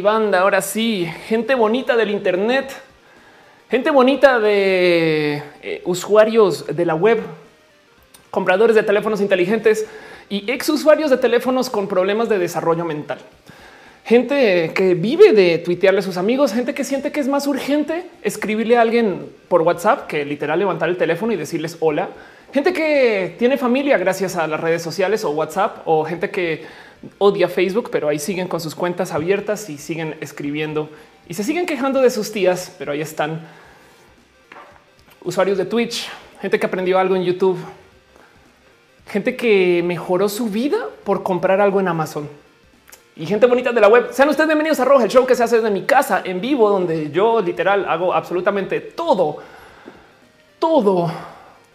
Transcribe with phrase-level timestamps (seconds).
[0.00, 0.40] banda.
[0.40, 2.72] Ahora sí, gente bonita del Internet,
[3.70, 7.20] gente bonita de eh, usuarios de la web,
[8.30, 9.86] compradores de teléfonos inteligentes
[10.28, 13.18] y ex usuarios de teléfonos con problemas de desarrollo mental.
[14.04, 18.06] Gente que vive de tuitearle a sus amigos, gente que siente que es más urgente
[18.22, 22.08] escribirle a alguien por WhatsApp que literal levantar el teléfono y decirles hola.
[22.52, 26.64] Gente que tiene familia gracias a las redes sociales o WhatsApp o gente que
[27.18, 30.90] odia Facebook, pero ahí siguen con sus cuentas abiertas y siguen escribiendo
[31.28, 33.46] y se siguen quejando de sus tías, pero ahí están.
[35.22, 36.08] Usuarios de Twitch,
[36.40, 37.58] gente que aprendió algo en YouTube,
[39.06, 42.28] gente que mejoró su vida por comprar algo en Amazon
[43.14, 44.08] y gente bonita de la web.
[44.12, 46.70] Sean ustedes bienvenidos a Roja, el show que se hace desde mi casa en vivo,
[46.70, 49.38] donde yo literal hago absolutamente todo,
[50.58, 51.10] todo,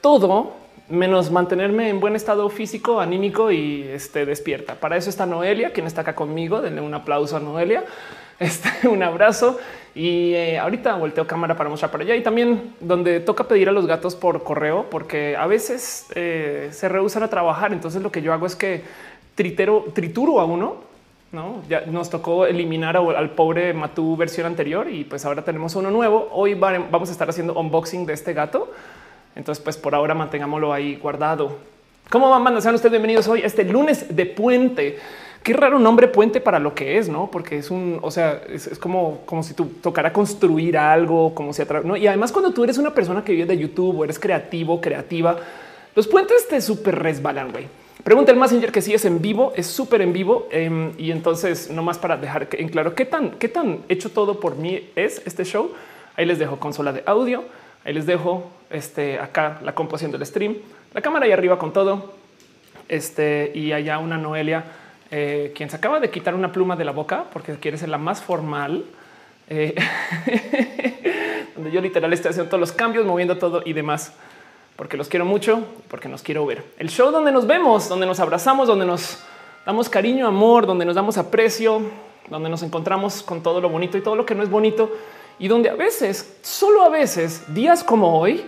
[0.01, 0.62] todo
[0.93, 4.75] menos mantenerme en buen estado físico, anímico y este, despierta.
[4.75, 6.61] Para eso está Noelia, quien está acá conmigo.
[6.61, 7.83] Denle un aplauso a Noelia.
[8.39, 9.59] Este, un abrazo
[9.93, 13.71] y eh, ahorita volteo cámara para mostrar para allá y también donde toca pedir a
[13.71, 17.71] los gatos por correo, porque a veces eh, se rehusan a trabajar.
[17.71, 18.81] Entonces lo que yo hago es que
[19.35, 20.77] tritero, trituro a uno.
[21.31, 25.89] No, ya nos tocó eliminar al pobre Matú versión anterior y pues ahora tenemos uno
[25.91, 26.27] nuevo.
[26.31, 28.71] Hoy vamos a estar haciendo unboxing de este gato.
[29.35, 31.57] Entonces, pues por ahora mantengámoslo ahí guardado.
[32.09, 32.61] ¿Cómo van?
[32.61, 34.99] Sean ustedes bienvenidos hoy este lunes de puente.
[35.41, 37.29] Qué raro nombre puente para lo que es, no?
[37.29, 41.63] Porque es un, o sea, es, como, como si tú tocara construir algo, como si
[41.83, 41.97] ¿no?
[41.97, 45.37] Y además, cuando tú eres una persona que vive de YouTube o eres creativo, creativa,
[45.95, 47.67] los puentes te súper resbalan, güey.
[48.03, 50.47] Pregunta el Messenger que si es en vivo, es súper en vivo.
[50.51, 54.55] Em, y entonces, nomás para dejar en claro qué tan, qué tan hecho todo por
[54.55, 55.71] mí es este show.
[56.15, 57.43] Ahí les dejo consola de audio.
[57.85, 60.57] Ahí les dejo este acá la composición del stream,
[60.93, 62.13] la cámara ahí arriba con todo.
[62.89, 64.65] Este y allá una Noelia,
[65.09, 67.97] eh, quien se acaba de quitar una pluma de la boca porque quiere ser la
[67.97, 68.83] más formal.
[69.49, 69.75] Eh,
[71.55, 74.13] donde yo literal estoy haciendo todos los cambios, moviendo todo y demás,
[74.75, 76.63] porque los quiero mucho, porque nos quiero ver.
[76.77, 79.23] El show donde nos vemos, donde nos abrazamos, donde nos
[79.65, 81.81] damos cariño, amor, donde nos damos aprecio,
[82.29, 84.91] donde nos encontramos con todo lo bonito y todo lo que no es bonito
[85.39, 88.45] y donde a veces, solo a veces, días como hoy,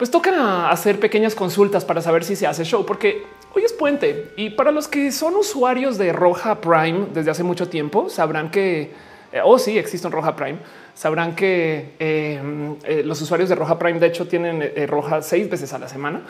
[0.00, 3.22] pues toca hacer pequeñas consultas para saber si se hace show, porque
[3.54, 7.68] hoy es puente y para los que son usuarios de Roja Prime desde hace mucho
[7.68, 8.94] tiempo, sabrán que,
[9.30, 10.56] eh, o oh, sí, existe un Roja Prime,
[10.94, 12.40] sabrán que eh,
[12.84, 16.22] eh, los usuarios de Roja Prime de hecho tienen Roja seis veces a la semana.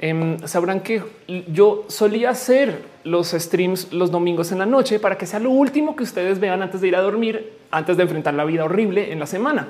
[0.00, 1.00] Em, sabrán que
[1.46, 5.94] yo solía hacer los streams los domingos en la noche para que sea lo último
[5.94, 9.20] que ustedes vean antes de ir a dormir, antes de enfrentar la vida horrible en
[9.20, 9.68] la semana.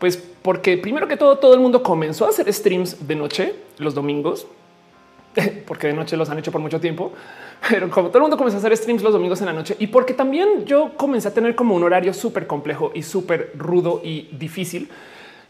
[0.00, 3.94] Pues porque primero que todo, todo el mundo comenzó a hacer streams de noche los
[3.94, 4.46] domingos,
[5.66, 7.12] porque de noche los han hecho por mucho tiempo,
[7.68, 9.88] pero como todo el mundo comenzó a hacer streams los domingos en la noche y
[9.88, 14.30] porque también yo comencé a tener como un horario súper complejo y súper rudo y
[14.38, 14.88] difícil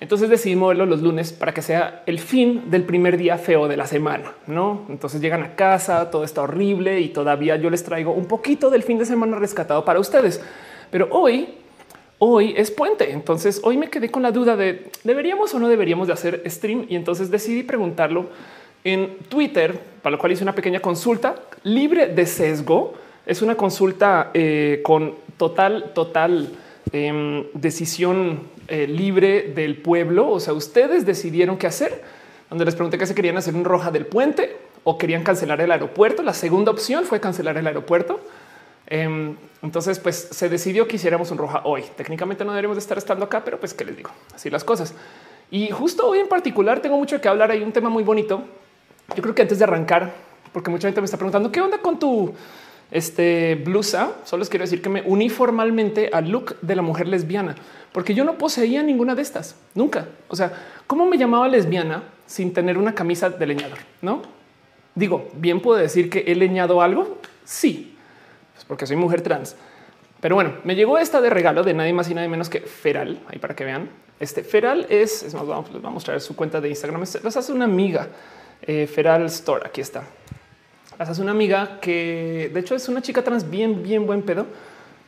[0.00, 3.76] entonces decidí moverlo los lunes para que sea el fin del primer día feo de
[3.76, 4.84] la semana, ¿no?
[4.88, 8.82] Entonces llegan a casa, todo está horrible y todavía yo les traigo un poquito del
[8.82, 10.41] fin de semana rescatado para ustedes.
[10.91, 11.54] Pero hoy,
[12.19, 13.12] hoy es puente.
[13.12, 16.87] Entonces hoy me quedé con la duda de deberíamos o no deberíamos de hacer stream
[16.89, 18.27] y entonces decidí preguntarlo
[18.84, 21.34] en Twitter, para lo cual hice una pequeña consulta
[21.65, 22.95] libre de sesgo.
[23.27, 26.49] Es una consulta eh, con total, total
[26.93, 30.31] Em, decisión eh, libre del pueblo.
[30.31, 32.03] O sea, ustedes decidieron qué hacer.
[32.49, 35.71] Donde les pregunté que se querían hacer un roja del puente o querían cancelar el
[35.71, 36.23] aeropuerto.
[36.23, 38.21] La segunda opción fue cancelar el aeropuerto.
[38.91, 41.84] Em, entonces, pues se decidió que hiciéramos un roja hoy.
[41.97, 44.94] Técnicamente no deberíamos de estar estando acá, pero pues qué les digo, así las cosas.
[45.50, 47.50] Y justo hoy en particular tengo mucho que hablar.
[47.50, 48.43] Hay un tema muy bonito.
[49.15, 50.12] Yo creo que antes de arrancar,
[50.53, 52.32] porque mucha gente me está preguntando qué onda con tu
[52.91, 57.07] este blusa, solo les quiero decir que me uní formalmente al look de la mujer
[57.07, 57.54] lesbiana,
[57.92, 60.09] porque yo no poseía ninguna de estas, nunca.
[60.28, 60.53] O sea,
[60.86, 63.78] ¿cómo me llamaba lesbiana sin tener una camisa de leñador?
[64.01, 64.39] No
[64.98, 67.18] digo, bien puedo decir que he leñado algo.
[67.45, 67.97] Sí,
[68.59, 69.57] es porque soy mujer trans.
[70.21, 73.21] Pero bueno, me llegó esta de regalo de nadie más y nadie menos que Feral.
[73.28, 73.89] Ahí para que vean.
[74.21, 77.05] Este Feral es, es más, vamos, a mostrar su cuenta de Instagram.
[77.22, 78.09] Los hace una amiga.
[78.60, 79.65] Eh, Feral Store.
[79.65, 80.03] Aquí está
[80.99, 84.47] hace una amiga que de hecho es una chica trans bien, bien buen pedo.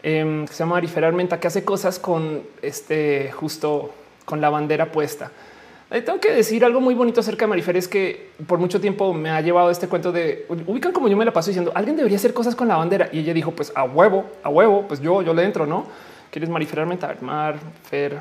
[0.03, 3.93] Em, que se llama Marifer Armenta, que hace cosas con este justo
[4.25, 5.31] con la bandera puesta.
[5.90, 9.31] Tengo que decir algo muy bonito acerca de Marifer es que por mucho tiempo me
[9.31, 12.32] ha llevado este cuento de ubican como yo me la paso diciendo alguien debería hacer
[12.32, 15.34] cosas con la bandera y ella dijo pues a huevo, a huevo, pues yo, yo
[15.34, 15.87] le entro, no
[16.31, 18.19] quieres Marifer Armenta, Marfer,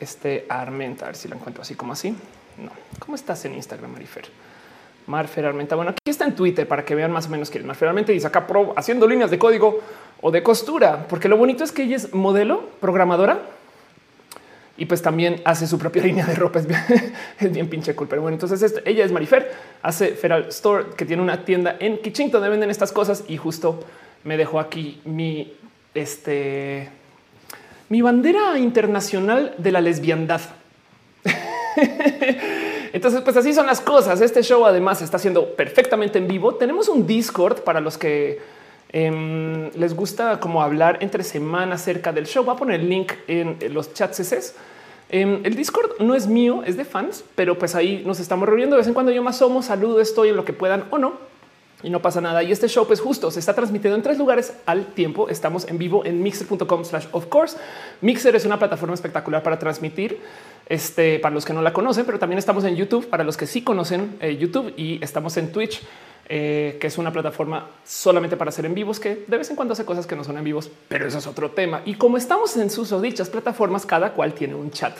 [0.00, 2.10] este Armenta, a ver si la encuentro así como así.
[2.58, 4.24] No, ¿cómo estás en Instagram, Marifer?
[5.06, 5.74] Marfer Armenta.
[5.74, 8.12] Bueno, aquí está en Twitter para que vean más o menos que es Marfer Armenta
[8.12, 9.80] dice acá pro haciendo líneas de código
[10.20, 13.40] o de costura, porque lo bonito es que ella es modelo, programadora
[14.82, 16.58] y pues también hace su propia línea de ropa.
[16.58, 18.08] Es bien, pinche cool.
[18.08, 22.32] Pero bueno, entonces ella es Marifer, hace Feral Store, que tiene una tienda en Kiching
[22.32, 23.78] donde venden estas cosas y justo
[24.24, 25.52] me dejó aquí mi
[25.94, 26.88] este
[27.90, 30.40] mi bandera internacional de la lesbiandad.
[32.92, 34.20] Entonces, pues así son las cosas.
[34.20, 36.56] Este show además está siendo perfectamente en vivo.
[36.56, 38.40] Tenemos un Discord para los que
[38.88, 42.42] em, les gusta como hablar entre semanas acerca del show.
[42.42, 44.18] Voy a poner el link en los chats
[45.12, 48.76] Em, el Discord no es mío, es de fans, pero pues ahí nos estamos reuniendo
[48.76, 49.12] de vez en cuando.
[49.12, 51.12] Yo más somos, saludo, estoy en lo que puedan o no
[51.82, 52.42] y no pasa nada.
[52.42, 55.28] Y este show, pues justo se está transmitiendo en tres lugares al tiempo.
[55.28, 57.58] Estamos en vivo en mixer.com slash of course.
[58.00, 60.18] Mixer es una plataforma espectacular para transmitir
[60.66, 63.46] este para los que no la conocen, pero también estamos en YouTube para los que
[63.46, 65.82] sí conocen eh, YouTube y estamos en Twitch,
[66.28, 69.72] eh, que es una plataforma solamente para hacer en vivos, que de vez en cuando
[69.72, 71.82] hace cosas que no son en vivos, pero eso es otro tema.
[71.84, 74.96] Y como estamos en sus o dichas plataformas, cada cual tiene un chat.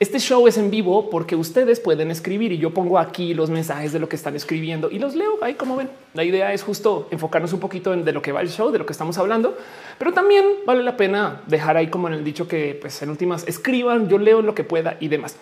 [0.00, 3.92] Este show es en vivo porque ustedes pueden escribir y yo pongo aquí los mensajes
[3.92, 5.90] de lo que están escribiendo y los leo ahí como ven.
[6.14, 8.78] La idea es justo enfocarnos un poquito en de lo que va el show, de
[8.78, 9.58] lo que estamos hablando,
[9.98, 13.46] pero también vale la pena dejar ahí como en el dicho que pues en últimas
[13.46, 15.36] escriban, yo leo lo que pueda y demás.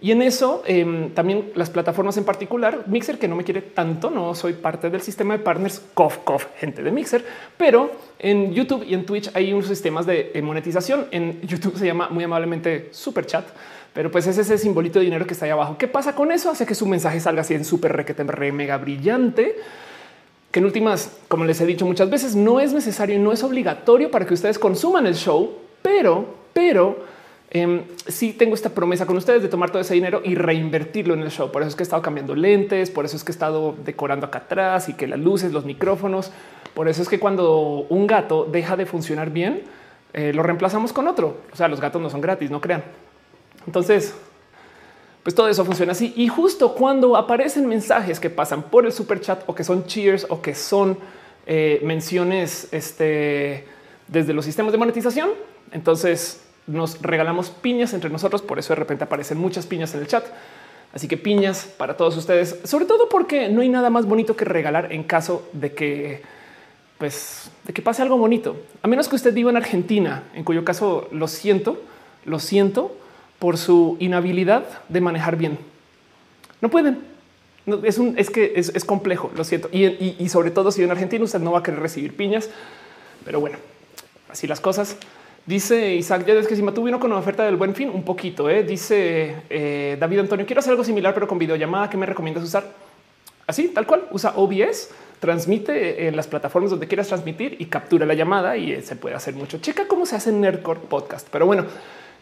[0.00, 4.10] Y en eso em, también las plataformas en particular, Mixer, que no me quiere tanto,
[4.10, 7.24] no soy parte del sistema de partners, cof, cof, gente de Mixer,
[7.56, 11.06] pero en YouTube y en Twitch hay unos sistemas de monetización.
[11.10, 13.44] En YouTube se llama muy amablemente Super Chat
[13.92, 15.76] pero pues es ese simbolito de dinero que está ahí abajo.
[15.76, 16.50] ¿Qué pasa con eso?
[16.50, 19.56] Hace que su mensaje salga así en súper requete re mega brillante.
[20.50, 23.42] Que en últimas, como les he dicho muchas veces, no es necesario y no es
[23.42, 27.04] obligatorio para que ustedes consuman el show, pero, pero
[27.52, 31.20] eh, sí tengo esta promesa con ustedes de tomar todo ese dinero y reinvertirlo en
[31.20, 31.50] el show.
[31.50, 34.26] Por eso es que he estado cambiando lentes, por eso es que he estado decorando
[34.26, 36.30] acá atrás y que las luces, los micrófonos.
[36.74, 39.62] Por eso es que cuando un gato deja de funcionar bien,
[40.12, 41.38] eh, lo reemplazamos con otro.
[41.52, 42.84] O sea, los gatos no son gratis, no crean.
[43.66, 44.14] Entonces,
[45.24, 46.12] pues todo eso funciona así.
[46.16, 50.24] Y justo cuando aparecen mensajes que pasan por el super chat o que son cheers
[50.28, 50.98] o que son
[51.46, 53.66] eh, menciones este,
[54.06, 55.30] desde los sistemas de monetización,
[55.72, 58.42] entonces nos regalamos piñas entre nosotros.
[58.42, 60.24] Por eso de repente aparecen muchas piñas en el chat.
[60.92, 64.44] Así que piñas para todos ustedes, sobre todo porque no hay nada más bonito que
[64.44, 66.22] regalar en caso de que,
[66.98, 68.56] pues, de que pase algo bonito.
[68.82, 71.80] A menos que usted viva en Argentina, en cuyo caso lo siento,
[72.24, 72.96] lo siento,
[73.40, 75.58] por su inhabilidad de manejar bien.
[76.60, 76.98] No pueden.
[77.84, 79.68] es, un, es que es, complejo, lo siento.
[79.72, 82.50] Y, sobre todo si en Argentina usted no va a querer recibir piñas.
[83.24, 83.58] Pero bueno,
[84.28, 84.96] así las cosas.
[85.46, 88.48] Dice Isaac es que si me tuvieron con una oferta del buen fin, un poquito.
[88.48, 88.62] ¿eh?
[88.62, 91.88] Dice eh, David Antonio, quiero hacer algo similar, pero con videollamada.
[91.90, 92.64] ¿Qué me recomiendas usar?
[93.46, 94.04] Así, tal cual.
[94.12, 98.82] Usa OBS, transmite en las plataformas donde quieras transmitir y captura la llamada y eh,
[98.82, 99.58] se puede hacer mucho.
[99.58, 101.26] Checa cómo se hace Nerdcore Podcast.
[101.32, 101.64] Pero bueno,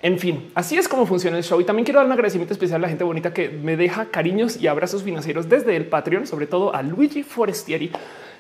[0.01, 1.61] en fin, así es como funciona el show.
[1.61, 4.57] Y también quiero dar un agradecimiento especial a la gente bonita que me deja cariños
[4.57, 7.91] y abrazos financieros desde el Patreon, sobre todo a Luigi Forestieri.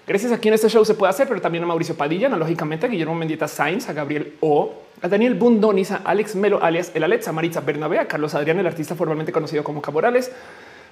[0.09, 2.89] Gracias a quien este show se puede hacer, pero también a Mauricio Padilla, analógicamente, a
[2.89, 4.73] Guillermo Mendieta Sainz, a Gabriel O,
[5.03, 8.67] a Daniel Bundoniza, a Alex Melo, alias el Alexa, Maritza Bernabé, a Carlos Adrián, el
[8.67, 10.33] artista formalmente conocido como Caborales,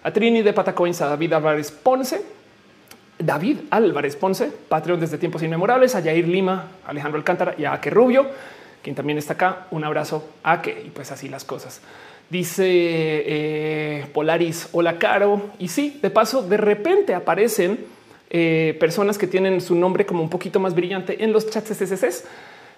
[0.02, 2.22] a Trini de Patacoins, a David Álvarez Ponce,
[3.18, 7.90] David Álvarez Ponce, Patreon desde tiempos inmemorables, a Yair Lima, Alejandro Alcántara y a Aque
[7.90, 8.26] Rubio
[8.86, 9.66] quien también está acá.
[9.72, 11.80] Un abrazo a que y pues así las cosas.
[12.30, 15.50] Dice eh, Polaris, hola Caro.
[15.58, 17.84] Y sí, de paso, de repente aparecen
[18.38, 22.24] eh, personas que tienen su nombre como un poquito más brillante en los chats SSS.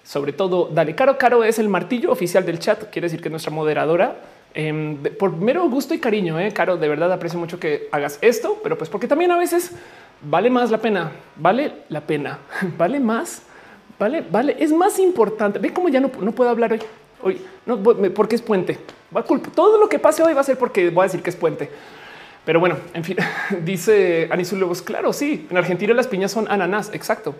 [0.03, 1.17] Sobre todo, dale Caro.
[1.17, 2.89] Caro es el martillo oficial del chat.
[2.89, 4.21] Quiere decir que nuestra moderadora
[4.53, 6.39] em, por mero gusto y cariño.
[6.39, 9.71] Eh, Caro, de verdad aprecio mucho que hagas esto, pero pues porque también a veces
[10.21, 12.39] vale más la pena, vale la pena,
[12.77, 13.43] vale más
[13.99, 14.55] Vale, vale.
[14.57, 15.59] Es más importante.
[15.59, 16.79] Ve cómo ya no, no puedo hablar hoy.
[17.21, 18.79] Hoy no, porque es puente.
[19.15, 21.35] Va Todo lo que pase hoy va a ser porque voy a decir que es
[21.35, 21.69] puente.
[22.49, 23.15] Pero bueno, en fin,
[23.63, 24.81] dice Anisul Lobos.
[24.81, 25.45] Claro, sí.
[25.51, 26.89] En Argentina las piñas son ananas.
[26.95, 27.35] Exacto.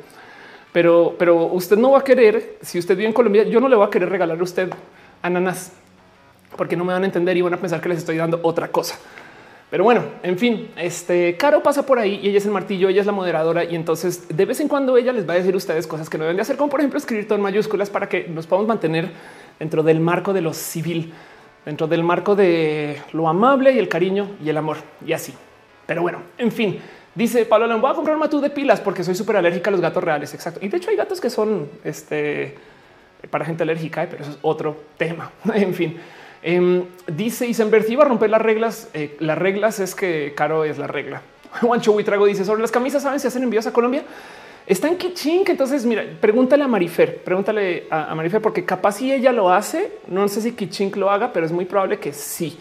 [0.72, 2.58] Pero, pero usted no va a querer.
[2.62, 4.70] Si usted vive en Colombia, yo no le voy a querer regalar a usted
[5.24, 5.72] ananas
[6.56, 8.68] porque no me van a entender y van a pensar que les estoy dando otra
[8.68, 9.00] cosa.
[9.72, 13.02] Pero bueno, en fin, este Caro pasa por ahí y ella es el martillo, ella
[13.02, 15.58] es la moderadora y entonces de vez en cuando ella les va a decir a
[15.58, 18.08] ustedes cosas que no deben de hacer, como por ejemplo escribir todo en mayúsculas para
[18.08, 19.10] que nos podamos mantener
[19.58, 21.14] dentro del marco de lo civil,
[21.70, 25.36] dentro del marco de lo amable y el cariño y el amor y así.
[25.86, 26.80] Pero bueno, en fin,
[27.14, 29.80] dice Pablo, voy a comprar un matú de pilas porque soy súper alérgica a los
[29.80, 30.34] gatos reales.
[30.34, 30.60] Exacto.
[30.64, 32.58] Y de hecho hay gatos que son este
[33.30, 35.32] para gente alérgica, pero eso es otro tema.
[35.54, 35.98] en fin.
[36.42, 38.90] Em, dice y se iba a romper las reglas.
[38.96, 41.22] Eh, las reglas es que caro es la regla.
[41.62, 43.04] Juancho Huitrago dice sobre las camisas.
[43.04, 44.04] Saben si hacen envíos a Colombia.
[44.70, 45.50] Está en Kichink.
[45.50, 50.28] Entonces, mira, pregúntale a Marifer, pregúntale a, Marifer, porque capaz si ella lo hace, no
[50.28, 52.56] sé si Kichink lo haga, pero es muy probable que sí.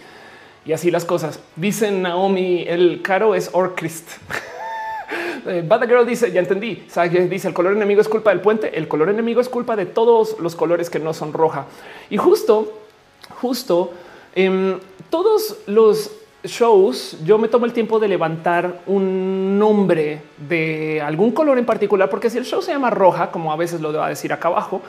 [0.65, 1.39] Y así las cosas.
[1.55, 4.09] Dicen Naomi, el caro es Orcrist.
[5.47, 6.85] Eh, Bad Girl dice, ya entendí.
[7.31, 8.77] dice, el color enemigo es culpa del puente.
[8.77, 11.65] El color enemigo es culpa de todos los colores que no son roja.
[12.11, 12.81] Y justo,
[13.41, 13.95] justo,
[14.35, 21.33] en todos los shows, yo me tomo el tiempo de levantar un nombre de algún
[21.33, 24.05] color en particular, porque si el show se llama roja, como a veces lo debo
[24.07, 24.81] decir acá abajo,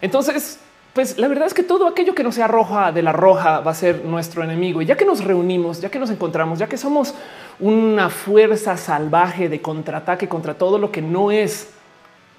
[0.00, 0.60] entonces,
[0.92, 3.72] pues la verdad es que todo aquello que no sea roja de la roja va
[3.72, 4.80] a ser nuestro enemigo.
[4.80, 7.14] Y ya que nos reunimos, ya que nos encontramos, ya que somos
[7.58, 11.70] una fuerza salvaje de contraataque contra todo lo que no es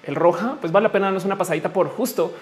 [0.03, 2.33] el roja, pues vale la pena darnos una pasadita por justo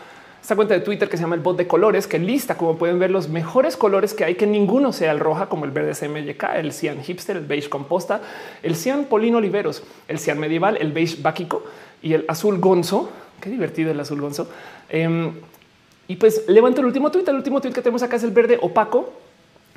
[0.47, 2.99] esta cuenta de Twitter que se llama el bot de colores, que lista, como pueden
[2.99, 6.41] ver, los mejores colores que hay, que ninguno sea el roja, como el verde CMYK,
[6.55, 8.21] el cian hipster, el beige composta,
[8.63, 11.65] el cian polino oliveros, el cian medieval, el beige báquico
[12.01, 13.09] y el azul gonzo.
[13.41, 14.47] Qué divertido el azul gonzo.
[14.87, 15.33] Em,
[16.07, 17.25] y pues levanto el último tweet.
[17.27, 19.11] El último tweet que tenemos acá es el verde opaco.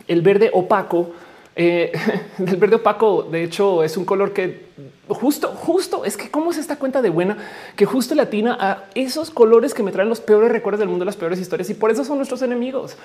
[0.06, 1.10] El verde opaco
[1.56, 1.92] eh,
[2.38, 4.66] el verde opaco, de hecho, es un color que
[5.14, 7.36] justo, justo es que cómo es esta cuenta de buena
[7.76, 11.16] que justo latina a esos colores que me traen los peores recuerdos del mundo, las
[11.16, 12.96] peores historias y por eso son nuestros enemigos.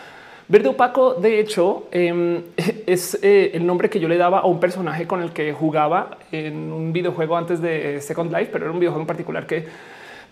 [0.48, 2.44] Verde opaco, de hecho, em,
[2.86, 6.18] es eh, el nombre que yo le daba a un personaje con el que jugaba
[6.32, 9.66] en un videojuego antes de Second Life, pero era un videojuego en particular que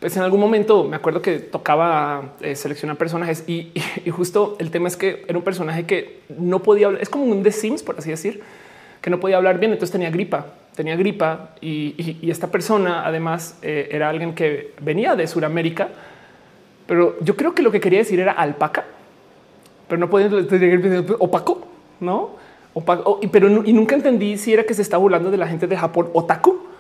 [0.04, 3.72] pues en algún momento me acuerdo que tocaba eh, seleccionar personajes y,
[4.12, 7.02] justo el tema es que era un personaje que no podía hablar.
[7.02, 8.42] Es como un The Sims, por así decir,
[9.02, 9.72] que no podía hablar bien.
[9.72, 15.28] Entonces tenía gripa, tenía gripa y, esta persona además eh, era alguien que venía de
[15.28, 15.90] Sudamérica,
[16.88, 18.86] pero yo creo que lo que quería decir era alpaca,
[19.88, 21.68] pero no podía decir opaco,
[22.00, 22.32] no
[22.74, 25.78] opaco, pero y nunca entendí si era que se estaba burlando de la gente de
[25.78, 26.73] Japón otaku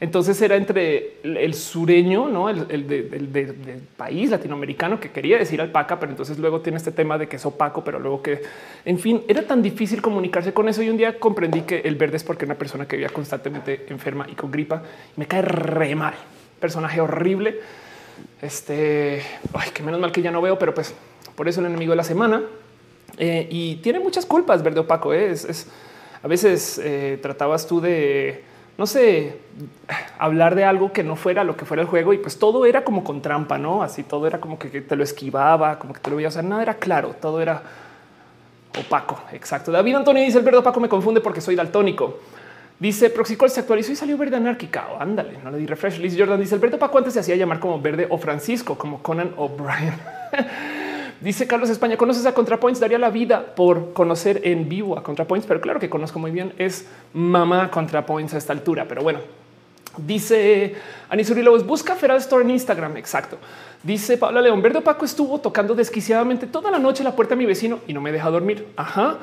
[0.00, 2.48] entonces era entre el sureño, ¿no?
[2.48, 7.28] el, del país latinoamericano que quería decir alpaca, pero entonces luego tiene este tema de
[7.28, 8.40] que es opaco, pero luego que,
[8.86, 10.82] en fin, era tan difícil comunicarse con eso.
[10.82, 14.26] Y un día comprendí que el verde es porque una persona que vivía constantemente enferma
[14.26, 14.82] y con gripa
[15.16, 16.14] me cae re mal.
[16.58, 17.60] Personaje horrible.
[18.40, 20.94] Este, ay, que menos mal que ya no veo, pero pues
[21.36, 22.42] por eso el enemigo de la semana.
[23.18, 25.12] Eh, y tiene muchas culpas, verde opaco.
[25.12, 25.30] ¿eh?
[25.30, 25.66] Es,
[26.22, 28.44] a veces eh, tratabas tú de
[28.80, 29.36] no sé,
[30.18, 32.82] hablar de algo que no fuera lo que fuera el juego y pues todo era
[32.82, 33.82] como con trampa, no?
[33.82, 36.28] Así todo era como que te lo esquivaba, como que te lo veía.
[36.28, 37.62] O sea, nada era claro, todo era
[38.78, 39.20] opaco.
[39.32, 39.70] Exacto.
[39.70, 42.20] David Antonio dice el verde opaco me confunde porque soy daltónico.
[42.78, 44.88] Dice Proxicol se actualizó y salió verde anárquica.
[44.94, 45.98] Oh, ándale, no le di refresh.
[45.98, 49.02] Liz Jordan dice el verde opaco antes se hacía llamar como verde o Francisco, como
[49.02, 49.92] Conan O'Brien.
[51.20, 55.46] Dice Carlos España, conoces a ContraPoints, daría la vida por conocer en vivo a ContraPoints,
[55.46, 59.20] pero claro que conozco muy bien, es mamá ContraPoints a esta altura, pero bueno.
[59.98, 60.76] Dice
[61.10, 63.36] Anisuri López, busca Feral Store en Instagram, exacto.
[63.82, 67.46] Dice Paula León, Verde Paco estuvo tocando desquiciadamente toda la noche la puerta de mi
[67.46, 68.68] vecino y no me deja dormir.
[68.76, 69.18] Ajá.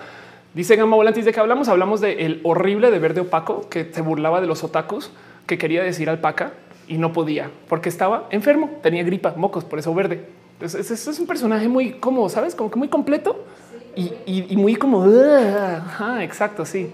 [0.54, 4.02] Dice Gama Volantis de que hablamos, hablamos de el horrible de verde opaco que se
[4.02, 5.10] burlaba de los otakus,
[5.48, 6.54] que quería decir alpaca
[6.88, 10.26] y no podía porque estaba enfermo, tenía gripa, mocos, por eso verde.
[10.60, 13.44] Es, es, un personaje muy como, sabes, como que muy completo
[13.96, 15.06] y, muy como
[16.20, 16.66] exacto.
[16.66, 16.92] Sí,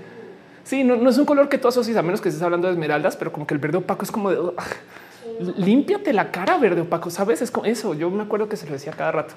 [0.64, 3.16] sí, no, es un color que tú asocias a menos que estés hablando de esmeraldas,
[3.16, 4.52] pero como que el verde opaco es como de
[5.58, 7.10] límpiate la cara verde opaco.
[7.10, 7.94] Sabes, es como eso.
[7.94, 9.34] Yo me acuerdo que se lo decía cada rato.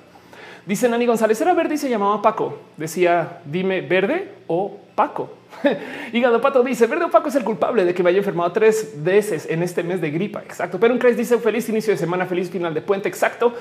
[0.66, 2.58] Dice Nani González era verde y se llamaba Paco.
[2.76, 5.30] Decía dime verde o Paco.
[6.12, 8.94] Hígado Pato dice verde o Paco es el culpable de que me haya enfermado tres
[8.96, 10.40] veces en este mes de gripa.
[10.40, 10.80] Exacto.
[10.80, 13.08] Pero un Cres dice feliz inicio de semana, feliz final de puente.
[13.08, 13.54] Exacto.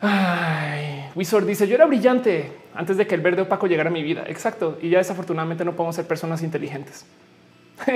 [0.00, 4.02] Ay, Wizard dice yo era brillante antes de que el verde opaco llegara a mi
[4.02, 4.24] vida.
[4.28, 4.78] Exacto.
[4.80, 7.06] Y ya desafortunadamente no podemos ser personas inteligentes.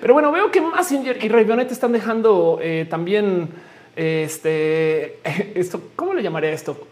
[0.00, 3.48] Pero bueno, veo que Messenger y Raybonet están dejando eh, también
[3.96, 5.18] este
[5.58, 5.90] esto.
[5.96, 6.86] ¿Cómo le llamaré esto?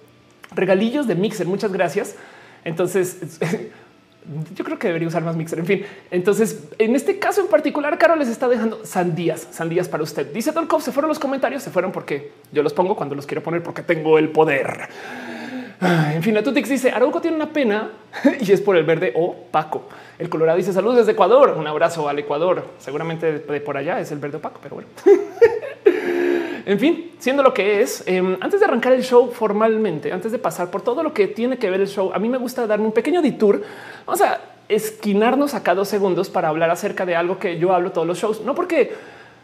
[0.52, 1.47] Regalillos de Mixer.
[1.47, 2.16] Muchas gracias.
[2.64, 3.38] Entonces,
[4.54, 5.58] yo creo que debería usar más mixer.
[5.58, 10.02] En fin, entonces en este caso en particular, Carol les está dejando sandías, sandías para
[10.02, 10.32] usted.
[10.32, 13.42] Dice Dolkov, se fueron los comentarios, se fueron porque yo los pongo cuando los quiero
[13.42, 14.88] poner porque tengo el poder.
[15.80, 17.90] En fin, la Tutix dice Arauco tiene una pena
[18.40, 19.88] y es por el verde opaco.
[20.18, 21.54] El Colorado dice saludos desde Ecuador.
[21.58, 22.64] Un abrazo al Ecuador.
[22.78, 24.88] Seguramente de por allá es el verde opaco, pero bueno.
[26.66, 30.38] En fin, siendo lo que es, em, antes de arrancar el show formalmente, antes de
[30.38, 32.87] pasar por todo lo que tiene que ver el show, a mí me gusta darme
[32.87, 33.62] un pequeño detour.
[34.06, 38.06] Vamos a esquinarnos acá dos segundos para hablar acerca de algo que yo hablo todos
[38.06, 38.92] los shows, no porque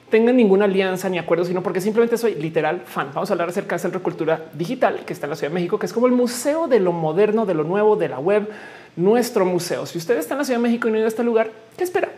[0.08, 3.10] tengan ninguna alianza ni acuerdo, sino porque simplemente soy literal fan.
[3.14, 5.78] Vamos a hablar acerca de Centro Cultura Digital que está en la Ciudad de México,
[5.78, 8.48] que es como el museo de lo moderno, de lo nuevo, de la web,
[8.96, 9.84] nuestro museo.
[9.84, 11.50] Si usted está en la Ciudad de México y no ha ido a este lugar,
[11.76, 12.08] ¿qué espera?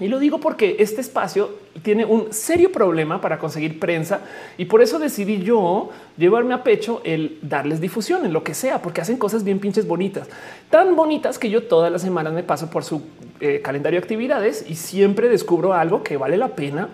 [0.00, 1.50] Y lo digo porque este espacio
[1.82, 4.20] tiene un serio problema para conseguir prensa
[4.56, 8.80] y por eso decidí yo llevarme a pecho el darles difusión en lo que sea,
[8.80, 10.28] porque hacen cosas bien pinches bonitas,
[10.70, 13.02] tan bonitas que yo todas las semanas me paso por su
[13.40, 16.88] eh, calendario de actividades y siempre descubro algo que vale la pena,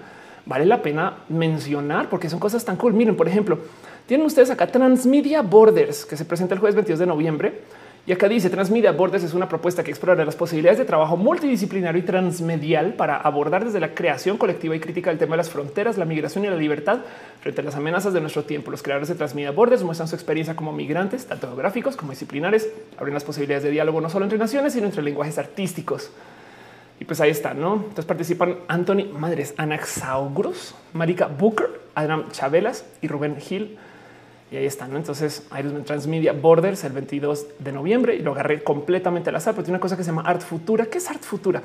[0.45, 2.95] vale la pena mencionar porque son cosas tan cool.
[2.95, 3.61] Miren, por ejemplo,
[4.07, 7.61] tienen ustedes acá Transmedia Borders que se presenta el jueves 22 de noviembre
[8.09, 12.01] y acá dice Transmedia Borders es una propuesta que explora las posibilidades de trabajo multidisciplinario
[12.01, 15.99] y transmedial para abordar desde la creación colectiva y crítica del tema de las fronteras,
[15.99, 17.01] la migración y la libertad
[17.43, 18.71] frente a las amenazas de nuestro tiempo.
[18.71, 23.13] Los creadores de Transmedia Borders muestran su experiencia como migrantes, tanto geográficos como disciplinares, abren
[23.13, 26.11] las posibilidades de diálogo no solo entre naciones, sino entre lenguajes artísticos.
[27.01, 27.75] Y pues ahí está, ¿no?
[27.75, 33.77] Entonces participan Anthony Madres, Anaxaugros, Marika Booker, Adam Chabelas y Rubén Gil.
[34.51, 34.97] Y ahí están.
[34.97, 39.65] Entonces, Irisman Transmedia Borders el 22 de noviembre y lo agarré completamente al azar, pero
[39.65, 40.87] tiene una cosa que se llama Art Futura.
[40.87, 41.63] ¿Qué es Art Futura?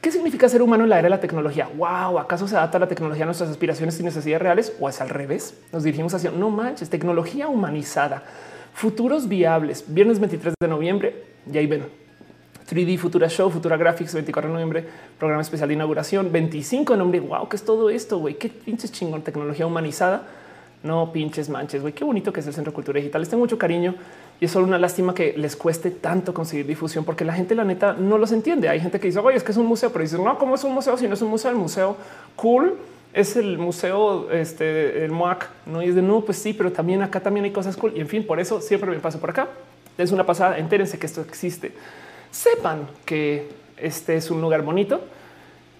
[0.00, 1.68] ¿Qué significa ser humano en la era de la tecnología?
[1.76, 5.08] Wow, ¿acaso se adapta la tecnología a nuestras aspiraciones y necesidades reales o es al
[5.08, 5.54] revés?
[5.72, 8.22] Nos dirigimos hacia no manches, tecnología humanizada,
[8.72, 9.84] futuros viables.
[9.88, 11.84] Viernes 23 de noviembre y ahí ven
[12.70, 14.84] 3D Futura Show, Futura Graphics, 24 de noviembre,
[15.18, 17.20] programa especial de inauguración, 25 de noviembre.
[17.20, 18.18] Wow, ¿qué es todo esto?
[18.18, 20.26] Güey, qué pinches chingón, tecnología humanizada
[20.82, 21.92] no pinches manches, güey.
[21.92, 23.20] Qué bonito que es el Centro de Cultura Digital.
[23.20, 23.94] Les tengo mucho cariño
[24.40, 27.64] y es solo una lástima que les cueste tanto conseguir difusión porque la gente, la
[27.64, 28.68] neta, no los entiende.
[28.68, 30.64] Hay gente que dice, oye, es que es un museo, pero dicen, no, ¿cómo es
[30.64, 30.96] un museo?
[30.96, 31.96] Si no es un museo, el museo
[32.36, 32.74] cool
[33.12, 35.48] es el museo, este, el MOAC.
[35.66, 37.92] No y es de no, pues sí, pero también acá también hay cosas cool.
[37.96, 39.48] Y en fin, por eso siempre me paso por acá.
[39.96, 40.58] Es una pasada.
[40.58, 41.72] Entérense que esto existe.
[42.30, 45.00] Sepan que este es un lugar bonito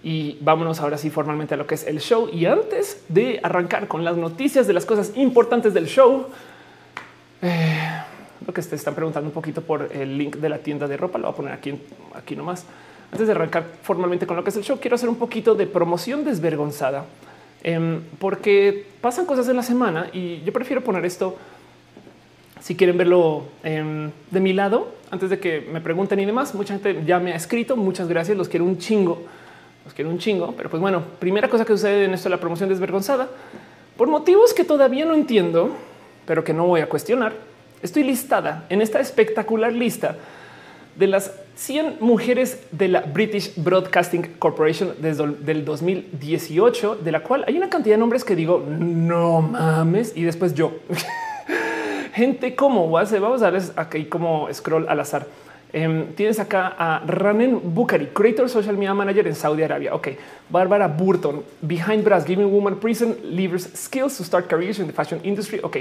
[0.06, 2.30] y vámonos ahora sí formalmente a lo que es el show.
[2.32, 6.26] Y antes de arrancar con las noticias de las cosas importantes del show,
[7.42, 7.76] eh,
[8.46, 11.18] lo que te están preguntando un poquito por el link de la tienda de ropa,
[11.18, 11.74] lo voy a poner aquí,
[12.14, 12.64] aquí nomás.
[13.10, 15.66] Antes de arrancar formalmente con lo que es el show, quiero hacer un poquito de
[15.66, 17.06] promoción desvergonzada,
[17.64, 21.36] em, porque pasan cosas en la semana y yo prefiero poner esto
[22.60, 26.54] si quieren verlo em, de mi lado, antes de que me pregunten y demás.
[26.54, 27.74] Mucha gente ya me ha escrito.
[27.74, 28.38] Muchas gracias.
[28.38, 29.26] Los quiero un chingo
[29.86, 32.40] los quiero un chingo, pero pues bueno, primera cosa que sucede en esto de la
[32.40, 33.28] promoción desvergonzada,
[33.96, 35.70] por motivos que todavía no entiendo,
[36.26, 37.34] pero que no voy a cuestionar,
[37.82, 40.16] estoy listada en esta espectacular lista
[40.96, 47.44] de las 100 mujeres de la British Broadcasting Corporation desde el 2018, de la cual
[47.46, 50.72] hay una cantidad de nombres que digo, no mames, y después yo.
[52.12, 55.28] Gente como, vamos a darles aquí como scroll al azar.
[55.72, 59.94] Em, tienes acá a Ranen Bukhari, Creator Social Media Manager en Saudi Arabia.
[59.94, 60.08] Ok.
[60.48, 65.20] Bárbara Burton, Behind Brass, Giving Woman Prison, Leavers Skills to Start Careers in the Fashion
[65.24, 65.60] Industry.
[65.62, 65.78] Ok.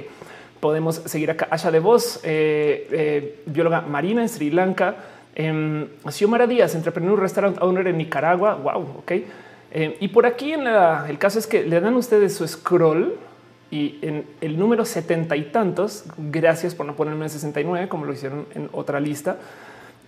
[0.59, 1.47] Podemos seguir acá.
[1.51, 4.95] Asha de Voz, eh, eh, bióloga marina en Sri Lanka.
[5.35, 8.55] Eh, Xiomara Díaz, entrepreneur restaurant owner en Nicaragua.
[8.55, 8.97] Wow.
[8.99, 9.11] Ok.
[9.71, 13.15] Em, y por aquí en el caso es que le dan ustedes su scroll
[13.71, 18.13] y en el número setenta y tantos, gracias por no ponerme en 69 como lo
[18.13, 19.37] hicieron en otra lista.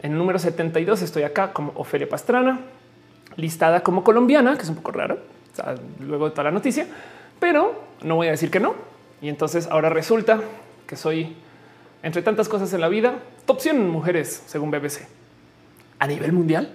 [0.02, 2.60] En el número 72 estoy acá como Ofelia Pastrana,
[3.36, 5.20] listada como colombiana, que es un poco raro,
[6.00, 6.88] luego de toda la noticia,
[7.40, 8.76] pero no voy a decir que no.
[9.22, 10.42] Y entonces ahora resulta
[10.86, 11.36] que soy,
[12.04, 15.08] entre tantas cosas en la vida, top 100 mujeres según BBC.
[16.00, 16.70] A nivel mundial.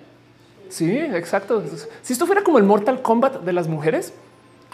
[0.68, 1.62] Sí, exacto.
[2.02, 4.12] Si esto fuera como el Mortal Kombat de las mujeres,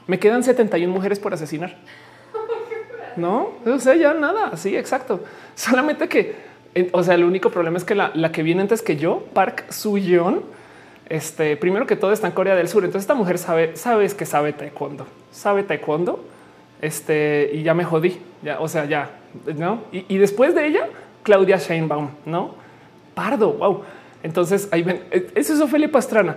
[0.06, 1.76] me quedan 71 mujeres por asesinar.
[3.16, 4.56] No, o sea, ya nada.
[4.56, 5.24] Sí, exacto.
[5.54, 6.36] Solamente que
[6.92, 10.42] o sea, el único problema es que la, que viene antes que yo, Park Suyeon,
[11.08, 12.84] este primero que todo está en Corea del Sur.
[12.84, 16.24] Entonces esta mujer sabe, sabes que sabe taekwondo, sabe taekwondo.
[16.80, 18.20] Este y ya me jodí.
[18.42, 19.10] Ya, o sea, ya
[19.56, 19.82] no.
[19.90, 20.88] Y, después de ella,
[21.22, 22.54] Claudia Sheinbaum, no
[23.14, 23.52] pardo.
[23.54, 23.82] Wow.
[24.22, 26.36] Entonces ahí ven, e, eso es Ofelia Pastrana,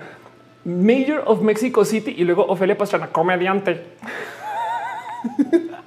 [0.66, 3.84] Mayor of Mexico City y luego Ofelia Pastrana, comediante.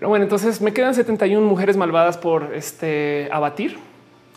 [0.00, 3.76] Pero bueno, entonces me quedan 71 mujeres malvadas por este abatir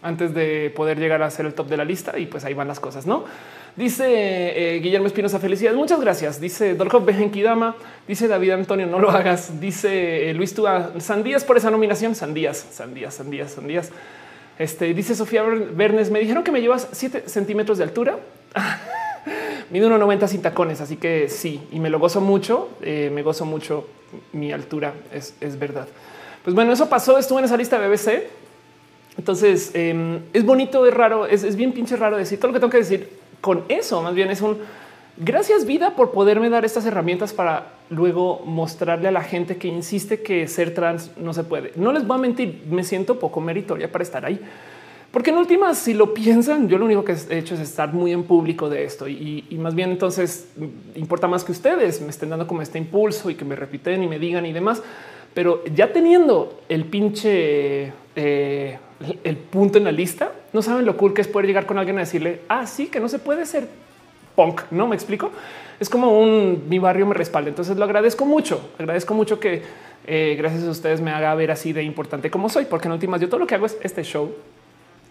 [0.01, 2.67] antes de poder llegar a ser el top de la lista y pues ahí van
[2.67, 3.23] las cosas, ¿no?
[3.77, 6.41] Dice eh, Guillermo Espinosa, felicidades, muchas gracias.
[6.41, 9.61] Dice Dolkov Bejenkidama, dice David Antonio, no lo hagas.
[9.61, 13.89] Dice eh, Luis Túa, sandías por esa nominación, sandías, sandías, sandías, sandías.
[14.59, 18.17] Este dice Sofía Bernes, me dijeron que me llevas 7 centímetros de altura.
[19.73, 23.43] Mido 1,90 sin tacones, así que sí, y me lo gozo mucho, eh, me gozo
[23.43, 23.87] mucho
[24.31, 25.87] mi altura, es, verdad.
[26.43, 28.27] Pues bueno, eso pasó, estuve en esa lista de BBC.
[29.17, 32.69] Entonces em, es bonito, es raro, es, bien pinche raro decir todo lo que tengo
[32.69, 33.99] que decir con eso.
[34.03, 34.59] Más bien es un
[35.17, 40.21] gracias vida por poderme dar estas herramientas para luego mostrarle a la gente que insiste
[40.21, 41.71] que ser trans no se puede.
[41.77, 44.39] No les voy a mentir, me siento poco meritoria para estar ahí
[45.13, 48.11] Porque en últimas, si lo piensan, yo lo único que he hecho es estar muy
[48.11, 50.47] en público de esto y, más bien entonces
[50.95, 54.07] importa más que ustedes me estén dando como este impulso y que me repiten y
[54.07, 54.81] me digan y demás.
[55.35, 58.79] Pero ya teniendo el pinche eh,
[59.23, 61.97] el punto en la lista, no saben lo cool que es poder llegar con alguien
[61.97, 63.67] a decirle, ah, que no se puede ser
[64.35, 64.87] punk, ¿no?
[64.87, 65.29] ¿Me explico?
[65.79, 67.49] Es como un mi barrio me respalda.
[67.49, 68.67] Entonces lo agradezco mucho.
[68.79, 69.61] Agradezco mucho que
[70.07, 73.21] eh, gracias a ustedes me haga ver así de importante como soy, porque en últimas
[73.21, 74.33] yo todo lo que hago es este show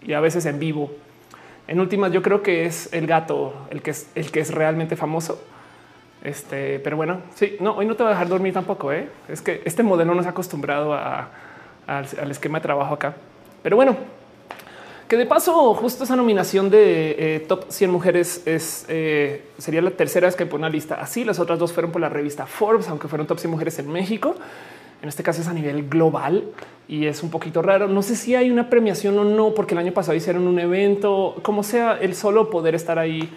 [0.05, 0.91] y a veces en vivo.
[1.67, 4.95] En últimas, yo creo que es el gato el que es el que es realmente
[4.95, 5.41] famoso.
[6.23, 8.91] Este, pero bueno, sí, no, hoy no te voy a dejar dormir tampoco.
[8.93, 9.09] ¿eh?
[9.27, 13.15] Es que este modelo no se ha acostumbrado al, esquema de trabajo acá.
[13.61, 13.97] Pero bueno,
[15.07, 19.91] que de paso, justo esa nominación de eh, top 100 mujeres es eh, sería la
[19.91, 21.25] tercera vez que pone una lista así.
[21.25, 24.35] Las otras dos fueron por la revista Forbes, aunque fueron top 100 mujeres en México.
[25.03, 26.45] En este caso es a nivel global
[26.87, 27.89] y es un poquito raro.
[27.89, 31.35] No sé si hay una premiación o no, porque el año pasado hicieron un evento,
[31.41, 33.29] como sea, el solo poder estar ahí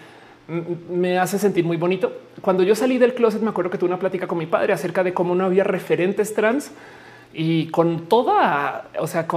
[0.89, 2.21] me hace sentir muy bonito.
[2.39, 5.03] Cuando yo salí del closet, me acuerdo que tuve una plática con mi padre acerca
[5.03, 6.71] de cómo no había referentes trans
[7.33, 9.27] y con toda, o sea,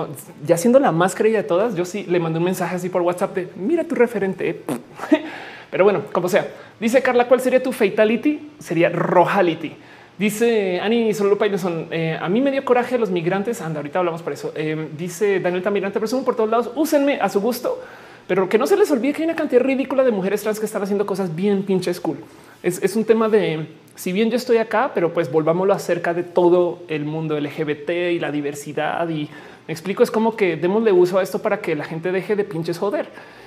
[0.47, 3.03] ya siendo la más creída de todas, yo sí le mandé un mensaje así por
[3.03, 4.63] WhatsApp de mira tu referente.
[5.73, 6.47] Pero bueno, como sea,
[6.79, 8.53] dice Carla, ¿cuál sería tu fatality?
[8.61, 9.75] Sería rojality.
[10.21, 13.63] Dice Ani Solo Payneson, eh, a mí me dio coraje los migrantes.
[13.63, 14.53] Anda, ahorita hablamos por eso.
[14.55, 17.81] Eh, dice Daniel Tamirante, presumo por todos lados, úsenme a su gusto,
[18.27, 20.67] pero que no se les olvide que hay una cantidad ridícula de mujeres trans que
[20.67, 22.19] están haciendo cosas bien pinches cool.
[22.63, 26.81] Es, un tema de si bien yo estoy acá, pero pues volvámoslo acerca de todo
[26.89, 29.09] el mundo LGBT y la diversidad.
[29.09, 29.27] Y
[29.67, 32.45] me explico, es como que démosle uso a esto para que la gente deje de
[32.45, 33.07] pinches joder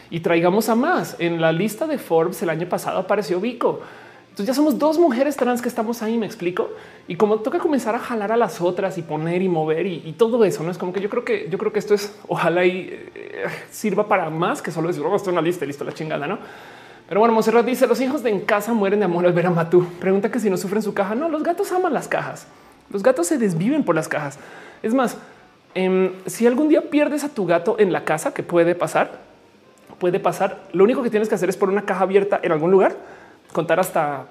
[0.09, 1.17] y traigamos a más.
[1.19, 3.81] En la lista de Forbes el año pasado apareció Vico
[4.33, 6.71] entonces ya somos dos mujeres trans que estamos ahí, me explico.
[7.07, 10.43] Y como toca comenzar a jalar a las otras y poner y mover y, todo
[10.43, 12.89] eso, no es como que yo creo que yo creo que esto es ojalá y
[13.13, 16.39] eh, sirva para más que solo decir, oh, una lista, listo la chingada, no?
[17.07, 19.51] Pero bueno, Monserrat dice los hijos de en casa mueren de amor al ver a
[19.51, 19.85] Matú.
[19.99, 21.13] Pregunta que si no sufren su caja.
[21.13, 22.47] No, los gatos aman las cajas.
[22.89, 24.39] Los gatos se desviven por las cajas.
[24.81, 25.15] Es más,
[25.75, 29.11] em, si algún día pierdes a tu gato en la casa, que puede pasar,
[29.99, 30.63] puede pasar.
[30.73, 32.95] Lo único que tienes que hacer es poner una caja abierta en algún lugar
[33.53, 34.27] contar hasta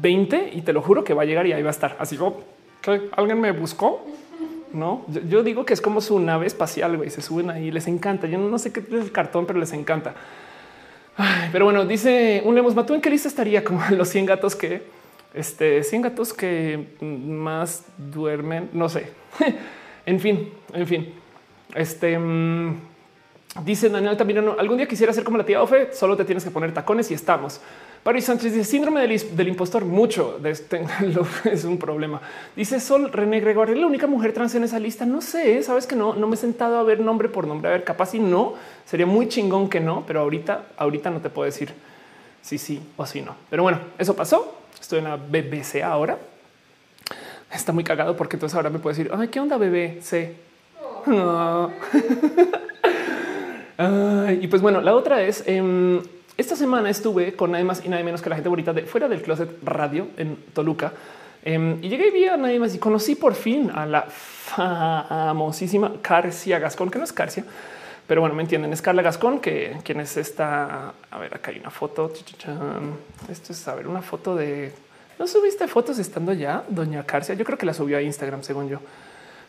[0.00, 1.96] 20 y te lo juro que va a llegar y ahí va a estar.
[1.98, 2.40] Así como
[2.82, 4.06] que alguien me buscó.
[4.72, 7.10] No, yo, digo que es como su nave espacial, güey.
[7.10, 8.26] Se suben ahí, les encanta.
[8.26, 10.14] Yo no sé qué es el cartón, pero les encanta.
[11.50, 14.82] pero bueno, dice un Lemos Matú en qué lista estaría como los 100 gatos que
[15.34, 18.70] este 100 gatos que más duermen.
[18.72, 19.08] No sé.
[20.06, 21.14] en fin, en fin,
[21.74, 22.74] este mm,
[23.64, 26.50] dice Daniel también algún día quisiera ser como la tía Ofe, solo te tienes que
[26.50, 27.60] poner tacones y estamos.
[28.06, 29.84] Paris Sánchez dice síndrome del, impostor.
[29.84, 30.86] Mucho de este
[31.50, 32.20] es un problema.
[32.54, 35.04] Dice Sol René Gregorio, la única mujer trans en esa lista.
[35.04, 37.68] No sé, sabes que no, no me he sentado a ver nombre por nombre.
[37.68, 41.30] A ver, capaz y no sería muy chingón que no, pero ahorita, ahorita no te
[41.30, 41.74] puedo decir
[42.42, 43.34] si sí o si no.
[43.50, 44.54] Pero bueno, eso pasó.
[44.80, 46.16] Estoy en la BBC ahora.
[47.52, 50.30] Está muy cagado porque entonces ahora me puedo decir, ay, qué onda, BBC.
[54.40, 56.00] y pues bueno, la otra es em,
[56.36, 59.08] esta semana estuve con nada más y nada menos que la gente bonita de fuera
[59.08, 60.92] del closet radio en Toluca.
[61.42, 65.92] Em, y llegué y vi a nadie más y conocí por fin a la famosísima
[66.02, 67.44] Carcia Gascón, que no es Carcia,
[68.06, 68.72] pero bueno, me entienden.
[68.72, 70.94] Es Carla Gascón, que quien es esta.
[71.10, 72.12] A ver, acá hay una foto.
[73.28, 74.72] Esto es a ver, una foto de.
[75.18, 77.34] ¿No subiste fotos estando ya, doña Carcia?
[77.34, 78.80] Yo creo que la subió a Instagram, según yo.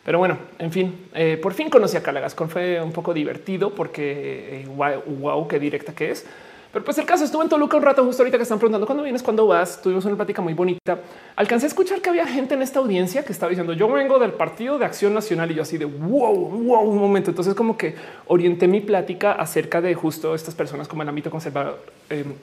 [0.04, 2.48] Pero bueno, en fin, eh, por fin conocí a Carla Gascón.
[2.48, 6.24] Fue un poco divertido porque eh, wow, qué directa que es.
[6.72, 9.02] Pero pues el caso estuvo en Toluca un rato, justo ahorita que están preguntando cuándo
[9.02, 9.80] vienes, cuándo vas.
[9.80, 10.98] Tuvimos una plática muy bonita.
[11.34, 14.32] Alcancé a escuchar que había gente en esta audiencia que estaba diciendo yo vengo del
[14.32, 17.30] Partido de Acción Nacional y yo así de wow, wow, un momento.
[17.30, 17.94] Entonces, como que
[18.26, 22.34] orienté mi plática acerca de justo estas personas como el ámbito conservador em,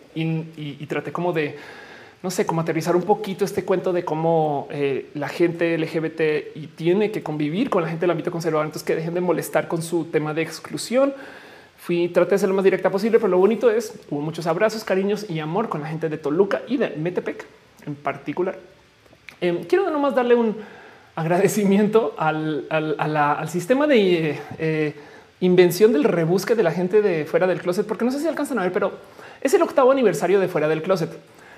[0.55, 1.57] y, traté como de
[2.23, 6.67] no sé cómo aterrizar un poquito este cuento de cómo eh, la gente LGBT y
[6.75, 8.65] tiene que convivir con la gente del ámbito conservador.
[8.65, 11.13] Entonces, que dejen de molestar con su tema de exclusión
[11.85, 14.83] Fui, traté de ser lo más directa posible, pero lo bonito es hubo muchos abrazos,
[14.83, 17.45] cariños y amor con la gente de Toluca y de Metepec
[17.85, 18.57] en particular.
[19.39, 20.55] Eh, quiero nomás darle un
[21.13, 22.65] agradecimiento al,
[23.47, 24.95] sistema de eh,
[25.41, 28.57] invención del rebusque de la gente de fuera del closet, porque no sé si alcanzan
[28.57, 28.93] a ver, pero
[29.39, 31.11] es el octavo aniversario de fuera del closet.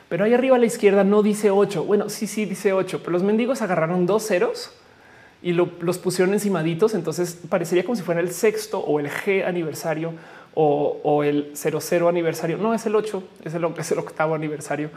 [0.10, 1.86] Pero ahí arriba a la izquierda no dice ocho.
[1.86, 4.74] Bueno, sí, sí dice ocho, pero los mendigos agarraron dos ceros
[5.42, 6.94] y los pusieron encimaditos.
[6.94, 10.14] Entonces parecería como si fuera el sexto o el G aniversario
[10.54, 12.58] o, el 00 aniversario.
[12.58, 14.90] No es el 8, es el, es el octavo aniversario.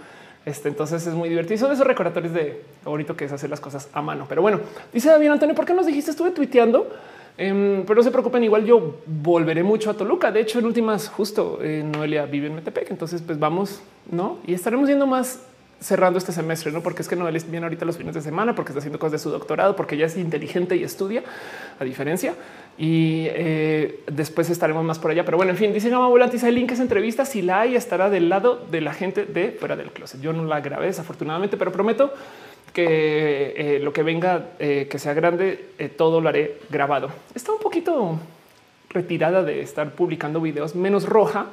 [0.46, 1.58] Este, entonces es muy divertido.
[1.58, 4.26] Son esos recordatorios de lo bonito que es hacer las cosas a mano.
[4.28, 4.60] Pero bueno,
[4.92, 6.10] dice David Antonio, ¿por qué nos dijiste?
[6.10, 6.88] Estuve tuiteando
[7.42, 10.30] Em, pero no se preocupen, igual yo volveré mucho a Toluca.
[10.30, 12.90] De hecho, en últimas, justo eh, Noelia vive en Metepec.
[12.90, 14.40] Entonces, pues vamos, no?
[14.46, 15.40] Y estaremos yendo más
[15.80, 18.70] cerrando este semestre, no porque es que Noelia viene ahorita los fines de semana, porque
[18.70, 21.22] está haciendo cosas de su doctorado, porque ella es inteligente y estudia,
[21.78, 22.34] a diferencia.
[22.76, 25.24] Y eh, después estaremos más por allá.
[25.24, 27.30] Pero bueno, en fin, dice Gama Volantis, hay links entrevistas.
[27.30, 30.20] Si la hay, estará del lado de la gente de fuera del closet.
[30.20, 32.12] Yo no la grabé desafortunadamente, pero prometo
[32.74, 37.08] que eh, lo que venga, eh, que sea grande, todo lo haré grabado.
[37.34, 38.18] Está un poquito
[38.90, 41.46] retirada de estar publicando videos, menos roja.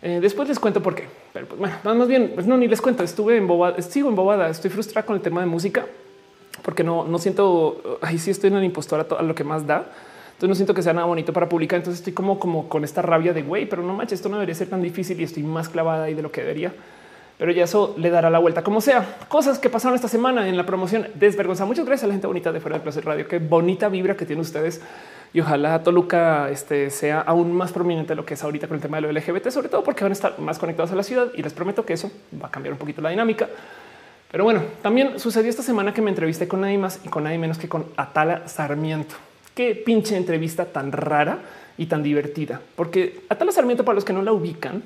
[0.00, 1.04] después les cuento por qué,
[1.36, 3.02] pero pues, bueno, más bien, pues no, ni les cuento.
[3.02, 5.84] Estuve embobada, sigo embobada, estoy frustrada con el tema de música
[6.62, 9.84] porque no, no siento ahí sí estoy en el impostor a, lo que más da.
[10.28, 11.76] Entonces no siento que sea nada bonito para publicar.
[11.76, 14.54] Entonces estoy como, como con esta rabia de güey, pero no manches, esto no debería
[14.54, 16.72] ser tan difícil y estoy más clavada ahí de lo que debería
[17.38, 19.18] pero ya eso le dará la vuelta como sea.
[19.28, 21.66] Cosas que pasaron esta semana en la promoción desvergonza.
[21.66, 23.28] Muchas gracias a la gente bonita de fuera de Placer Radio.
[23.28, 24.80] Qué bonita vibra que tienen ustedes
[25.32, 28.82] y ojalá Toluca este, sea aún más prominente de lo que es ahorita con el
[28.82, 31.28] tema de lo LGBT, sobre todo porque van a estar más conectados a la ciudad
[31.34, 32.10] y les prometo que eso
[32.42, 33.48] va a cambiar un poquito la dinámica.
[34.30, 37.38] Pero bueno, también sucedió esta semana que me entrevisté con nadie más y con nadie
[37.38, 39.14] menos que con Atala Sarmiento.
[39.54, 41.38] Qué pinche entrevista tan rara
[41.78, 44.82] y tan divertida, porque Atala Sarmiento, para los que no la ubican,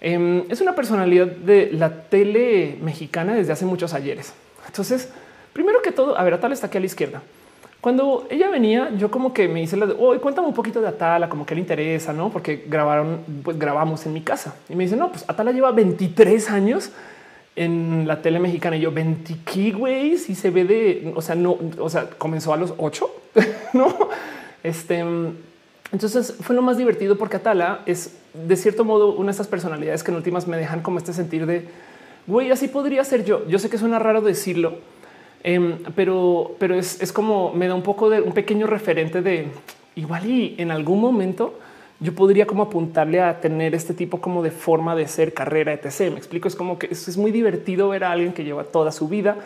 [0.00, 4.32] Em, es una personalidad de la tele mexicana desde hace muchos ayeres.
[4.66, 5.10] Entonces,
[5.52, 7.22] primero que todo, a ver, Atala está aquí a la izquierda.
[7.80, 10.88] Cuando ella venía, yo como que me hice la de hoy, cuéntame un poquito de
[10.88, 12.30] Atala, como que le interesa, no?
[12.30, 16.50] Porque grabaron, pues grabamos en mi casa y me dice, no, pues Atala lleva 23
[16.50, 16.90] años
[17.56, 21.56] en la tele mexicana y yo 20 güey, si se ve de, o sea, no,
[21.78, 23.10] o sea, comenzó a los 8,
[23.72, 23.96] no?
[24.62, 25.02] Este,
[25.90, 30.04] entonces fue lo más divertido porque Atala es de cierto modo una de estas personalidades
[30.04, 31.66] que en últimas me dejan como este sentir de
[32.26, 33.46] güey, así podría ser yo.
[33.48, 34.74] Yo sé que suena raro decirlo,
[35.42, 39.48] em, pero, pero es, como me da un poco de un pequeño referente de
[39.96, 41.58] igual y en algún momento
[42.00, 46.12] yo podría como apuntarle a tener este tipo como de forma de ser carrera, etc.
[46.12, 49.08] Me explico, es como que es muy divertido ver a alguien que lleva toda su
[49.08, 49.36] vida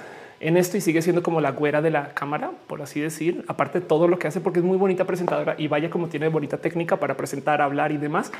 [0.41, 3.81] en esto y sigue siendo como la güera de la cámara, por así decir, aparte
[3.81, 6.59] de todo lo que hace, porque es muy bonita presentadora y vaya como tiene bonita
[6.59, 8.31] técnica para presentar, hablar y demás.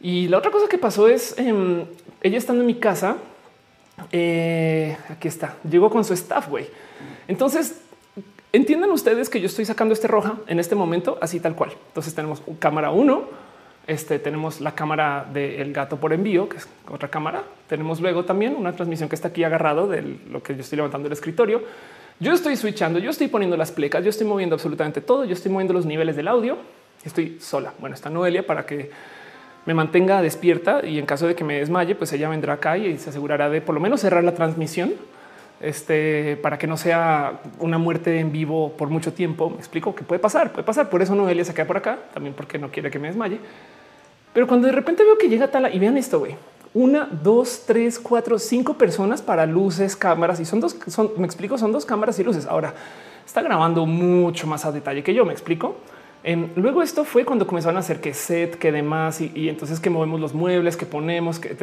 [0.00, 1.84] Y la otra cosa que pasó es em,
[2.22, 3.16] ella estando en mi casa.
[4.12, 6.48] Eh, aquí está, llegó con su staff.
[6.48, 6.66] Güey.
[7.28, 7.80] Entonces
[8.52, 11.72] entiendan ustedes que yo estoy sacando este roja en este momento, así tal cual.
[11.88, 13.24] Entonces tenemos cámara uno,
[13.86, 17.42] este tenemos la cámara del gato por envío, que es otra cámara.
[17.68, 21.06] Tenemos luego también una transmisión que está aquí agarrado de lo que yo estoy levantando
[21.06, 21.62] el escritorio.
[22.20, 25.24] Yo estoy switchando, yo estoy poniendo las plecas, yo estoy moviendo absolutamente todo.
[25.24, 26.58] Yo estoy moviendo los niveles del audio.
[27.02, 27.72] Estoy sola.
[27.78, 28.90] Bueno, está Noelia para que
[29.66, 32.98] me mantenga despierta y en caso de que me desmaye, pues ella vendrá acá y
[32.98, 34.92] se asegurará de por lo menos cerrar la transmisión
[35.60, 39.50] este, para que no sea una muerte en vivo por mucho tiempo.
[39.50, 40.88] Me explico que puede pasar, puede pasar.
[40.88, 43.38] Por eso Noelia se queda por acá, también porque no quiere que me desmaye.
[44.32, 46.36] Pero cuando de repente veo que llega Tala y vean esto, güey,
[46.72, 51.58] una, dos, tres, cuatro, cinco personas para luces, cámaras y son dos, son, me explico,
[51.58, 52.46] son dos cámaras y luces.
[52.46, 52.72] Ahora
[53.26, 55.76] está grabando mucho más a detalle que yo, me explico
[56.56, 60.20] luego esto fue cuando comenzaron a hacer que set, que demás, y, entonces que movemos
[60.20, 61.50] los muebles, que ponemos, que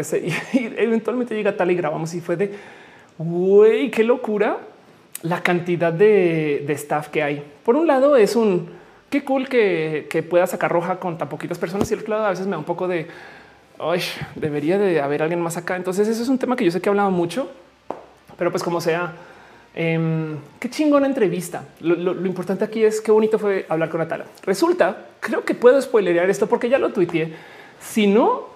[0.53, 2.53] Y, eventualmente llega tal y grabamos y fue de
[3.17, 4.57] güey, qué locura
[5.23, 7.43] la cantidad de, staff que hay.
[7.63, 8.69] Por un lado es un
[9.09, 12.25] qué cool que, que, pueda sacar roja con tan poquitas personas y el otro lado
[12.25, 13.07] a veces me da un poco de
[13.79, 14.01] Ay,
[14.35, 15.75] debería de haber alguien más acá.
[15.75, 17.49] Entonces eso es un tema que yo sé que he hablado mucho,
[18.37, 19.13] pero pues como sea,
[19.79, 21.65] Em, qué chingona entrevista.
[21.81, 24.25] Lo, importante aquí es qué bonito fue hablar con Atala.
[24.41, 27.35] Resulta, creo que puedo spoilerear esto porque ya lo tuiteé.
[27.79, 28.47] Si no,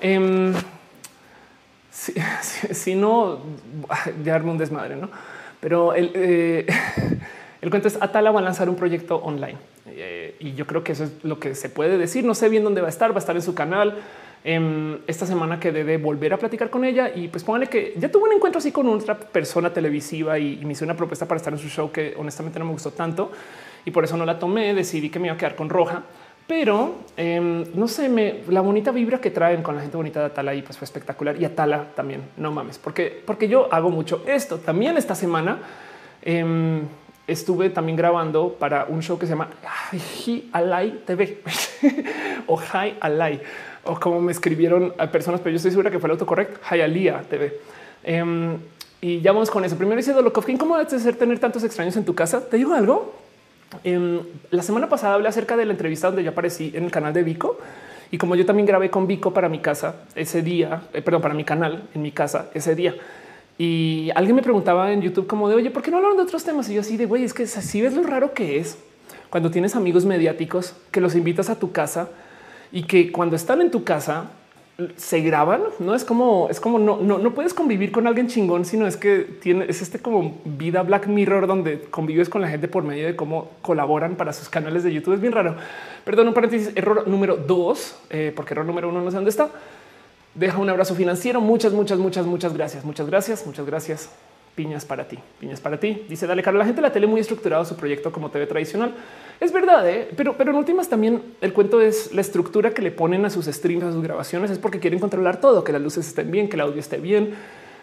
[0.00, 0.54] em,
[1.90, 3.40] si, no,
[4.24, 5.10] ya arme un desmadre, no?
[5.60, 6.66] Pero el, eh,
[7.60, 10.92] el cuento es Atala va a lanzar un proyecto online eh, y yo creo que
[10.92, 12.24] eso es lo que se puede decir.
[12.24, 13.98] No sé bien dónde va a estar, va a estar en su canal.
[14.42, 18.10] Em, esta semana que debe volver a platicar con ella y pues pónganle que ya
[18.10, 21.52] tuvo un encuentro así con otra persona televisiva y, me hizo una propuesta para estar
[21.52, 23.30] en su show que honestamente no me gustó tanto
[23.84, 24.72] y por eso no la tomé.
[24.72, 26.04] Decidí que me iba a quedar con roja,
[26.46, 30.26] pero em, no sé, me, la bonita vibra que traen con la gente bonita de
[30.26, 32.22] Atala y pues fue espectacular y Atala también.
[32.38, 35.58] No mames, porque, porque yo hago mucho esto también esta semana.
[36.22, 36.86] Em,
[37.26, 39.50] estuve también grabando para un show que se llama
[39.92, 41.42] Hi Alay TV
[42.46, 43.40] o Hi Alay
[43.84, 47.22] o como me escribieron a personas, pero yo estoy segura que fue el autocorrect Hayalia
[47.28, 47.58] TV.
[48.04, 48.58] Em,
[49.00, 49.76] y ya vamos con eso.
[49.76, 52.48] Primero dice Dolokovkin, ¿cómo debe ser tener tantos extraños en tu casa?
[52.48, 53.14] ¿Te digo algo?
[53.84, 57.12] Em, la semana pasada hablé acerca de la entrevista donde yo aparecí en el canal
[57.12, 57.58] de Vico.
[58.10, 61.34] Y como yo también grabé con Vico para mi casa ese día, eh, perdón, para
[61.34, 62.94] mi canal en mi casa ese día.
[63.56, 66.42] Y alguien me preguntaba en YouTube como de, oye, ¿por qué no hablaron de otros
[66.44, 66.68] temas?
[66.68, 68.78] Y yo así de, güey, es que si ves lo raro que es
[69.28, 72.08] cuando tienes amigos mediáticos que los invitas a tu casa
[72.72, 74.30] y que cuando están en tu casa
[74.96, 78.64] se graban, no es como es como no, no, no puedes convivir con alguien chingón,
[78.64, 82.68] sino es que tiene es este como vida Black Mirror donde convives con la gente
[82.68, 85.14] por medio de cómo colaboran para sus canales de YouTube.
[85.14, 85.56] Es bien raro.
[86.04, 86.72] Perdón, un paréntesis.
[86.74, 89.50] Error número dos, eh, porque error número uno no sé dónde está.
[90.34, 91.40] Deja un abrazo financiero.
[91.40, 92.84] Muchas, muchas, muchas, muchas gracias.
[92.84, 93.46] Muchas gracias.
[93.46, 94.10] Muchas gracias.
[94.54, 96.04] Piñas para ti, piñas para ti.
[96.08, 96.58] Dice Dale Carlos.
[96.60, 98.92] La gente de la tele muy estructurado su proyecto como TV tradicional.
[99.40, 100.08] Es verdad, ¿eh?
[100.16, 103.46] pero, pero en últimas también el cuento es la estructura que le ponen a sus
[103.46, 106.56] streams, a sus grabaciones, es porque quieren controlar todo, que las luces estén bien, que
[106.56, 107.34] el audio esté bien,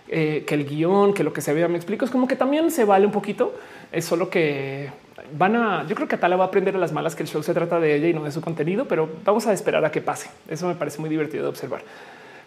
[0.09, 1.67] eh, que el guion, que lo que se vea.
[1.67, 2.05] Me explico.
[2.05, 3.55] Es como que también se vale un poquito.
[3.91, 4.89] Es solo que
[5.37, 7.41] van a, yo creo que Atala va a aprender a las malas que el show
[7.43, 10.01] se trata de ella y no de su contenido, pero vamos a esperar a que
[10.01, 10.29] pase.
[10.47, 11.81] Eso me parece muy divertido de observar.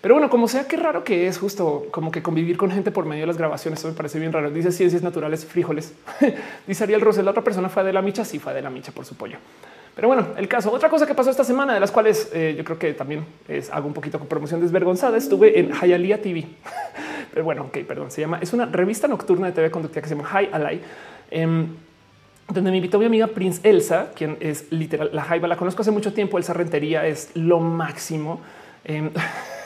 [0.00, 3.04] Pero bueno, como sea, qué raro que es justo como que convivir con gente por
[3.04, 3.80] medio de las grabaciones.
[3.80, 4.50] Eso me parece bien raro.
[4.50, 5.92] Dice ciencias naturales, frijoles.
[6.66, 7.26] Dice Ariel Rosel.
[7.26, 8.24] La otra persona fue de la micha.
[8.24, 9.36] Sí, fue de la micha por su pollo.
[9.94, 10.72] Pero bueno, el caso.
[10.72, 13.68] Otra cosa que pasó esta semana, de las cuales eh, yo creo que también es,
[13.70, 15.18] hago un poquito con promoción desvergonzada.
[15.18, 16.46] Estuve en Hialeah TV.
[17.32, 18.10] Pero bueno, ok, perdón.
[18.10, 20.80] Se llama, es una revista nocturna de TV conductiva que se llama High Alay.
[21.30, 21.66] Em,
[22.48, 25.46] donde me invitó mi amiga Prince Elsa, quien es literal la Jaiba.
[25.46, 26.38] La conozco hace mucho tiempo.
[26.38, 28.40] Elsa Rentería es lo máximo.
[28.84, 29.10] Em,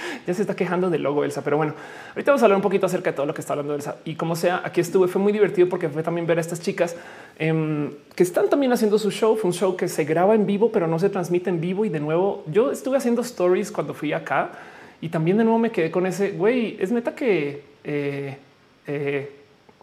[0.26, 1.74] ya se está quejando del logo Elsa, pero bueno,
[2.10, 4.14] ahorita vamos a hablar un poquito acerca de todo lo que está hablando Elsa y
[4.14, 6.96] como sea, aquí estuve, fue muy divertido porque fue también ver a estas chicas
[7.38, 9.36] em, que están también haciendo su show.
[9.36, 11.84] Fue un show que se graba en vivo, pero no se transmite en vivo.
[11.84, 14.52] Y de nuevo, yo estuve haciendo stories cuando fui acá
[15.00, 16.76] y también de nuevo me quedé con ese güey.
[16.80, 18.36] Es neta que eh,
[18.86, 19.32] eh,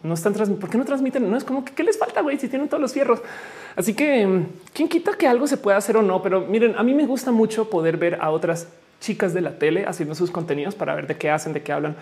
[0.02, 0.34] no están.
[0.34, 1.30] ¿Por qué no transmiten?
[1.30, 3.20] No es como que qué les falta, güey, si tienen todos los fierros.
[3.74, 6.22] Así que em, quién quita que algo se pueda hacer o no.
[6.22, 8.68] Pero miren, a mí me gusta mucho poder ver a otras
[9.00, 11.96] chicas de la tele haciendo sus contenidos para ver de qué hacen, de qué hablan,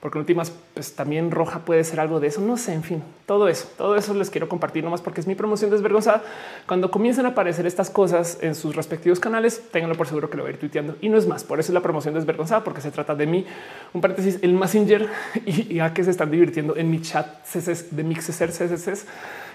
[0.00, 2.40] porque en últimas pues también roja puede ser algo de eso.
[2.40, 5.34] No sé, en fin, todo eso, todo eso les quiero compartir nomás porque es mi
[5.34, 6.22] promoción desvergonzada.
[6.66, 10.44] Cuando comiencen a aparecer estas cosas en sus respectivos canales, ténganlo por seguro que lo
[10.44, 11.42] voy a ir tuiteando y no es más.
[11.42, 13.44] Por eso es la promoción desvergonzada, porque se trata de mí.
[13.92, 15.08] Un paréntesis, el Messenger
[15.46, 19.06] y ya que se están divirtiendo en mi chat de Mixer CSS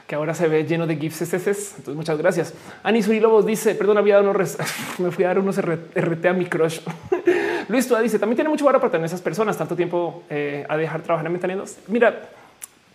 [0.08, 2.54] que ahora se ve lleno de GIFs Entonces, muchas gracias.
[2.84, 4.58] Ani Lobos dice: Perdón, había dado unos
[5.00, 6.80] me fui a dar unos RT a mi crush.
[7.70, 10.78] Luis Tua dice: También tiene mucho valor para tener esas personas tanto tiempo eh, a
[10.78, 11.78] dejar trabajar en mentalinos.
[11.88, 12.30] Mira,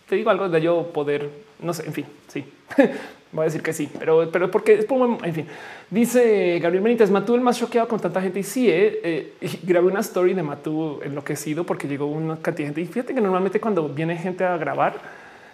[0.07, 1.29] te digo algo de yo poder,
[1.61, 2.45] no sé, en fin, sí.
[3.31, 5.45] Voy a decir que sí, pero, pero porque es como, en fin,
[5.91, 8.39] dice Gabriel Benítez, Matú el más choqueado con tanta gente.
[8.39, 12.73] Y sí, eh, eh, grabé una story de Matú enloquecido porque llegó una cantidad de
[12.73, 12.81] gente.
[12.81, 14.99] Y fíjate que normalmente cuando viene gente a grabar,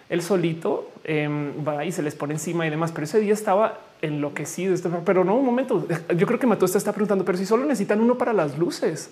[0.08, 2.92] él solito em, va y se les pone encima y demás.
[2.92, 4.74] Pero ese día estaba enloquecido.
[4.74, 5.86] Este, pero no un momento.
[6.16, 9.10] Yo creo que Matú está preguntando, pero si solo necesitan uno para las luces,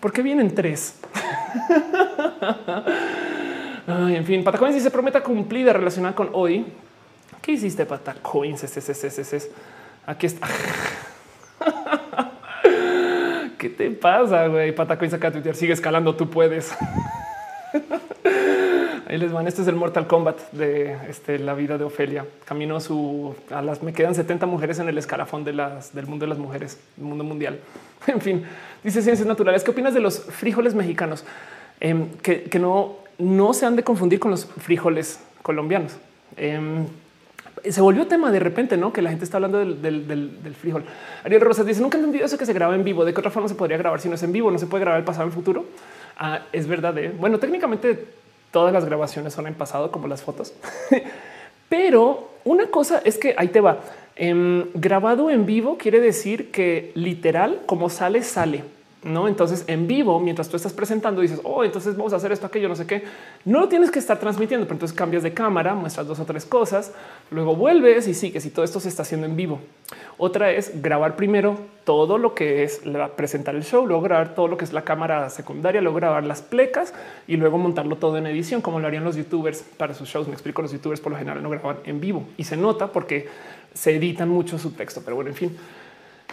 [0.00, 0.98] ¿por qué vienen tres?
[3.90, 6.64] En fin, Patacoins dice prometa cumplida relacionada con hoy.
[7.42, 8.62] ¿Qué hiciste, Patacoins?
[10.06, 10.46] Aquí está.
[13.58, 14.72] ¿Qué te pasa, güey?
[14.72, 16.14] Patacoins acá a Twitter sigue escalando.
[16.14, 16.72] Tú puedes.
[19.10, 19.48] Ahí les van.
[19.48, 22.24] Este es el Mortal Kombat de este, la vida de Ofelia.
[22.44, 26.28] Camino a su a las me quedan 70 mujeres en el las del mundo de
[26.28, 27.58] las mujeres, el mundo mundial.
[28.06, 28.44] En fin,
[28.84, 29.64] dice ciencias naturales.
[29.64, 31.24] ¿Qué opinas de los frijoles mexicanos?
[31.80, 35.96] Em, que, no, no se han de confundir con los frijoles colombianos.
[36.36, 36.86] Em,
[37.68, 40.84] se volvió tema de repente, no que la gente está hablando del, frijol.
[41.24, 43.04] Ariel Rosas dice: Nunca he entendido eso que se graba en vivo.
[43.04, 44.52] De qué otra forma se podría grabar si no es en vivo?
[44.52, 45.64] No se puede grabar el pasado el futuro.
[46.16, 46.96] Ah, es verdad.
[46.98, 47.12] ¿eh?
[47.18, 48.19] Bueno, técnicamente
[48.50, 50.52] todas las grabaciones son en pasado, como las fotos.
[51.68, 53.80] Pero una cosa es que ahí te va.
[54.16, 58.64] Em, grabado en vivo quiere decir que literal, como sale, sale.
[59.02, 62.46] No, entonces en vivo, mientras tú estás presentando, dices, oh, entonces vamos a hacer esto,
[62.46, 63.04] aquello, no sé qué.
[63.46, 66.44] No lo tienes que estar transmitiendo, pero entonces cambias de cámara, muestras dos o tres
[66.44, 66.92] cosas,
[67.30, 69.60] luego vuelves y sigues y todo esto se está haciendo en vivo.
[70.18, 72.82] Otra es grabar primero todo lo que es
[73.16, 76.42] presentar el show, luego grabar todo lo que es la cámara secundaria, luego grabar las
[76.42, 76.92] plecas
[77.26, 80.26] y luego montarlo todo en edición, como lo harían los youtubers para sus shows.
[80.26, 83.28] Me explico, los youtubers por lo general no graban en vivo y se nota porque
[83.72, 85.56] se editan mucho su texto, pero bueno, en fin.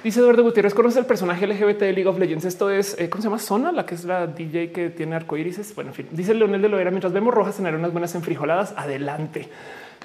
[0.04, 2.46] Dice Eduardo Gutiérrez, conoce el personaje LGBT de League of Legends.
[2.46, 3.40] Esto es, eh, ¿cómo se llama?
[3.40, 5.74] Zona, la que es la DJ que tiene arcoíris.
[5.74, 9.50] Bueno, en fin, dice Leonel de Loera, mientras vemos rojas tener unas buenas enfrijoladas, adelante.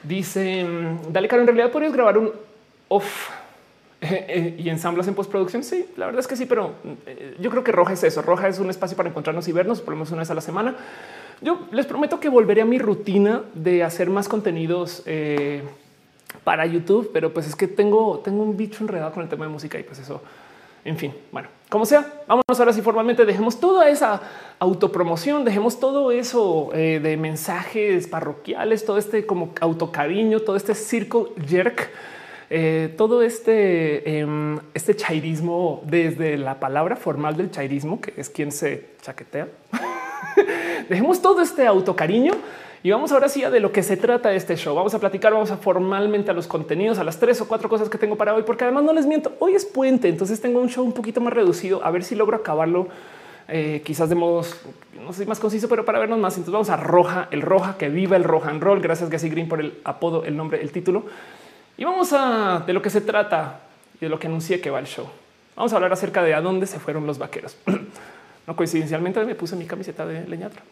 [0.02, 2.32] Dice, mm, dale, caro, en realidad podrías grabar un
[2.88, 3.28] off
[4.00, 5.62] eh, eh, y ensamblas en postproducción.
[5.62, 6.72] Sí, la verdad es que sí, pero
[7.38, 8.22] yo creo que roja es eso.
[8.22, 10.40] Roja es un espacio para encontrarnos y vernos por lo menos una vez a la
[10.40, 10.74] semana.
[11.42, 15.02] Yo les prometo que volveré a mi rutina de hacer más contenidos
[16.44, 19.52] para YouTube, pero pues es que tengo, tengo un bicho enredado con el tema de
[19.52, 20.22] música y pues eso,
[20.84, 24.20] en fin, bueno, como sea, vámonos ahora sí formalmente, dejemos toda esa
[24.58, 31.26] autopromoción, dejemos todo eso eh, de mensajes parroquiales, todo este como autocariño, todo este circle
[31.46, 31.90] jerk
[32.54, 38.52] eh, todo este, em, este chairismo desde la palabra formal del chairismo, que es quien
[38.52, 39.48] se chaquetea.
[40.90, 42.34] Dejemos todo este autocariño
[42.84, 44.74] y vamos ahora sí a de lo que se trata este show.
[44.74, 47.88] Vamos a platicar, vamos a formalmente a los contenidos, a las tres o cuatro cosas
[47.88, 50.68] que tengo para hoy, porque además no les miento, hoy es puente, entonces tengo un
[50.68, 52.88] show un poquito más reducido, a ver si logro acabarlo.
[53.48, 54.56] Eh, quizás de modos,
[55.04, 56.34] no sé, más conciso, pero para vernos más.
[56.34, 58.80] Entonces vamos a Roja, el Roja, que viva el Roja and Roll.
[58.80, 61.04] Gracias Gassy Green por el apodo, el nombre, el título.
[61.76, 63.60] Y vamos a de lo que se trata
[63.96, 65.06] y de lo que anuncié que va el show.
[65.56, 67.56] Vamos a hablar acerca de a dónde se fueron los vaqueros.
[68.46, 70.62] no coincidencialmente me puse mi camiseta de leñatra.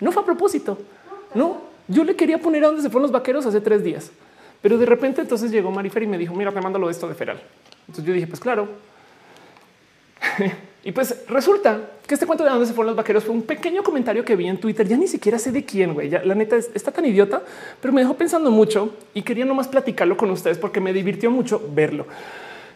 [0.00, 0.78] No fue a propósito.
[1.34, 4.10] No, yo le quería poner a dónde se fueron los vaqueros hace tres días,
[4.62, 7.40] pero de repente entonces llegó Marifer y me dijo, mira, te de esto de Feral.
[7.80, 8.68] Entonces yo dije, pues claro.
[10.84, 13.82] y pues resulta que este cuento de dónde se fueron los vaqueros fue un pequeño
[13.82, 14.86] comentario que vi en Twitter.
[14.86, 16.08] Ya ni siquiera sé de quién, güey.
[16.08, 17.42] La neta está tan idiota,
[17.80, 21.62] pero me dejó pensando mucho y quería nomás platicarlo con ustedes porque me divirtió mucho
[21.74, 22.06] verlo.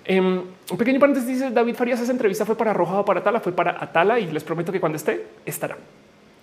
[0.09, 2.01] Um, un pequeño paréntesis dice David Farías.
[2.01, 4.81] Esa entrevista fue para Roja o para Atala, fue para Atala y les prometo que
[4.81, 5.77] cuando esté estará.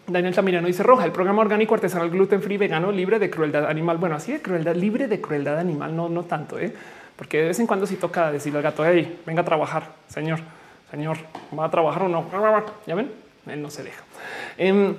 [0.07, 3.97] Daniel Tamirano dice roja, el programa orgánico artesanal gluten free vegano libre de crueldad animal.
[3.97, 6.73] Bueno, así de crueldad libre de crueldad animal, no, no tanto, ¿eh?
[7.15, 10.39] porque de vez en cuando sí toca decirle al gato, hey, venga a trabajar, señor,
[10.91, 11.17] señor,
[11.57, 12.25] va a trabajar o no.
[12.85, 13.09] Ya ven,
[13.47, 14.03] él no se deja.
[14.59, 14.95] Um,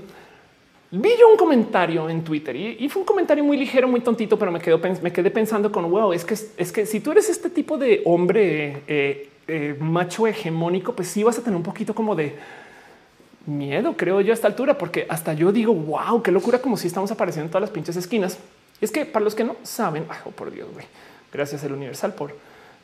[0.91, 4.51] vi yo un comentario en Twitter y, fue un comentario muy ligero, muy tontito, pero
[4.51, 8.03] me quedé pensando con wow, es que es que si tú eres este tipo de
[8.07, 12.35] hombre eh, eh, macho hegemónico, pues sí vas a tener un poquito como de
[13.47, 16.89] miedo, creo yo, a esta altura, porque hasta yo digo, wow, qué locura, como si
[16.89, 18.39] estamos apareciendo en todas las pinches esquinas.
[18.81, 20.87] Es que para los que no saben, oh, por Dios, güey,
[21.33, 22.35] gracias el Universal por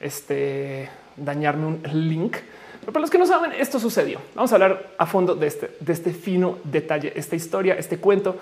[0.01, 2.37] este dañarme un link.
[2.81, 4.21] Pero para los que no saben, esto sucedió.
[4.35, 8.37] Vamos a hablar a fondo de este, de este fino detalle, esta historia, este cuento,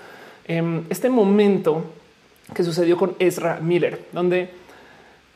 [0.47, 1.83] em, este momento
[2.53, 4.49] que sucedió con Ezra Miller, donde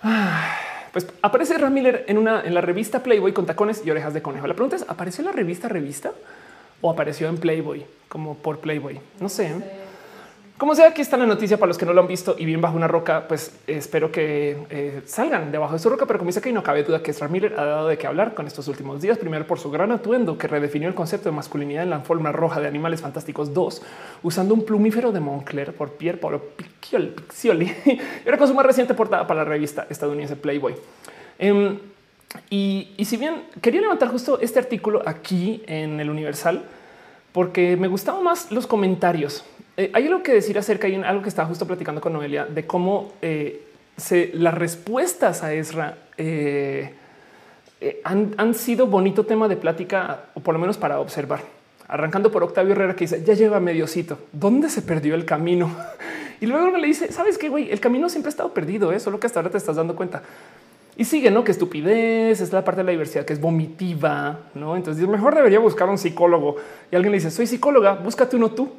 [0.01, 0.57] ah,
[0.91, 4.21] pues aparece Ezra Miller en una en la revista Playboy con tacones y orejas de
[4.21, 4.47] conejo.
[4.47, 6.11] La pregunta es: ¿apareció en la revista revista?
[6.81, 8.99] O apareció en Playboy, como por Playboy.
[9.19, 9.51] No sé.
[10.57, 12.61] Como sea, aquí está la noticia para los que no lo han visto y bien
[12.61, 16.05] bajo una roca, pues espero que eh, salgan debajo de su roca.
[16.05, 18.33] Pero como dice que no cabe duda que Ezra Miller ha dado de qué hablar
[18.33, 19.17] con estos últimos días.
[19.17, 22.61] Primero por su gran atuendo que redefinió el concepto de masculinidad en la forma roja
[22.61, 23.81] de Animales Fantásticos 2,
[24.23, 28.93] usando un plumífero de Moncler por Pierre Paolo Piccioli, y ahora con su más reciente
[28.93, 30.73] portada para la revista estadounidense Playboy.
[31.37, 31.77] Em,
[32.49, 36.63] y, si bien quería levantar justo este artículo aquí en el Universal,
[37.31, 39.43] porque me gustaban más los comentarios.
[39.77, 42.65] Eh, hay algo que decir acerca de algo que estaba justo platicando con Noelia de
[42.65, 43.67] cómo eh,
[43.97, 46.93] se, las respuestas a Ezra eh,
[48.03, 51.41] han, sido bonito tema de plática, o por lo menos para observar.
[51.87, 54.17] Arrancando por Octavio Herrera que dice ya lleva mediocito.
[54.31, 55.71] ¿Dónde se perdió el camino?
[56.41, 58.99] Y luego le dice, sabes qué, güey, el camino siempre ha estado perdido, ¿eh?
[58.99, 60.21] solo que hasta ahora te estás dando cuenta.
[60.97, 61.43] Y sigue, ¿no?
[61.43, 64.77] Que estupidez, es la parte de la diversidad que es vomitiva, ¿no?
[64.77, 66.55] Entonces, mejor debería buscar un psicólogo.
[66.91, 68.71] Y alguien le dice, soy psicóloga, búscate uno tú.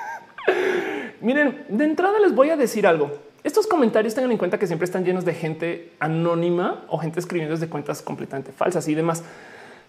[1.20, 3.10] Miren, de entrada les voy a decir algo.
[3.44, 7.54] Estos comentarios tengan en cuenta que siempre están llenos de gente anónima o gente escribiendo
[7.54, 9.22] desde cuentas completamente falsas y demás.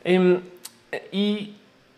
[0.04, 0.42] Em,
[1.12, 1.56] y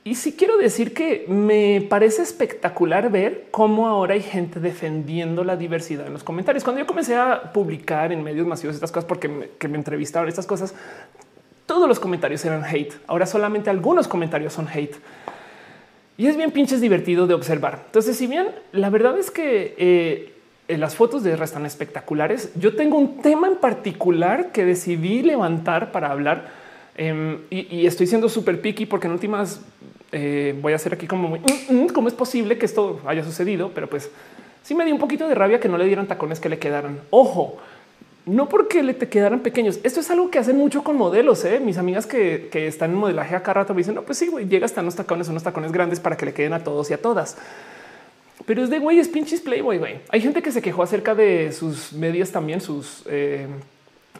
[0.09, 5.55] y sí quiero decir que me parece espectacular ver cómo ahora hay gente defendiendo la
[5.55, 6.63] diversidad en los comentarios.
[6.63, 10.27] Cuando yo comencé a publicar en medios masivos estas cosas porque me, que me entrevistaron
[10.27, 10.73] estas cosas,
[11.67, 12.91] todos los comentarios eran hate.
[13.05, 14.95] Ahora solamente algunos comentarios son hate.
[16.17, 17.83] Y es bien pinches divertido de observar.
[17.85, 20.33] Entonces, si bien la verdad es que eh,
[20.75, 25.91] las fotos de Ezra están espectaculares, yo tengo un tema en particular que decidí levantar
[25.91, 26.49] para hablar
[26.95, 29.61] em, y, y, estoy siendo súper picky porque en últimas
[30.11, 33.23] eh, voy a hacer aquí como muy, mm, mm, cómo es posible que esto haya
[33.23, 34.09] sucedido, pero pues
[34.63, 36.99] sí me dio un poquito de rabia que no le dieran tacones que le quedaran.
[37.09, 37.57] Ojo,
[38.25, 39.79] no porque le te quedaran pequeños.
[39.83, 41.43] Esto es algo que hacen mucho con modelos.
[41.45, 41.59] ¿eh?
[41.59, 44.65] Mis amigas que, están en modelaje acá rato me dicen, no, pues sí, güey, llega
[44.65, 47.37] hasta unos tacones, unos tacones grandes para que le queden a todos y a todas.
[48.45, 49.99] Pero es de güey, es pinches Playboy, güey.
[50.09, 53.47] Hay gente que se quejó acerca de sus medias también, sus eh,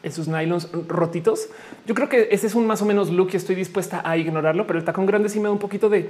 [0.04, 1.50] en sus nylons rotitos.
[1.86, 4.68] Yo creo que ese es un más o menos look y estoy dispuesta a ignorarlo,
[4.68, 6.10] pero el tacón grande sí me da un poquito de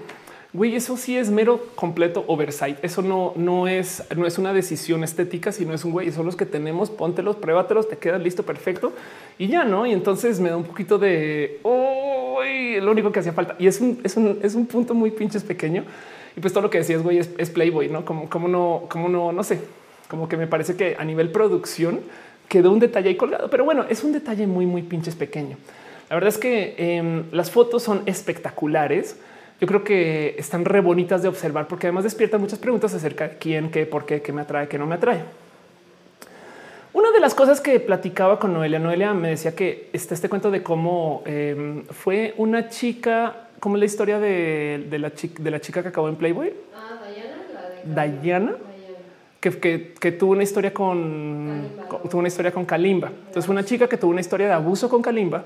[0.54, 0.76] güey.
[0.76, 2.78] Eso sí es mero completo oversight.
[2.84, 6.12] Eso no, no es, no es una decisión estética, sino es un güey.
[6.12, 6.90] Son los que tenemos.
[6.90, 8.94] Póntelos, pruébatelos, te quedas listo, perfecto
[9.40, 9.88] y ya no.
[9.88, 12.40] Y entonces me da un poquito de oh,
[12.82, 13.56] lo único que hacía falta.
[13.58, 15.86] Y es un, es un, es un punto muy pinches pequeño.
[16.38, 19.10] Y pues todo lo que decías, güey, es, es Playboy, no como, como no, como
[19.10, 19.60] no, no sé,
[20.08, 22.02] como que me parece que a nivel producción
[22.50, 25.56] quedó un detalle ahí colgado, pero bueno, es un detalle muy, muy pinches pequeño.
[26.10, 29.18] La verdad es que em, las fotos son espectaculares.
[29.62, 33.38] Yo creo que están re bonitas de observar porque además despiertan muchas preguntas acerca de
[33.38, 35.22] quién, qué, por qué, qué me atrae, qué no me atrae.
[36.92, 40.50] Una de las cosas que platicaba con Noelia, Noelia me decía que está este cuento
[40.50, 45.84] de cómo em, fue una chica, como la historia de, la chica, de la chica
[45.84, 46.52] que acabó en Playboy.
[46.76, 47.00] Ah,
[47.86, 48.22] Diana.
[48.22, 48.56] Diana.
[49.40, 49.52] Que,
[50.20, 51.70] tuvo una historia con,
[52.10, 53.10] tuvo una historia con Kalimba.
[53.28, 55.44] Entonces una chica que tuvo una historia de abuso con Kalimba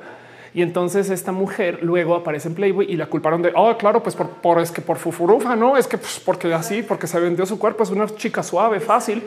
[0.54, 4.16] y entonces esta mujer luego aparece en Playboy y la culparon de, oh, claro, pues
[4.16, 7.46] por, por es que por fufurufa, no es que pues, porque así, porque se vendió
[7.46, 9.24] su cuerpo, es una chica suave, fácil.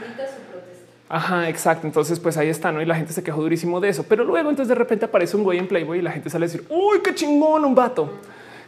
[1.09, 1.87] Ajá, exacto.
[1.87, 2.81] Entonces, pues ahí está, ¿no?
[2.81, 4.05] Y la gente se quejó durísimo de eso.
[4.09, 6.49] Pero luego, entonces de repente aparece un güey en Playboy y la gente sale a
[6.49, 8.11] decir, uy, qué chingón, un vato.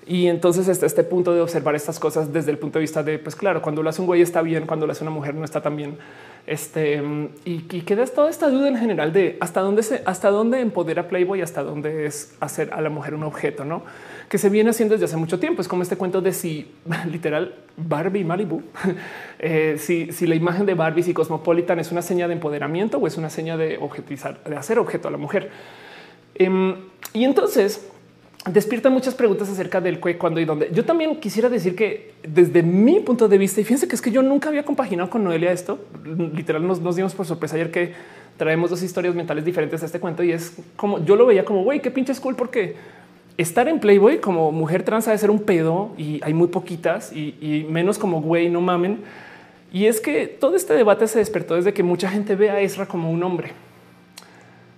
[0.06, 3.18] Y entonces está este punto de observar estas cosas desde el punto de vista de,
[3.18, 5.44] pues claro, cuando lo hace un güey está bien, cuando lo hace una mujer no
[5.44, 5.98] está tan bien.
[6.46, 7.02] Este
[7.44, 11.42] y, queda toda esta duda en general de hasta dónde se, hasta dónde empodera Playboy,
[11.42, 13.82] hasta dónde es hacer a la mujer un objeto, no?
[14.30, 15.60] Que se viene haciendo desde hace mucho tiempo.
[15.60, 16.72] Es como este cuento de si
[17.10, 18.62] literal Barbie Malibu,
[19.38, 23.06] eh, si, si la imagen de Barbie y Cosmopolitan es una seña de empoderamiento o
[23.06, 25.50] es una seña de objetizar, de hacer objeto a la mujer.
[26.34, 26.76] Em,
[27.12, 27.90] y entonces
[28.46, 30.70] despierta muchas preguntas acerca del qué, cuándo y dónde.
[30.72, 34.10] Yo también quisiera decir que desde mi punto de vista, y fíjense que es que
[34.10, 37.92] yo nunca había compaginado con Noelia esto, literal nos, nos dimos por sorpresa ayer que
[38.36, 41.64] traemos dos historias mentales diferentes a este cuento y es como yo lo veía como
[41.64, 42.76] güey, qué pinche cool porque
[43.36, 47.12] estar en Playboy como mujer trans ha de ser un pedo y hay muy poquitas
[47.12, 49.00] y, y menos como güey, no mamen.
[49.70, 52.86] Y es que todo este debate se despertó desde que mucha gente ve a Ezra
[52.86, 53.52] como un hombre.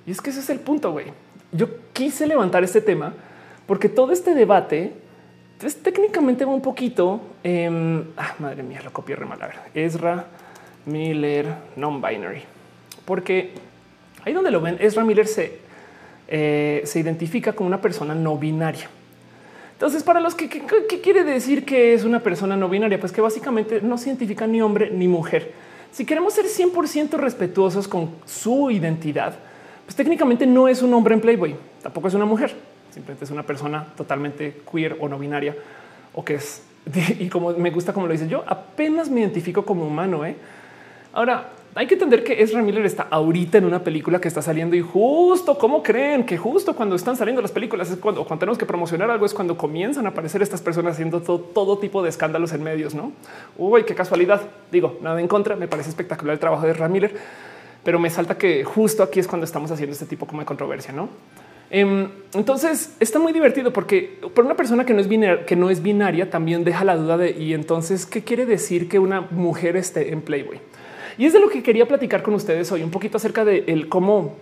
[0.04, 1.06] Y es que ese es el punto, güey.
[1.52, 3.14] Yo quise levantar este tema
[3.66, 4.92] porque todo este debate
[5.66, 7.20] es técnicamente un poquito.
[8.16, 9.42] ah, madre mía, lo copié re mal.
[9.42, 10.26] A Ezra
[10.86, 11.46] Miller
[11.76, 12.42] non-binary,
[13.04, 13.52] porque
[14.24, 15.58] ahí donde lo ven, Ezra Miller se,
[16.28, 18.88] eh, se identifica como una persona no binaria.
[19.72, 23.00] Entonces, para los que, ¿qué quiere decir que es una persona no binaria?
[23.00, 25.52] Pues que básicamente no se identifica ni hombre ni mujer.
[25.90, 29.34] Si queremos ser 100% respetuosos con su identidad,
[29.86, 32.54] pues técnicamente no es un hombre en Playboy, tampoco es una mujer
[32.90, 35.56] simplemente es una persona totalmente queer o no binaria
[36.14, 36.62] o que es
[37.18, 40.24] y como me gusta como lo dice yo apenas me identifico como humano.
[40.24, 40.36] ¿eh?
[41.12, 44.74] Ahora hay que entender que Ezra Miller está ahorita en una película que está saliendo
[44.74, 48.58] y justo como creen que justo cuando están saliendo las películas es cuando, cuando tenemos
[48.58, 52.08] que promocionar algo, es cuando comienzan a aparecer estas personas haciendo todo, todo tipo de
[52.08, 52.94] escándalos en medios.
[52.94, 53.12] No,
[53.56, 54.42] uy, qué casualidad.
[54.72, 55.54] Digo nada en contra.
[55.54, 57.14] Me parece espectacular el trabajo de Ezra Miller,
[57.84, 60.92] pero me salta que justo aquí es cuando estamos haciendo este tipo como de controversia.
[60.92, 61.08] No,
[61.70, 65.82] entonces está muy divertido porque por una persona que no es binaria, que no es
[65.82, 70.12] binaria también deja la duda de y entonces qué quiere decir que una mujer esté
[70.12, 70.60] en Playboy.
[71.16, 73.88] Y es de lo que quería platicar con ustedes hoy un poquito acerca de el
[73.88, 74.36] cómo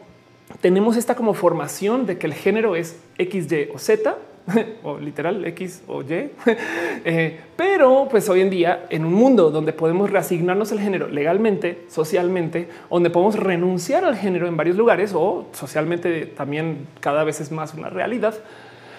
[0.60, 4.16] tenemos esta como formación de que el género es X, Y o Z
[4.82, 6.30] o literal X o Y.
[7.04, 11.84] Eh, pero pues hoy en día en un mundo donde podemos reasignarnos el género legalmente,
[11.88, 17.52] socialmente, donde podemos renunciar al género en varios lugares o socialmente también cada vez es
[17.52, 18.34] más una realidad.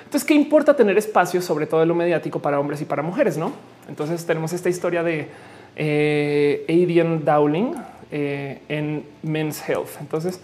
[0.05, 3.37] Entonces, ¿qué importa tener espacios, sobre todo en lo mediático para hombres y para mujeres?
[3.37, 3.51] No?
[3.87, 5.27] Entonces tenemos esta historia de
[5.75, 7.75] eh, Adrian Dowling
[8.11, 9.99] eh, en Men's Health.
[9.99, 10.41] Entonces,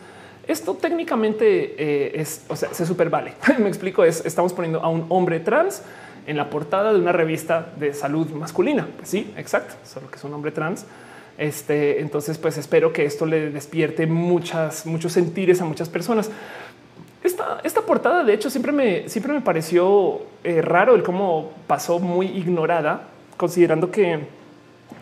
[0.47, 3.33] esto técnicamente eh, es, o sea, se super vale.
[3.59, 5.81] Me explico, es estamos poniendo a un hombre trans
[6.27, 8.87] en la portada de una revista de salud masculina.
[8.97, 10.85] Pues sí, exacto, solo que es un hombre trans.
[11.37, 16.31] Este, entonces, pues espero que esto le despierte muchas, muchos sentires a muchas personas.
[17.23, 21.99] Esta, esta portada, de hecho, siempre me, siempre me pareció eh, raro el cómo pasó
[21.99, 24.19] muy ignorada, considerando que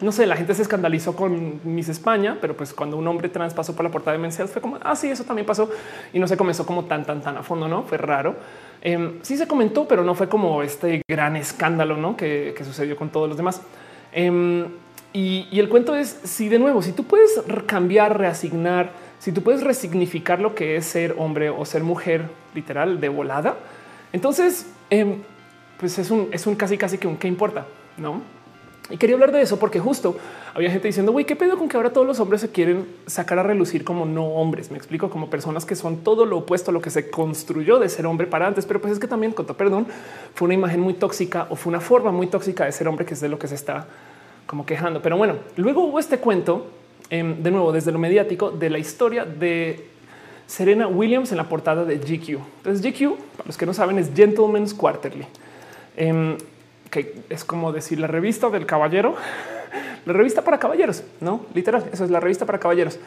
[0.03, 3.53] no sé, la gente se escandalizó con Miss España, pero pues cuando un hombre trans
[3.53, 5.69] pasó por la portada de Men's fue como, ah, eso también pasó
[6.11, 8.35] y no se comenzó como tan, tan, tan a fondo, no fue raro.
[8.81, 12.17] Em, sí se comentó, pero no fue como este gran escándalo ¿no?
[12.17, 13.61] que, sucedió con todos los demás.
[14.11, 14.65] Em,
[15.13, 19.41] y, y el cuento es si de nuevo, si tú puedes cambiar, reasignar, si tú
[19.41, 23.55] puedes resignificar lo que es ser hombre o ser mujer literal de volada,
[24.11, 25.21] entonces em,
[25.79, 27.65] pues es un, es un casi casi que un qué importa,
[27.97, 28.21] no?
[28.89, 30.17] Y quería hablar de eso porque justo
[30.53, 33.39] había gente diciendo, güey, qué pedo con que ahora todos los hombres se quieren sacar
[33.39, 34.71] a relucir como no hombres.
[34.71, 37.87] Me explico como personas que son todo lo opuesto a lo que se construyó de
[37.87, 38.65] ser hombre para antes.
[38.65, 39.87] Pero pues es que también, con perdón,
[40.35, 43.13] fue una imagen muy tóxica o fue una forma muy tóxica de ser hombre, que
[43.13, 43.87] es de lo que se está
[44.45, 45.01] como quejando.
[45.01, 46.67] Pero bueno, luego hubo este cuento
[47.09, 49.87] em, de nuevo desde lo mediático de la historia de
[50.45, 52.39] Serena Williams en la portada de GQ.
[52.57, 55.25] Entonces, GQ, para los que no saben, es Gentleman's Quarterly.
[55.95, 56.37] Em,
[56.93, 59.15] que es como decir la revista del caballero,
[60.05, 61.83] la revista para caballeros, no literal.
[61.91, 62.99] Eso es la revista para caballeros.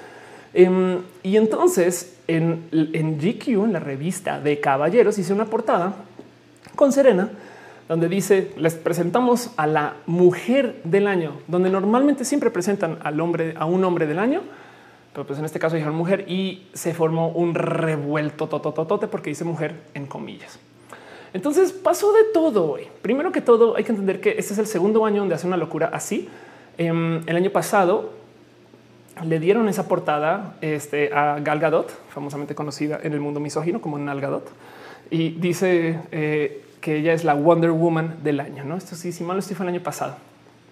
[0.53, 5.95] Em, y entonces en, GQ, en la revista de caballeros, hice una portada
[6.74, 7.30] con Serena
[7.89, 13.55] donde dice les presentamos a la mujer del año, donde normalmente siempre presentan al hombre,
[13.57, 14.43] a un hombre del año,
[15.12, 18.49] pero pues en este caso dijeron mujer y se formó un revuelto
[19.09, 20.59] porque dice mujer en comillas.
[21.33, 22.77] Entonces pasó de todo.
[23.03, 25.57] Primero que todo, hay que entender que este es el segundo año donde hace una
[25.57, 26.29] locura así.
[26.79, 28.12] Em, el año pasado
[29.24, 33.99] le dieron esa portada este, a Gal Gadot, famosamente conocida en el mundo misógino como
[33.99, 34.49] Nal Gadot,
[35.11, 38.64] y dice eh, que ella es la Wonder Woman del año.
[38.64, 40.16] No, esto sí, si mal no estoy, fue el año pasado.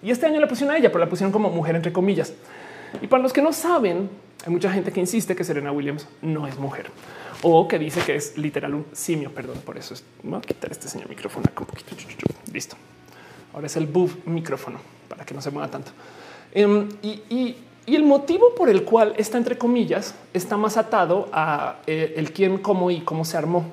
[0.03, 2.33] Y este año la pusieron a ella, pero la pusieron como mujer entre comillas.
[3.01, 4.09] Y para los que no saben,
[4.45, 6.87] hay mucha gente que insiste que Serena Williams no es mujer
[7.47, 9.31] o que dice que es literal un simio.
[9.31, 10.03] Perdón, por eso es.
[10.23, 11.95] Voy a quitar este señor micrófono un poquito.
[12.51, 12.75] Listo.
[13.53, 15.91] Ahora es el buff micrófono para que no se mueva tanto.
[16.51, 22.15] Em, y, el motivo por el cual está entre comillas está más atado a eh,
[22.17, 23.63] el quién, cómo y cómo se armó.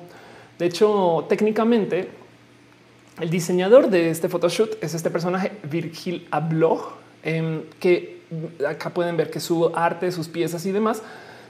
[0.59, 2.09] De hecho, técnicamente,
[3.19, 6.93] el diseñador de este photoshoot es este personaje Virgil Abloh,
[7.23, 8.21] em, que
[8.69, 11.01] acá pueden ver que su arte, sus piezas y demás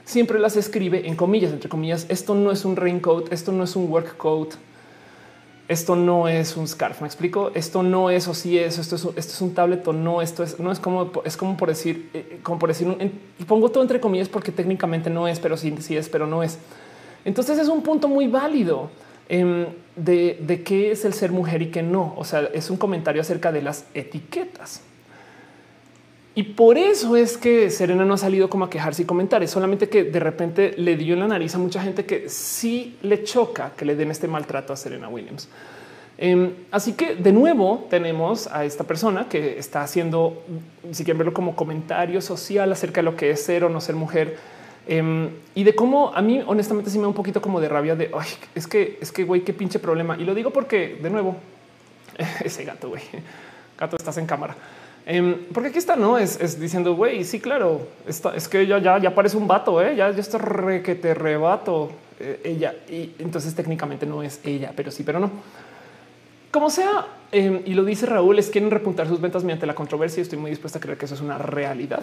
[0.04, 2.06] siempre las escribe en comillas, entre comillas.
[2.08, 4.54] Esto no es un raincoat, esto no es un work coat,
[5.66, 7.00] esto no es un scarf.
[7.00, 7.50] Me explico.
[7.54, 10.20] Esto no es o si es esto es, esto es un no.
[10.20, 13.70] Esto es no es como es como por decir, eh, como por decir, y pongo
[13.70, 16.58] todo entre comillas porque técnicamente no es, pero sí, sí es, pero no es.
[17.24, 18.90] Entonces es un punto muy válido
[19.30, 22.14] em, de, de qué es el ser mujer y qué no.
[22.18, 24.82] O sea, es un comentario acerca de las etiquetas.
[26.36, 29.42] Y por eso es que Serena no ha salido como a quejarse y comentar.
[29.42, 32.96] Es solamente que de repente le dio en la nariz a mucha gente que sí
[33.02, 35.48] le choca que le den este maltrato a Serena Williams.
[36.18, 40.42] Em, así que de nuevo tenemos a esta persona que está haciendo,
[40.92, 43.96] si quieren verlo como comentario social acerca de lo que es ser o no ser
[43.96, 44.38] mujer
[44.86, 47.96] em, y de cómo a mí honestamente sí me da un poquito como de rabia
[47.96, 48.12] de
[48.54, 50.16] es que es que güey, qué pinche problema.
[50.16, 51.36] Y lo digo porque de nuevo
[52.44, 53.02] ese gato, güey,
[53.78, 54.56] gato, estás en cámara.
[55.06, 59.14] Em, porque aquí está, no es, diciendo, güey, sí, claro, es que ella ya, ya
[59.14, 59.94] parece un vato, ¿eh?
[59.96, 62.74] ya, ya está re que te rebato eh, ella.
[62.88, 65.30] Y entonces técnicamente no es ella, pero sí, pero no.
[66.50, 70.22] Como sea, em, y lo dice Raúl, es quieren repuntar sus ventas mediante la controversia.
[70.22, 72.02] Estoy muy dispuesta a creer que eso es una realidad.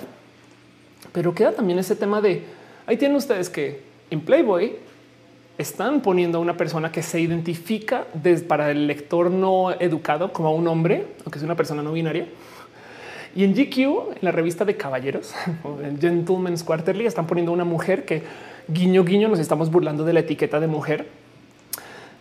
[1.11, 2.43] Pero queda también ese tema de
[2.85, 3.81] ahí tienen ustedes que
[4.11, 4.75] en Playboy
[5.57, 8.05] están poniendo a una persona que se identifica
[8.47, 12.27] para el lector no educado como un hombre, aunque es una persona no binaria
[13.35, 15.33] y en GQ, en la revista de caballeros,
[15.83, 18.23] en Gentleman's Quarterly, están poniendo una mujer que
[18.67, 21.07] guiño guiño nos estamos burlando de la etiqueta de mujer.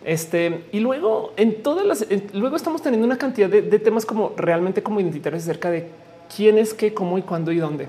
[0.03, 4.81] Este y luego en todas las, luego estamos teniendo una cantidad de, temas como realmente
[4.81, 5.89] como identitarios acerca de
[6.35, 7.87] quién es qué, cómo y cuándo y dónde.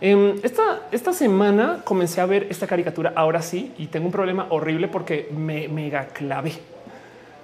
[0.00, 4.46] Em, esta, esta semana comencé a ver esta caricatura ahora sí y tengo un problema
[4.50, 6.52] horrible porque me mega clave.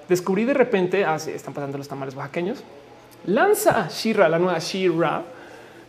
[0.09, 2.63] Descubrí de repente, ah, están pasando los tamales oaxaqueños
[3.27, 5.25] lanza Shira, la nueva Shira.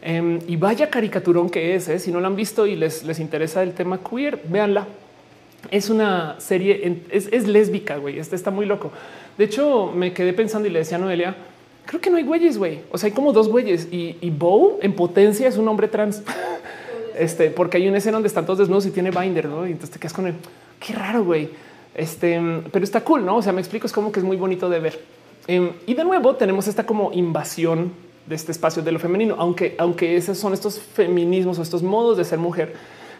[0.01, 1.87] Em, y vaya caricaturón que es.
[1.87, 1.99] ¿eh?
[1.99, 4.87] Si no la han visto y les, les interesa el tema queer, véanla.
[5.69, 8.17] Es una serie, es, lésbica, güey.
[8.17, 8.91] Este está muy loco.
[9.37, 11.35] De hecho, me quedé pensando y le decía a Noelia,
[11.85, 12.79] creo que no hay güeyes, güey.
[12.91, 16.23] O sea, hay como dos güeyes y, y Bo en potencia es un hombre trans.
[17.17, 19.67] este, porque hay una escena donde están todos desnudos y tiene binder, ¿no?
[19.67, 20.33] Y entonces te quedas con él.
[20.79, 21.49] Qué raro, güey.
[21.93, 23.37] Este, pero está cool, ¿no?
[23.37, 25.20] O sea, me explico, es como que es muy bonito de ver.
[25.47, 27.91] Em, y de nuevo tenemos esta como invasión
[28.25, 32.17] de este espacio de lo femenino, aunque, aunque esos son estos feminismos o estos modos
[32.17, 32.73] de ser mujer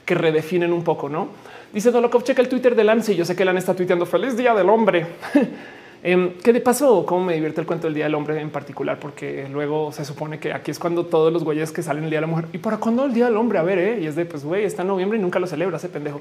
[0.05, 1.30] que redefinen un poco, ¿no?
[1.74, 4.36] Dice Dolokov, checa el Twitter de Lance y yo sé que Lan está tuiteando feliz
[4.36, 5.05] día del hombre.
[6.03, 7.05] eh, ¿Qué de paso?
[7.05, 8.99] ¿Cómo me divierte el cuento del día del hombre en particular?
[8.99, 12.17] Porque luego se supone que aquí es cuando todos los güeyes que salen el día
[12.17, 13.57] de la mujer y para cuándo el día del hombre?
[13.57, 13.99] A ver, ¿eh?
[14.01, 16.19] y es de pues güey, está en noviembre y nunca lo celebra ese pendejo.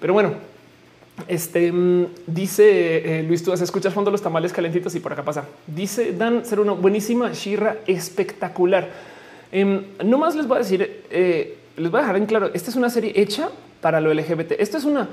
[0.00, 0.32] Pero bueno,
[1.28, 5.24] este mm, dice eh, Luis, tú has escuchado fondo los tamales calentitos y por acá
[5.24, 5.44] pasa.
[5.66, 8.88] Dice Dan ser una buenísima Shira espectacular.
[9.52, 12.50] Em, no más les voy a decir, eh, les voy a dejar en claro.
[12.54, 13.48] Esta es una serie hecha
[13.80, 14.52] para lo LGBT.
[14.58, 15.08] Esto es una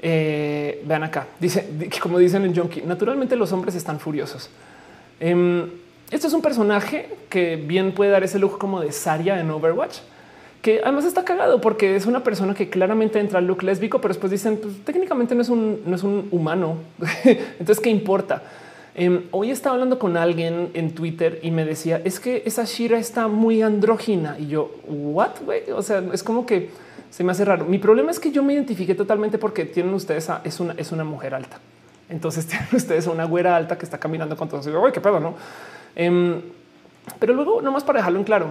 [0.00, 1.26] eh, vean acá.
[1.38, 1.68] Dice
[2.00, 4.50] como dicen en Junkie, naturalmente los hombres están furiosos.
[5.18, 9.98] Esto es un personaje que bien puede dar ese look como de Saria en Overwatch
[10.62, 14.14] que además está cagado porque es una persona que claramente entra al look lésbico, pero
[14.14, 16.76] después dicen pues, técnicamente no es un, no es un humano.
[17.24, 18.42] Entonces, ¿qué importa?
[18.94, 22.98] Em, hoy estaba hablando con alguien en Twitter y me decía es que esa Shira
[22.98, 25.30] está muy andrógina y yo what?
[25.74, 26.70] O sea, es como que
[27.10, 27.64] se me hace raro.
[27.64, 30.92] Mi problema es que yo me identifiqué totalmente porque tienen ustedes a, es una, es
[30.92, 31.58] una mujer alta.
[32.08, 34.60] Entonces tienen ustedes a una güera alta que está caminando con todo.
[34.80, 35.34] Oye, qué pedo, no?
[35.96, 36.40] Em,
[37.18, 38.46] pero luego, nomás para dejarlo en claro,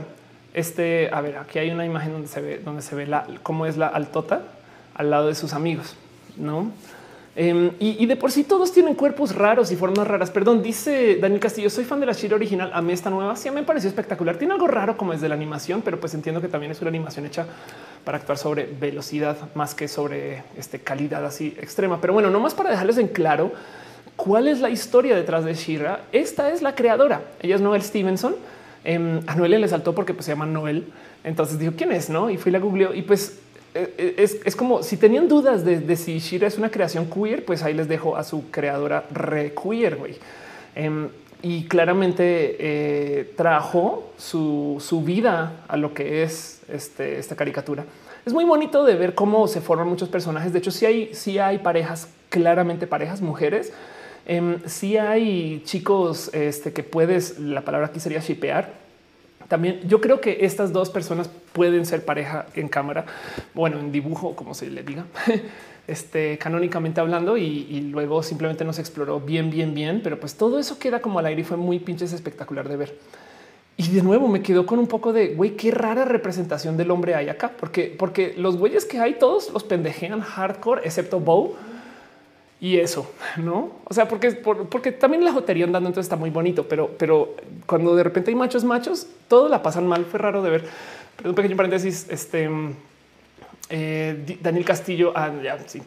[0.54, 3.66] este, a ver, aquí hay una imagen donde se ve, donde se ve la, cómo
[3.66, 4.42] es la altota
[4.96, 5.96] al lado de sus amigos,
[6.38, 6.72] no?
[7.34, 10.30] Em, y, de por sí todos tienen cuerpos raros y formas raras.
[10.30, 12.72] Perdón, dice Daniel Castillo, soy fan de la Shira original.
[12.74, 14.36] A mí esta nueva sí me pareció espectacular.
[14.36, 16.90] Tiene algo raro como es de la animación, pero pues entiendo que también es una
[16.90, 17.46] animación hecha
[18.04, 22.02] para actuar sobre velocidad más que sobre este calidad así extrema.
[22.02, 23.54] Pero bueno, no más para dejarles en claro
[24.18, 26.02] cuál es la historia detrás de Shira.
[26.12, 27.22] Esta es la creadora.
[27.42, 28.36] Ella es Noel Stevenson.
[28.84, 30.86] Em, a Noel le saltó porque pues, se llama Noel.
[31.24, 32.30] Entonces dijo quién es, no?
[32.30, 33.40] Y fui la googleó y pues
[33.74, 37.64] eh, eh, es, como si tenían dudas de, si Shira es una creación queer, pues
[37.64, 39.98] ahí les dejo a su creadora re queer.
[40.76, 41.10] Em,
[41.44, 47.86] y claramente eh, trajo su, vida a lo que es este, esta caricatura.
[48.26, 50.54] Es muy bonito de ver cómo se forman muchos personajes.
[50.54, 53.74] De hecho, si hay, si hay parejas, claramente parejas mujeres.
[54.26, 58.82] Eh, si hay chicos este, que puedes, la palabra aquí sería shipear,
[59.52, 63.06] también yo creo que estas dos personas pueden ser pareja en cámara,
[63.54, 65.04] bueno, en dibujo, como se le diga,
[65.88, 70.00] este canónicamente hablando, y, luego simplemente nos exploró bien, bien, bien.
[70.04, 72.98] Pero pues todo eso queda como al aire y fue muy pinches espectacular de ver.
[73.76, 77.16] Y de nuevo me quedó con un poco de güey, qué rara representación del hombre
[77.16, 81.58] hay acá, porque, porque los güeyes que hay todos los pendejean hardcore, excepto Bow
[82.62, 83.72] y eso, no?
[83.86, 87.36] O sea, porque, porque también la jotería andando entonces está muy bonito, pero, pero
[87.66, 90.06] cuando de repente hay machos, machos, todo la pasan mal.
[90.06, 90.66] Fue raro de ver.
[91.18, 92.06] Pero un pequeño paréntesis.
[92.08, 92.48] Este
[93.72, 95.32] eh, Daniel Castillo, ah,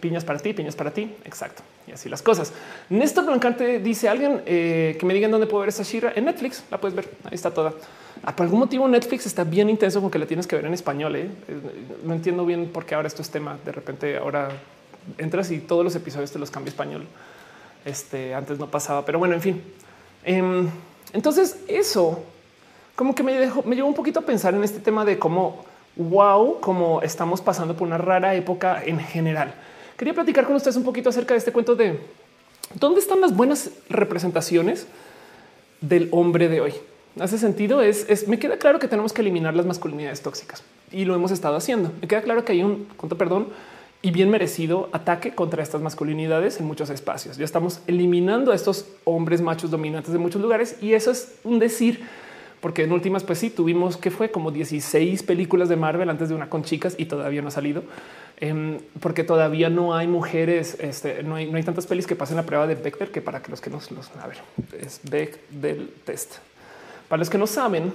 [0.00, 1.14] piñas para ti, piñas para ti.
[1.24, 1.62] Exacto.
[1.86, 2.52] Y así las cosas.
[2.88, 6.64] Néstor Blancante dice alguien eh, que me digan dónde puedo ver esa Shira en Netflix.
[6.72, 7.08] La puedes ver.
[7.22, 7.72] Ahí está toda.
[8.24, 10.74] Ah, por algún motivo Netflix está bien intenso con que la tienes que ver en
[10.74, 11.14] español.
[11.14, 11.28] ¿eh?
[12.02, 13.58] No entiendo bien por qué ahora esto es tema.
[13.64, 14.48] De repente ahora
[15.18, 17.06] entras y todos los episodios te los cambia español.
[17.84, 19.62] Este antes no pasaba, pero bueno, en fin.
[20.24, 20.68] Em,
[21.12, 22.22] entonces eso
[22.96, 25.64] como que me dejó, me llevó un poquito a pensar en este tema de cómo
[25.96, 29.54] wow, como estamos pasando por una rara época en general.
[29.96, 32.00] Quería platicar con ustedes un poquito acerca de este cuento de
[32.74, 34.86] dónde están las buenas representaciones
[35.80, 36.74] del hombre de hoy.
[37.20, 41.04] Hace sentido es, es me queda claro que tenemos que eliminar las masculinidades tóxicas y
[41.04, 41.92] lo hemos estado haciendo.
[42.00, 43.48] Me queda claro que hay un, cuento perdón,
[44.04, 47.38] y bien merecido ataque contra estas masculinidades en muchos espacios.
[47.38, 51.58] Ya estamos eliminando a estos hombres machos dominantes de muchos lugares y eso es un
[51.58, 52.02] decir,
[52.60, 56.34] porque en últimas, pues sí, tuvimos que fue como 16 películas de Marvel antes de
[56.34, 57.82] una con chicas y todavía no ha salido,
[58.40, 62.36] em, porque todavía no hay mujeres, este, no, hay, no hay tantas pelis que pasen
[62.36, 64.36] la prueba de Bechdel que para que los que nos los a ver,
[64.78, 66.34] es Bechdel test.
[67.08, 67.90] Para los que no saben,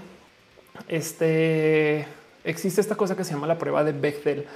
[0.87, 2.07] este
[2.43, 4.47] existe esta cosa que se llama la prueba de Bechdel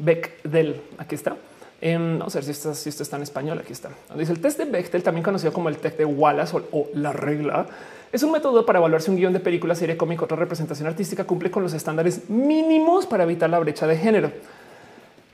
[0.00, 0.80] Bechdel.
[0.98, 1.36] Aquí está.
[1.80, 3.58] Em, vamos a ver si esto, está en español.
[3.58, 3.90] Aquí está.
[4.16, 7.66] Dice el test de Bechdel, también conocido como el test de Wallace o, la regla,
[8.12, 11.24] es un método para evaluar si un guion de película, serie cómica otra representación artística
[11.24, 14.32] cumple con los estándares mínimos para evitar la brecha de género.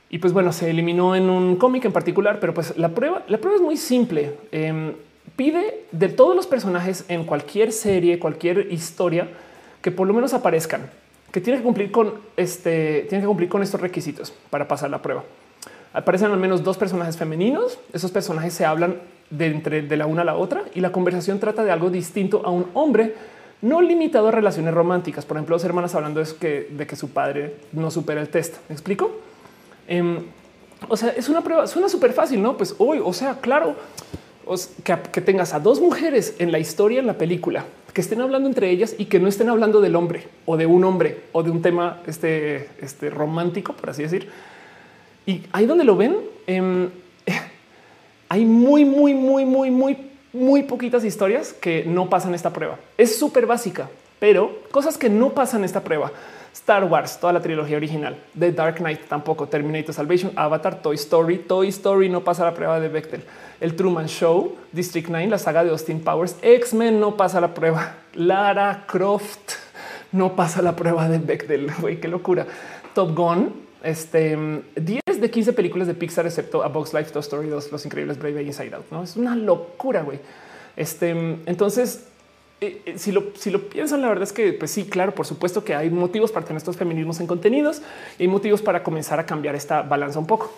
[0.09, 3.39] Y pues bueno, se eliminó en un cómic en particular, pero pues la prueba, la
[3.39, 4.35] prueba es muy simple.
[4.51, 4.93] Em,
[5.35, 9.27] pide de todos los personajes en cualquier serie, cualquier historia,
[9.81, 10.89] que por lo menos aparezcan
[11.31, 15.01] que tiene que cumplir con este, tiene que cumplir con estos requisitos para pasar la
[15.01, 15.23] prueba.
[15.93, 17.79] Aparecen al menos dos personajes femeninos.
[17.93, 18.97] Esos personajes se hablan
[19.29, 22.41] de entre de la una a la otra y la conversación trata de algo distinto
[22.45, 23.15] a un hombre
[23.61, 25.25] no limitado a relaciones románticas.
[25.25, 28.57] Por ejemplo, dos hermanas hablando de que, de que su padre no supera el test.
[28.69, 29.11] ¿Me explico?
[29.87, 30.19] Em,
[30.87, 32.55] o sea, es una prueba, suena súper fácil, ¿no?
[32.55, 33.75] Pues hoy, o sea, claro,
[34.83, 37.65] que, tengas a dos mujeres en la historia, en la película,
[37.97, 40.83] que estén hablando entre ellas y que no estén hablando del hombre o de un
[40.83, 44.29] hombre o de un tema este, este romántico, por así decir.
[45.25, 46.91] Y ahí donde lo ven, em,
[48.29, 49.97] hay muy, muy, muy, muy, muy,
[50.31, 52.77] muy poquitas historias que no pasan esta prueba.
[52.99, 53.89] Es súper básica,
[54.19, 56.11] pero cosas que no pasan esta prueba.
[56.57, 61.37] Star Wars, toda la trilogía original, The Dark Knight tampoco, Terminator Salvation, Avatar, Toy Story,
[61.37, 63.23] Toy Story no pasa la prueba de Bechtel,
[63.61, 67.97] el Truman Show, District 9, la saga de Austin Powers, X-Men no pasa la prueba,
[68.15, 69.53] Lara Croft
[70.11, 72.47] no pasa la prueba de Bechtel, güey, qué locura.
[72.95, 73.53] Top Gun,
[73.83, 74.35] este
[74.75, 78.17] 10 de 15 películas de Pixar, excepto A Box Life, Toy Story 2, Los Increíbles,
[78.17, 78.85] Brave Inside Out.
[78.89, 80.19] No es una locura, güey.
[80.75, 81.11] Este
[81.45, 82.07] entonces
[82.59, 85.27] eh, eh, si, lo, si lo piensan, la verdad es que pues sí, claro, por
[85.27, 87.83] supuesto que hay motivos para tener estos feminismos en contenidos
[88.17, 90.51] y hay motivos para comenzar a cambiar esta balanza un poco.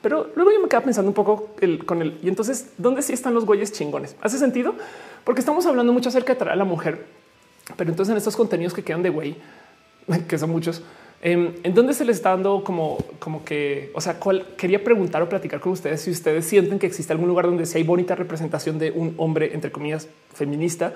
[0.00, 1.50] Pero luego yo me quedaba pensando un poco
[1.84, 4.16] con el y entonces dónde sí están los güeyes chingones.
[4.22, 4.74] Hace sentido
[5.24, 7.04] porque estamos hablando mucho acerca de traer a la mujer,
[7.76, 9.36] pero entonces en estos contenidos que quedan de güey,
[10.28, 10.82] que son muchos,
[11.20, 15.20] em, en dónde se les está dando como, como que, o sea, cuál quería preguntar
[15.20, 18.14] o platicar con ustedes si ustedes sienten que existe algún lugar donde sí hay bonita
[18.14, 20.94] representación de un hombre, entre comillas, feminista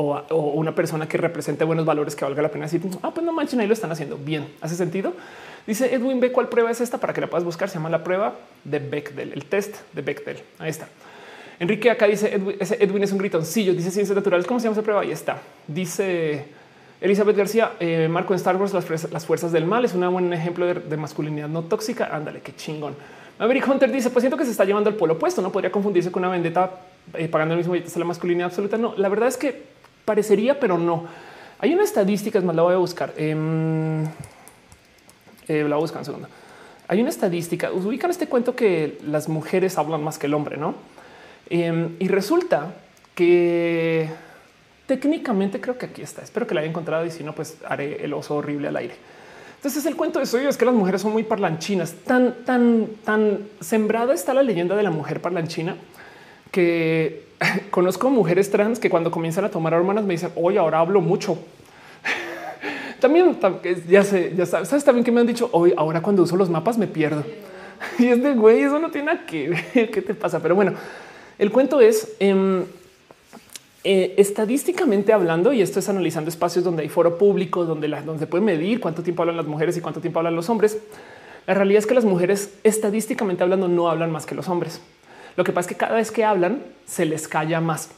[0.00, 3.32] o, una persona que represente buenos valores que valga la pena decir, ah, pues no
[3.32, 4.46] manchen, ahí lo están haciendo bien.
[4.60, 5.12] Hace sentido.
[5.66, 6.30] Dice Edwin B.
[6.30, 6.98] ¿Cuál prueba es esta?
[6.98, 7.68] Para que la puedas buscar.
[7.68, 10.38] Se llama la prueba de Bechdel, el test de Bechdel.
[10.60, 10.88] Ahí está.
[11.58, 13.74] Enrique acá dice Edwin, ese Edwin es un gritoncillo.
[13.74, 14.46] Dice ciencias naturales.
[14.46, 15.00] ¿Cómo se llama esa prueba?
[15.00, 15.38] Ahí está.
[15.66, 16.44] Dice
[17.00, 20.64] Elizabeth García, eh, Marco en Star Wars, las, fuerzas del mal es un buen ejemplo
[20.64, 22.08] de, masculinidad no tóxica.
[22.12, 22.94] Ándale, qué chingón.
[23.40, 25.42] Maverick Hunter dice: Pues siento que se está llevando al polo opuesto.
[25.42, 26.70] No podría confundirse con una vendetta
[27.14, 28.78] eh, pagando el mismo billete a la masculinidad absoluta.
[28.78, 29.77] No, la verdad es que
[30.08, 31.04] parecería, pero no.
[31.58, 33.12] Hay una estadística, es más, la voy a buscar.
[33.18, 34.04] Em,
[35.46, 36.28] eh, la voy a buscar un segundo.
[36.88, 37.70] Hay una estadística.
[37.70, 40.74] Ubican este cuento que las mujeres hablan más que el hombre, no?
[41.50, 42.74] Em, y resulta
[43.14, 44.08] que
[44.86, 46.22] técnicamente creo que aquí está.
[46.22, 48.94] Espero que la haya encontrado y si no, pues haré el oso horrible al aire.
[49.56, 51.92] Entonces el cuento de eso es que las mujeres son muy parlanchinas.
[52.06, 55.76] Tan, tan, tan sembrada está la leyenda de la mujer parlanchina
[56.50, 57.24] que
[57.70, 61.38] conozco mujeres trans que cuando comienzan a tomar hormonas me dicen, oye, ahora hablo mucho.
[63.00, 63.38] también
[63.88, 66.50] ya sé, ya sabes, sabes también que me han dicho hoy, ahora cuando uso los
[66.50, 67.24] mapas me pierdo.
[67.98, 69.90] Y es de güey, eso no tiene nada que ver.
[69.90, 70.40] ¿Qué te pasa?
[70.40, 70.72] Pero bueno,
[71.38, 72.64] el cuento es em,
[73.84, 78.26] eh, estadísticamente hablando, y esto es analizando espacios donde hay foro público, donde, la, donde
[78.26, 80.78] se medir cuánto tiempo hablan las mujeres y cuánto tiempo hablan los hombres.
[81.46, 84.80] La realidad es que las mujeres estadísticamente hablando no hablan más que los hombres.
[85.38, 87.90] Lo que pasa es que cada vez que hablan se les calla más.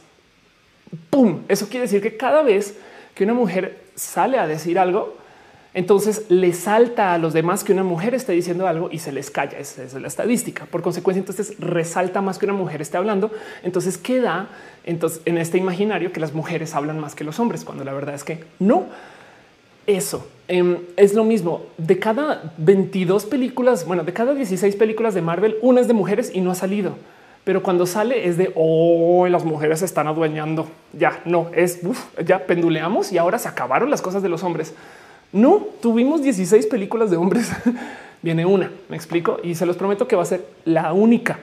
[1.09, 1.39] ¡Pum!
[1.47, 2.77] Eso quiere decir que cada vez
[3.15, 5.17] que una mujer sale a decir algo,
[5.73, 9.31] entonces le salta a los demás que una mujer esté diciendo algo y se les
[9.31, 9.57] calla.
[9.57, 10.67] Esa es la estadística.
[10.67, 13.31] Por consecuencia, entonces resalta más que una mujer esté hablando.
[13.63, 14.49] Entonces queda
[14.83, 18.13] entonces, en este imaginario que las mujeres hablan más que los hombres, cuando la verdad
[18.13, 18.85] es que no.
[19.87, 21.63] Eso em, es lo mismo.
[21.79, 26.29] De cada 22 películas, bueno, de cada 16 películas de Marvel, una es de mujeres
[26.31, 26.97] y no ha salido.
[27.43, 30.67] Pero cuando sale es de oh, las mujeres se están adueñando.
[30.93, 31.79] Ya no es
[32.23, 34.73] ya penduleamos y ahora se acabaron las cosas de los hombres.
[35.31, 37.51] No tuvimos 16 películas de hombres.
[38.21, 41.39] Viene una, me explico y se los prometo que va a ser la única.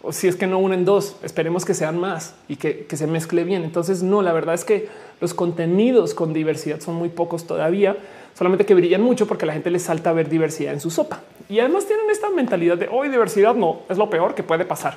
[0.00, 3.06] O si es que no unen dos, esperemos que sean más y que, que se
[3.06, 3.62] mezcle bien.
[3.62, 4.88] Entonces, no, la verdad es que
[5.20, 7.96] los contenidos con diversidad son muy pocos todavía,
[8.34, 11.20] solamente que brillan mucho porque la gente les salta ver diversidad en su sopa.
[11.48, 14.96] Y además tienen esta mentalidad de hoy diversidad no es lo peor que puede pasar.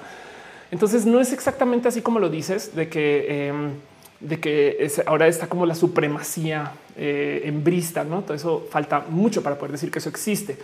[0.71, 3.71] Entonces, no es exactamente así como lo dices de que em,
[4.19, 8.21] de que ahora está como la supremacía eh, en brista, ¿no?
[8.21, 10.57] Todo eso falta mucho para poder decir que eso existe.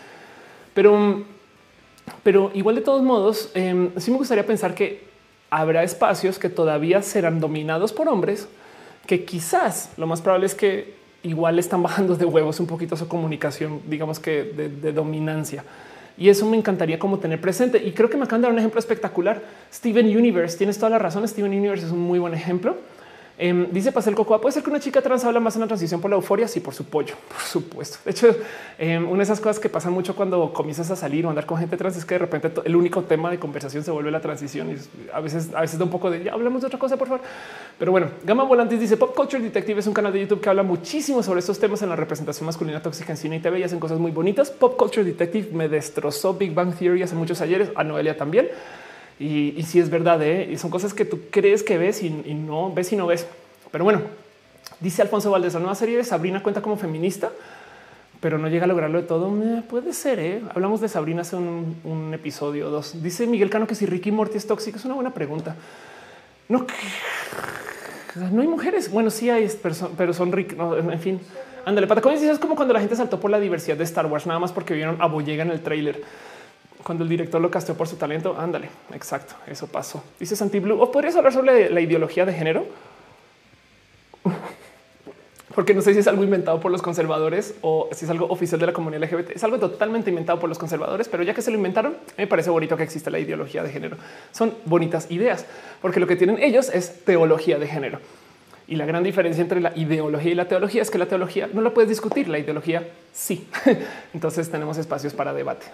[0.73, 1.23] Pero,
[2.23, 5.03] pero igual de todos modos, em, sí me gustaría pensar que
[5.49, 8.47] habrá espacios que todavía serán dominados por hombres,
[9.05, 13.07] que quizás lo más probable es que igual están bajando de huevos un poquito su
[13.07, 15.63] comunicación, digamos que de dominancia.
[16.17, 17.81] Y eso me encantaría como tener presente.
[17.83, 19.41] Y creo que me acaban de dar un ejemplo espectacular.
[19.73, 21.27] Steven Universe, tienes toda la razón.
[21.27, 22.77] Steven Universe es un muy buen ejemplo.
[23.37, 25.99] Em, dice Pasel Cocoa, puede ser que una chica trans habla más en la transición
[25.99, 26.47] por la euforia.
[26.47, 27.97] Sí, por su pollo, por supuesto.
[28.05, 28.35] De hecho,
[28.77, 31.57] em, una de esas cosas que pasan mucho cuando comienzas a salir o andar con
[31.57, 34.71] gente trans es que de repente el único tema de conversación se vuelve la transición
[34.71, 34.75] y
[35.13, 37.25] a veces, a veces da un poco de ya hablamos de otra cosa, por favor.
[37.79, 40.63] Pero bueno, Gama Volantis dice Pop Culture Detective es un canal de YouTube que habla
[40.63, 43.79] muchísimo sobre estos temas en la representación masculina tóxica en cine y TV y hacen
[43.79, 44.51] cosas muy bonitas.
[44.51, 48.49] Pop Culture Detective me destrozó Big Bang Theory hace muchos ayeres, a Noelia también.
[49.21, 50.49] Y, si es verdad, ¿eh?
[50.51, 53.27] y son cosas que tú crees que ves y no ves y no ves.
[53.71, 54.01] Pero bueno,
[54.79, 57.31] dice Alfonso Valdés, la nueva serie de Sabrina cuenta como feminista,
[58.19, 59.31] pero no llega a lograrlo de todo.
[59.43, 60.19] Eh, puede ser.
[60.19, 60.41] ¿eh?
[60.53, 63.01] Hablamos de Sabrina hace un, episodio dos.
[63.01, 65.55] Dice Miguel Cano que si Ricky Morty es tóxico es una buena pregunta.
[66.49, 66.65] No,
[68.31, 68.91] no hay mujeres.
[68.91, 69.49] Bueno, sí hay,
[69.97, 70.57] pero son ricos.
[70.77, 71.19] en fin,
[71.65, 71.87] ándale.
[71.87, 74.51] Patacones es como cuando la gente saltó por la diversidad de Star Wars, nada más
[74.51, 76.03] porque vieron a Boyega en el tráiler
[76.83, 78.35] cuando el director lo casteó por su talento.
[78.37, 80.03] Ándale, exacto, eso pasó.
[80.19, 80.81] Dice Santi Blue.
[80.81, 82.65] ¿O podrías hablar sobre la ideología de género?
[85.55, 88.59] porque no sé si es algo inventado por los conservadores o si es algo oficial
[88.59, 89.31] de la comunidad LGBT.
[89.31, 92.49] Es algo totalmente inventado por los conservadores, pero ya que se lo inventaron, me parece
[92.49, 93.97] bonito que exista la ideología de género.
[94.31, 95.45] Son bonitas ideas,
[95.81, 97.99] porque lo que tienen ellos es teología de género.
[98.67, 101.61] Y la gran diferencia entre la ideología y la teología es que la teología no
[101.61, 103.47] la puedes discutir, la ideología sí.
[104.13, 105.65] Entonces tenemos espacios para debate.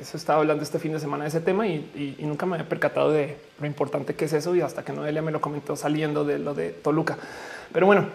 [0.00, 3.12] Eso estaba hablando este fin de semana de ese tema y, nunca me había percatado
[3.12, 6.38] de lo importante que es eso y hasta que Noelia me lo comentó saliendo de
[6.38, 7.18] lo de Toluca.
[7.72, 8.06] Pero bueno,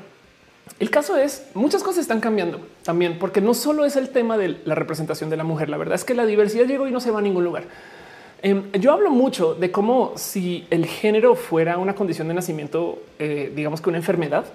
[0.80, 4.58] el caso es muchas cosas están cambiando también, porque no solo es el tema de
[4.66, 5.70] la representación de la mujer.
[5.70, 7.66] La verdad es que la diversidad llegó y no se va a ningún lugar.
[8.42, 13.52] Em, yo hablo mucho de cómo si el género fuera una condición de nacimiento, eh,
[13.56, 14.46] digamos que una enfermedad,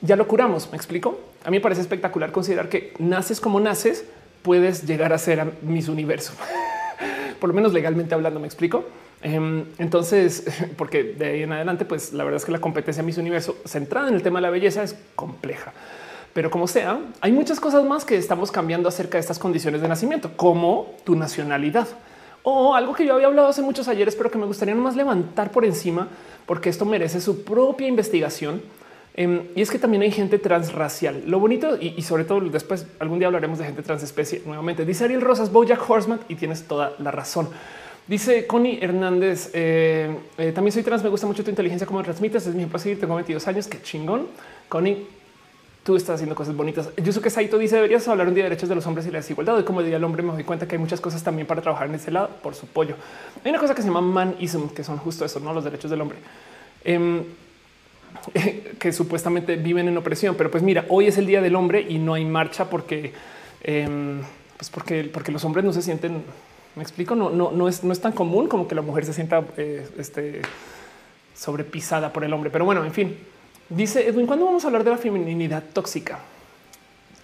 [0.00, 0.68] ya lo curamos.
[0.70, 1.18] Me explico.
[1.44, 4.04] A mí me parece espectacular considerar que naces como naces,
[4.42, 6.34] puedes llegar a ser mis universo,
[7.40, 8.40] por lo menos legalmente hablando.
[8.40, 8.84] Me explico.
[9.22, 10.44] Em, entonces,
[10.76, 14.08] porque de ahí en adelante, pues la verdad es que la competencia Miss Universo centrada
[14.08, 15.72] en el tema de la belleza es compleja.
[16.32, 19.88] Pero como sea, hay muchas cosas más que estamos cambiando acerca de estas condiciones de
[19.88, 21.88] nacimiento, como tu nacionalidad
[22.42, 25.50] o algo que yo había hablado hace muchos ayeres, pero que me gustaría nomás levantar
[25.52, 26.08] por encima,
[26.46, 28.62] porque esto merece su propia investigación.
[29.14, 31.22] Em, y es que también hay gente transracial.
[31.26, 34.84] Lo bonito y, sobre todo después algún día hablaremos de gente transespecie nuevamente.
[34.84, 37.48] Dice Ariel Rosas, Bojack Horseman y tienes toda la razón.
[38.06, 42.46] Dice Connie Hernández, eh, eh, también soy trans, me gusta mucho tu inteligencia como transmites,
[42.46, 44.26] es mi ejemplo seguir, tengo 22 años, qué chingón.
[44.68, 45.06] Connie,
[45.84, 46.88] tú estás haciendo cosas bonitas.
[46.96, 49.58] Yusuke Saito dice, deberías hablar un día de derechos de los hombres y la desigualdad.
[49.58, 51.88] Y como día el hombre me doy cuenta que hay muchas cosas también para trabajar
[51.88, 52.96] en ese lado, por su pollo.
[53.44, 56.00] Hay una cosa que se llama manism, que son justo eso, no los derechos del
[56.00, 56.18] hombre.
[56.84, 57.22] Em,
[58.78, 61.98] que supuestamente viven en opresión, pero pues mira, hoy es el día del hombre y
[61.98, 63.12] no hay marcha porque,
[63.62, 64.20] em,
[64.56, 66.22] pues porque, porque los hombres no se sienten
[66.74, 69.12] me explico, no, no, no, es, no es tan común como que la mujer se
[69.12, 70.42] sienta eh, este,
[71.34, 72.50] sobrepisada por el hombre.
[72.50, 73.16] Pero bueno, en fin,
[73.68, 76.20] dice Edwin, ¿cuándo vamos a hablar de la feminidad tóxica?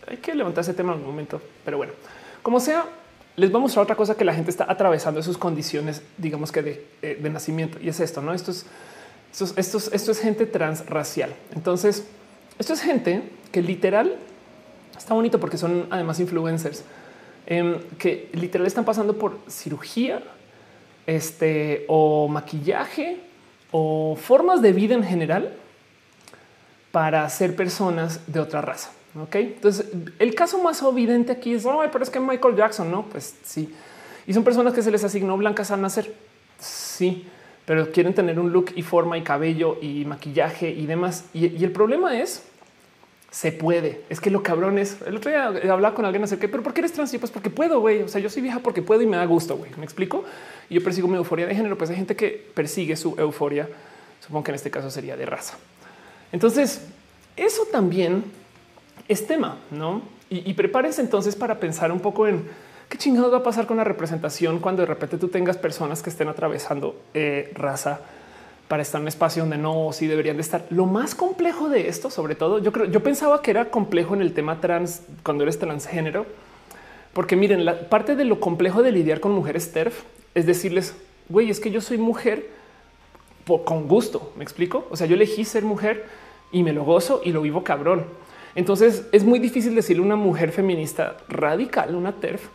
[0.07, 1.93] Hay que levantar ese tema en un momento, pero bueno,
[2.43, 2.87] como sea,
[3.37, 6.53] les vamos a mostrar otra cosa que la gente está atravesando en sus condiciones, digamos
[6.53, 7.79] que de, eh, de nacimiento.
[7.81, 8.35] Y es esto, ¿no?
[8.35, 8.67] Esto es,
[9.33, 11.35] esto, es gente transracial.
[11.55, 12.05] Entonces,
[12.59, 13.23] esto es gente
[13.53, 14.17] que literal
[14.97, 16.85] está bonito porque son además influencers
[17.51, 20.23] Em, que literal están pasando por cirugía,
[21.07, 23.23] este o maquillaje
[23.71, 25.55] o formas de vida en general
[26.93, 28.91] para ser personas de otra raza.
[29.19, 29.87] Ok, entonces
[30.19, 33.07] el caso más evidente aquí es, oh, pero es que Michael Jackson, no?
[33.07, 33.75] Pues sí,
[34.27, 36.15] y son personas que se les asignó blancas al nacer.
[36.61, 37.27] Sí,
[37.69, 41.27] pero quieren tener un look y forma y cabello y maquillaje y demás.
[41.33, 42.43] y el problema es
[43.31, 44.01] se puede.
[44.09, 46.81] Es que lo cabrón es el otro día hablaba con alguien acerca, pero ¿por qué
[46.81, 47.13] eres trans?
[47.13, 48.03] Y pues porque puedo, güey.
[48.03, 49.71] O sea, yo soy vieja porque puedo y me da gusto, güey.
[49.77, 50.25] Me explico.
[50.71, 51.77] Y yo persigo mi euforia de género.
[51.77, 53.69] Pues hay gente que persigue su euforia.
[54.21, 55.59] Supongo que en este caso sería de raza.
[56.33, 56.87] Entonces,
[57.37, 58.25] eso también
[59.09, 60.03] es tema, no?
[60.31, 62.45] Y, prepárense entonces para pensar un poco en
[62.89, 66.11] qué chingados va a pasar con la representación cuando de repente tú tengas personas que
[66.11, 68.01] estén atravesando eh, raza
[68.69, 70.67] para estar en un espacio donde no, sí deberían de estar.
[70.71, 74.21] Lo más complejo de esto, sobre todo, yo creo, yo pensaba que era complejo en
[74.21, 76.27] el tema trans cuando eres transgénero,
[77.15, 80.03] porque miren, la parte de lo complejo de lidiar con mujeres TERF
[80.35, 80.95] es decirles,
[81.29, 82.59] güey, es que yo soy mujer
[83.65, 84.33] con gusto.
[84.37, 84.87] Me explico.
[84.91, 86.05] O sea, yo elegí ser mujer
[86.53, 88.05] y me lo gozo y lo vivo cabrón.
[88.55, 92.49] Entonces es muy difícil decirle a una mujer feminista radical, una TERF,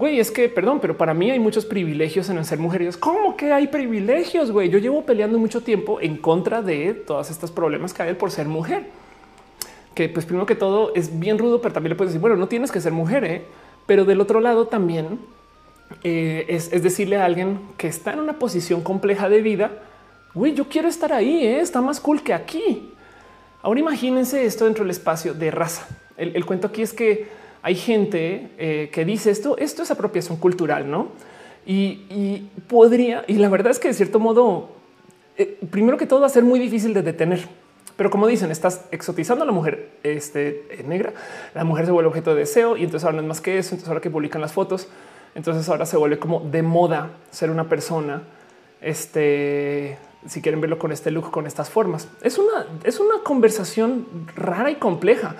[0.00, 2.88] Güey, es que, perdón, pero para mí hay muchos privilegios en el ser mujer.
[2.98, 4.50] ¿Cómo que hay privilegios?
[4.50, 8.30] Güey, yo llevo peleando mucho tiempo en contra de todas estas problemas que hay por
[8.30, 8.86] ser mujer.
[9.94, 12.48] Que pues primero que todo es bien rudo, pero también le puedes decir, bueno, no
[12.48, 13.44] tienes que ser mujer, ¿eh?
[13.84, 15.20] pero del otro lado también
[16.02, 19.70] eh, es, decirle a alguien que está en una posición compleja de vida,
[20.32, 21.60] güey, yo quiero estar ahí, ¿eh?
[21.60, 22.94] está más cool que aquí.
[23.60, 25.86] Ahora imagínense esto dentro del espacio de raza.
[26.16, 30.90] el cuento aquí es que hay gente eh, que dice esto, esto es apropiación cultural,
[30.90, 31.08] ¿no?
[31.66, 34.70] Y, podría, y la verdad es que de cierto modo,
[35.36, 37.46] eh, primero que todo va a ser muy difícil de detener.
[37.96, 41.12] Pero como dicen, estás exotizando a la mujer este, eh, negra,
[41.54, 43.74] la mujer se vuelve objeto de deseo y entonces ahora no es más que eso,
[43.74, 44.88] entonces ahora que publican las fotos,
[45.34, 48.22] entonces ahora se vuelve como de moda ser una persona,
[48.80, 52.08] este, si quieren verlo con este look, con estas formas.
[52.22, 55.36] Es una, es una conversación rara y compleja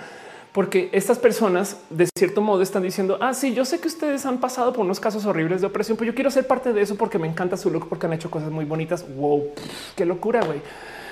[0.53, 4.73] porque estas personas de cierto modo están diciendo, ah, yo sé que ustedes han pasado
[4.73, 7.27] por unos casos horribles de opresión, pero yo quiero ser parte de eso porque me
[7.27, 9.05] encanta su look, porque han hecho cosas muy bonitas.
[9.15, 9.47] Wow,
[9.95, 10.59] qué locura, güey.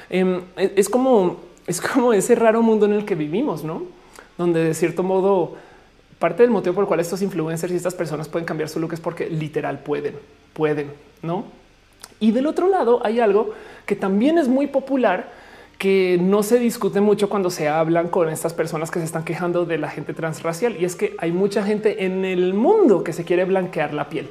[0.10, 1.38] Em, es como,
[1.68, 3.84] es como ese raro mundo en el que vivimos, no?
[4.38, 5.56] Donde de cierto modo
[6.18, 8.94] parte del motivo por el cual estos influencers y estas personas pueden cambiar su look
[8.94, 10.16] es porque literal pueden,
[10.54, 11.46] pueden, no?
[12.20, 13.54] Y del otro lado hay algo
[13.86, 15.32] que también es muy popular
[15.80, 19.66] que no se discute mucho cuando se hablan con estas personas que se están quejando
[19.66, 20.76] de la gente transracial.
[20.78, 24.30] Y es que hay mucha gente en el mundo que se quiere blanquear la piel.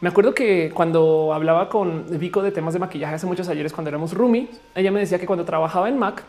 [0.00, 3.90] Me acuerdo que cuando hablaba con Vico de temas de maquillaje hace muchos ayeres, cuando
[3.90, 6.24] éramos roomie, ella me decía que cuando trabajaba en Mac,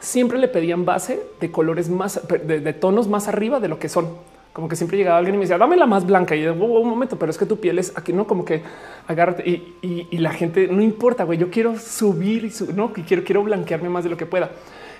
[0.00, 4.08] siempre le pedían base de colores más de tonos más arriba de lo que son
[4.54, 6.36] como que siempre llegaba alguien y me decía, dame la más blanca.
[6.36, 8.62] Y yo, un momento, pero es que tu piel es aquí, no como que
[9.08, 9.42] agárrate
[9.82, 11.40] y, la gente no importa, güey.
[11.40, 14.52] Yo quiero subir y no quiero, quiero blanquearme más de lo que pueda.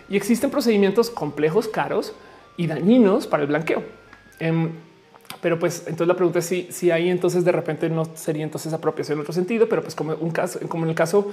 [0.08, 2.16] Y existen procedimientos complejos, caros
[2.56, 3.84] y dañinos para el blanqueo.
[4.40, 4.70] Em,
[5.40, 8.72] pero pues entonces la pregunta es si, si ahí entonces de repente no sería entonces
[8.72, 11.30] apropiación en otro sentido, pero pues como un caso, como en el caso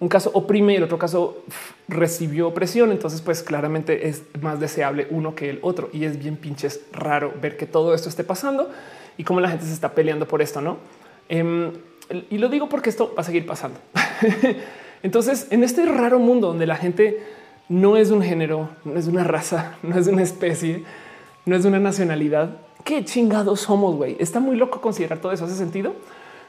[0.00, 1.44] un caso oprime y el otro caso
[1.88, 2.92] recibió opresión.
[2.92, 5.88] Entonces, pues claramente es más deseable uno que el otro.
[5.92, 8.70] Y es bien pinches raro ver que todo esto esté pasando
[9.16, 10.78] y cómo la gente se está peleando por esto, ¿no?
[11.28, 11.72] Em,
[12.30, 13.78] y lo digo porque esto va a seguir pasando.
[15.02, 17.22] Entonces, en este raro mundo donde la gente
[17.68, 20.84] no es un género, no es una raza, no es una especie,
[21.46, 22.58] no es una nacionalidad.
[22.84, 24.16] ¿Qué chingados somos, güey?
[24.18, 25.44] Está muy loco considerar todo eso.
[25.44, 25.94] ¿Hace sentido?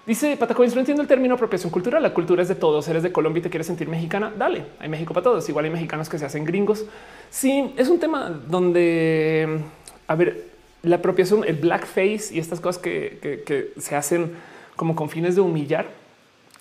[0.05, 2.03] Dice Patacoins, no entiendo el término apropiación cultural.
[2.03, 2.87] La cultura es de todos.
[2.87, 4.31] Eres de Colombia y te quieres sentir mexicana.
[4.37, 5.49] Dale, hay México para todos.
[5.49, 6.85] Igual hay mexicanos que se hacen gringos.
[7.31, 9.61] Sí, es un tema donde,
[10.07, 10.45] a ver,
[10.83, 14.33] la apropiación, el blackface y estas cosas que, se hacen
[14.75, 15.87] como con fines de humillar,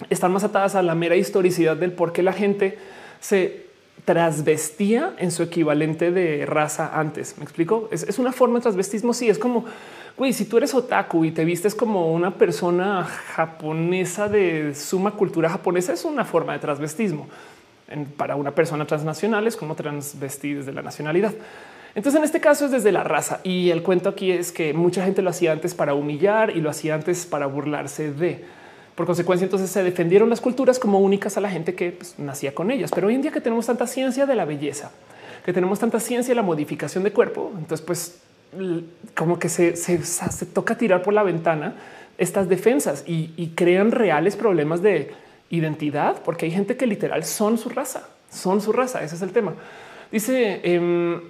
[0.08, 2.78] están más atadas a la mera historicidad del por qué la gente
[3.20, 3.63] se
[4.04, 7.36] trasvestía en su equivalente de raza antes.
[7.38, 7.88] Me explico.
[7.90, 9.14] Es, una forma de transvestismo.
[9.14, 9.64] Sí, es como
[10.16, 15.48] güey, si tú eres otaku y te vistes como una persona japonesa de suma cultura
[15.48, 17.26] japonesa, es una forma de transvestismo.
[18.16, 21.32] para una persona transnacional es como transvestir desde la nacionalidad.
[21.94, 23.40] Entonces, en este caso es desde la raza.
[23.44, 26.70] Y el cuento aquí es que mucha gente lo hacía antes para humillar y lo
[26.70, 28.44] hacía antes para burlarse de.
[28.94, 32.54] Por consecuencia, entonces se defendieron las culturas como únicas a la gente que pues, nacía
[32.54, 32.90] con ellas.
[32.94, 34.92] Pero hoy en día que tenemos tanta ciencia de la belleza,
[35.44, 38.18] que tenemos tanta ciencia de la modificación de cuerpo, entonces pues
[39.16, 39.74] como que se,
[40.52, 41.74] toca tirar por la ventana
[42.18, 45.10] estas defensas y, crean reales problemas de
[45.50, 49.02] identidad, porque hay gente que literal son su raza, son su raza.
[49.02, 49.54] Ese es el tema.
[50.12, 51.20] Dice, eh,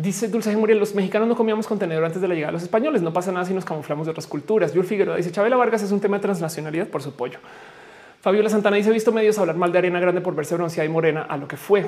[0.00, 3.02] dice Dulce Muriel, los mexicanos no comíamos contenedor antes de la llegada de los españoles.
[3.02, 4.72] No pasa nada si nos camuflamos de otras culturas.
[4.72, 7.38] Yul Figueroa dice Chabela Vargas es un tema de transnacionalidad por su pollo.
[8.20, 11.22] Fabiola Santana dice: visto medios hablar mal de Arena Grande por verse bronceada y morena
[11.22, 11.86] a lo que fue.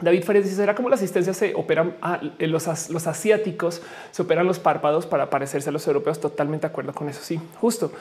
[0.00, 3.82] David Fares dice: ¿Será como la asistencia se operan a los, los asiáticos?
[4.10, 6.20] Se operan los párpados para parecerse a los europeos.
[6.20, 7.20] Totalmente de acuerdo con eso.
[7.22, 7.92] Sí, justo.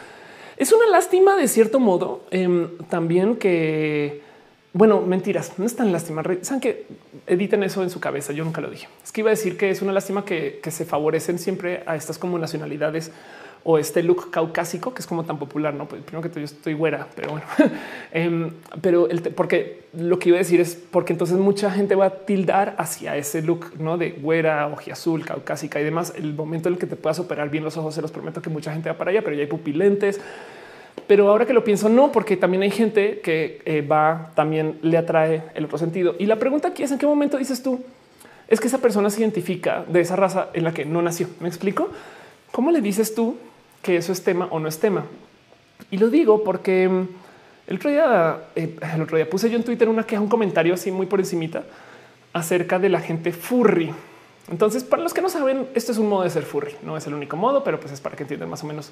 [0.57, 4.21] Es una lástima de cierto modo em, también que,
[4.73, 6.23] bueno, mentiras, no es tan lástima.
[6.41, 6.85] Saben que
[7.25, 8.33] editen eso en su cabeza.
[8.33, 8.87] Yo nunca lo dije.
[9.03, 11.95] Es que iba a decir que es una lástima que, que se favorecen siempre a
[11.95, 13.11] estas como nacionalidades
[13.63, 15.73] o este look caucásico que es como tan popular.
[15.73, 17.45] No, pues primero que todo, yo estoy güera, pero bueno,
[18.11, 18.51] em,
[18.81, 22.09] pero el porque lo que iba a decir es porque entonces mucha gente va a
[22.11, 26.13] tildar hacia ese look no de güera, azul, caucásica y demás.
[26.15, 28.49] El momento en el que te puedas operar bien los ojos, se los prometo que
[28.49, 30.19] mucha gente va para allá, pero ya hay pupilentes.
[31.07, 34.97] Pero ahora que lo pienso, no, porque también hay gente que eh, va, también le
[34.97, 36.15] atrae el otro sentido.
[36.19, 37.83] Y la pregunta aquí es en qué momento dices tú
[38.47, 41.27] es que esa persona se identifica de esa raza en la que no nació.
[41.39, 41.89] Me explico.
[42.51, 43.37] ¿Cómo le dices tú
[43.81, 45.05] que eso es tema o no es tema.
[45.91, 47.07] Y lo digo porque mm,
[47.67, 50.73] el otro día, eh, el otro día puse yo en Twitter una queja, un comentario
[50.73, 51.63] así muy por encimita
[52.33, 53.91] acerca de la gente furry.
[54.51, 56.75] Entonces, para los que no saben, esto es un modo de ser furry.
[56.83, 58.91] No es el único modo, pero pues es para que entiendan más o menos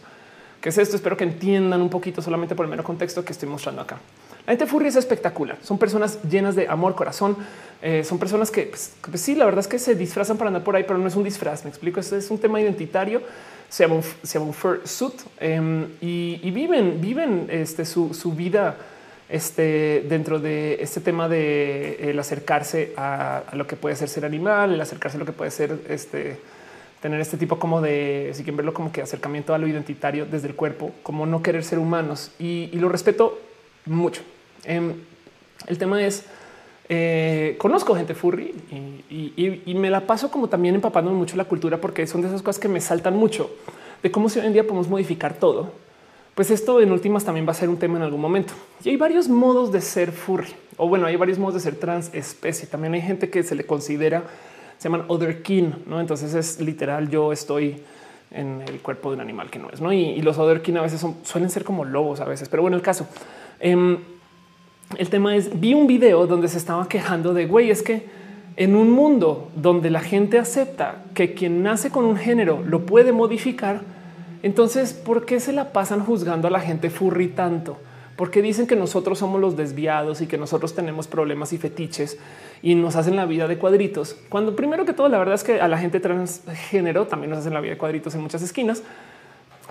[0.61, 0.95] qué es esto.
[0.95, 3.97] Espero que entiendan un poquito solamente por el mero contexto que estoy mostrando acá.
[4.45, 5.57] La gente furry es espectacular.
[5.61, 7.35] Son personas llenas de amor, corazón.
[7.81, 10.63] Eh, son personas que, pues, pues, sí, la verdad es que se disfrazan para andar
[10.63, 11.63] por ahí, pero no es un disfraz.
[11.65, 11.99] Me explico.
[11.99, 13.21] Es un tema identitario
[13.69, 18.77] se llama un, se llama fursuit em, y, viven, viven este, su, vida
[19.29, 24.73] este, dentro de este tema de el acercarse a, lo que puede ser ser animal,
[24.73, 26.39] el acercarse a lo que puede ser este,
[27.01, 30.47] tener este tipo como de, si quieren verlo como que acercamiento a lo identitario desde
[30.47, 33.39] el cuerpo, como no querer ser humanos y, lo respeto
[33.85, 34.21] mucho.
[34.63, 34.93] Em,
[35.67, 36.25] el tema es
[36.89, 38.55] eh, conozco gente furry
[39.09, 42.59] y, me la paso como también empapando mucho la cultura porque son de esas cosas
[42.59, 43.51] que me saltan mucho
[44.01, 45.71] de cómo si hoy en día podemos modificar todo.
[46.33, 48.53] Pues esto en últimas también va a ser un tema en algún momento.
[48.83, 52.13] Y hay varios modos de ser furry o bueno, hay varios modos de ser trans
[52.13, 52.67] especie.
[52.67, 54.23] También hay gente que se le considera,
[54.77, 55.99] se llaman other kin, no?
[55.99, 57.09] Entonces es literal.
[57.09, 57.81] Yo estoy
[58.31, 59.91] en el cuerpo de un animal que no es, no?
[59.93, 62.77] Y, los other kin a veces son, suelen ser como lobos a veces, pero bueno,
[62.77, 63.07] el caso.
[63.59, 63.97] Em,
[64.97, 68.05] el tema es, vi un video donde se estaba quejando de, güey, es que
[68.55, 73.11] en un mundo donde la gente acepta que quien nace con un género lo puede
[73.11, 73.81] modificar,
[74.43, 77.77] entonces, ¿por qué se la pasan juzgando a la gente furry tanto?
[78.15, 82.17] Porque dicen que nosotros somos los desviados y que nosotros tenemos problemas y fetiches
[82.61, 84.15] y nos hacen la vida de cuadritos.
[84.29, 87.53] Cuando primero que todo, la verdad es que a la gente transgénero también nos hacen
[87.53, 88.83] la vida de cuadritos en muchas esquinas.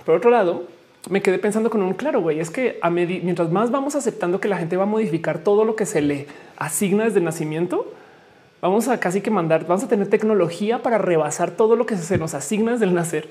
[0.05, 0.63] Por otro lado,
[1.09, 4.47] me quedé pensando con un claro, güey, es que a mientras más vamos aceptando que
[4.47, 6.27] la gente va a modificar todo lo que se le
[6.57, 7.93] asigna desde el nacimiento,
[8.61, 12.17] vamos a casi que mandar, vamos a tener tecnología para rebasar todo lo que se
[12.17, 13.29] nos asigna desde el nacer.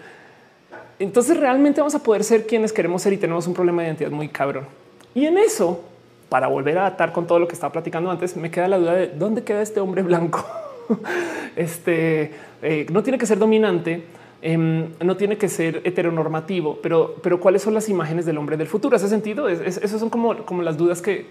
[0.99, 4.11] Entonces realmente vamos a poder ser quienes queremos ser y tenemos un problema de identidad
[4.11, 4.66] muy cabrón.
[5.15, 5.83] Y en eso,
[6.28, 8.94] para volver a atar con todo lo que estaba platicando antes, me queda la duda
[8.94, 10.44] de dónde queda este hombre blanco.
[11.57, 12.32] este
[12.62, 14.05] eh, no tiene que ser dominante,
[14.43, 18.66] Em, no tiene que ser heteronormativo, pero, pero cuáles son las imágenes del hombre del
[18.66, 18.94] futuro.
[18.94, 19.48] Hace sentido.
[19.48, 21.27] Es, son como, como las dudas que,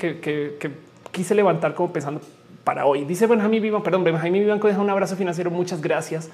[1.11, 2.19] quise levantar como pensando
[2.63, 3.05] para hoy.
[3.05, 5.51] Dice Benjamín Vivan, perdón, Benjamín Vivanco deja un abrazo financiero.
[5.51, 6.29] Muchas gracias.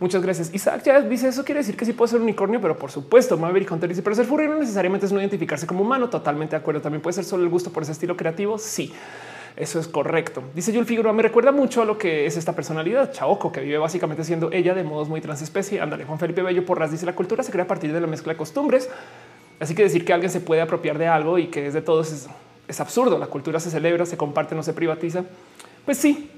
[0.00, 0.54] Muchas gracias.
[0.54, 3.70] Isaac ya dice eso quiere decir que sí puede ser unicornio, pero por supuesto, Maverick
[3.70, 6.08] Hunter dice, pero ser furry no necesariamente es no identificarse como humano.
[6.08, 6.80] Totalmente de acuerdo.
[6.80, 8.58] También puede ser solo el gusto por ese estilo creativo.
[8.58, 8.92] Sí.
[9.56, 10.44] Eso es correcto.
[10.54, 13.76] Dice Yul Figueroa, me recuerda mucho a lo que es esta personalidad, Chaoco, que vive
[13.76, 15.80] básicamente siendo ella de modos muy transespecie.
[15.80, 18.32] Ándale, Juan Felipe Bello Porras dice, la cultura se crea a partir de la mezcla
[18.32, 18.88] de costumbres.
[19.58, 22.12] Así que decir que alguien se puede apropiar de algo y que es de todos
[22.12, 22.28] es,
[22.68, 23.18] es absurdo.
[23.18, 25.24] La cultura se celebra, se comparte, no se privatiza.
[25.84, 26.30] Pues sí,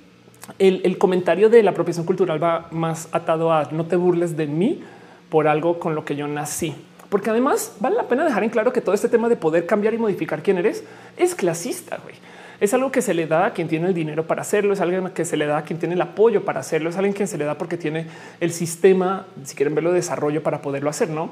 [0.58, 4.46] el, el, comentario de la apropiación cultural va más atado a no te burles de
[4.46, 4.82] mí
[5.28, 6.74] por algo con lo que yo nací.
[7.08, 9.94] Porque además vale la pena dejar en claro que todo este tema de poder cambiar
[9.94, 10.84] y modificar quién eres
[11.16, 11.98] es clasista.
[12.02, 12.14] güey
[12.60, 15.12] es algo que se le da a quien tiene el dinero para hacerlo, es algo
[15.14, 17.38] que se le da a quien tiene el apoyo para hacerlo, es alguien que se
[17.38, 18.06] le da porque tiene
[18.38, 21.30] el sistema, si quieren verlo, de desarrollo para poderlo hacer, ¿no?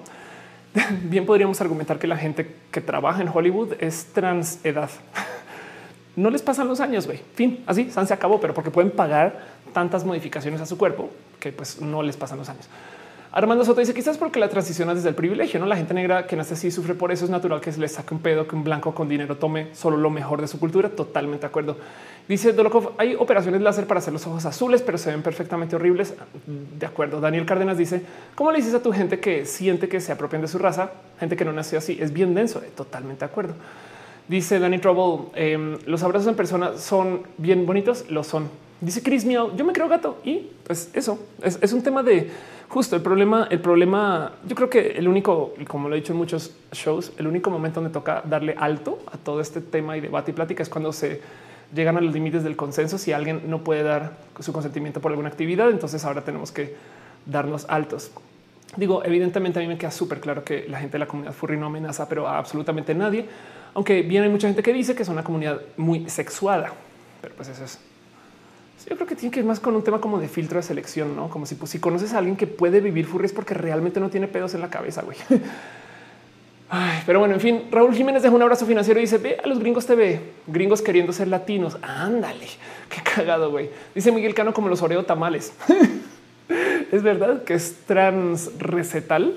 [1.04, 4.90] Bien podríamos argumentar que la gente que trabaja en Hollywood es trans edad.
[6.18, 7.20] No les pasan los años, güey.
[7.36, 9.38] Fin, así se acabó, pero porque pueden pagar
[9.72, 12.68] tantas modificaciones a su cuerpo que pues no les pasan los años.
[13.30, 16.26] Armando Soto dice quizás porque la transición es desde el privilegio, no la gente negra
[16.26, 17.24] que nace así sufre por eso.
[17.24, 19.96] Es natural que se le saque un pedo que un blanco con dinero tome solo
[19.96, 20.88] lo mejor de su cultura.
[20.88, 21.76] Totalmente de acuerdo.
[22.26, 26.14] Dice Dolokov, hay operaciones láser para hacer los ojos azules, pero se ven perfectamente horribles.
[26.46, 27.20] De acuerdo.
[27.20, 28.02] Daniel Cárdenas dice
[28.34, 30.90] cómo le dices a tu gente que siente que se apropian de su raza,
[31.20, 31.96] gente que no nació así.
[32.00, 32.60] Es bien denso.
[32.74, 33.54] Totalmente de acuerdo.
[34.28, 38.10] Dice Danny Trouble, em, los abrazos en persona son bien bonitos.
[38.10, 38.48] Lo son.
[38.80, 42.30] Dice Chris Miao, yo me creo gato y pues eso es un tema de
[42.68, 46.18] justo el problema, el problema, yo creo que el único, como lo he dicho en
[46.18, 50.30] muchos shows, el único momento donde toca darle alto a todo este tema y debate
[50.30, 51.20] y plática es cuando se
[51.74, 52.98] llegan a los límites del consenso.
[52.98, 56.76] Si alguien no puede dar su consentimiento por alguna actividad, entonces ahora tenemos que
[57.26, 58.10] darnos altos.
[58.76, 61.56] Digo, evidentemente a mí me queda súper claro que la gente de la comunidad furry
[61.56, 63.26] no amenaza, pero a absolutamente nadie.
[63.78, 66.72] Aunque bien hay mucha gente que dice que es una comunidad muy sexuada,
[67.22, 67.78] pero pues eso es
[68.88, 71.14] yo creo que tiene que ir más con un tema como de filtro de selección,
[71.14, 74.10] no como si, pues, si conoces a alguien que puede vivir furries porque realmente no
[74.10, 75.02] tiene pedos en la cabeza.
[75.02, 75.16] Güey.
[77.06, 79.60] pero bueno, en fin, Raúl Jiménez deja un abrazo financiero y dice: Ve a los
[79.60, 81.78] gringos TV, gringos queriendo ser latinos.
[81.80, 82.48] Ándale,
[82.88, 83.52] qué cagado.
[83.52, 85.52] Güey, dice Miguel Cano como los Oreo tamales.
[86.90, 89.36] es verdad que es trans recetal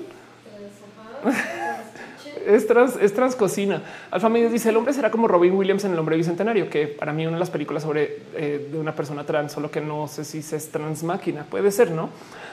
[2.46, 3.82] es trans, es transcocina.
[4.10, 7.12] Alfa Medios dice el hombre será como Robin Williams en el hombre bicentenario, que para
[7.12, 10.24] mí una de las películas sobre eh, de una persona trans, solo que no sé
[10.24, 11.44] si es trans máquina.
[11.48, 12.10] Puede ser, no?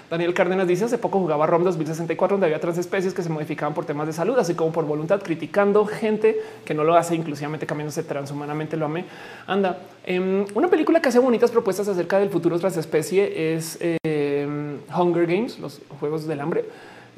[0.09, 3.85] Daniel Cárdenas dice hace poco jugaba ROM 2064 donde había transespecies que se modificaban por
[3.85, 8.03] temas de salud, así como por voluntad, criticando gente que no lo hace, inclusivamente cambiándose
[8.03, 8.75] transhumanamente.
[8.75, 9.05] Lo amé.
[9.45, 15.27] Anda, em, una película que hace bonitas propuestas acerca del futuro transespecie es em, Hunger
[15.27, 16.65] Games, los juegos del hambre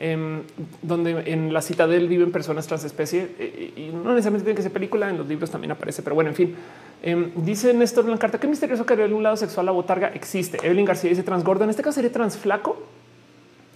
[0.03, 0.41] Em,
[0.81, 4.63] donde en la cita de él viven personas transespecie eh, y no necesariamente tiene que
[4.63, 6.55] ser película, en los libros también aparece, pero bueno, en fin.
[7.03, 10.57] Eh, dice Néstor Blancarta, qué misterioso que en un lado sexual la botarga existe.
[10.63, 12.81] Evelyn García dice transgordo, en este caso sería trans flaco,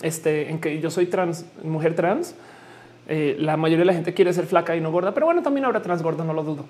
[0.02, 2.34] este, en que yo soy trans, mujer trans.
[3.08, 5.66] Eh, la mayoría de la gente quiere ser flaca y no gorda, pero bueno, también
[5.66, 6.66] habrá trans gordo, no lo dudo.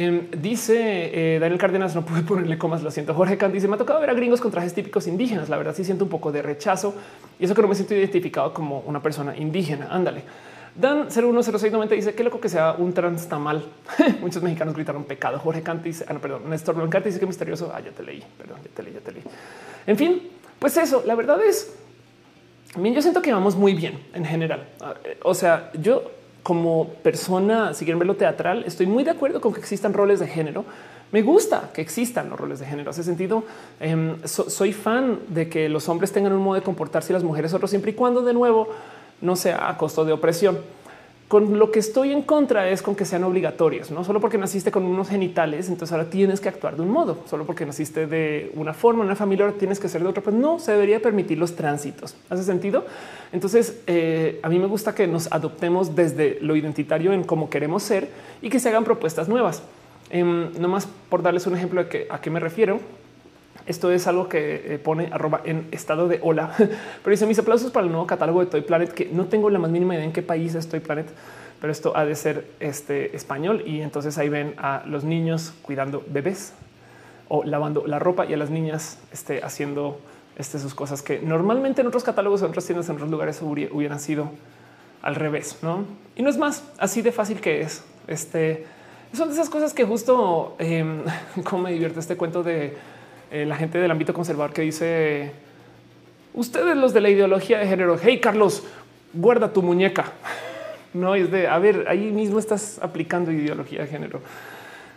[0.00, 3.12] Em, dice eh, Daniel Cárdenas, no pude ponerle comas, lo siento.
[3.12, 5.50] Jorge Kant dice, me ha tocado ver a gringos con trajes típicos indígenas.
[5.50, 6.94] La verdad sí siento un poco de rechazo
[7.38, 9.88] y eso que no me siento identificado como una persona indígena.
[9.90, 10.22] Ándale.
[10.74, 13.62] Dan 010690 dice qué loco que sea un trans tamal.
[14.22, 15.38] Muchos mexicanos gritaron pecado.
[15.38, 17.70] Jorge Kant dice, ah, no, perdón, Néstor Blancarte dice que misterioso.
[17.74, 19.22] Ah, ya te leí, perdón, ya te leí, ya te leí.
[19.86, 21.74] En fin, pues eso, la verdad es,
[22.74, 24.66] bien, yo siento que vamos muy bien en general.
[24.80, 26.10] Ah, eh, o sea, yo
[26.42, 30.26] como persona, si quieren verlo teatral, estoy muy de acuerdo con que existan roles de
[30.26, 30.64] género.
[31.12, 32.90] Me gusta que existan los roles de género.
[32.90, 33.44] Hace sentido.
[33.80, 37.52] Em, soy fan de que los hombres tengan un modo de comportarse y las mujeres
[37.52, 38.68] otro, siempre y cuando de nuevo
[39.20, 40.58] no sea a costo de opresión.
[41.30, 44.72] Con lo que estoy en contra es con que sean obligatorios, no solo porque naciste
[44.72, 48.50] con unos genitales, entonces ahora tienes que actuar de un modo, solo porque naciste de
[48.56, 50.24] una forma, una familia, ahora tienes que ser de otra.
[50.24, 52.16] Pues no se debería permitir los tránsitos.
[52.30, 52.84] ¿Hace sentido?
[53.30, 57.84] Entonces, eh, a mí me gusta que nos adoptemos desde lo identitario en cómo queremos
[57.84, 58.08] ser
[58.42, 59.62] y que se hagan propuestas nuevas.
[60.10, 62.80] Eh, no más por darles un ejemplo de que, a qué me refiero.
[63.70, 67.70] Esto es algo que eh, pone arroba en estado de hola, pero dice mis aplausos
[67.70, 70.12] para el nuevo catálogo de Toy Planet, que no tengo la más mínima idea en
[70.12, 71.06] qué país es Toy Planet,
[71.60, 73.62] pero esto ha de ser este español.
[73.64, 76.52] Y entonces ahí ven a los niños cuidando bebés
[77.28, 80.00] o lavando la ropa y a las niñas este, haciendo
[80.36, 84.00] este, sus cosas que normalmente en otros catálogos, en otras tiendas, en otros lugares hubieran
[84.00, 84.32] sido
[85.00, 85.84] al revés, no?
[86.16, 87.84] Y no es más así de fácil que es.
[88.08, 88.66] Este
[89.12, 91.04] son de esas cosas que justo eh,
[91.44, 92.76] como me divierte este cuento de
[93.30, 95.32] eh, la gente del ámbito conservador que dice
[96.34, 97.98] ustedes los de la ideología de género.
[98.00, 98.64] Hey, Carlos,
[99.12, 100.12] guarda tu muñeca.
[100.92, 104.20] No es de a ver, ahí mismo estás aplicando ideología de género.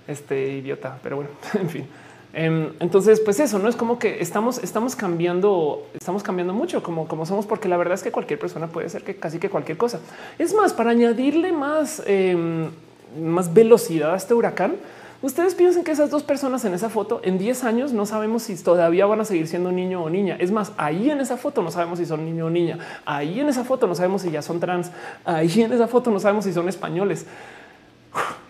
[0.07, 1.87] Este idiota, pero bueno, en fin.
[2.33, 7.07] Em, entonces, pues eso no es como que estamos, estamos cambiando, estamos cambiando mucho como,
[7.07, 9.77] como somos, porque la verdad es que cualquier persona puede ser que casi que cualquier
[9.77, 9.99] cosa.
[10.39, 12.71] Es más, para añadirle más, em,
[13.21, 14.77] más velocidad a este huracán,
[15.23, 18.61] Ustedes piensen que esas dos personas en esa foto en 10 años no sabemos si
[18.61, 20.35] todavía van a seguir siendo niño o niña.
[20.37, 22.77] Es más, ahí en esa foto no sabemos si son niño o niña.
[23.05, 24.91] Ahí en esa foto no sabemos si ya son trans.
[25.23, 27.25] Ahí en esa foto no sabemos si son españoles.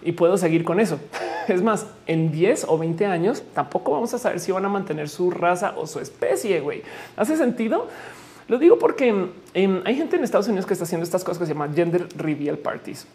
[0.01, 0.99] Y puedo seguir con eso.
[1.47, 5.09] Es más, en 10 o 20 años tampoco vamos a saber si van a mantener
[5.09, 6.59] su raza o su especie.
[6.59, 6.81] Güey,
[7.17, 7.87] hace sentido.
[8.47, 11.45] Lo digo porque em, hay gente en Estados Unidos que está haciendo estas cosas que
[11.45, 13.05] se llaman gender reveal parties,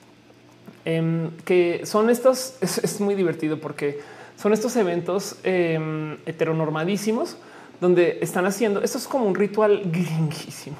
[0.85, 2.57] em, que son estos.
[2.63, 4.01] Es, muy divertido porque
[4.37, 7.37] son estos eventos em, heteronormadísimos
[7.81, 10.77] donde están haciendo esto es como un ritual gringuísimo,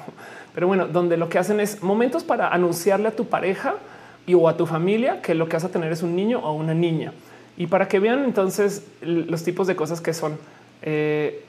[0.53, 3.75] pero bueno, donde lo que hacen es momentos para anunciarle a tu pareja
[4.27, 6.53] y o a tu familia que lo que vas a tener es un niño o
[6.53, 7.13] una niña
[7.59, 10.39] y para que vean entonces los tipos de cosas que son.
[10.81, 11.43] Eh,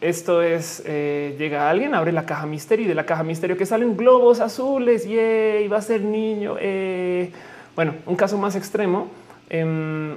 [0.00, 3.66] esto es eh, llega alguien, abre la caja misterio y de la caja misterio que
[3.66, 6.56] salen globos azules y va a ser niño.
[6.60, 7.32] Eh.
[7.76, 9.08] Bueno, un caso más extremo.
[9.50, 10.16] Em,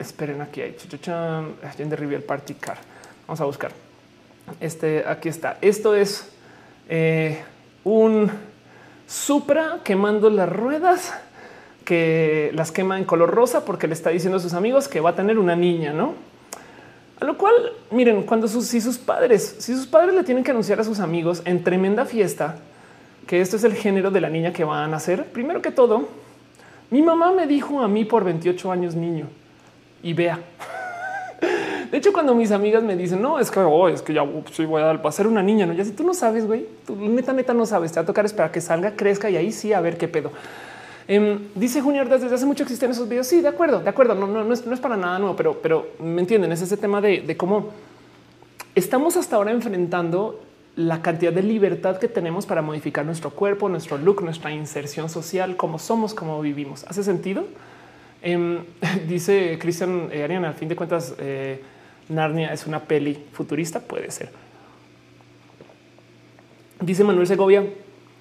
[0.00, 2.78] esperen, aquí hay de Rivier Party Car.
[3.28, 3.70] Vamos a buscar.
[4.58, 5.58] Este aquí está.
[5.60, 6.28] Esto es
[6.88, 7.40] eh,
[7.84, 8.28] un
[9.06, 11.14] Supra quemando las ruedas
[11.84, 15.10] que las quema en color rosa porque le está diciendo a sus amigos que va
[15.10, 16.14] a tener una niña, no?
[17.20, 17.54] A lo cual,
[17.92, 20.98] miren, cuando sus, si sus padres, si sus padres le tienen que anunciar a sus
[20.98, 22.56] amigos en tremenda fiesta
[23.28, 26.08] que esto es el género de la niña que van a nacer, primero que todo,
[26.90, 29.26] mi mamá me dijo a mí por 28 años niño
[30.02, 30.38] y vea.
[31.90, 34.64] De hecho, cuando mis amigas me dicen, no, es que oh, es que ya sí,
[34.66, 37.32] voy a, dar, ser una niña, no, ya si tú no sabes, güey, tú neta,
[37.32, 39.80] neta no sabes, te va a tocar esperar que salga, crezca y ahí sí a
[39.80, 40.30] ver qué pedo.
[41.08, 43.26] Em, dice Junior, desde hace mucho existen esos videos.
[43.26, 44.14] Sí, de acuerdo, de acuerdo.
[44.14, 46.52] No, no, no, es, para nada nuevo, pero, pero me entienden.
[46.52, 47.70] Es ese tema de, cómo
[48.74, 50.38] estamos hasta ahora enfrentando
[50.78, 55.56] la cantidad de libertad que tenemos para modificar nuestro cuerpo, nuestro look, nuestra inserción social,
[55.56, 56.84] cómo somos, cómo vivimos.
[56.84, 57.46] ¿Hace sentido?
[58.22, 58.60] Em,
[59.08, 61.60] dice Cristian eh, Ariana, al fin de cuentas, eh,
[62.08, 64.30] Narnia es una peli futurista, puede ser.
[66.80, 67.64] Dice Manuel Segovia,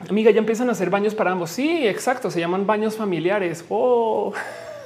[0.09, 1.51] Amiga, ya empiezan a hacer baños para ambos.
[1.51, 2.31] Sí, exacto.
[2.31, 3.65] Se llaman baños familiares.
[3.69, 4.33] Oh.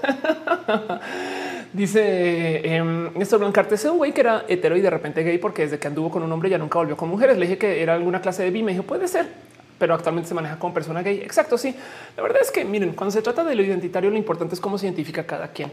[1.74, 5.64] Dice eh, Néstor Blancarte, es un güey que era hetero y de repente gay porque
[5.64, 7.38] desde que anduvo con un hombre ya nunca volvió con mujeres.
[7.38, 8.62] Le dije que era alguna clase de bi.
[8.62, 9.28] Me dijo puede ser,
[9.80, 11.20] pero actualmente se maneja como persona gay.
[11.22, 11.58] Exacto.
[11.58, 11.74] Sí,
[12.18, 14.78] la verdad es que miren, cuando se trata de lo identitario, lo importante es cómo
[14.78, 15.72] se identifica cada quien.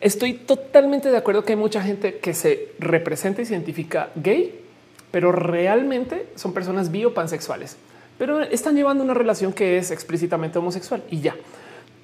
[0.00, 4.60] Estoy totalmente de acuerdo que hay mucha gente que se representa y se identifica gay,
[5.12, 7.76] pero realmente son personas bi o pansexuales
[8.22, 11.34] pero están llevando una relación que es explícitamente homosexual y ya.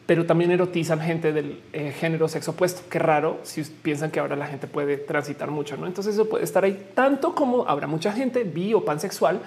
[0.09, 2.81] Pero también erotizan gente del eh, género sexo opuesto.
[2.89, 5.87] Qué raro si piensan que ahora la gente puede transitar mucho, no?
[5.87, 9.43] Entonces eso puede estar ahí tanto como habrá mucha gente bi o pansexual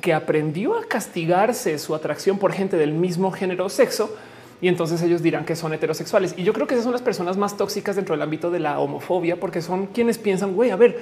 [0.00, 4.16] que aprendió a castigarse su atracción por gente del mismo género o sexo
[4.62, 6.34] y entonces ellos dirán que son heterosexuales.
[6.38, 8.78] Y yo creo que esas son las personas más tóxicas dentro del ámbito de la
[8.78, 10.98] homofobia, porque son quienes piensan, güey, a ver,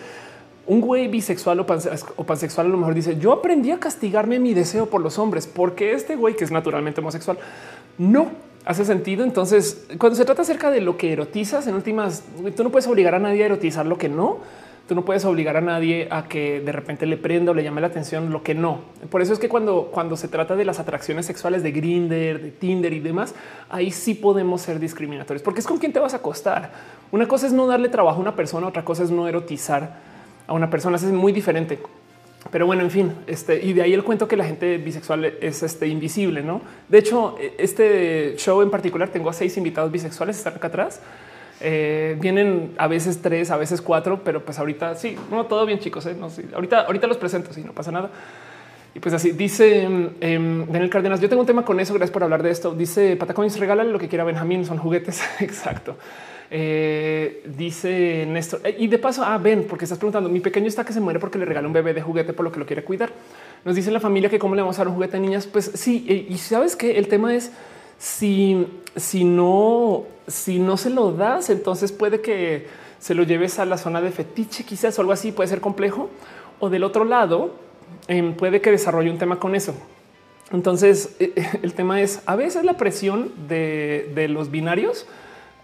[0.66, 4.86] un güey bisexual o, pansexual a lo mejor dice yo aprendí a castigarme mi deseo
[4.86, 7.38] por los hombres porque este güey que es naturalmente homosexual
[7.98, 8.30] no
[8.64, 9.24] hace sentido.
[9.24, 12.24] Entonces, cuando se trata acerca de lo que erotizas en últimas,
[12.56, 14.38] tú no puedes obligar a nadie a erotizar lo que no.
[14.88, 17.80] Tú no puedes obligar a nadie a que de repente le prenda o le llame
[17.80, 18.80] la atención lo que no.
[19.08, 22.50] Por eso es que cuando, cuando se trata de las atracciones sexuales de Grinder, de
[22.50, 23.34] Tinder y demás,
[23.70, 26.70] ahí sí podemos ser discriminatorios, porque es con quién te vas a acostar.
[27.12, 30.00] Una cosa es no darle trabajo a una persona, otra cosa es no erotizar
[30.46, 30.96] a una persona.
[30.96, 31.78] Es muy diferente.
[32.50, 35.62] Pero bueno, en fin, este y de ahí el cuento que la gente bisexual es
[35.62, 36.60] este invisible, no?
[36.88, 41.00] De hecho, e, este show en particular tengo a seis invitados bisexuales, están acá atrás.
[41.60, 45.78] Eh, vienen a veces tres, a veces cuatro, pero pues ahorita sí, no todo bien,
[45.78, 46.04] chicos.
[46.06, 46.14] ¿eh?
[46.18, 48.10] No, ahorita, ahorita los presento, si no pasa nada.
[48.94, 49.88] Y pues así dice
[50.20, 51.20] eh, Daniel Cárdenas.
[51.20, 51.92] Yo tengo un tema con eso.
[51.94, 52.74] Gracias por hablar de esto.
[52.74, 54.64] Dice Patacoins, regálale lo que quiera Benjamín.
[54.64, 55.22] Son juguetes.
[55.40, 55.96] Exacto.
[56.56, 60.84] Eh, dice Néstor, eh, y de paso, ah, ven, porque estás preguntando, mi pequeño está
[60.84, 62.84] que se muere porque le regala un bebé de juguete por lo que lo quiere
[62.84, 63.10] cuidar.
[63.64, 65.48] Nos dice la familia que cómo le vamos a dar un juguete a niñas.
[65.48, 67.50] Pues sí, eh, y sabes que el tema es
[67.98, 72.68] si, si no, si no se lo das, entonces puede que
[73.00, 76.08] se lo lleves a la zona de fetiche, quizás o algo así puede ser complejo.
[76.60, 77.56] O del otro lado,
[78.06, 79.74] em, puede que desarrolle un tema con eso.
[80.52, 81.16] Entonces,
[81.62, 85.04] el tema es a veces la presión de, de los binarios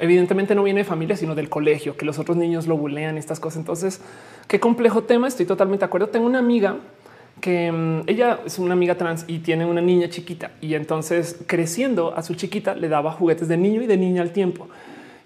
[0.01, 3.39] evidentemente no viene de familia, sino del colegio, que los otros niños lo bulean estas
[3.39, 3.59] cosas.
[3.59, 4.01] Entonces,
[4.49, 5.29] qué complejo tema.
[5.29, 6.09] Estoy totalmente de acuerdo.
[6.09, 6.79] Tengo una amiga
[7.41, 12.15] que mm, ella es una amiga trans y tiene una niña chiquita y entonces creciendo
[12.15, 14.69] a su chiquita le daba juguetes de niño y de niña al tiempo.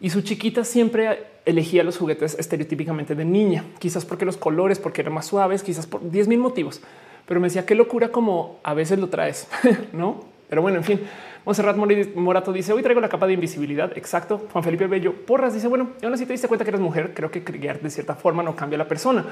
[0.00, 5.00] Y su chiquita siempre elegía los juguetes estereotípicamente de niña, quizás porque los colores, porque
[5.00, 6.80] eran más suaves, quizás por 10 mil motivos.
[7.26, 9.48] Pero me decía qué locura como a veces lo traes,
[9.92, 10.24] no?
[10.48, 11.00] Pero bueno, en fin,
[11.44, 13.96] Monserrat Morato dice hoy traigo la capa de invisibilidad.
[13.96, 14.46] Exacto.
[14.52, 17.12] Juan Felipe Bello Porras dice bueno, aún así te diste cuenta que eres mujer.
[17.14, 19.24] Creo que criar de cierta forma no cambia a la persona.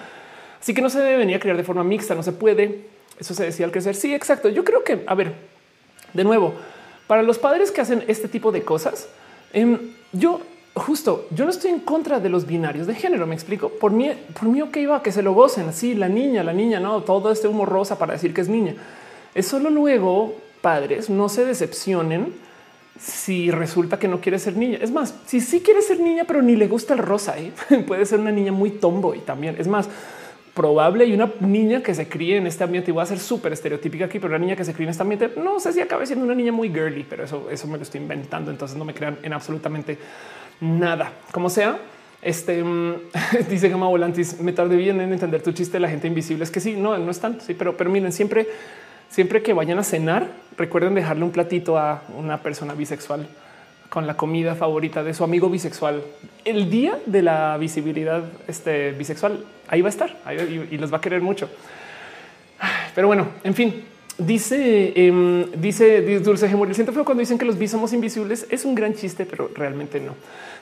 [0.60, 2.14] Así que no se debe venir a criar de forma mixta.
[2.14, 2.80] No se puede.
[3.18, 3.94] Eso se decía al crecer.
[3.94, 4.48] Sí, exacto.
[4.48, 5.32] Yo creo que, a ver,
[6.12, 6.54] de nuevo,
[7.06, 9.08] para los padres que hacen este tipo de cosas,
[9.52, 9.78] em,
[10.12, 10.40] yo
[10.74, 13.26] justo yo no estoy en contra de los binarios de género.
[13.26, 16.08] Me explico por mí, por mí, que iba a que se lo gocen así la
[16.08, 18.74] niña, la niña, no todo este humo rosa para decir que es niña.
[19.34, 22.32] Es solo luego padres no se decepcionen
[22.98, 24.78] si resulta que no quiere ser niña.
[24.80, 27.52] Es más, si sí quiere ser niña, pero ni le gusta el rosa, ¿eh?
[27.86, 29.56] puede ser una niña muy tomboy también.
[29.58, 29.88] Es más,
[30.54, 33.52] probable y una niña que se críe en este ambiente y voy a ser súper
[33.52, 36.06] estereotípica aquí, pero una niña que se críe en este ambiente no sé si acabe
[36.06, 38.50] siendo una niña muy girly, pero eso, eso me lo estoy inventando.
[38.50, 39.98] Entonces no me crean en absolutamente
[40.60, 41.12] nada.
[41.32, 41.78] Como sea,
[42.20, 42.94] este mm,
[43.50, 46.44] dice Gama Volantis, me tardé bien en entender tu chiste de la gente invisible.
[46.44, 47.44] Es que sí, no, no es tanto.
[47.44, 48.46] Sí, pero, pero miren, siempre,
[49.12, 50.26] siempre que vayan a cenar,
[50.56, 53.28] recuerden dejarle un platito a una persona bisexual
[53.90, 56.02] con la comida favorita de su amigo bisexual.
[56.46, 60.16] El día de la visibilidad este, bisexual, ahí va a estar
[60.70, 61.50] y, los va a querer mucho.
[62.94, 63.84] Pero bueno, en fin,
[64.16, 68.46] dice, eh, dice Dulce Gemor, el siento feo cuando dicen que los bis somos invisibles.
[68.48, 70.14] Es un gran chiste, pero realmente no.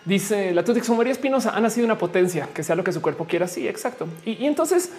[0.04, 3.46] Dice la Tutix Espinosa ha nacido una potencia que sea lo que su cuerpo quiera.
[3.46, 4.08] Sí, exacto.
[4.24, 4.90] Y, entonces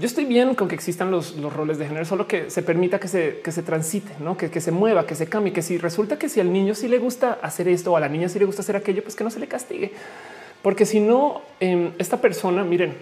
[0.00, 3.06] yo estoy bien con que existan los, roles de género, solo que se permita que
[3.06, 4.10] se, transite,
[4.50, 6.98] que se mueva, que se cambie, que si resulta que si al niño sí le
[6.98, 9.30] gusta hacer esto o a la niña sí le gusta hacer aquello, pues que no
[9.30, 9.92] se le castigue.
[10.62, 12.94] Porque si no, em, esta persona, miren,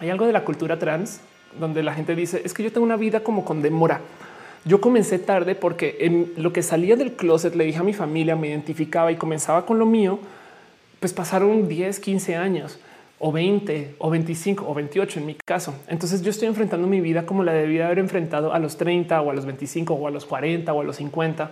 [0.00, 1.20] hay algo de la cultura trans
[1.60, 4.00] donde la gente dice es que yo tengo una vida como con demora.
[4.64, 8.34] Yo comencé tarde porque en lo que salía del closet le dije a mi familia,
[8.34, 10.18] me identificaba y comenzaba con lo mío
[10.98, 12.80] pues pasaron 10, 15 años
[13.18, 15.74] o 20 o 25 o 28 en mi caso.
[15.88, 19.30] Entonces yo estoy enfrentando mi vida como la debía haber enfrentado a los 30 o
[19.30, 21.50] a los 25 o a los 40 o a los 50.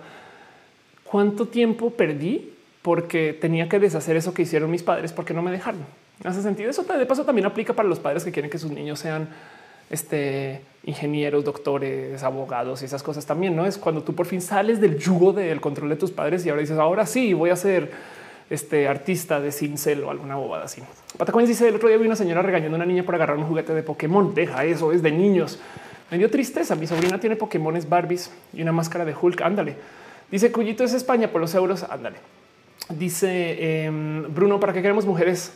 [1.03, 5.51] ¿Cuánto tiempo perdí porque tenía que deshacer eso que hicieron mis padres porque no me
[5.51, 5.81] dejaron?
[6.23, 6.69] Hace sentido.
[6.69, 9.29] Eso de paso también aplica para los padres que quieren que sus niños sean
[9.89, 13.55] este, ingenieros, doctores, abogados y esas cosas también.
[13.55, 16.49] No es cuando tú por fin sales del yugo del control de tus padres y
[16.49, 17.91] ahora dices ahora sí voy a ser
[18.53, 20.81] este artista de cincel o alguna bobada así.
[21.17, 23.45] Patacones dice el otro día vi una señora regañando a una niña por agarrar un
[23.45, 24.33] juguete de Pokémon.
[24.33, 25.59] Deja eso, es de niños.
[26.11, 26.75] Me dio tristeza.
[26.75, 29.41] Mi sobrina tiene Pokémones Barbies y una máscara de Hulk.
[29.41, 29.75] Ándale.
[30.29, 31.83] Dice Cuyito es España por los euros.
[31.83, 32.17] Ándale.
[32.89, 35.53] Dice em, Bruno, ¿para qué queremos mujeres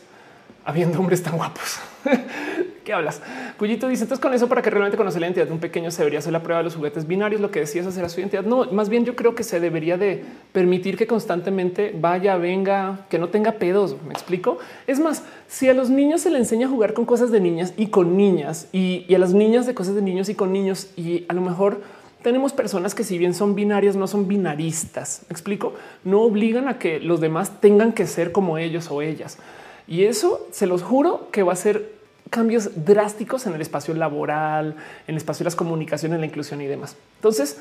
[0.64, 1.78] habiendo hombres tan guapos?
[2.88, 3.20] ¿Qué hablas?
[3.58, 5.98] Cuyito dice entonces con eso para que realmente conocer la identidad de un pequeño se
[5.98, 7.38] debería hacer la prueba de los juguetes binarios.
[7.38, 8.44] Lo que decías hacer su identidad.
[8.44, 13.18] No, más bien yo creo que se debería de permitir que constantemente vaya, venga, que
[13.18, 13.94] no tenga pedos.
[14.06, 14.56] Me explico.
[14.86, 17.74] Es más, si a los niños se le enseña a jugar con cosas de niñas
[17.76, 21.26] y con niñas y a las niñas de cosas de niños y con niños y
[21.28, 21.82] a lo mejor
[22.22, 25.26] tenemos personas que si bien son binarias, no son binaristas.
[25.28, 25.74] ¿Me explico?
[26.04, 29.36] No obligan a que los demás tengan que ser como ellos o ellas.
[29.86, 31.97] Y eso se los juro que va a ser
[32.30, 34.76] cambios drásticos en el espacio laboral,
[35.06, 36.96] en el espacio de las comunicaciones, la inclusión y demás.
[37.16, 37.58] Entonces,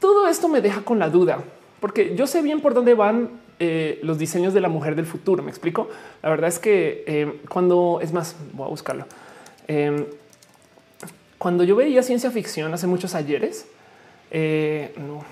[0.00, 1.42] todo esto me deja con la duda,
[1.80, 5.42] porque yo sé bien por dónde van eh, los diseños de la mujer del futuro.
[5.42, 5.88] Me explico.
[6.22, 9.06] La verdad es que eh, cuando es más, voy a buscarlo.
[9.66, 10.04] Em,
[11.38, 13.66] cuando yo veía ciencia ficción hace muchos ayeres,
[14.30, 15.24] eh, no,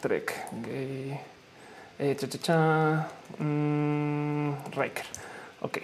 [0.00, 1.18] Trek, gay,
[2.16, 5.04] cha, cha, cha, mm, Riker.
[5.62, 5.78] Ok.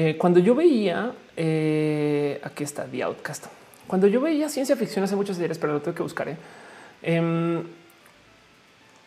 [0.00, 3.46] Eh, cuando yo veía, eh, aquí está The Outcast.
[3.88, 6.36] Cuando yo veía ciencia ficción hace muchos días, pero lo tengo que buscar.
[7.02, 7.62] Eh,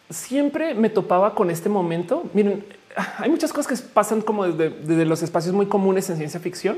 [0.09, 2.29] siempre me topaba con este momento.
[2.33, 2.65] Miren,
[3.19, 6.77] hay muchas cosas que pasan como desde, los espacios muy comunes en ciencia ficción,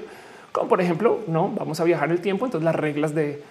[0.52, 2.46] como por ejemplo, no vamos a viajar el tiempo.
[2.46, 3.42] Entonces, las reglas de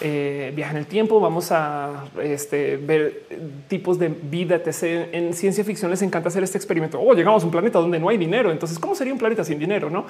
[0.00, 3.24] eh, en el tiempo, vamos a este, ver
[3.68, 5.08] tipos de vida, etc.
[5.12, 7.00] En ciencia ficción les encanta hacer este experimento.
[7.00, 8.50] Oh, llegamos a un planeta donde no hay dinero.
[8.50, 9.90] Entonces, ¿cómo sería un planeta sin dinero?
[9.90, 10.06] No?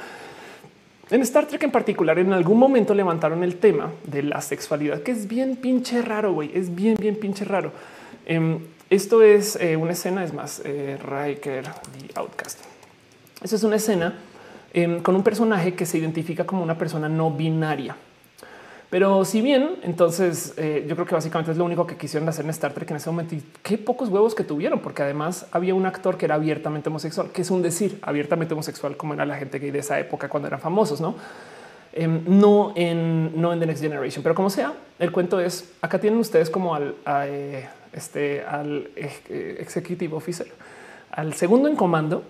[1.10, 5.12] En Star Trek en particular, en algún momento levantaron el tema de la sexualidad, que
[5.12, 6.50] es bien pinche raro, güey.
[6.52, 7.72] Es bien, bien pinche raro.
[8.26, 8.58] Em,
[8.90, 12.60] esto es eh, una escena, es más, eh, Riker, The Outcast.
[13.42, 14.18] Esa es una escena
[14.74, 17.96] em, con un personaje que se identifica como una persona no binaria.
[18.90, 22.46] Pero si bien, entonces eh, yo creo que básicamente es lo único que quisieron hacer
[22.46, 25.74] en Star Trek en ese momento y qué pocos huevos que tuvieron, porque además había
[25.74, 29.36] un actor que era abiertamente homosexual, que es un decir abiertamente homosexual, como era la
[29.36, 31.16] gente gay de esa época cuando eran famosos, no?
[31.92, 35.98] Em, no en no en The Next Generation, pero como sea, el cuento es acá
[35.98, 40.46] tienen ustedes como al eh, este al eh, executive officer,
[41.10, 42.22] al segundo en comando,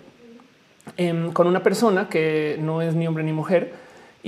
[0.96, 3.72] em, con una persona que no es ni hombre ni mujer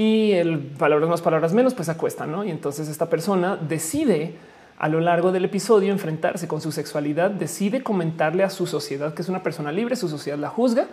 [0.01, 2.43] y el palabras más, palabras menos, pues acuesta, ¿no?
[2.43, 4.33] Y entonces esta persona decide
[4.79, 9.21] a lo largo del episodio enfrentarse con su sexualidad, decide comentarle a su sociedad que
[9.21, 10.87] es una persona libre, su sociedad la juzga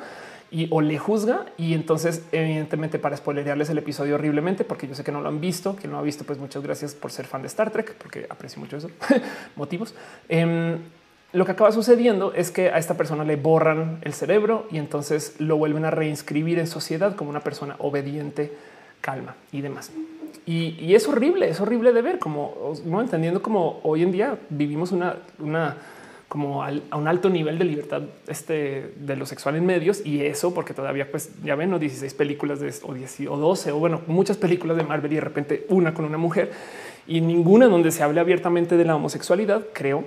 [0.52, 1.46] y o le juzga.
[1.56, 5.40] Y entonces, evidentemente, para spoilerearles el episodio horriblemente, porque yo sé que no lo han
[5.40, 8.28] visto, que no ha visto, pues muchas gracias por ser fan de Star Trek, porque
[8.30, 8.92] aprecio mucho eso.
[9.56, 9.96] Motivos.
[10.28, 10.80] Em,
[11.32, 15.36] lo que acaba sucediendo es que a esta persona le borran el cerebro y entonces
[15.40, 18.52] lo vuelven a reinscribir en sociedad como una persona obediente,
[19.02, 19.91] calma y demás.
[20.45, 24.94] Y, es horrible, es horrible de ver como no entendiendo como hoy en día vivimos
[24.94, 25.76] una, una
[26.30, 30.53] como a un alto nivel de libertad este, de lo sexual en medios y eso
[30.53, 31.80] porque todavía pues ya ven ¿no?
[31.80, 35.22] 16 películas de o, 10, o 12 o bueno muchas películas de Marvel y de
[35.22, 36.52] repente una con una mujer
[37.07, 40.06] y ninguna donde se hable abiertamente de la homosexualidad creo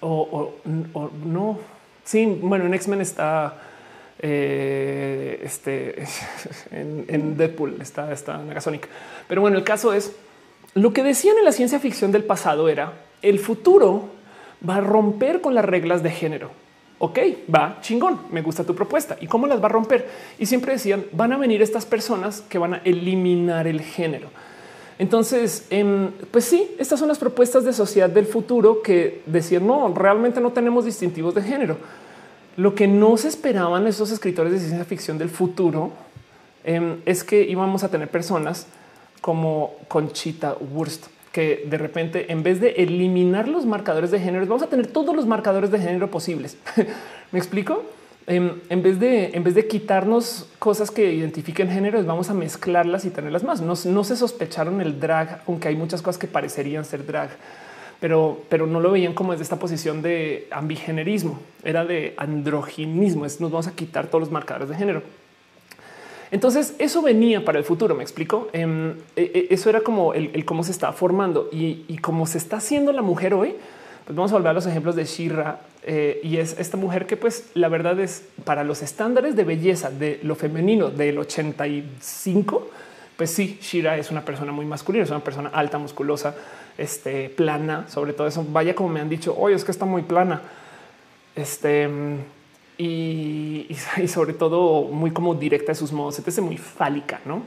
[0.00, 0.54] o,
[1.24, 1.58] no
[2.04, 3.58] sí bueno en X-Men está
[4.18, 6.04] eh, este
[6.70, 8.88] en, Deadpool está está Negasonic
[9.28, 10.12] pero bueno el caso es
[10.74, 14.16] lo que decían en la ciencia ficción del pasado era el futuro
[14.68, 16.50] va a romper con las reglas de género.
[16.98, 17.18] Ok,
[17.54, 18.20] va chingón.
[18.30, 19.16] Me gusta tu propuesta.
[19.20, 20.08] ¿Y cómo las va a romper?
[20.38, 24.28] Y siempre decían, van a venir estas personas que van a eliminar el género.
[24.98, 29.92] Entonces, em, pues sí, estas son las propuestas de sociedad del futuro que decían, no,
[29.94, 31.76] realmente no tenemos distintivos de género.
[32.56, 35.92] Lo que no se esperaban esos escritores de ciencia ficción del futuro
[36.64, 38.66] em, es que íbamos a tener personas
[39.20, 44.62] como Conchita Wurst, que de repente, en vez de eliminar los marcadores de género, vamos
[44.62, 46.56] a tener todos los marcadores de género posibles.
[47.32, 47.82] ¿Me explico?
[48.28, 53.10] En, vez de, en vez de quitarnos cosas que identifiquen géneros, vamos a mezclarlas y
[53.10, 53.60] tenerlas más.
[53.60, 57.30] No, se sospecharon el drag, aunque hay muchas cosas que parecerían ser drag,
[58.00, 63.24] pero, pero no lo veían como desde esta posición de ambigenerismo, era de androginismo.
[63.24, 65.02] Es nos vamos a quitar todos los marcadores de género.
[66.30, 67.94] Entonces eso venía para el futuro.
[67.94, 68.48] Me explico.
[68.52, 72.56] Em, e, e, eso era como el, cómo se está formando y, cómo se está
[72.56, 73.54] haciendo la mujer hoy.
[74.04, 77.16] Pues vamos a volver a los ejemplos de Shira eh, y es esta mujer que,
[77.16, 82.70] pues, la verdad es para los estándares de belleza de lo femenino del 85.
[83.16, 86.36] Pues sí, Shira es una persona muy masculina, es una persona alta, musculosa,
[86.78, 88.44] este, plana, sobre todo eso.
[88.48, 90.42] Vaya como me han dicho, hoy es que está muy plana.
[91.34, 91.88] Este
[92.78, 93.68] y,
[94.06, 97.42] sobre todo muy como directa de sus modos, es muy fálica, ¿no?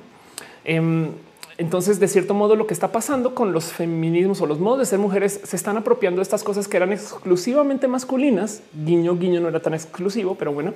[0.64, 1.10] Em,
[1.57, 4.85] entonces, de cierto modo, lo que está pasando con los feminismos o los modos de
[4.85, 8.64] ser mujeres se están apropiando estas cosas que eran exclusivamente masculinas.
[8.73, 10.73] Guiño, guiño no era tan exclusivo, pero bueno.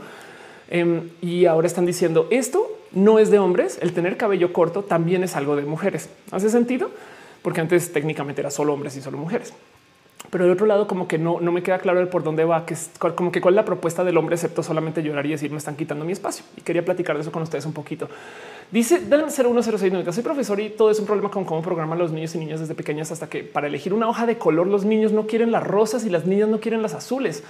[0.69, 3.79] Em, y ahora están diciendo esto no es de hombres.
[3.81, 6.09] El tener cabello corto también es algo de mujeres.
[6.31, 6.91] ¿Hace sentido?
[7.43, 9.53] Porque antes técnicamente era solo hombres y solo mujeres
[10.33, 12.65] pero del otro lado como que no, no me queda claro el por dónde va,
[12.65, 15.51] que es como que cuál es la propuesta del hombre, excepto solamente llorar y decir
[15.51, 16.43] me están quitando mi espacio.
[16.57, 18.09] Y quería platicar de eso con ustedes un poquito.
[18.71, 22.33] Dice Dan 010690, soy profesor y todo es un problema con cómo programan los niños
[22.33, 25.27] y niñas desde pequeñas hasta que para elegir una hoja de color los niños no
[25.27, 27.43] quieren las rosas y las niñas no quieren las azules.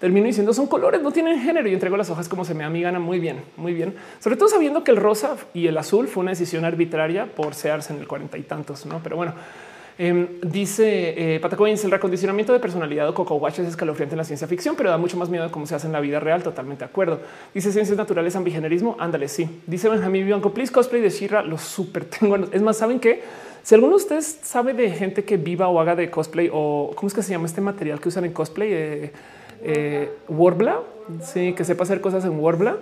[0.00, 2.98] Termino diciendo son colores, no tienen género y entrego las hojas como se me amigana
[2.98, 3.94] muy bien, muy bien.
[4.20, 7.92] Sobre todo sabiendo que el rosa y el azul fue una decisión arbitraria por searse
[7.92, 9.00] en el cuarenta y tantos, no?
[9.02, 9.34] Pero bueno,
[9.96, 14.24] Em, dice eh, Patacoins, el recondicionamiento de personalidad o Coco Watch es escalofriante en la
[14.24, 16.42] ciencia ficción, pero da mucho más miedo de cómo se hace en la vida real.
[16.42, 17.20] Totalmente de acuerdo.
[17.52, 18.96] Dice ciencias naturales, ambigenerismo.
[18.98, 19.48] Ándale, sí.
[19.66, 21.42] Dice Benjamín Bianco, please cosplay de Shira.
[21.42, 22.36] Lo súper tengo.
[22.50, 23.22] Es más, saben que
[23.62, 27.06] si alguno de ustedes sabe de gente que viva o haga de cosplay o cómo
[27.06, 29.12] es que se llama este material que usan en cosplay, eh,
[29.64, 30.80] eh, Warbla,
[31.22, 32.76] sí, que sepa hacer cosas en Warbla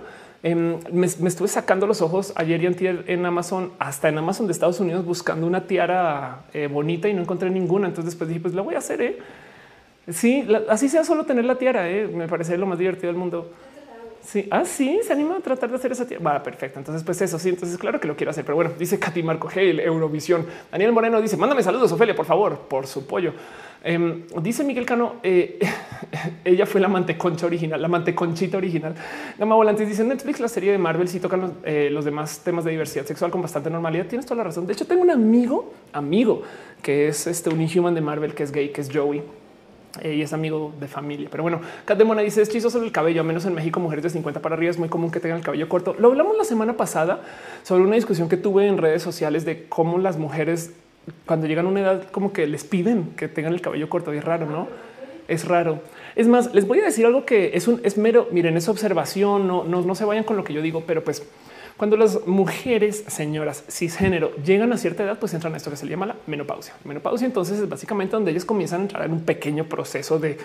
[0.45, 4.51] Em, me, estuve sacando los ojos ayer y antier en Amazon, hasta en Amazon de
[4.51, 7.87] Estados Unidos, buscando una tiara eh, bonita y no encontré ninguna.
[7.87, 9.01] Entonces después dije, pues la voy a hacer.
[9.01, 9.19] ¿eh?
[10.09, 11.89] Sí, así sea solo tener la tiara.
[11.89, 12.09] ¿eh?
[12.09, 13.53] Me parece lo más divertido del mundo.
[14.23, 16.23] Sí, ah, sí, se anima a tratar de hacer esa tiara.
[16.23, 16.79] Va, perfecto.
[16.79, 17.49] Entonces, pues eso sí.
[17.49, 18.45] Entonces, claro que lo quiero hacer.
[18.45, 20.45] Pero bueno, dice Katy Marco Hale, Eurovisión.
[20.71, 23.33] Daniel Moreno dice: Mándame saludos, Ofelia, por favor, por su pollo.
[23.85, 25.59] Em, dice Miguel Cano, eh,
[26.45, 28.95] ella fue la manteconcha original, la manteconchita original.
[29.37, 32.63] Gama Volantes dice Netflix, la serie de Marvel, si tocan los, eh, los, demás temas
[32.63, 34.05] de diversidad sexual con bastante normalidad.
[34.05, 34.65] Tienes toda la razón.
[34.65, 36.43] De hecho, tengo un amigo, amigo,
[36.81, 39.21] que es este un inhuman de Marvel, que es gay, que es Joey.
[40.01, 41.27] Eh, y es amigo de familia.
[41.29, 44.09] Pero bueno, Cat Mona dice es chistoso el cabello, a menos en México, mujeres de
[44.09, 45.95] 50 para arriba es muy común que tengan el cabello corto.
[45.99, 47.21] Lo hablamos la semana pasada
[47.61, 50.73] sobre una discusión que tuve en redes sociales de cómo las mujeres
[51.25, 54.17] cuando llegan a una edad como que les piden que tengan el cabello corto y
[54.17, 54.67] es raro, ¿no?
[55.27, 55.79] Es raro.
[56.15, 59.47] Es más, les voy a decir algo que es un es mero, miren, es observación,
[59.47, 61.23] no, no, no se vayan con lo que yo digo, pero pues
[61.77, 65.87] cuando las mujeres, señoras cisgénero, llegan a cierta edad, pues entran a esto que se
[65.87, 66.73] llama la menopausia.
[66.83, 70.37] Menopausia entonces es básicamente donde ellas comienzan a entrar en un pequeño proceso de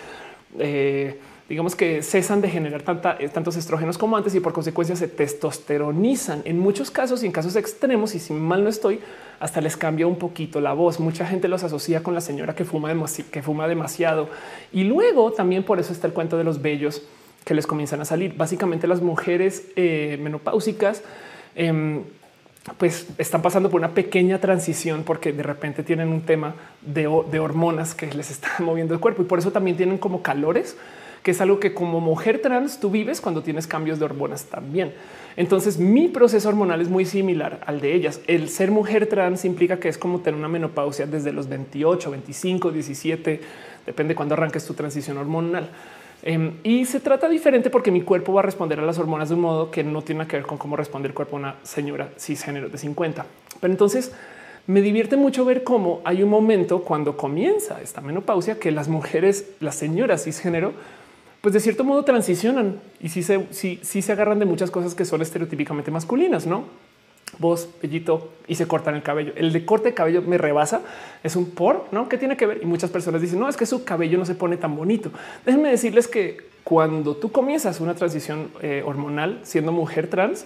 [1.49, 5.07] digamos que cesan de generar tanta, eh, tantos estrógenos como antes y por consecuencia se
[5.07, 6.43] testosteronizan.
[6.45, 8.99] En muchos casos y en casos extremos, y si mal no estoy,
[9.39, 10.99] hasta les cambia un poquito la voz.
[10.99, 12.93] Mucha gente los asocia con la señora que fuma,
[13.31, 14.29] que fuma demasiado.
[14.71, 17.01] Y luego también por eso está el cuento de los bellos
[17.45, 18.35] que les comienzan a salir.
[18.35, 21.03] Básicamente las mujeres eh, menopáusicas
[21.55, 22.03] em,
[22.77, 27.39] pues están pasando por una pequeña transición porque de repente tienen un tema de, de
[27.39, 30.77] hormonas que les están moviendo el cuerpo y por eso también tienen como calores
[31.23, 34.93] que es algo que como mujer trans tú vives cuando tienes cambios de hormonas también.
[35.35, 38.21] Entonces mi proceso hormonal es muy similar al de ellas.
[38.27, 42.71] El ser mujer trans implica que es como tener una menopausia desde los 28, 25,
[42.71, 43.41] 17,
[43.85, 45.69] depende cuando arranques tu transición hormonal.
[46.21, 49.35] Em, y se trata diferente porque mi cuerpo va a responder a las hormonas de
[49.35, 52.09] un modo que no tiene que ver con cómo responde el cuerpo a una señora
[52.17, 53.25] cisgénero de 50.
[53.61, 54.11] Pero entonces
[54.67, 59.51] me divierte mucho ver cómo hay un momento cuando comienza esta menopausia que las mujeres,
[59.59, 60.73] las señoras cisgénero,
[61.41, 65.21] pues de cierto modo transicionan y sí se, se agarran de muchas cosas que son
[65.21, 66.65] estereotípicamente masculinas, ¿no?
[67.37, 69.33] Voz, pellito y se cortan el cabello.
[69.35, 70.81] El de corte de cabello me rebasa.
[71.23, 72.09] Es un por, ¿no?
[72.09, 72.59] ¿Qué tiene que ver?
[72.61, 75.11] Y muchas personas dicen, no, es que su cabello no se pone tan bonito.
[75.45, 80.45] Déjenme decirles que cuando tú comienzas una transición eh, hormonal siendo mujer trans,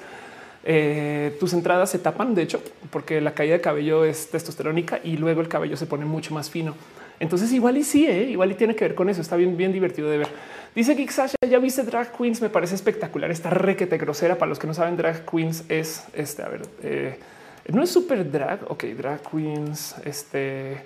[0.66, 5.18] eh, tus entradas se tapan, de hecho, porque la caída de cabello es testosterónica y
[5.18, 6.76] luego el cabello se pone mucho más fino.
[7.20, 8.24] Entonces igual y sí, ¿eh?
[8.30, 9.22] igual y tiene que ver con eso.
[9.22, 10.28] Está bien, bien divertido de ver.
[10.76, 13.30] Dice que Sasha, ya viste Drag Queens, me parece espectacular.
[13.30, 14.38] Esta requete grosera.
[14.38, 16.42] Para los que no saben, Drag Queens es este.
[16.42, 17.20] A ver, eh,
[17.68, 18.72] no es super drag.
[18.72, 20.86] Ok, Drag Queens, este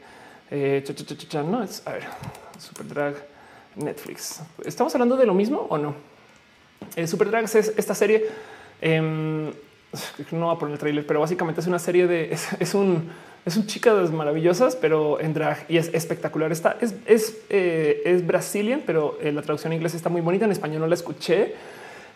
[0.50, 0.84] eh,
[1.46, 2.04] no es a ver,
[2.58, 3.16] super drag
[3.76, 4.42] Netflix.
[4.64, 5.96] ¿Estamos hablando de lo mismo o no?
[6.96, 8.26] Eh, super drag es esta serie.
[8.82, 9.52] Em,
[10.32, 13.10] no va a poner el trailer, pero básicamente es una serie de es un
[13.48, 16.52] es un chicas maravillosas, pero en drag y es espectacular.
[16.52, 20.44] Está es, es, eh, es brasilian, pero eh, la traducción en inglés está muy bonita.
[20.44, 21.56] En español no la escuché.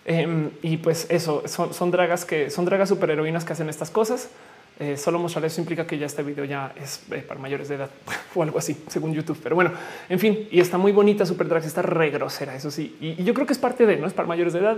[0.04, 4.30] Em, y pues eso son, son, dragas que son dragas superheroínas que hacen estas cosas.
[4.78, 7.90] Eh, solo mostrar eso implica que ya este video ya es para mayores de edad
[8.36, 9.40] o algo así, según YouTube.
[9.42, 9.72] Pero bueno,
[10.10, 11.26] en fin, y está muy bonita.
[11.26, 12.58] Super drag está re grosera.
[12.58, 14.78] Eso sí, y, yo creo que es parte de no es para mayores de edad,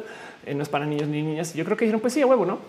[0.53, 1.55] no es para niños ni niñas.
[1.55, 2.59] Yo creo que dijeron, pues sí, a huevo, no?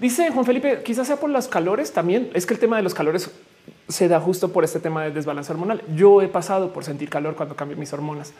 [0.00, 2.30] Dice Juan Felipe, quizás sea por los calores también.
[2.32, 3.30] Es que el tema de los calores
[3.86, 5.82] se da justo por este tema de desbalance hormonal.
[5.94, 8.32] Yo he pasado por sentir calor cuando cambio mis hormonas.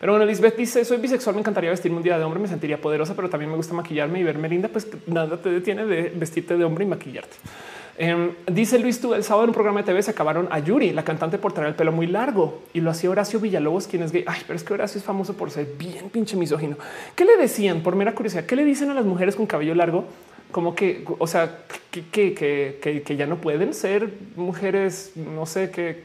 [0.00, 2.80] Pero bueno, Lisbeth dice: Soy bisexual, me encantaría vestirme un día de hombre, me sentiría
[2.80, 4.68] poderosa, pero también me gusta maquillarme y verme linda.
[4.68, 7.36] Pues nada te detiene de vestirte de hombre y maquillarte.
[7.96, 10.92] Em, dice Luis, tú el sábado en un programa de TV se acabaron a Yuri,
[10.92, 14.10] la cantante, por traer el pelo muy largo y lo hacía Horacio Villalobos, quien es
[14.10, 14.24] gay.
[14.26, 16.76] Ay, pero es que Horacio es famoso por ser bien pinche misógino.
[17.14, 18.46] ¿Qué le decían por mera curiosidad?
[18.46, 20.06] ¿Qué le dicen a las mujeres con cabello largo?
[20.54, 26.04] Como que, o sea, que, que, que, ya no pueden ser mujeres, no sé qué,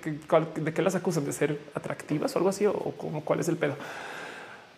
[0.56, 3.58] de qué las acusan de ser atractivas o algo así, o, como cuál es el
[3.58, 3.76] pedo.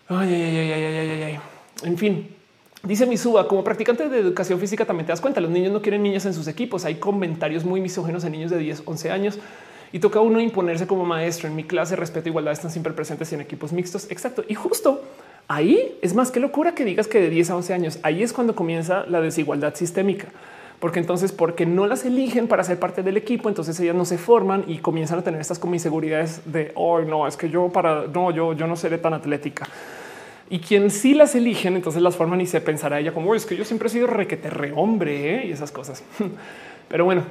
[0.10, 1.40] Ay, ay, ay, ay, ay, ay, ay.
[1.84, 2.36] En fin,
[2.84, 6.04] dice Misuba, como practicante de educación física también te das cuenta, los niños no quieren
[6.04, 6.84] niñas en sus equipos.
[6.84, 9.40] Hay comentarios muy misógenos en niños de 10, 11 años
[9.94, 11.48] y toca uno imponerse como maestro.
[11.48, 14.12] En mi clase, respeto, e igualdad están siempre presentes en equipos mixtos.
[14.12, 14.44] Exacto.
[14.50, 15.02] Y justo
[15.48, 18.34] Ahí es más que locura que digas que de 10 a 11 años, ahí es
[18.34, 20.28] cuando comienza la desigualdad sistémica.
[20.80, 24.18] Porque entonces, porque no las eligen para ser parte del equipo, entonces ellas no se
[24.18, 28.08] forman y comienzan a tener estas como inseguridades de, oh, no, es que yo para,
[28.08, 29.68] no, yo, yo no seré tan atlética.
[30.50, 33.56] Y quien sí las eligen, entonces las forman y se pensará ella como, es que
[33.56, 35.48] yo siempre he sido requete re hombre ¿eh?
[35.48, 36.04] y esas cosas.
[36.90, 37.24] Pero bueno,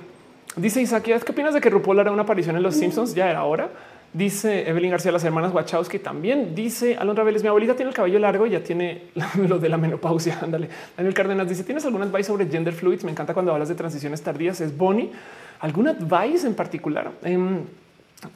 [0.56, 3.14] dice Isaac, ¿qué opinas de que RuPaul hará una aparición en Los Simpsons?
[3.14, 3.68] Ya era hora.
[4.12, 6.52] Dice Evelyn García, las hermanas Wachowski también.
[6.52, 9.04] Dice Alondra Vélez, mi abuelita tiene el cabello largo y ya tiene
[9.48, 10.38] lo de la menopausia.
[10.42, 10.68] Ándale.
[10.96, 13.04] Daniel Cárdenas dice, ¿tienes algún advice sobre gender fluids?
[13.04, 14.60] Me encanta cuando hablas de transiciones tardías.
[14.60, 15.12] Es Bonnie.
[15.60, 17.12] ¿Algún advice en particular?
[17.22, 17.60] Em,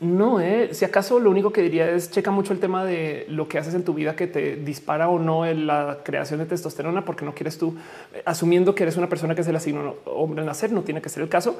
[0.01, 0.69] no, eh.
[0.73, 3.75] si acaso lo único que diría es checa mucho el tema de lo que haces
[3.75, 7.35] en tu vida que te dispara o no en la creación de testosterona, porque no
[7.35, 7.77] quieres tú,
[8.15, 11.03] eh, asumiendo que eres una persona que se le asignó hombre en nacer, no tiene
[11.03, 11.59] que ser el caso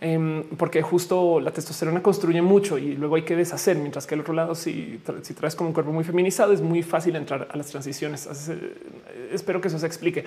[0.00, 4.20] Em, porque justo la testosterona construye mucho y luego hay que deshacer, mientras que al
[4.20, 7.56] otro lado, si, si traes como un cuerpo muy feminizado, es muy fácil entrar a
[7.56, 8.28] las transiciones.
[8.48, 10.24] Eh, espero que eso se explique.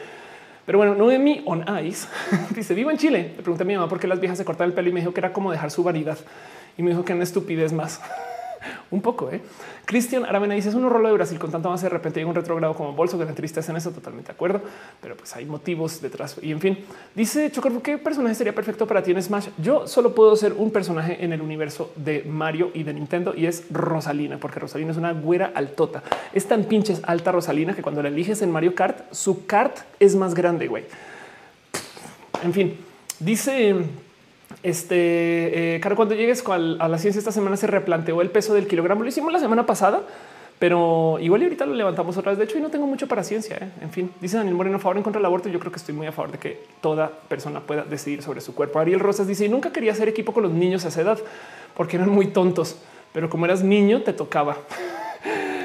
[0.65, 2.07] Pero bueno, Noemi on Ice
[2.55, 3.33] dice vivo en Chile.
[3.37, 4.99] Le pregunté a mi mamá por qué las viejas se cortan el pelo y me
[4.99, 6.17] dijo que era como dejar su variedad
[6.77, 8.01] y me dijo que una estupidez más.
[8.91, 9.29] un poco.
[9.31, 9.41] ¿eh?
[9.85, 12.35] Cristian Aravena dice es un rolo de Brasil con tanto más de repente llega un
[12.35, 13.91] retrogrado como bolso que tristeza en eso.
[13.91, 14.61] Totalmente de acuerdo,
[15.01, 16.37] pero pues hay motivos detrás.
[16.41, 16.77] Y en fin,
[17.15, 19.49] dice Chocar, ¿qué personaje sería perfecto para ti en Smash?
[19.57, 23.45] Yo solo puedo ser un personaje en el universo de Mario y de Nintendo y
[23.45, 26.03] es Rosalina, porque Rosalina es una güera altota.
[26.33, 30.15] Es tan pinches alta Rosalina que cuando la eliges en Mario Kart, su kart es
[30.15, 30.67] más grande.
[30.67, 30.85] Güey.
[32.43, 32.77] En fin,
[33.19, 33.85] dice
[34.63, 39.03] este, eh, cuando llegues a la ciencia esta semana se replanteó el peso del kilogramo.
[39.03, 40.01] Lo hicimos la semana pasada,
[40.59, 42.37] pero igual y ahorita lo levantamos otra vez.
[42.37, 43.57] De hecho, y no tengo mucho para ciencia.
[43.59, 43.69] ¿eh?
[43.81, 45.49] En fin, dice Daniel Moreno a favor en contra del aborto.
[45.49, 48.53] Yo creo que estoy muy a favor de que toda persona pueda decidir sobre su
[48.53, 48.79] cuerpo.
[48.79, 51.19] Ariel Rosas dice nunca quería hacer equipo con los niños a esa edad
[51.75, 52.77] porque eran muy tontos,
[53.13, 54.57] pero como eras niño te tocaba.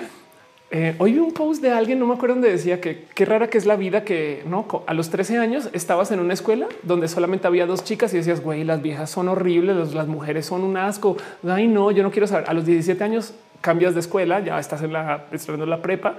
[0.79, 3.57] Eh, oí un post de alguien, no me acuerdo dónde decía que qué rara que
[3.57, 7.47] es la vida que no a los 13 años estabas en una escuela donde solamente
[7.47, 11.17] había dos chicas y decías, güey, las viejas son horribles, las mujeres son un asco.
[11.49, 12.51] Ay, no, yo no quiero saber.
[12.51, 13.33] A los 17 años
[13.63, 16.17] cambias de escuela, ya estás en la estudiando la prepa.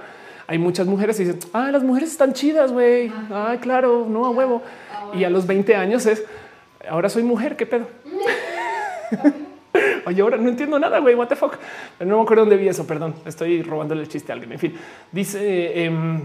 [0.48, 3.12] Hay muchas mujeres y dicen, ah, las mujeres están chidas, güey.
[3.32, 4.62] Ay, claro, no a huevo.
[5.14, 6.24] Y a los 20 años es
[6.90, 7.54] ahora soy mujer.
[7.54, 7.86] Qué pedo.
[10.06, 11.14] Oye, ahora no entiendo nada, güey.
[11.14, 11.56] What the fuck?
[12.00, 12.86] No me acuerdo dónde vi eso.
[12.86, 14.52] Perdón, estoy robándole el chiste a alguien.
[14.52, 14.74] En fin,
[15.12, 16.20] dice eh,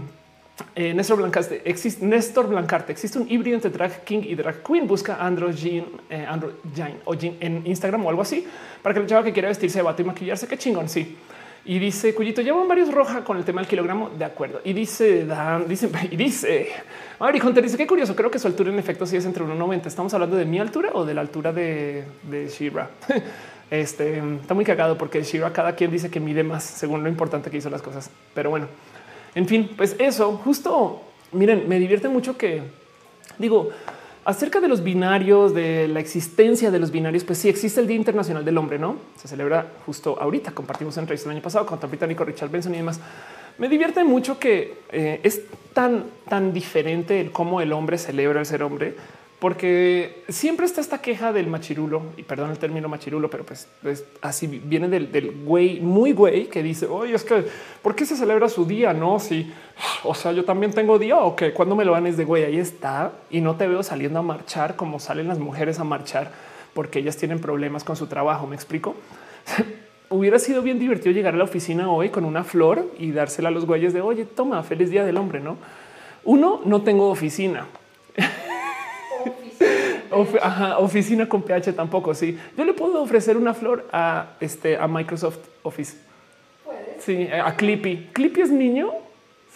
[0.76, 1.62] eh, Néstor Blancarte.
[1.64, 2.92] Existe Néstor Blancarte.
[2.92, 4.86] Existe un híbrido entre drag king y drag queen.
[4.86, 6.26] Busca Andro Jean, eh,
[6.74, 8.46] Jean o Jean en Instagram o algo así
[8.82, 10.46] para que el chavo que quiera vestirse de vato y maquillarse.
[10.46, 10.88] Qué chingón.
[10.88, 11.16] Sí.
[11.66, 14.10] Y dice Cuyito, llevan varios roja con el tema del kilogramo.
[14.10, 14.60] De acuerdo.
[14.64, 16.68] Y dice Dan, dice, y dice
[17.18, 18.14] Mari Hunter dice qué curioso.
[18.14, 19.86] Creo que su altura en efecto sí es entre 1,90.
[19.86, 22.90] Estamos hablando de mi altura o de la altura de, de Shira.
[23.70, 27.50] Este está muy cagado porque Shira cada quien dice que mide más según lo importante
[27.50, 28.10] que hizo las cosas.
[28.34, 28.68] Pero bueno,
[29.34, 31.00] en fin, pues eso justo
[31.34, 32.62] miren, me divierte mucho que
[33.38, 33.70] digo
[34.24, 37.24] acerca de los binarios, de la existencia de los binarios.
[37.24, 40.52] Pues sí existe el Día Internacional del Hombre, no se celebra justo ahorita.
[40.52, 43.00] Compartimos en el año pasado con el británico Richard Benson y demás.
[43.58, 45.42] Me divierte mucho que eh, es
[45.72, 48.96] tan, tan diferente el cómo el hombre celebra el ser hombre
[49.44, 53.68] porque siempre está esta queja del machirulo y perdón el término machirulo, pero pues,
[54.22, 57.44] así viene del, güey muy güey que dice oye, es que
[57.82, 58.94] por qué se celebra su día?
[58.94, 59.52] No, si
[60.02, 62.42] o sea, yo también tengo día o que cuando me lo dan es de güey,
[62.44, 66.30] ahí está y no te veo saliendo a marchar como salen las mujeres a marchar
[66.72, 68.46] porque ellas tienen problemas con su trabajo.
[68.46, 68.94] Me explico.
[70.08, 73.52] Hubiera sido bien divertido llegar a la oficina hoy con una flor y dársela a
[73.52, 75.40] los güeyes de oye, toma, feliz día del hombre.
[75.40, 75.58] No,
[76.24, 77.66] uno, no tengo oficina
[80.78, 82.14] oficina con PH tampoco.
[82.14, 85.96] Sí, yo le puedo ofrecer una flor a este a Microsoft Office.
[86.98, 88.10] Sí, a Clippy.
[88.12, 88.92] Clippy es niño.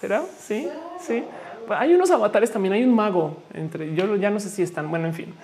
[0.01, 0.23] ¿Será?
[0.39, 0.69] Sí,
[1.01, 1.25] sí.
[1.69, 2.75] Hay unos avatares también.
[2.75, 4.91] Hay un mago entre yo ya no sé si están.
[4.91, 5.35] Bueno, en fin.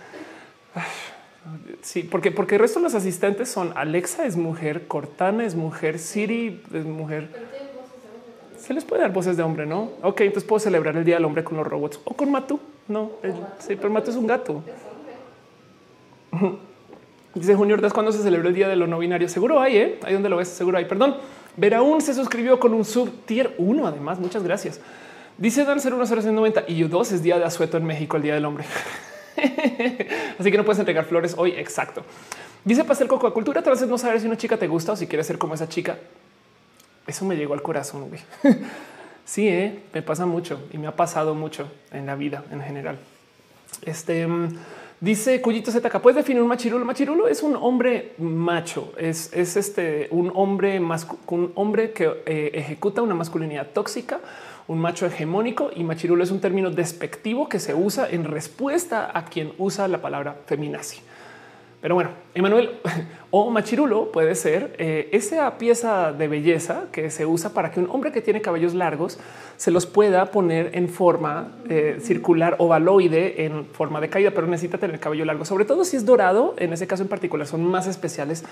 [1.82, 5.98] Sí, porque, porque el resto de los asistentes son Alexa es mujer, Cortana es mujer,
[5.98, 7.28] Siri es mujer.
[8.58, 9.90] Se les puede dar voces de hombre, no?
[10.02, 12.58] Ok, entonces puedo celebrar el día del hombre con los robots o con Matu.
[12.86, 13.12] No,
[13.66, 14.62] pero Matu es un gato.
[17.34, 19.28] Dice Junior, ¿das cuándo se celebra el día de lo no binario?
[19.28, 19.98] Seguro hay, ¿eh?
[20.04, 20.84] Ahí donde lo ves, seguro hay.
[20.84, 21.16] Perdón.
[21.56, 24.18] Veraún se suscribió con un sub tier 1, además.
[24.18, 24.80] Muchas gracias.
[25.36, 28.64] Dice Dan 01090 y 2 es día de asueto en México, el día del hombre.
[30.38, 31.52] Así que no puedes entregar flores hoy.
[31.52, 32.04] Exacto.
[32.64, 35.06] Dice Pastel Coco, cultura a veces no saber si una chica te gusta o si
[35.06, 35.98] quieres ser como esa chica.
[37.06, 38.08] Eso me llegó al corazón.
[38.08, 38.20] Güey.
[39.24, 39.82] sí, ¿eh?
[39.92, 42.98] me pasa mucho y me ha pasado mucho en la vida en general.
[43.84, 44.56] Este mm,
[45.04, 46.84] Dice Cuyito ZK, ¿puedes definir un machirulo?
[46.86, 53.14] Machirulo es un hombre macho, es, este un hombre un hombre que eh, ejecuta una
[53.14, 54.20] masculinidad tóxica,
[54.66, 59.26] un macho hegemónico y machirulo es un término despectivo que se usa en respuesta a
[59.26, 61.00] quien usa la palabra feminazi.
[61.84, 62.70] Pero bueno, Emanuel
[63.30, 67.90] o machirulo puede ser eh, esa pieza de belleza que se usa para que un
[67.90, 69.18] hombre que tiene cabellos largos
[69.58, 74.78] se los pueda poner en forma eh, circular ovaloide en forma de caída, pero necesita
[74.78, 76.54] tener cabello largo, sobre todo si es dorado.
[76.56, 78.44] En ese caso en particular son más especiales.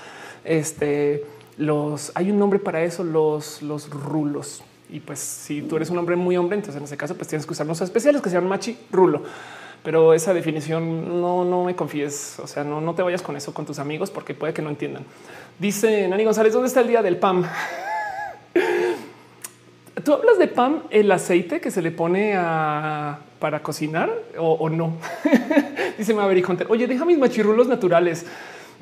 [0.45, 1.25] Este
[1.57, 4.63] los hay un nombre para eso, los, los rulos.
[4.91, 7.47] Y pues si tú eres un hombre muy hombre, entonces en ese caso pues tienes
[7.47, 9.23] que usar unos especiales que se llaman machi rulo
[9.83, 12.39] pero esa definición no, no me confíes.
[12.39, 14.71] O sea, no, no te vayas con eso con tus amigos porque puede que no
[14.71, 15.05] entiendan.
[15.59, 17.45] Dice Nani González, ¿dónde está el día del PAM?
[20.05, 24.97] ¿Tú hablas de PAM, el aceite que se le pone a, para cocinar o, no?
[25.99, 28.25] Dice Maverick Hunter, oye, deja mis machirrulos naturales.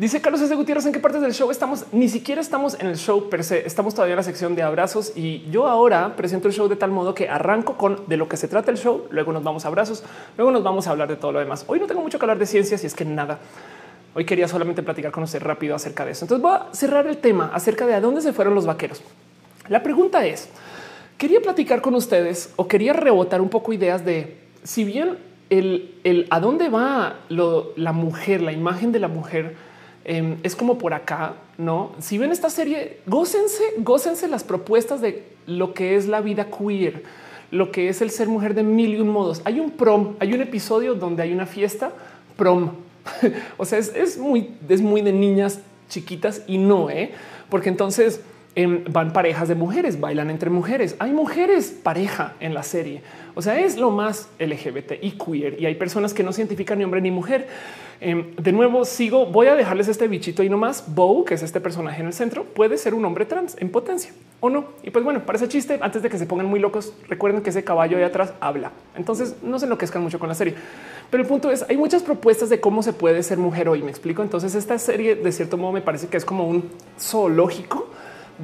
[0.01, 0.55] Dice Carlos S.
[0.55, 1.85] Gutiérrez, ¿en qué partes del show estamos?
[1.93, 5.13] Ni siquiera estamos en el show per se, estamos todavía en la sección de abrazos
[5.15, 8.39] y yo ahora presento el show de tal modo que arranco con de lo que
[8.39, 10.03] se trata el show, luego nos vamos a abrazos,
[10.39, 11.67] luego nos vamos a hablar de todo lo demás.
[11.67, 13.41] Hoy no tengo mucho que hablar de ciencias y es que nada.
[14.15, 16.25] Hoy quería solamente platicar con usted rápido acerca de eso.
[16.25, 19.03] Entonces voy a cerrar el tema acerca de a dónde se fueron los vaqueros.
[19.69, 20.49] La pregunta es,
[21.19, 25.19] quería platicar con ustedes o quería rebotar un poco ideas de si bien
[25.51, 29.69] el, el a dónde va la mujer, la imagen de la mujer,
[30.05, 31.93] Em, es como por acá, no?
[31.99, 37.03] Si ven esta serie, gócense, gócense las propuestas de lo que es la vida queer,
[37.51, 39.43] lo que es el ser mujer de mil y un modos.
[39.45, 41.93] Hay un prom, hay un episodio donde hay una fiesta
[42.37, 42.71] prom.
[43.59, 47.13] o sea, es, muy, es muy de niñas chiquitas y no, ¿eh?
[47.49, 48.21] porque entonces
[48.57, 50.97] Em, van parejas de mujeres, bailan entre mujeres.
[50.99, 53.03] Hay mujeres pareja en la serie.
[53.35, 56.79] O sea, es lo más LGBT y queer y hay personas que no se identifican
[56.79, 57.49] ni hombre ni mujer.
[58.03, 60.85] Em, de nuevo, sigo, voy a dejarles este bichito y nomás.
[60.87, 64.13] Bo, que es este personaje en el centro, puede ser un hombre trans en potencia
[64.41, 64.65] o no.
[64.83, 67.51] Y pues bueno, para ese chiste, antes de que se pongan muy locos, recuerden que
[67.51, 68.73] ese caballo ahí atrás habla.
[68.97, 70.55] Entonces no se enloquezcan mucho con la serie.
[71.11, 73.83] Pero el punto es, hay muchas propuestas de cómo se puede ser mujer hoy.
[73.83, 74.23] Me explico.
[74.23, 77.89] Entonces esta serie de cierto modo me parece que es como un zoológico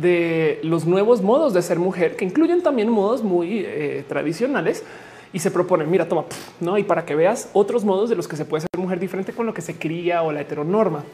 [0.01, 4.85] de los nuevos modos de ser mujer, que incluyen también modos muy eh, tradicionales
[5.33, 6.25] y se proponen, mira, toma,
[6.61, 9.33] no, y para que veas otros modos de los que se puede ser mujer diferente
[9.33, 11.05] con lo que se cría o la heteronorma.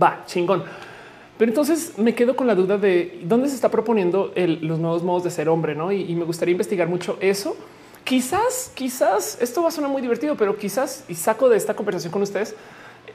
[0.00, 0.62] Va, chingón.
[1.40, 5.24] Pero entonces me quedo con la duda de dónde se está proponiendo los nuevos modos
[5.24, 5.90] de ser hombre, ¿no?
[5.90, 7.56] Y, me gustaría investigar mucho eso.
[8.04, 12.12] Quizás, quizás, esto va a sonar muy divertido, pero quizás, y saco de esta conversación
[12.12, 12.54] con ustedes,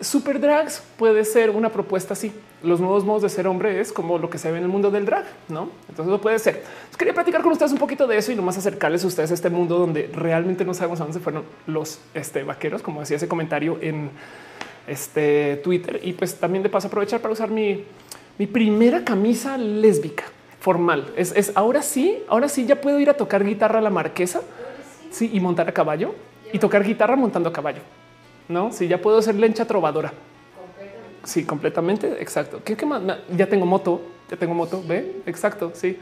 [0.02, 2.32] Super drags puede ser una propuesta así.
[2.64, 4.92] Los nuevos modos de ser hombre es como lo que se ve en el mundo
[4.92, 5.70] del drag, no?
[5.90, 6.64] Entonces no puede ser.
[6.98, 9.50] quería platicar con ustedes un poquito de eso y nomás acercarles a ustedes a este
[9.50, 13.78] mundo donde realmente no sabemos a dónde fueron los este, vaqueros, como decía ese comentario
[13.82, 14.10] en
[14.88, 16.00] este Twitter.
[16.04, 17.84] Y pues también de paso aprovechar para usar mi,
[18.38, 20.24] mi primera camisa lésbica
[20.60, 21.14] formal.
[21.16, 24.42] Es, es ahora sí, ahora sí ya puedo ir a tocar guitarra a la marquesa.
[25.12, 26.14] Sí, y montar a caballo
[26.52, 27.82] y tocar guitarra montando a caballo.
[28.48, 30.14] No, si ya puedo ser lencha trovadora.
[31.24, 32.22] Sí, completamente.
[32.22, 32.62] Exacto.
[32.64, 33.02] ¿Qué, más?
[33.36, 34.02] Ya tengo moto.
[34.30, 34.84] Ya tengo moto.
[34.86, 35.22] Ve.
[35.26, 35.72] Exacto.
[35.74, 35.98] Sí.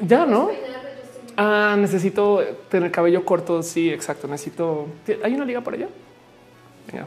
[0.00, 0.50] Ya no.
[1.36, 3.62] Ah, necesito tener cabello corto.
[3.62, 4.26] Sí, exacto.
[4.26, 4.86] Necesito.
[5.22, 5.88] Hay una liga por allá.
[6.90, 7.06] Venga.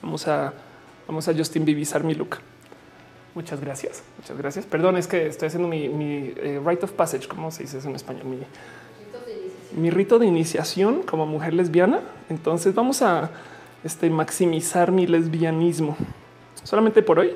[0.00, 0.52] Vamos a
[1.08, 2.38] vamos a Justin Bibizar mi look.
[3.34, 4.02] Muchas gracias.
[4.16, 4.66] Muchas gracias.
[4.66, 7.26] Perdón, es que estoy haciendo mi, mi eh, rite of passage.
[7.26, 8.24] ¿Cómo se dice eso en español?
[8.24, 8.38] Mi,
[9.72, 12.00] mi rito de iniciación como mujer lesbiana.
[12.28, 13.30] Entonces vamos a
[13.84, 15.96] este, maximizar mi lesbianismo
[16.64, 17.34] solamente por hoy,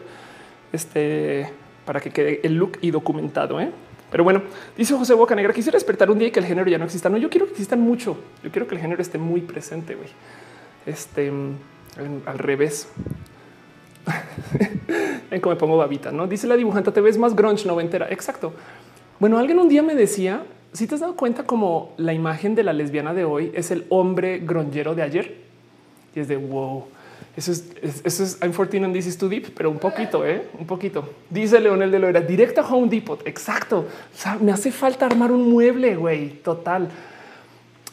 [0.72, 1.50] este,
[1.86, 3.60] para que quede el look y documentado.
[3.60, 3.70] ¿eh?
[4.10, 4.42] Pero bueno,
[4.76, 7.08] dice José Bocanegra, quisiera despertar un día y que el género ya no exista.
[7.08, 8.16] No, yo quiero que existan mucho.
[8.42, 9.94] Yo quiero que el género esté muy presente.
[9.94, 10.08] Güey.
[10.86, 11.32] Este
[12.26, 12.88] al revés.
[15.30, 18.08] en cómo me pongo babita, no dice la dibujante, te ves más grunge noventera.
[18.10, 18.52] Exacto.
[19.18, 20.42] Bueno, alguien un día me decía
[20.72, 23.84] si te has dado cuenta como la imagen de la lesbiana de hoy es el
[23.90, 25.36] hombre gronjero de ayer
[26.14, 26.86] y es de wow.
[27.36, 27.64] Eso es,
[28.04, 30.48] eso es I'm 14 and this is too deep, pero un poquito, ¿eh?
[30.58, 31.08] un poquito.
[31.30, 33.26] Dice Leonel de Loera, directo a Home Depot.
[33.26, 33.86] Exacto.
[34.40, 36.42] me hace falta armar un mueble, güey.
[36.42, 36.88] Total.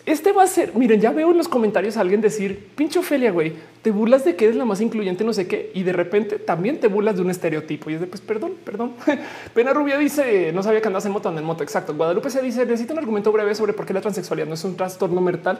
[0.06, 3.32] Este va a ser, miren, ya veo en los comentarios a alguien decir, pinche Ofelia,
[3.32, 6.40] güey, te burlas de que eres la más incluyente, no sé qué, y de repente
[6.40, 7.90] también te burlas de un estereotipo.
[7.90, 8.94] Y es de, pues, perdón, perdón.
[9.54, 11.94] Pena Rubia dice, no sabía que andas en moto, en moto, exacto.
[11.94, 14.76] Guadalupe se dice, necesito un argumento breve sobre por qué la transexualidad no es un
[14.76, 15.60] trastorno mental.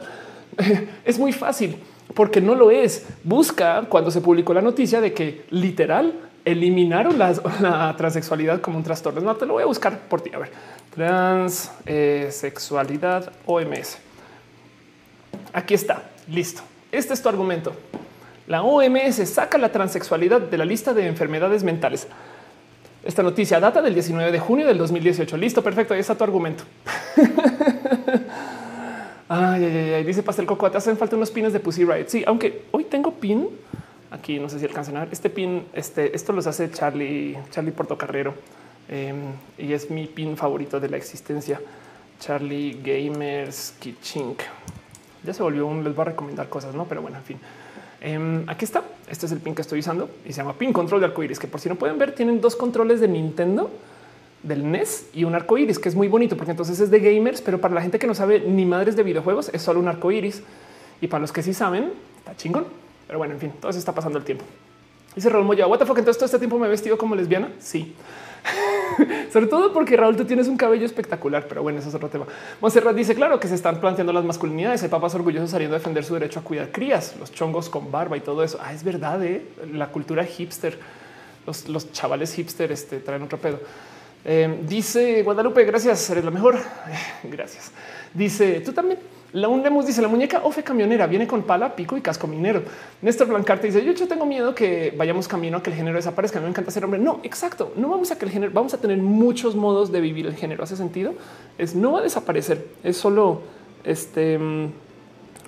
[1.04, 1.76] es muy fácil,
[2.14, 3.06] porque no lo es.
[3.22, 6.14] Busca cuando se publicó la noticia de que literal
[6.44, 9.20] eliminaron la, transexualidad como un trastorno.
[9.20, 10.30] No te lo voy a buscar por ti.
[10.34, 10.50] A ver,
[10.94, 14.09] transexualidad OMS.
[15.52, 16.62] Aquí está, listo.
[16.92, 17.72] Este es tu argumento.
[18.46, 22.06] La OMS saca la transexualidad de la lista de enfermedades mentales.
[23.04, 25.36] Esta noticia data del 19 de junio del 2018.
[25.36, 25.94] Listo, perfecto.
[25.94, 26.64] Ahí está tu argumento.
[29.28, 32.08] ay, ay, ay, dice Pastel Coco, te hacen falta unos pines de Pussy Riot.
[32.08, 33.48] Sí, aunque hoy tengo pin
[34.10, 35.64] aquí, no sé si alcanzan a ver este pin.
[35.72, 38.34] Este, esto los hace Charlie, Charlie Portocarrero
[38.88, 39.14] eh,
[39.58, 41.60] y es mi pin favorito de la existencia.
[42.18, 44.42] Charlie Gamers Kitchink
[45.24, 46.84] ya se volvió un, les va a recomendar cosas, no?
[46.86, 47.38] Pero bueno, en fin.
[48.00, 48.82] Em, aquí está.
[49.08, 51.46] Este es el pin que estoy usando y se llama pin control de arcoíris, que
[51.46, 53.70] por si no pueden ver, tienen dos controles de Nintendo
[54.42, 57.42] del NES y un arco iris, que es muy bonito porque entonces es de gamers,
[57.42, 60.10] pero para la gente que no sabe ni madres de videojuegos es solo un arco
[60.10, 60.42] iris.
[61.00, 62.66] Y para los que sí saben, está chingón.
[63.06, 64.44] Pero bueno, en fin, todo eso está pasando el tiempo.
[65.14, 67.50] Dice Raúl Moya, what the fuck, entonces todo este tiempo me he vestido como lesbiana.
[67.58, 67.94] Sí.
[69.32, 72.26] Sobre todo porque Raúl, tú tienes un cabello espectacular, pero bueno, eso es otro tema.
[72.60, 74.82] Monserrat dice, claro que se están planteando las masculinidades.
[74.82, 78.16] Hay papás orgullosos saliendo a defender su derecho a cuidar crías, los chongos con barba
[78.16, 78.58] y todo eso.
[78.62, 79.46] Ah, es verdad, ¿eh?
[79.72, 80.78] la cultura hipster,
[81.46, 83.60] los, chavales hipster este, traen otro pedo.
[84.24, 86.58] Eh, dice Guadalupe, gracias, eres la mejor.
[87.24, 87.72] gracias.
[88.14, 88.98] Dice, tú también.
[89.32, 92.62] La UNEMUS dice la muñeca Ofe camionera viene con pala, pico y casco minero.
[93.00, 96.40] Néstor Blancarte dice yo, yo tengo miedo que vayamos camino a que el género desaparezca.
[96.40, 96.98] Me encanta ser hombre.
[96.98, 97.72] No, exacto.
[97.76, 100.64] No vamos a que el género, vamos a tener muchos modos de vivir el género.
[100.64, 101.14] Hace sentido.
[101.58, 102.66] Es no va a desaparecer.
[102.82, 103.42] Es solo
[103.84, 104.36] este.
[104.38, 104.72] Mm,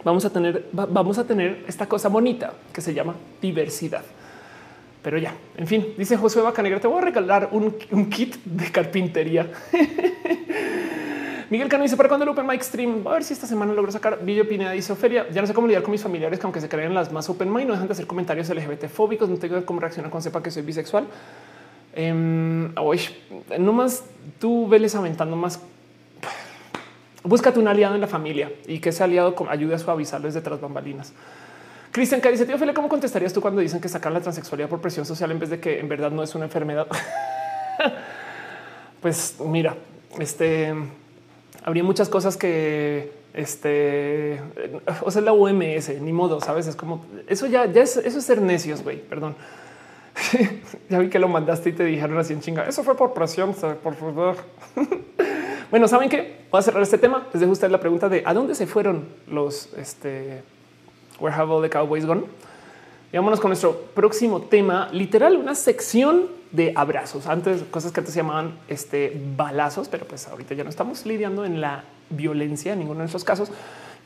[0.05, 4.05] vamos a tener, vamos a tener esta cosa bonita que se llama diversidad.
[5.03, 8.71] Pero ya, en fin, dice Josué Bacanegra, te voy a regalar un, un kit de
[8.71, 9.51] carpintería.
[11.53, 13.07] Miguel Cano dice para cuando el Open Mic Stream.
[13.07, 14.25] A ver si esta semana logro sacar.
[14.25, 15.29] Video Pineda dice Ofelia.
[15.29, 17.53] Ya no sé cómo lidiar con mis familiares que aunque se creen las más open
[17.53, 19.29] mind, no dejan de hacer comentarios LGBT fóbicos.
[19.29, 21.05] No tengo cómo reaccionar cuando sepa que soy bisexual.
[21.95, 22.11] Eh,
[23.59, 24.03] nomás
[24.41, 25.61] tú veles aventando más.
[27.23, 31.13] Búscate un aliado en la familia y que ese aliado ayude a suavizarles detrás bambalinas.
[31.91, 34.81] Cristian que dice, tío Fele, ¿cómo contestarías tú cuando dicen que sacar la transexualidad por
[34.81, 36.87] presión social en vez de que en verdad no es una enfermedad?
[39.03, 39.77] pues mira,
[40.19, 40.75] este
[41.65, 44.41] habría muchas cosas que este,
[45.03, 46.67] o sea, la OMS, ni modo, sabes?
[46.67, 48.99] Es como eso ya, ya es, eso es ser necios, güey.
[48.99, 49.35] Perdón.
[50.91, 52.65] ya vi que lo mandaste y te dijeron así en chinga.
[52.65, 54.37] Eso fue por presión, por favor.
[55.71, 56.43] bueno, saben qué?
[56.51, 57.27] Voy a cerrar este tema.
[57.33, 60.43] Les dejo usted la pregunta de a dónde se fueron los este,
[61.19, 62.25] Where have all the cowboys gone?
[63.13, 67.27] Vámonos con nuestro próximo tema, literal, una sección de abrazos.
[67.27, 71.45] Antes, cosas que antes se llamaban este, balazos, pero pues ahorita ya no estamos lidiando
[71.45, 73.51] en la violencia en ninguno de esos casos.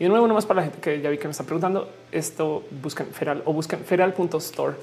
[0.01, 2.65] Y de nuevo, nomás para la gente que ya vi que me está preguntando, esto
[2.83, 4.75] busquen Feral o busquen feral.store.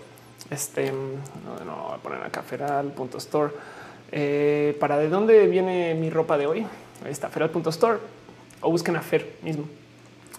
[0.49, 3.51] Este no, no voy a poner acá feral.store.
[4.11, 6.65] Eh, para de dónde viene mi ropa de hoy.
[7.05, 7.99] Ahí está feral.store
[8.61, 9.65] o busquen a Fer mismo.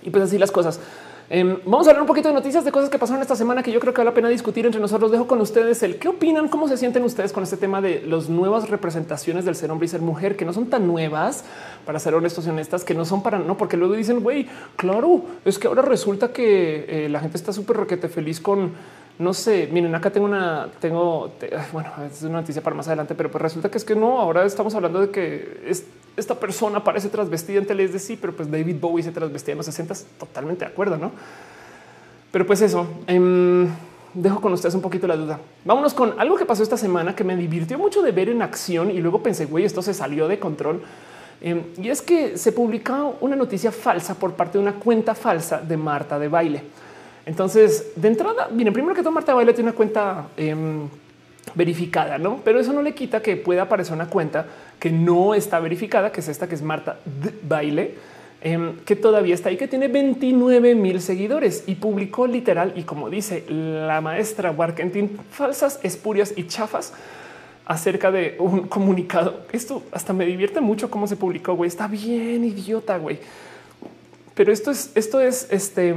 [0.02, 0.80] Y pues así las cosas.
[1.30, 3.72] Em, vamos a hablar un poquito de noticias de cosas que pasaron esta semana que
[3.72, 5.10] yo creo que vale la pena discutir entre nosotros.
[5.10, 8.28] Dejo con ustedes el qué opinan, cómo se sienten ustedes con este tema de las
[8.28, 11.44] nuevas representaciones del ser hombre y ser mujer, que no son tan nuevas,
[11.86, 15.22] para ser honestos y honestas, que no son para no, porque luego dicen, güey, claro,
[15.46, 18.72] es que ahora resulta que eh, la gente está súper requete feliz con
[19.18, 21.30] no sé, miren, acá tengo una, tengo,
[21.72, 24.44] bueno, es una noticia para más adelante, pero pues resulta que es que no, ahora
[24.44, 25.84] estamos hablando de que es,
[26.16, 29.66] esta persona parece trasvestida en tele, sí, pero pues David Bowie se trasvestía en los
[29.66, 31.12] 60, totalmente de acuerdo, ¿no?
[32.32, 33.68] Pero pues eso, em,
[34.14, 35.38] dejo con ustedes un poquito la duda.
[35.64, 38.90] Vámonos con algo que pasó esta semana que me divirtió mucho de ver en acción
[38.90, 40.82] y luego pensé, güey, esto se salió de control.
[41.40, 45.58] Em, y es que se publicó una noticia falsa por parte de una cuenta falsa
[45.58, 46.62] de Marta de baile.
[47.26, 50.88] Entonces, de entrada, miren, primero que todo, Marta Baile tiene una cuenta em,
[51.54, 52.40] verificada, no?
[52.44, 54.46] Pero eso no le quita que pueda aparecer una cuenta
[54.78, 56.98] que no está verificada, que es esta que es Marta
[57.42, 57.94] Baile,
[58.42, 62.74] em, que todavía está ahí, que tiene 29 mil seguidores y publicó literal.
[62.76, 66.92] Y como dice la maestra Warkentin, falsas, espurias y chafas
[67.64, 69.46] acerca de un comunicado.
[69.50, 71.54] Esto hasta me divierte mucho cómo se publicó.
[71.54, 73.18] Güey, está bien idiota, güey.
[74.34, 75.94] Pero esto es, esto es este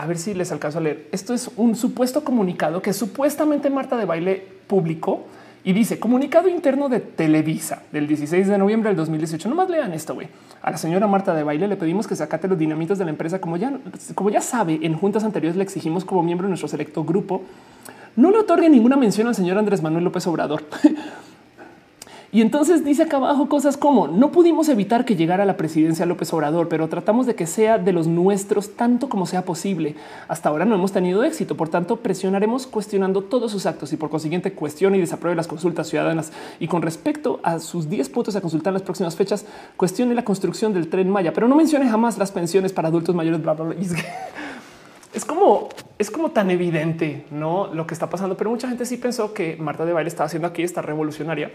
[0.00, 1.08] a ver si les alcanzo a leer.
[1.12, 5.26] Esto es un supuesto comunicado que supuestamente Marta de Baile publicó
[5.62, 9.50] y dice comunicado interno de Televisa del 16 de noviembre del 2018.
[9.50, 10.14] No más lean esto.
[10.14, 10.28] güey.
[10.62, 13.42] A la señora Marta de Baile le pedimos que sacate los dinamitos de la empresa.
[13.42, 13.78] Como ya,
[14.14, 17.42] como ya sabe, en juntas anteriores le exigimos como miembro de nuestro selecto grupo
[18.16, 20.64] no le otorgue ninguna mención al señor Andrés Manuel López Obrador.
[22.32, 26.06] Y entonces dice acá abajo cosas como no pudimos evitar que llegara a la presidencia
[26.06, 29.96] López Obrador, pero tratamos de que sea de los nuestros tanto como sea posible.
[30.28, 34.10] Hasta ahora no hemos tenido éxito, por tanto presionaremos cuestionando todos sus actos y por
[34.10, 36.30] consiguiente cuestione y desapruebe las consultas ciudadanas.
[36.60, 39.44] Y con respecto a sus 10 puntos a consultar en las próximas fechas,
[39.76, 43.42] cuestione la construcción del tren Maya, pero no mencione jamás las pensiones para adultos mayores,
[43.42, 43.76] bla, bla, bla.
[45.12, 48.96] Es como es como tan evidente, no lo que está pasando, pero mucha gente sí
[48.96, 51.50] pensó que Marta de Baile estaba haciendo aquí esta revolucionaria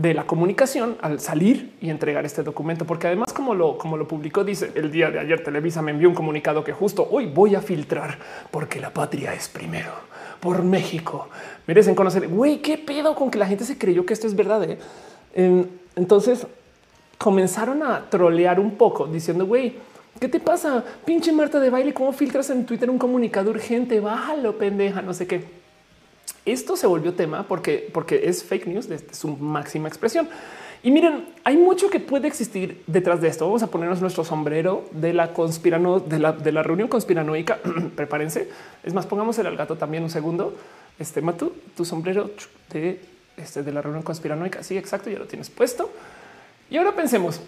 [0.00, 4.06] de la comunicación al salir y entregar este documento, porque además, como lo, como lo
[4.06, 7.56] publicó, dice el día de ayer, Televisa me envió un comunicado que justo hoy voy
[7.56, 8.16] a filtrar
[8.52, 9.90] porque la patria es primero
[10.38, 11.28] por México.
[11.66, 12.28] Merecen conocer.
[12.28, 14.68] Güey, qué pedo con que la gente se creyó que esto es verdad.
[15.34, 15.66] Eh?
[15.96, 16.46] Entonces
[17.18, 19.74] comenzaron a trolear un poco diciendo, güey,
[20.20, 20.84] ¿qué te pasa?
[21.04, 23.98] Pinche Marta de baile, ¿cómo filtras en Twitter un comunicado urgente?
[23.98, 25.57] Bájalo, pendeja, no sé qué.
[26.44, 30.28] Esto se volvió tema porque, porque es fake news desde su máxima expresión.
[30.82, 33.46] Y miren, hay mucho que puede existir detrás de esto.
[33.46, 37.58] Vamos a ponernos nuestro sombrero de la conspirano de la, de la reunión conspiranoica.
[37.96, 38.48] Prepárense.
[38.84, 40.54] Es más, pongamos el gato también un segundo.
[40.98, 42.30] Este Matu, tu sombrero
[42.70, 43.00] de,
[43.36, 44.62] este, de la reunión conspiranoica.
[44.62, 45.10] Sí, exacto.
[45.10, 45.90] Ya lo tienes puesto.
[46.70, 47.40] Y ahora pensemos,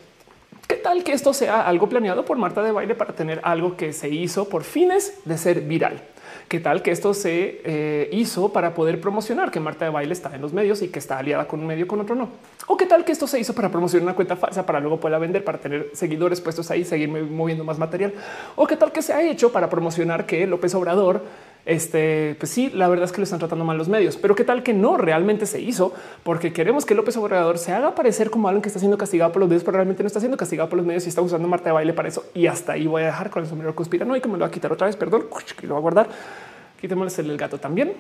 [0.66, 3.92] ¿qué tal que esto sea algo planeado por Marta de baile para tener algo que
[3.92, 6.02] se hizo por fines de ser viral?
[6.50, 10.34] Qué tal que esto se eh, hizo para poder promocionar que Marta de Baile está
[10.34, 12.28] en los medios y que está aliada con un medio con otro no.
[12.66, 15.20] O qué tal que esto se hizo para promocionar una cuenta falsa para luego poderla
[15.20, 18.14] vender, para tener seguidores puestos ahí, seguir moviendo más material.
[18.56, 21.22] O qué tal que se ha hecho para promocionar que López Obrador
[21.66, 24.44] este, pues sí, la verdad es que lo están tratando mal los medios, pero qué
[24.44, 25.92] tal que no realmente se hizo
[26.22, 29.40] porque queremos que López Obrador se haga parecer como alguien que está siendo castigado por
[29.40, 31.66] los medios, pero realmente no está siendo castigado por los medios y está usando Marta
[31.66, 32.24] de baile para eso.
[32.34, 34.46] Y hasta ahí voy a dejar con el sombrero conspirano y que me lo va
[34.46, 34.96] a quitar otra vez.
[34.96, 35.26] Perdón,
[35.62, 36.08] y lo voy a guardar.
[36.80, 37.92] Quitémosle el gato también.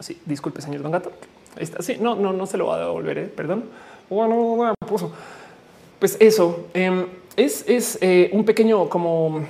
[0.00, 1.12] Sí, disculpe, señor Don Gato.
[1.56, 1.82] Ahí está.
[1.82, 3.18] Sí, no, no, no se lo va a devolver.
[3.18, 3.32] ¿eh?
[3.34, 3.64] Perdón.
[4.10, 4.74] Bueno.
[5.98, 6.66] Pues eso.
[6.74, 7.06] Em,
[7.36, 9.44] es, es eh, un pequeño como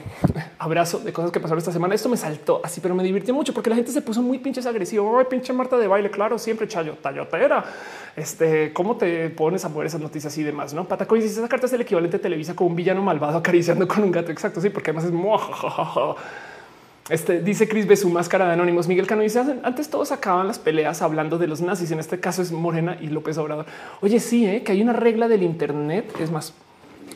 [0.58, 1.94] abrazo de cosas que pasaron esta semana.
[1.94, 4.66] Esto me saltó así, pero me divirtió mucho porque la gente se puso muy pinches
[4.66, 5.18] agresivo.
[5.18, 6.10] Ay, pinche Marta de baile.
[6.10, 7.64] Claro, siempre chayo, tallotera.
[8.16, 10.86] Este, cómo te pones a mover esas noticias y demás, no?
[10.86, 14.04] Patacoy dice esa carta es el equivalente a Televisa con un villano malvado acariciando con
[14.04, 14.30] un gato.
[14.30, 14.60] Exacto.
[14.60, 15.12] Sí, porque además es
[17.10, 18.86] este dice Chris ve su máscara de anónimos.
[18.86, 21.90] Miguel Cano dice antes todos acaban las peleas hablando de los nazis.
[21.90, 23.66] En este caso es Morena y López Obrador.
[24.00, 24.62] Oye, sí, ¿eh?
[24.62, 26.14] que hay una regla del Internet.
[26.20, 26.54] Es más,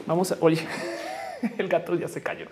[0.07, 0.67] vamos a oye,
[1.59, 2.47] el gato ya se cayó.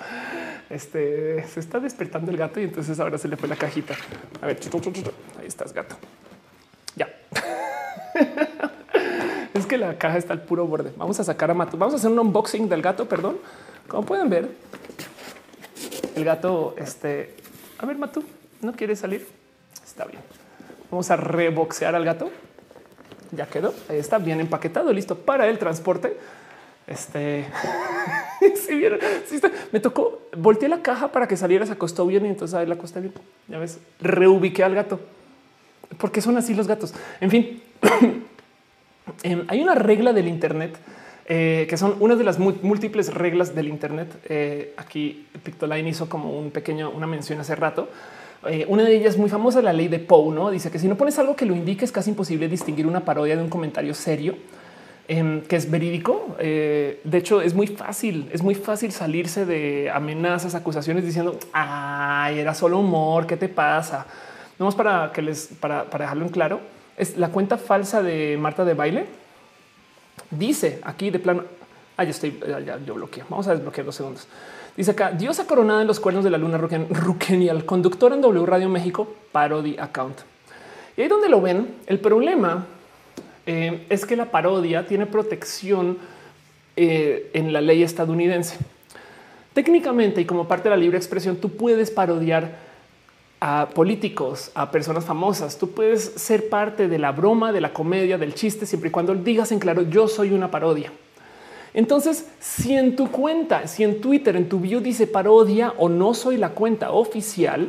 [0.70, 3.94] Este se está despertando el gato y entonces ahora se le fue la cajita.
[4.40, 4.58] A ver,
[5.40, 5.96] ahí estás, gato.
[6.96, 7.08] Ya.
[9.54, 10.92] es que la caja está al puro borde.
[10.96, 11.76] Vamos a sacar a Matu.
[11.76, 13.06] Vamos a hacer un unboxing del gato.
[13.08, 13.38] Perdón.
[13.88, 14.48] Como pueden ver,
[16.16, 17.34] el gato, este,
[17.78, 18.24] a ver, Matu,
[18.62, 19.26] ¿no quiere salir?
[19.84, 20.22] Está bien.
[20.90, 22.30] Vamos a reboxear al gato.
[23.32, 23.74] Ya quedó.
[23.88, 26.16] Está bien empaquetado, listo para el transporte.
[26.86, 27.46] Este,
[29.72, 32.74] me tocó, volteé la caja para que saliera, se acostó bien y entonces ahí la
[32.74, 33.14] acosté bien.
[33.48, 35.00] Ya ves, reubiqué al gato.
[35.98, 36.94] Porque son así los gatos.
[37.20, 37.62] En fin,
[39.22, 40.76] em, hay una regla del Internet
[41.26, 44.14] eh, que son una de las múltiples reglas del Internet.
[44.28, 47.88] Eh, aquí Pictoline hizo como un pequeño, una mención hace rato.
[48.46, 50.50] Eh, una de ellas muy famosa, la ley de Poe, ¿no?
[50.50, 53.36] Dice que si no pones algo que lo indique es casi imposible distinguir una parodia
[53.36, 54.36] de un comentario serio.
[55.06, 56.34] Em, que es verídico.
[56.38, 62.54] de hecho, es muy fácil, es muy fácil salirse de amenazas, acusaciones diciendo ay, era
[62.54, 63.26] solo humor.
[63.26, 64.06] ¿Qué te pasa?
[64.58, 66.60] Vamos para que les para, para dejarlo en claro.
[66.96, 69.06] Es la cuenta falsa de Marta de baile
[70.30, 71.44] Dice aquí de plano,
[71.96, 73.24] ah, estoy, ya, yo bloqueo.
[73.28, 74.26] Vamos a desbloquear dos segundos.
[74.76, 78.68] Dice acá, diosa coronada en los cuernos de la luna Rukenial, conductor en W Radio
[78.68, 80.18] México, parody account.
[80.96, 82.66] Y ahí donde lo ven, el problema
[83.46, 85.98] eh, es que la parodia tiene protección
[86.76, 88.56] eh, en la ley estadounidense.
[89.52, 92.58] Técnicamente y como parte de la libre expresión, tú puedes parodiar
[93.40, 95.58] a políticos, a personas famosas.
[95.58, 99.14] Tú puedes ser parte de la broma, de la comedia, del chiste, siempre y cuando
[99.14, 100.90] digas en claro, yo soy una parodia.
[101.74, 106.14] Entonces, si en tu cuenta, si en Twitter, en tu bio dice parodia o no
[106.14, 107.68] soy la cuenta oficial,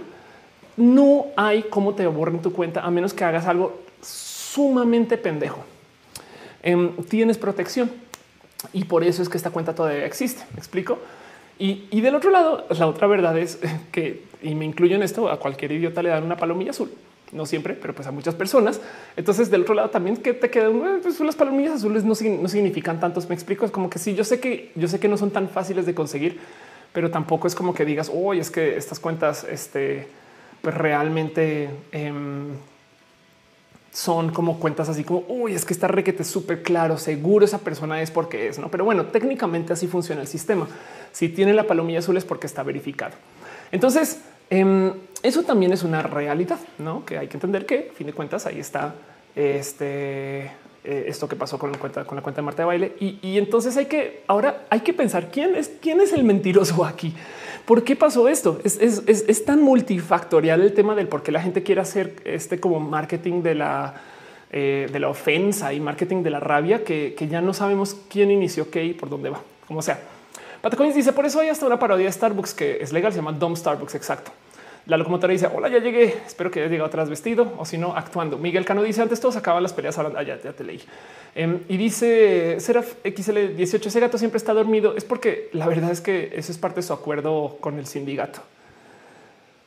[0.78, 3.85] no hay cómo te borren tu cuenta a menos que hagas algo
[4.56, 5.64] sumamente pendejo.
[6.64, 7.91] Em, tienes protección
[8.72, 10.44] y por eso es que esta cuenta todavía existe.
[10.53, 10.98] ¿Me explico?
[11.57, 13.60] Y, del otro lado, la otra verdad es
[13.91, 16.91] que, y me incluyo en esto, a cualquier idiota le dan una palomilla azul.
[17.32, 18.80] No siempre, pero pues a muchas personas.
[19.18, 23.27] Entonces, del otro lado también que te quedan pues las palomillas azules no, significan tantos.
[23.27, 23.65] Me explico.
[23.65, 25.94] Es como que sí, yo sé que yo sé que no son tan fáciles de
[25.94, 26.40] conseguir,
[26.94, 30.07] pero tampoco es como que digas, hoy es que estas cuentas, este,
[30.61, 32.53] pues realmente em,
[33.96, 38.02] son como cuentas así como uy, es que está requete súper claro, seguro esa persona
[38.02, 38.70] es porque es, no?
[38.70, 40.68] Pero bueno, técnicamente así funciona el sistema.
[41.14, 43.14] Si tiene la palomilla azul es porque está verificado.
[43.72, 44.20] Entonces,
[44.50, 44.92] em,
[45.24, 47.06] eso también es una realidad, no?
[47.06, 48.96] Que hay que entender que, a fin de cuentas, ahí está
[49.34, 50.52] este
[50.86, 53.38] eh, esto que pasó con la cuenta con la cuenta de Marta de baile y,
[53.38, 57.14] entonces hay que ahora hay que pensar quién es quién es el mentiroso aquí.
[57.66, 58.60] ¿Por qué pasó esto?
[58.64, 63.41] Es, tan multifactorial el tema del por qué la gente quiere hacer este como marketing
[63.41, 63.95] de la
[64.52, 68.70] eh, de la ofensa y marketing de la rabia que, ya no sabemos quién inició
[68.70, 69.99] qué y por dónde va, como sea.
[70.62, 73.32] Patacoins dice por eso hay hasta una parodia de Starbucks que es legal, se llama
[73.32, 73.95] Dom Starbucks.
[73.95, 74.32] Exacto.
[74.88, 76.16] La locomotora dice hola, ya llegué.
[76.26, 78.38] Espero que hayas llegado atrás vestido o si no actuando.
[78.38, 79.98] Miguel Cano dice antes todos acaban las peleas.
[79.98, 80.80] Ahora ah, ya, te leí.
[81.34, 83.90] Em, y dice Seraf XL 18.
[83.90, 84.95] Ese gato siempre está dormido.
[84.95, 88.41] Es porque la verdad es que eso es parte de su acuerdo con el sindicato.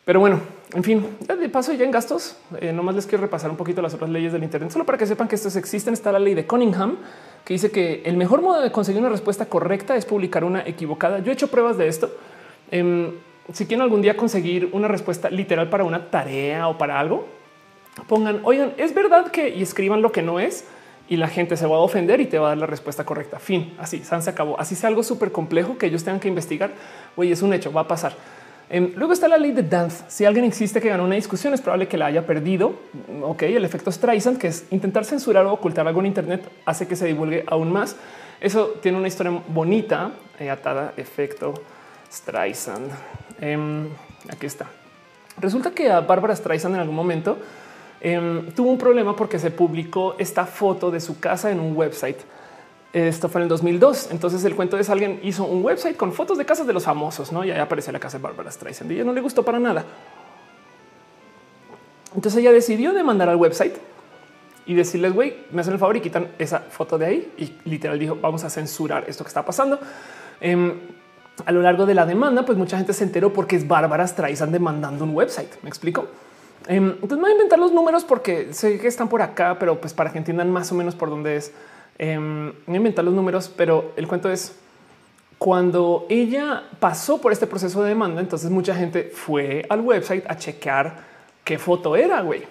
[0.05, 0.41] Pero bueno,
[0.73, 3.93] en fin, de paso ya en gastos, eh, nomás les quiero repasar un poquito las
[3.93, 5.93] otras leyes del Internet, solo para que sepan que estos existen.
[5.93, 6.97] Está la ley de Cunningham,
[7.45, 11.19] que dice que el mejor modo de conseguir una respuesta correcta es publicar una equivocada.
[11.19, 12.11] Yo he hecho pruebas de esto.
[12.71, 13.13] Em,
[13.53, 17.27] si quieren algún día conseguir una respuesta literal para una tarea o para algo,
[18.07, 20.65] pongan, oigan, es verdad que y escriban lo que no es
[21.09, 23.39] y la gente se va a ofender y te va a dar la respuesta correcta.
[23.39, 24.61] Fin, así, San se acabó.
[24.61, 26.73] Así sea algo súper complejo que ellos tengan que investigar.
[27.17, 28.13] Oye, es un hecho, va a pasar.
[28.71, 30.05] Em, luego está la ley de Dance.
[30.09, 32.75] Si alguien existe que ganó una discusión, es probable que la haya perdido.
[33.23, 36.95] Ok, el efecto Streisand, que es intentar censurar o ocultar algo en Internet, hace que
[36.95, 37.97] se divulgue aún más.
[38.41, 41.55] Eso tiene una historia bonita, eh, atada efecto
[42.13, 42.91] Streisand.
[43.41, 43.89] Em,
[44.31, 44.67] aquí está.
[45.41, 47.39] Resulta que a Bárbara Streisand en algún momento
[48.01, 52.19] em, tuvo un problema porque se publicó esta foto de su casa en un website.
[52.93, 54.09] Esto fue en el 2002.
[54.11, 57.33] Entonces el cuento es alguien hizo un website con fotos de casas de los famosos,
[57.33, 57.45] ¿no?
[57.45, 59.85] Y ahí aparece la casa de Bárbara Streisand y ella no le gustó para nada.
[62.15, 63.77] Entonces ella decidió demandar al website
[64.67, 67.33] y decirles, güey, me hacen el favor y quitan esa foto de ahí.
[67.37, 69.79] Y literal dijo, vamos a censurar esto que está pasando.
[70.41, 70.75] Em,
[71.45, 74.53] a lo largo de la demanda, pues mucha gente se enteró porque es Bárbara Streisand
[74.53, 75.51] demandando un website.
[75.63, 76.07] Me explico.
[76.67, 79.81] Em, entonces me voy a inventar los números porque sé que están por acá, pero
[79.81, 81.53] pues para que entiendan más o menos por dónde es.
[81.99, 84.55] Em, voy a inventar los números, pero el cuento es
[85.39, 90.37] cuando ella pasó por este proceso de demanda, entonces mucha gente fue al website a
[90.37, 90.97] chequear
[91.45, 92.43] qué foto era, güey.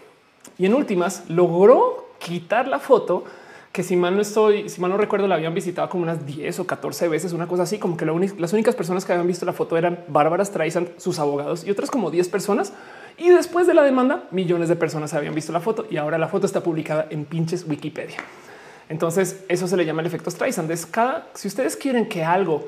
[0.58, 3.26] Y en últimas logró quitar la foto
[3.72, 6.60] que si mal no estoy, si mal no recuerdo, la habían visitado como unas 10
[6.60, 9.54] o 14 veces, una cosa así, como que las únicas personas que habían visto la
[9.54, 12.74] foto eran Bárbara Streisand, sus abogados y otras como 10 personas.
[13.18, 16.28] Y después de la demanda, millones de personas habían visto la foto y ahora la
[16.28, 18.18] foto está publicada en pinches Wikipedia.
[18.90, 20.70] Entonces eso se le llama el efecto Streisand.
[20.72, 22.68] Es cada, si ustedes quieren que algo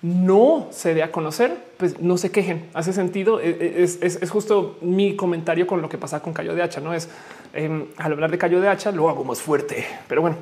[0.00, 2.68] no se dé a conocer, pues no se quejen.
[2.74, 3.40] Hace sentido.
[3.40, 6.80] E, e, es, justo mi comentario con lo que pasa con Cayo de Hacha.
[6.80, 7.08] No es
[7.52, 10.36] em, al hablar de Cayo de Hacha, lo hago más fuerte, pero bueno.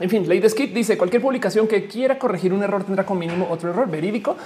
[0.00, 3.46] En fin, de Skip dice cualquier publicación que quiera corregir un error tendrá con mínimo
[3.50, 4.36] otro error verídico,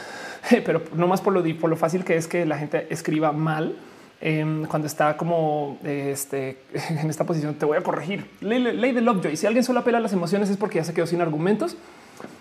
[0.65, 3.77] pero no más por lo, por lo fácil que es que la gente escriba mal
[4.21, 6.59] em, cuando está como este,
[6.91, 7.55] en esta posición.
[7.55, 8.27] Te voy a corregir.
[8.41, 9.37] Ley de Lovejoy.
[9.37, 11.77] Si alguien solo apela a las emociones es porque ya se quedó sin argumentos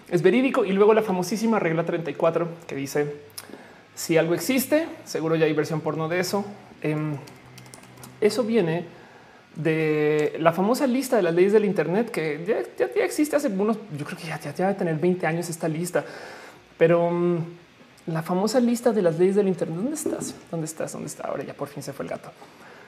[0.09, 0.63] es verídico.
[0.63, 3.15] Y luego la famosísima regla 34 que dice
[3.95, 6.45] si algo existe, seguro ya hay versión porno de eso.
[6.81, 7.15] Em,
[8.21, 8.85] eso viene
[9.55, 12.43] de la famosa lista de las leyes del Internet que
[12.77, 16.03] ya, existe hace unos, yo creo que ya, ya, debe tener 20 años esta lista,
[16.77, 17.37] pero mm,
[18.07, 20.35] la famosa lista de las leyes del Internet, ¿dónde estás?
[20.49, 20.93] ¿Dónde estás?
[20.93, 21.27] ¿Dónde está?
[21.27, 22.31] Ahora ya por fin se fue el gato.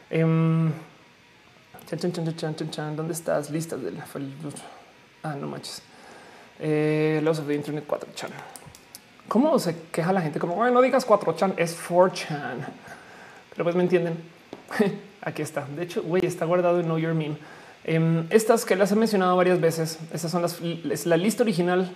[0.10, 0.72] Em,
[2.96, 3.50] ¿Dónde estás?
[3.52, 4.02] Listas del...
[5.24, 5.82] Ah, no manches
[6.60, 8.30] eh, los de Internet 4chan.
[9.28, 10.40] ¿Cómo se queja la gente?
[10.40, 12.58] Como no digas 4chan, es 4chan.
[13.52, 14.35] Pero pues me entienden.
[15.22, 15.68] Aquí está.
[15.76, 17.38] De hecho, güey, está guardado en Know Your Meme.
[17.84, 21.92] Em, estas que las he mencionado varias veces, estas son las, es la lista original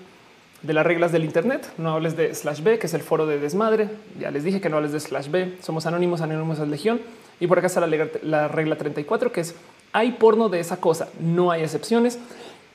[0.62, 1.72] de las reglas del Internet.
[1.78, 3.90] No hables de slash B, que es el foro de desmadre.
[4.20, 5.58] Ya les dije que no hables de slash B.
[5.62, 7.02] Somos anónimos, anónimos es legión.
[7.40, 9.56] Y por acá está la, la regla 34, que es
[9.94, 11.10] hay porno de esa cosa.
[11.20, 12.20] No hay excepciones.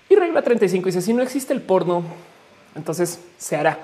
[0.08, 2.02] Y regla 35 dice, si no existe el porno,
[2.74, 3.78] entonces se hará.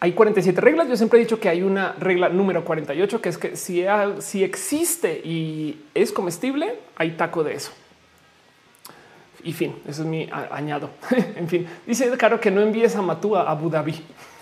[0.00, 0.88] Hay 47 reglas.
[0.88, 3.84] Yo siempre he dicho que hay una regla número 48, que es que si,
[4.18, 7.72] si existe y es comestible, hay taco de eso.
[9.44, 10.90] Y fin, eso es mi añado.
[11.36, 13.94] en fin, dice Caro que no envíes a Matúa a Abu Dhabi.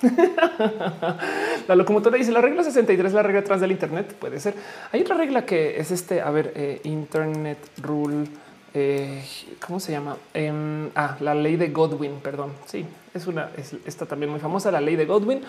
[1.68, 4.14] la locomotora dice la regla 63 la regla atrás del Internet.
[4.14, 4.54] Puede ser.
[4.92, 6.20] Hay otra regla que es este.
[6.20, 8.28] A ver, eh, Internet Rule
[8.74, 9.22] eh,
[9.64, 10.16] ¿cómo se llama?
[10.34, 12.52] Em, ah, la ley de Godwin, perdón.
[12.66, 12.84] Sí,
[13.14, 15.40] es una, es, está también muy famosa, la ley de Godwin.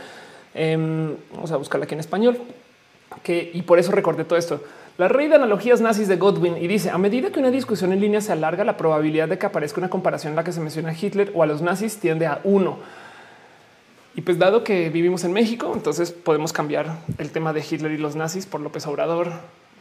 [0.54, 2.38] Em, vamos a buscarla aquí en español.
[3.24, 4.62] Que, y por eso recordé todo esto.
[4.98, 8.00] La ley de analogías nazis de Godwin y dice a medida que una discusión en
[8.00, 10.90] línea se alarga, la probabilidad de que aparezca una comparación en la que se menciona
[10.90, 12.78] a Hitler o a los nazis tiende a uno.
[14.16, 17.98] Y pues dado que vivimos en México, entonces podemos cambiar el tema de Hitler y
[17.98, 19.32] los nazis por López Obrador,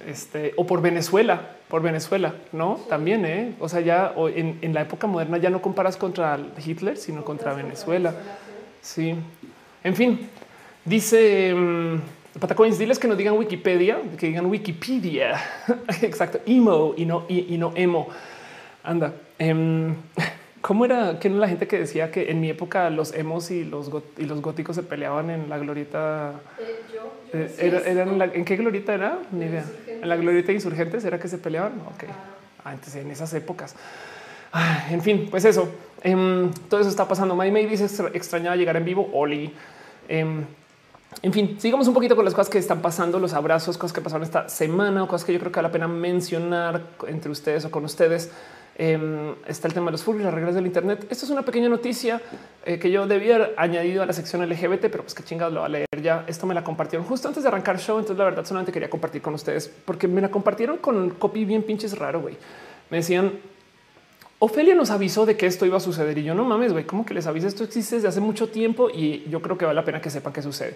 [0.06, 2.80] este, o por Venezuela, por Venezuela, no?
[2.88, 3.54] También, ¿eh?
[3.60, 8.14] o sea, ya en, la época moderna ya no comparas contra Hitler, sino contra Venezuela.
[8.80, 9.14] Sí,
[9.84, 10.28] en fin,
[10.84, 12.00] dice um,
[12.38, 15.40] Patacoins, diles que no digan Wikipedia, que digan Wikipedia.
[16.02, 18.08] Exacto, emo y no, y, no emo.
[18.82, 19.14] Anda.
[19.38, 19.94] Em,
[20.62, 23.64] ¿Cómo era que no la gente que decía que en mi época los emos y
[23.64, 26.34] los, y los góticos se peleaban en la glorieta?
[26.60, 29.18] Eh, yo, eh, era, en, qué glorieta era?
[29.32, 29.64] Ni idea.
[30.02, 31.80] En la glorieta insurgentes era que se peleaban.
[31.94, 32.04] Ok.
[32.64, 33.76] Ah, entonces en esas épocas.
[34.52, 35.72] Ah, en fin, pues eso.
[36.02, 37.36] Em, todo eso está pasando.
[37.36, 39.08] May May dice extrañaba llegar en vivo.
[39.12, 39.54] Oli.
[40.08, 40.44] Em,
[41.22, 44.00] en fin, sigamos un poquito con las cosas que están pasando, los abrazos, cosas que
[44.00, 47.64] pasaron esta semana o cosas que yo creo que vale la pena mencionar entre ustedes
[47.64, 48.30] o con ustedes.
[48.76, 51.06] Em, está el tema de los furries, las reglas del Internet.
[51.10, 52.20] Esto es una pequeña noticia
[52.64, 55.60] eh, que yo debía haber añadido a la sección LGBT, pero pues qué chingados lo
[55.60, 56.24] va a leer ya.
[56.26, 57.98] Esto me la compartieron justo antes de arrancar el show.
[57.98, 61.62] Entonces, la verdad, solamente quería compartir con ustedes porque me la compartieron con copy bien
[61.62, 62.22] pinches raro.
[62.22, 62.36] Güey,
[62.88, 63.32] me decían
[64.44, 67.06] Ofelia nos avisó de que esto iba a suceder y yo no mames, güey, ¿cómo
[67.06, 67.46] que les avisa?
[67.46, 70.32] Esto existe desde hace mucho tiempo y yo creo que vale la pena que sepan
[70.32, 70.74] qué sucede.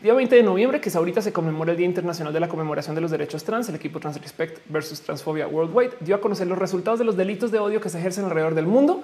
[0.00, 2.94] Día 20 de noviembre, que es ahorita se conmemora el Día Internacional de la Conmemoración
[2.94, 6.56] de los Derechos Trans, el equipo Trans Respect versus Transfobia Worldwide dio a conocer los
[6.58, 9.02] resultados de los delitos de odio que se ejercen alrededor del mundo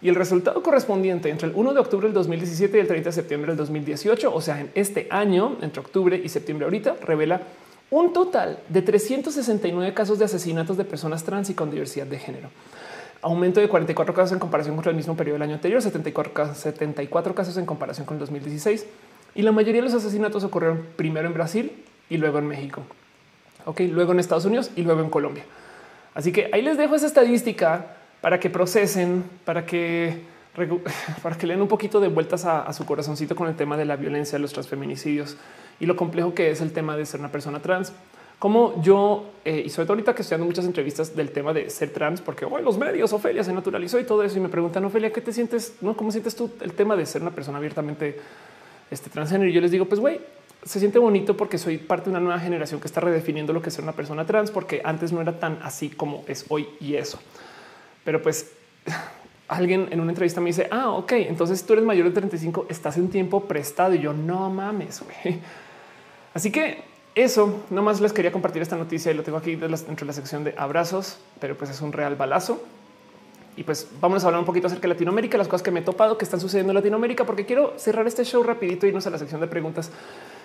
[0.00, 3.12] y el resultado correspondiente entre el 1 de octubre del 2017 y el 30 de
[3.12, 7.42] septiembre del 2018, o sea, en este año, entre octubre y septiembre ahorita, revela
[7.90, 12.50] un total de 369 casos de asesinatos de personas trans y con diversidad de género
[13.22, 17.34] aumento de 44 casos en comparación con el mismo periodo del año anterior, 74, 74
[17.34, 18.86] casos en comparación con 2016.
[19.34, 22.82] Y la mayoría de los asesinatos ocurrieron primero en Brasil y luego en México.
[23.64, 25.44] Ok, luego en Estados Unidos y luego en Colombia.
[26.14, 30.30] Así que ahí les dejo esa estadística para que procesen, para que
[31.22, 33.96] para que lean un poquito de vueltas a, su corazoncito con el tema de la
[33.96, 35.36] violencia, los transfeminicidios
[35.78, 37.92] y lo complejo que es el tema de ser una persona trans.
[38.40, 41.68] Como yo, eh, y sobre todo ahorita que estoy dando muchas entrevistas del tema de
[41.68, 44.82] ser trans, porque hoy los medios, Ofelia se naturalizó y todo eso, y me preguntan,
[44.82, 45.74] Ofelia, ¿qué te sientes?
[45.82, 45.94] ¿No?
[45.94, 48.18] ¿Cómo sientes tú el tema de ser una persona abiertamente
[48.90, 49.50] este, transgénero?
[49.50, 50.22] Y yo les digo, pues güey,
[50.64, 53.68] se siente bonito porque soy parte de una nueva generación que está redefiniendo lo que
[53.68, 56.94] es ser una persona trans, porque antes no era tan así como es hoy y
[56.94, 57.20] eso.
[58.04, 58.52] Pero pues
[59.48, 62.96] alguien en una entrevista me dice, ah, ok, entonces tú eres mayor de 35, estás
[62.96, 63.92] en tiempo prestado.
[63.92, 65.02] Y yo no mames.
[65.02, 65.40] Güey.
[66.32, 70.04] Así que eso nomás les quería compartir esta noticia y lo tengo aquí dentro de
[70.04, 72.62] la sección de abrazos, pero pues es un real balazo.
[73.56, 75.82] Y pues vamos a hablar un poquito acerca de Latinoamérica, las cosas que me he
[75.82, 79.10] topado que están sucediendo en Latinoamérica, porque quiero cerrar este show rapidito y irnos a
[79.10, 79.90] la sección de preguntas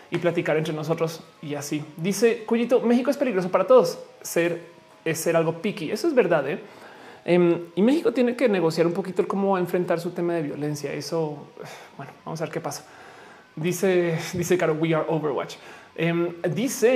[0.09, 1.85] y platicar entre nosotros y así.
[1.97, 3.99] Dice Cuyito, México es peligroso para todos.
[4.21, 4.75] Ser
[5.05, 5.91] es ser algo picky.
[5.91, 6.49] Eso es verdad.
[6.49, 6.59] ¿eh?
[7.23, 10.91] Em, y México tiene que negociar un poquito cómo enfrentar su tema de violencia.
[10.91, 11.47] Eso,
[11.95, 12.85] bueno, vamos a ver qué pasa.
[13.55, 15.55] Dice, dice Caro, we are Overwatch.
[15.97, 16.89] Em, dice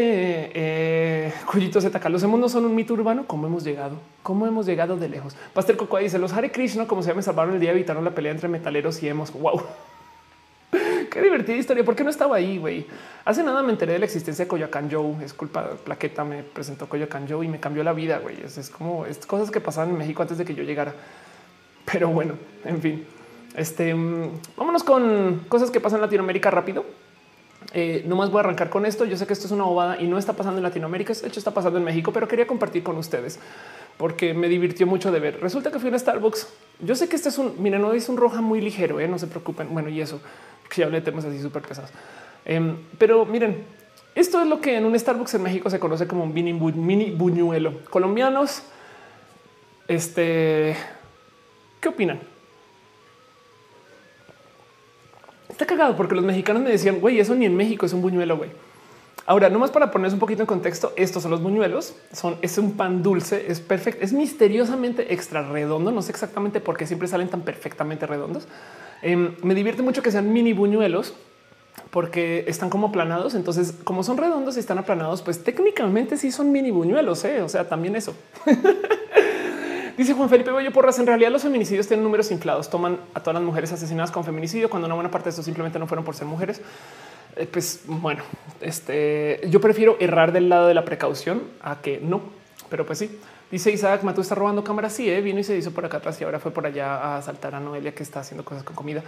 [0.54, 3.24] eh, ZK, los hemos no son un mito urbano.
[3.26, 3.96] ¿Cómo hemos llegado?
[4.24, 5.36] ¿Cómo hemos llegado de lejos?
[5.54, 8.34] Pastel Coco dice, los Hare Krishna, como se llama, salvaron el día, evitaron la pelea
[8.34, 9.32] entre metaleros y hemos.
[9.32, 9.64] Wow.
[11.10, 11.86] Qué divertida historia.
[11.86, 12.86] ¿Por qué no estaba ahí, güey?
[13.24, 15.24] Hace nada me enteré de la existencia de Coyoacán Joe.
[15.24, 18.36] Es culpa Plaqueta, me presentó Coyoacán Joe y me cambió la vida, güey.
[18.44, 20.94] Es, como es cosas que pasaban en México antes de que yo llegara.
[21.90, 22.34] Pero bueno,
[22.66, 23.06] en fin.
[23.56, 26.86] Este, mm, vámonos con cosas que pasan en Latinoamérica rápido.
[27.74, 29.06] Eh, no más voy a arrancar con esto.
[29.06, 31.14] Yo sé que esto es una bobada y no está pasando en Latinoamérica.
[31.14, 33.40] De hecho, está pasando en México, pero quería compartir con ustedes
[33.98, 35.42] porque me divirtió mucho de ver.
[35.42, 36.48] Resulta que fui a Starbucks.
[36.80, 39.10] Yo sé que este es un, mira, no es un roja muy ligero, ¿eh?
[39.10, 39.74] no se preocupen.
[39.74, 40.22] Bueno, y eso
[40.70, 41.92] que ya hablé de temas así súper pesados.
[42.46, 43.66] Em, pero miren,
[44.16, 47.12] esto es lo que en un Starbucks en México se conoce como un mini, mini
[47.12, 47.84] buñuelo.
[47.90, 48.64] Colombianos,
[49.88, 50.78] este,
[51.82, 52.22] ¿qué opinan?
[55.60, 58.38] Está cagado porque los mexicanos me decían, güey, eso ni en México es un buñuelo,
[58.38, 58.50] güey.
[59.26, 61.96] Ahora, nomás para ponerse un poquito en contexto, estos son los buñuelos.
[62.14, 65.92] Son es un pan dulce, es perfecto, es misteriosamente extra redondo.
[65.92, 68.48] No sé exactamente por qué siempre salen tan perfectamente redondos.
[69.02, 71.14] Em, me divierte mucho que sean mini buñuelos
[71.92, 73.36] porque están como aplanados.
[73.36, 77.26] Entonces, como son redondos y están aplanados, pues técnicamente sí son mini buñuelos.
[77.26, 77.42] ¿eh?
[77.42, 78.16] O sea, también eso.
[80.00, 83.34] Dice Juan Felipe Bello Porras, en realidad los feminicidios tienen números inflados, toman a todas
[83.34, 86.16] las mujeres asesinadas con feminicidio cuando una buena parte de esto simplemente no fueron por
[86.16, 86.62] ser mujeres.
[87.36, 88.24] Eh, pues bueno,
[88.62, 92.22] este, yo prefiero errar del lado de la precaución a que no,
[92.70, 93.20] pero pues sí.
[93.52, 94.94] Dice Isaac, Matú está robando cámaras.
[94.94, 95.20] Sí, ¿eh?
[95.20, 97.60] vino y se hizo por acá atrás y ahora fue por allá a asaltar a
[97.60, 99.04] Noelia que está haciendo cosas con comida.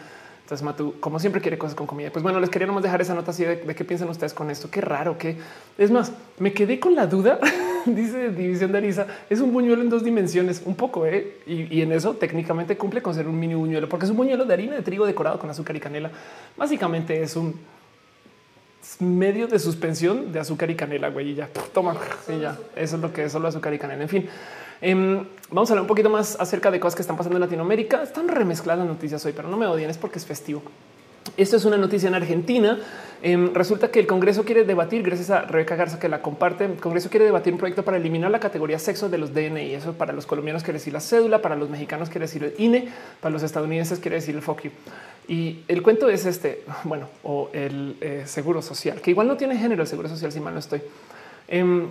[0.51, 2.09] Entonces Matú, como siempre, quiere cosas con comida.
[2.11, 4.69] Pues bueno, les quería nomás dejar esa nota así de, qué piensan ustedes con esto.
[4.69, 5.37] Qué raro que
[5.77, 7.39] es más, me quedé con la duda.
[7.85, 11.37] dice División de Arisa, es un buñuelo en dos dimensiones, un poco, ¿eh?
[11.47, 14.43] y, y, en eso técnicamente cumple con ser un mini buñuelo, porque es un buñuelo
[14.43, 16.11] de harina de trigo decorado con azúcar y canela.
[16.57, 17.57] Básicamente es un
[18.99, 21.95] medio de suspensión de azúcar y canela, güey, y ya toma,
[22.27, 24.03] y ya eso es lo que es solo azúcar y canela.
[24.03, 24.27] En fin,
[24.81, 28.03] em, vamos a hablar un poquito más acerca de cosas que están pasando en Latinoamérica.
[28.03, 30.61] Están remezcladas noticias hoy, pero no me odien, es porque es festivo.
[31.37, 32.79] Esto es una noticia en Argentina.
[33.21, 36.77] Em, resulta que el Congreso quiere debatir, gracias a Rebeca Garza que la comparte, el
[36.77, 39.75] Congreso quiere debatir un proyecto para eliminar la categoría sexo de los DNI.
[39.75, 42.89] Eso para los colombianos quiere decir la cédula, para los mexicanos quiere decir el INE,
[43.21, 44.69] para los estadounidenses quiere decir el FOCU.
[45.27, 49.55] Y el cuento es este, bueno, o el eh, seguro social, que igual no tiene
[49.57, 50.81] género el seguro social, si mal no estoy.
[51.47, 51.87] Em,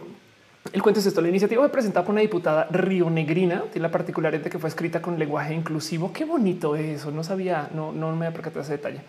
[0.72, 1.20] el cuento es esto.
[1.20, 3.64] La iniciativa fue presentada por una diputada rionegrina.
[3.72, 6.12] Tiene la particularidad de que fue escrita con lenguaje inclusivo.
[6.12, 7.10] Qué bonito eso.
[7.10, 9.00] No sabía, no, no me percatado ese detalle.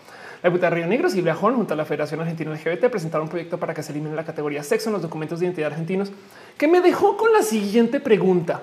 [0.41, 3.59] La diputada Río Negro, Silvia Horn, junto a la Federación Argentina LGBT, presentaron un proyecto
[3.59, 6.11] para que se elimine la categoría sexo en los documentos de identidad argentinos,
[6.57, 8.61] que me dejó con la siguiente pregunta.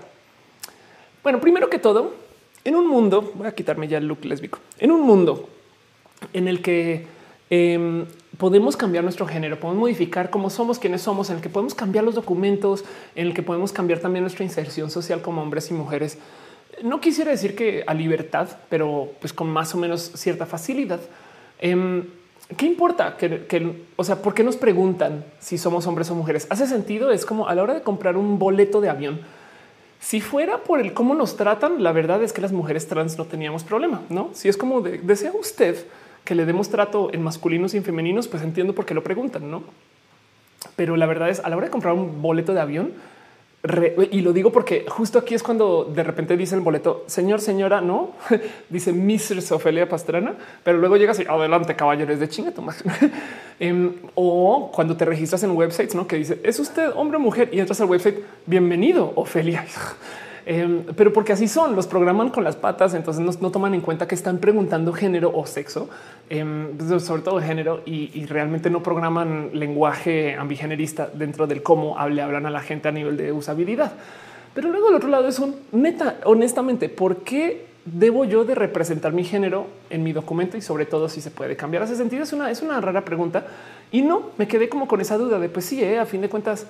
[1.23, 2.15] Bueno, primero que todo,
[2.65, 5.48] en un mundo, voy a quitarme ya el look lésbico, en un mundo
[6.32, 7.06] en el que
[7.48, 8.06] em,
[8.39, 12.05] podemos cambiar nuestro género, podemos modificar cómo somos, quiénes somos, en el que podemos cambiar
[12.05, 12.85] los documentos,
[13.15, 16.19] en el que podemos cambiar también nuestra inserción social como hombres y mujeres.
[16.82, 21.01] No quisiera decir que a libertad, pero pues con más o menos cierta facilidad.
[21.59, 22.05] Em,
[22.56, 23.16] ¿Qué importa?
[23.19, 26.47] Que, o sea, ¿por qué nos preguntan si somos hombres o mujeres?
[26.48, 27.10] Hace sentido.
[27.10, 29.20] Es como a la hora de comprar un boleto de avión.
[30.01, 33.27] Si fuera por el cómo nos tratan, la verdad es que las mujeres trans no
[33.27, 34.01] teníamos problema.
[34.09, 35.77] No, si es como desea usted
[36.28, 39.50] que le demos trato en masculinos y en femeninos, pues entiendo por qué lo preguntan,
[39.50, 39.62] no?
[40.76, 42.92] Pero la verdad es a la hora de comprar un boleto de avión,
[44.10, 47.80] y lo digo porque justo aquí es cuando de repente dice el boleto, señor, señora,
[47.80, 48.10] no,
[48.68, 49.40] dice Mr.
[49.40, 52.84] Sofelia Pastrana, pero luego llegas y adelante, caballeros de chinga, Tomás.
[53.59, 57.48] Em, o cuando te registras en websites, no que dice es usted hombre o mujer
[57.52, 58.18] y entras al website.
[58.44, 59.64] Bienvenido, Ofelia.
[60.50, 64.08] Em, pero porque así son, los programan con las patas, entonces no, toman en cuenta
[64.08, 65.90] que están preguntando género o sexo,
[66.30, 72.22] em, pues, sobre todo género, y, realmente no programan lenguaje ambigenerista dentro del cómo hable,
[72.22, 73.92] hablan a la gente a nivel de usabilidad.
[74.54, 79.12] Pero luego el otro lado es un neta, honestamente, ¿por qué debo yo de representar
[79.12, 81.82] mi género en mi documento y sobre todo si se puede cambiar?
[81.82, 83.46] Hace sentido, es una, es una rara pregunta
[83.92, 86.30] y no me quedé como con esa duda de pues sí, eh, a fin de
[86.30, 86.66] cuentas,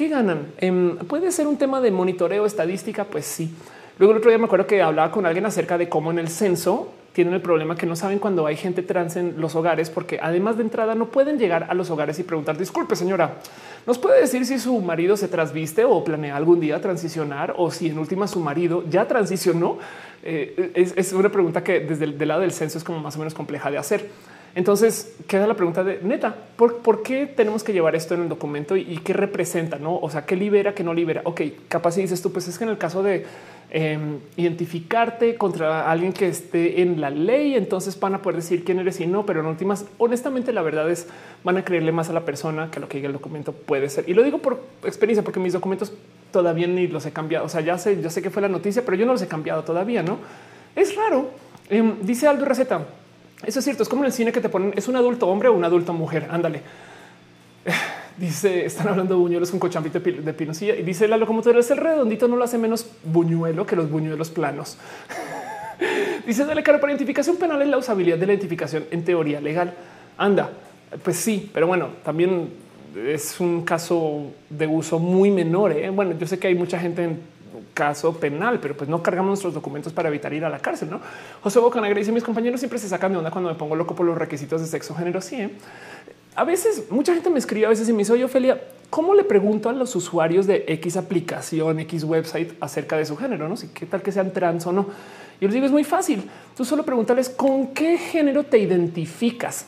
[0.00, 0.46] ¿qué ganan?
[0.56, 3.54] Em, puede ser un tema de monitoreo estadística, pues sí.
[3.98, 6.28] Luego el otro día me acuerdo que hablaba con alguien acerca de cómo en el
[6.28, 10.18] censo tienen el problema que no saben cuando hay gente trans en los hogares, porque
[10.22, 13.40] además de entrada no pueden llegar a los hogares y preguntar, disculpe señora,
[13.86, 17.88] ¿nos puede decir si su marido se trasviste o planea algún día transicionar o si
[17.88, 19.76] en última su marido ya transicionó?
[20.22, 23.34] Eh, es, una pregunta que desde el lado del censo es como más o menos
[23.34, 24.08] compleja de hacer.
[24.54, 28.76] Entonces queda la pregunta de neta, ¿por, qué tenemos que llevar esto en el documento
[28.76, 29.78] y, qué representa?
[29.78, 31.22] No, o sea, qué libera, qué no libera.
[31.24, 33.26] Ok, capaz si dices tú, pues es que en el caso de
[33.70, 38.80] em, identificarte contra alguien que esté en la ley, entonces van a poder decir quién
[38.80, 41.06] eres y no, pero en últimas, honestamente, la verdad es
[41.44, 44.08] van a creerle más a la persona que lo que diga el documento puede ser.
[44.08, 45.92] Y lo digo por experiencia, porque mis documentos
[46.32, 47.46] todavía ni los he cambiado.
[47.46, 49.28] O sea, ya sé, yo sé que fue la noticia, pero yo no los he
[49.28, 50.02] cambiado todavía.
[50.02, 50.18] No
[50.74, 51.30] es raro.
[51.68, 52.84] Em, dice Aldo Receta
[53.44, 53.82] eso es cierto.
[53.82, 55.92] Es como en el cine que te ponen es un adulto hombre o un adulto
[55.92, 56.28] mujer.
[56.30, 56.62] Ándale.
[58.16, 61.78] Dice, están hablando de buñuelos con cochambito de pinocilla y dice la locomotora es el
[61.78, 64.76] redondito, no lo hace menos buñuelo que los buñuelos planos.
[66.26, 69.72] dice, dale cara para identificación penal es la usabilidad de la identificación en teoría legal.
[70.18, 70.50] Anda,
[71.02, 72.50] pues sí, pero bueno, también
[72.94, 75.72] es un caso de uso muy menor.
[75.72, 75.88] ¿eh?
[75.88, 77.20] Bueno, yo sé que hay mucha gente en
[77.74, 80.90] caso penal, pero pues no cargamos nuestros documentos para evitar ir a la cárcel.
[80.90, 81.00] No
[81.42, 84.06] José Bocanegra dice mis compañeros siempre se sacan de onda cuando me pongo loco por
[84.06, 85.20] los requisitos de sexo género.
[85.20, 85.50] Sí, ¿eh?
[86.36, 89.24] a veces mucha gente me escribe a veces y me dice, oye, Ophelia, ¿cómo le
[89.24, 93.48] pregunto a los usuarios de X aplicación, X website acerca de su género?
[93.48, 94.86] No sé qué tal que sean trans o no.
[95.40, 96.30] Yo les digo, es muy fácil.
[96.56, 99.66] Tú solo pregúntales con qué género te identificas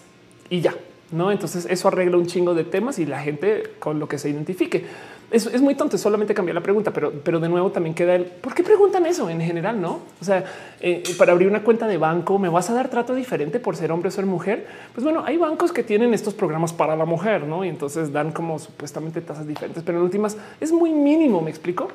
[0.48, 0.74] y ya.
[1.10, 4.31] No, entonces eso arregla un chingo de temas y la gente con lo que se
[4.31, 4.86] identifique
[5.32, 8.54] es, muy tonto, solamente cambiar la pregunta, pero, pero de nuevo también queda el por
[8.54, 10.00] qué preguntan eso en general, no?
[10.20, 10.44] O sea,
[10.80, 13.92] eh, para abrir una cuenta de banco, me vas a dar trato diferente por ser
[13.92, 14.66] hombre o ser mujer.
[14.94, 17.64] Pues bueno, hay bancos que tienen estos programas para la mujer, no?
[17.64, 21.40] Y entonces dan como supuestamente tasas diferentes, pero en últimas es muy mínimo.
[21.40, 21.88] Me explico.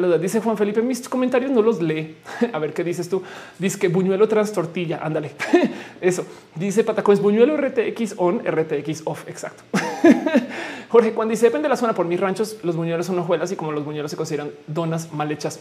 [0.00, 2.16] Dice Juan Felipe, mis comentarios no los lee.
[2.52, 3.22] A ver qué dices tú.
[3.58, 5.00] Dice que buñuelo trans tortilla.
[5.02, 5.32] Ándale.
[6.00, 6.24] Eso
[6.54, 9.28] dice Patacones buñuelo RTX on RTX off.
[9.28, 9.64] Exacto.
[10.88, 13.56] Jorge, cuando dice depende de la zona por mis ranchos, los buñuelos son hojuelas y
[13.56, 15.60] como los buñuelos se consideran donas mal hechas.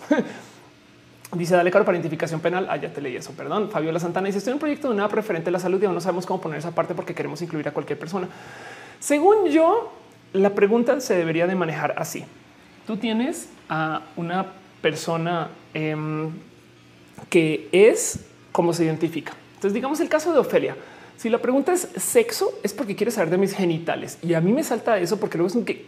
[1.33, 2.67] Dice dale caro para identificación penal.
[2.69, 3.33] Ah, ya te leí eso.
[3.33, 3.69] Perdón.
[3.69, 5.95] Fabiola Santana dice estoy en un proyecto de una preferente de la salud y aún
[5.95, 8.29] no sabemos cómo poner esa parte porque queremos incluir a cualquier persona.
[9.01, 9.91] Según yo,
[10.31, 12.23] la pregunta se debería de manejar así.
[12.85, 14.47] Tú tienes a una
[14.81, 16.31] persona em,
[17.29, 19.33] que es como se identifica.
[19.55, 20.75] Entonces, digamos el caso de Ofelia.
[21.17, 24.17] Si la pregunta es sexo, es porque quiere saber de mis genitales.
[24.23, 25.85] Y a mí me salta eso porque luego es un que,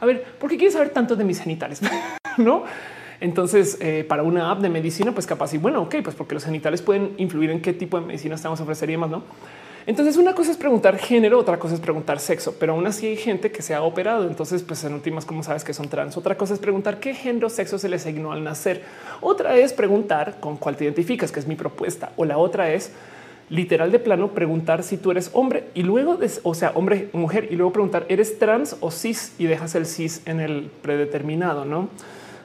[0.00, 1.80] a ver, ¿por qué quieres saber tanto de mis genitales?
[2.36, 2.64] no?
[3.20, 6.44] Entonces, eh, para una app de medicina, pues capaz y bueno, ok, pues porque los
[6.44, 9.22] genitales pueden influir en qué tipo de medicina estamos ofreciendo, no?
[9.86, 13.16] Entonces, una cosa es preguntar género, otra cosa es preguntar sexo, pero aún así hay
[13.16, 14.26] gente que se ha operado.
[14.26, 16.16] Entonces, pues en últimas, como sabes que son trans?
[16.16, 18.82] Otra cosa es preguntar qué género, sexo se les asignó al nacer.
[19.20, 22.10] Otra es preguntar con cuál te identificas, que es mi propuesta.
[22.16, 22.90] O la otra es
[23.48, 27.54] literal de plano preguntar si tú eres hombre y luego, o sea, hombre, mujer y
[27.54, 31.88] luego preguntar eres trans o cis y dejas el cis en el predeterminado, no?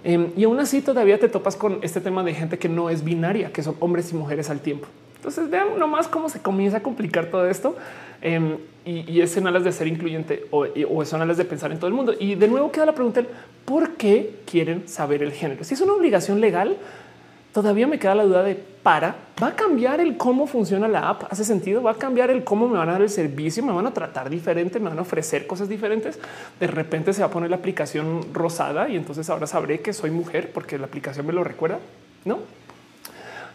[0.03, 3.03] Em, y aún así todavía te topas con este tema de gente que no es
[3.03, 4.87] binaria, que son hombres y mujeres al tiempo.
[5.21, 7.75] Entonces vean nomás cómo se comienza a complicar todo esto
[8.23, 10.65] em, y, es en alas de ser incluyente o,
[11.05, 12.15] son alas de pensar en todo el mundo.
[12.19, 13.21] Y de nuevo queda la pregunta,
[13.63, 15.63] ¿por qué quieren saber el género?
[15.63, 16.75] Si es una obligación legal,
[17.53, 21.31] todavía me queda la duda de para, va a cambiar el cómo funciona la app.
[21.31, 23.85] Hace sentido, va a cambiar el cómo me van a dar el servicio, me van
[23.85, 26.17] a tratar diferente, me van a ofrecer cosas diferentes.
[26.59, 30.09] De repente se va a poner la aplicación rosada y entonces ahora sabré que soy
[30.09, 31.77] mujer porque la aplicación me lo recuerda.
[32.25, 32.39] No,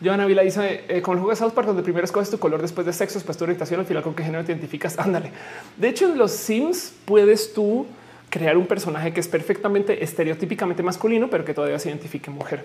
[0.03, 2.61] Joana Vila dice eh, con el juego de South Park, donde primero escoges tu color
[2.61, 4.99] después de sexo, después tu orientación, al final con qué género te identificas.
[4.99, 5.31] Ándale.
[5.77, 7.87] De hecho, en los Sims puedes tú
[8.29, 12.65] crear un personaje que es perfectamente estereotípicamente masculino, pero que todavía se identifique mujer.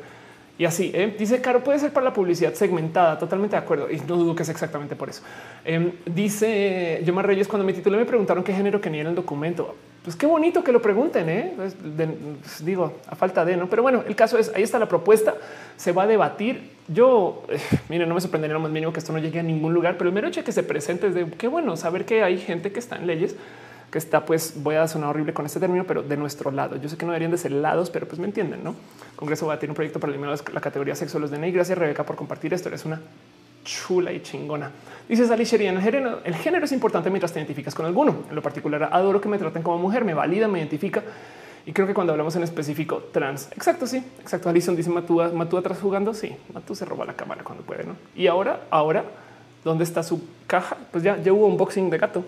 [0.57, 1.15] Y así ¿eh?
[1.17, 3.17] dice Caro, puede ser para la publicidad segmentada.
[3.17, 3.89] Totalmente de acuerdo.
[3.89, 5.23] Y no dudo que es exactamente por eso.
[5.65, 9.75] Em, dice Yomar Reyes, cuando me titulé, me preguntaron qué género quería en el documento.
[10.03, 11.30] Pues qué bonito que lo pregunten.
[11.30, 11.53] ¿eh?
[11.56, 11.76] Pues,
[12.65, 15.36] digo, a falta de no, pero bueno, el caso es ahí está la propuesta.
[15.78, 16.72] Se va a debatir.
[16.88, 17.60] Yo, eh,
[17.90, 20.10] miren, no me sorprendería lo más mínimo que esto no llegue a ningún lugar, pero
[20.10, 22.80] el mero hecho que se presente es de qué bueno saber que hay gente que
[22.80, 23.36] está en leyes
[23.91, 26.78] que está, pues voy a sonar horrible con este término, pero de nuestro lado.
[26.78, 28.73] Yo sé que no deberían de ser lados, pero pues me entienden, ¿no?
[29.18, 32.06] Congreso va a tener un proyecto para eliminar la categoría sexo de y gracias Rebeca
[32.06, 32.69] por compartir esto.
[32.69, 33.02] Eres una
[33.63, 34.71] chula y chingona.
[35.07, 38.23] Dice Sally Sherian, el género, el género es importante mientras te identificas con alguno.
[38.29, 41.03] En lo particular, adoro que me traten como mujer, me valida, me identifica.
[41.65, 44.49] Y creo que cuando hablamos en específico trans, exacto, sí, exacto.
[44.49, 46.13] Alison dice Matúa, Matúa atrás jugando.
[46.13, 47.95] Sí, Matú se roba la cámara cuando puede, ¿no?
[48.15, 49.03] Y ahora, ahora,
[49.63, 50.77] ¿dónde está su caja?
[50.91, 52.23] Pues ya, ya hubo un unboxing de gato.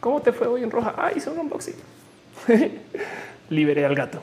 [0.00, 0.94] ¿Cómo te fue hoy en roja?
[0.96, 1.74] Ah, hice un unboxing.
[3.50, 4.20] Liberé al gato.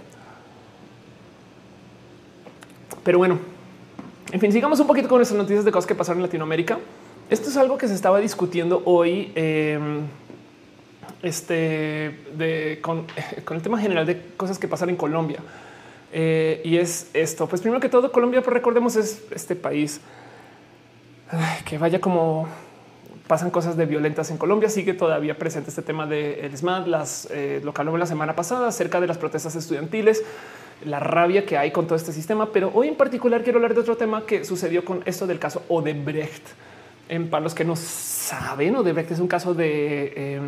[3.03, 3.39] Pero bueno,
[4.31, 6.79] en fin, sigamos un poquito con nuestras noticias de cosas que pasaron en Latinoamérica.
[7.29, 9.31] Esto es algo que se estaba discutiendo hoy.
[9.35, 9.79] Eh,
[11.23, 15.39] este de, con, el tema general de cosas que pasan en Colombia.
[16.13, 17.47] Eh, y es esto.
[17.47, 20.01] Pues primero que todo, Colombia, pues recordemos, es este país
[21.65, 22.49] que vaya como
[23.27, 24.69] pasan cosas de violentas en Colombia.
[24.69, 28.67] Sigue todavía presente este tema de el SMAD, las eh, lo que la semana pasada
[28.67, 30.21] acerca de las protestas estudiantiles,
[30.85, 32.51] la rabia que hay con todo este sistema.
[32.51, 35.63] Pero hoy en particular quiero hablar de otro tema que sucedió con esto del caso
[35.67, 36.47] Odebrecht.
[37.09, 40.41] En para los que no saben, Odebrecht es un caso de eh,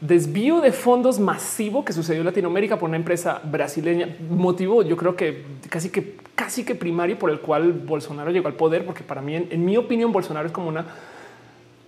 [0.00, 4.16] desvío de fondos masivo que sucedió en Latinoamérica por una empresa brasileña.
[4.28, 8.54] Motivo, yo creo que casi que casi que primario por el cual Bolsonaro llegó al
[8.54, 10.86] poder, porque para mí, en, mi opinión, Bolsonaro es como una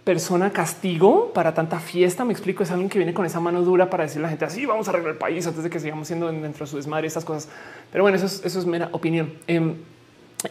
[0.05, 2.25] persona castigo para tanta fiesta.
[2.25, 4.45] Me explico, es alguien que viene con esa mano dura para decirle a la gente
[4.45, 7.07] así vamos a arreglar el país antes de que sigamos siendo dentro de su desmadre,
[7.07, 7.49] estas cosas.
[7.93, 9.33] Pero bueno, eso es, mera opinión.
[9.47, 9.75] Eh,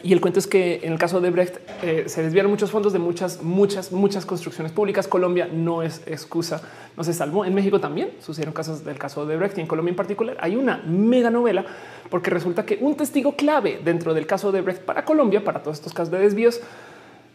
[0.04, 2.92] y el cuento es que en el caso de Brecht eh, se desviaron muchos fondos
[2.92, 5.08] de muchas, muchas, muchas construcciones públicas.
[5.08, 6.62] Colombia no es excusa,
[6.96, 7.44] no se salvó.
[7.44, 10.54] En México también sucedieron casos del caso de Brecht y en Colombia en particular hay
[10.54, 11.64] una mega novela
[12.08, 15.78] porque resulta que un testigo clave dentro del caso de Brecht para Colombia, para todos
[15.78, 16.60] estos casos de desvíos,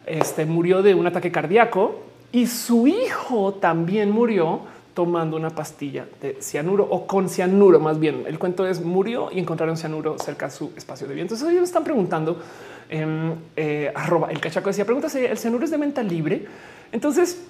[0.06, 2.00] este, murió de un ataque cardíaco
[2.32, 4.60] y su hijo también murió
[4.94, 7.78] tomando una pastilla de cianuro o con cianuro.
[7.80, 11.22] Más bien, el cuento es murió y encontraron cianuro cerca de su espacio de vida.
[11.22, 12.40] Entonces, ellos están preguntando,
[12.88, 16.46] eh, eh, arroba el cachaco decía, pregunta si el cianuro es de venta libre.
[16.92, 17.42] Entonces,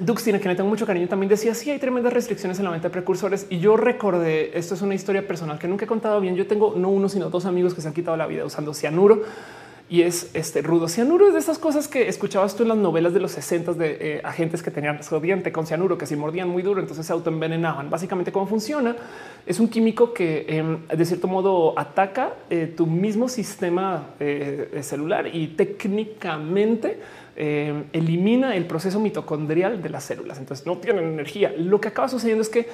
[0.00, 1.06] Dux tiene que le tengo mucho cariño.
[1.08, 4.74] También decía sí hay tremendas restricciones en la venta de precursores y yo recordé esto
[4.74, 6.34] es una historia personal que nunca he contado bien.
[6.34, 9.22] Yo tengo no uno, sino dos amigos que se han quitado la vida usando cianuro
[9.90, 13.14] y es este rudo cianuro es de esas cosas que escuchabas tú en las novelas
[13.14, 16.62] de los 60 de eh, agentes que tenían diente con cianuro, que si mordían muy
[16.62, 17.88] duro, entonces se autoenvenenaban.
[17.88, 18.96] Básicamente, cómo funciona
[19.46, 25.34] es un químico que em, de cierto modo ataca eh, tu mismo sistema eh, celular
[25.34, 26.98] y técnicamente
[27.34, 30.38] em, elimina el proceso mitocondrial de las células.
[30.38, 31.54] Entonces no tienen energía.
[31.56, 32.68] Lo que acaba sucediendo es que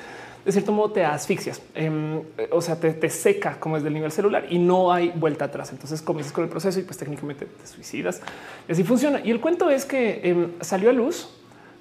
[0.44, 4.46] de cierto modo te asfixias, em, o sea, te, seca como es del nivel celular
[4.50, 5.72] y no hay vuelta atrás.
[5.72, 8.20] Entonces comienzas con el proceso y pues técnicamente te suicidas
[8.68, 9.20] y así funciona.
[9.24, 11.28] Y el cuento es que em, salió a luz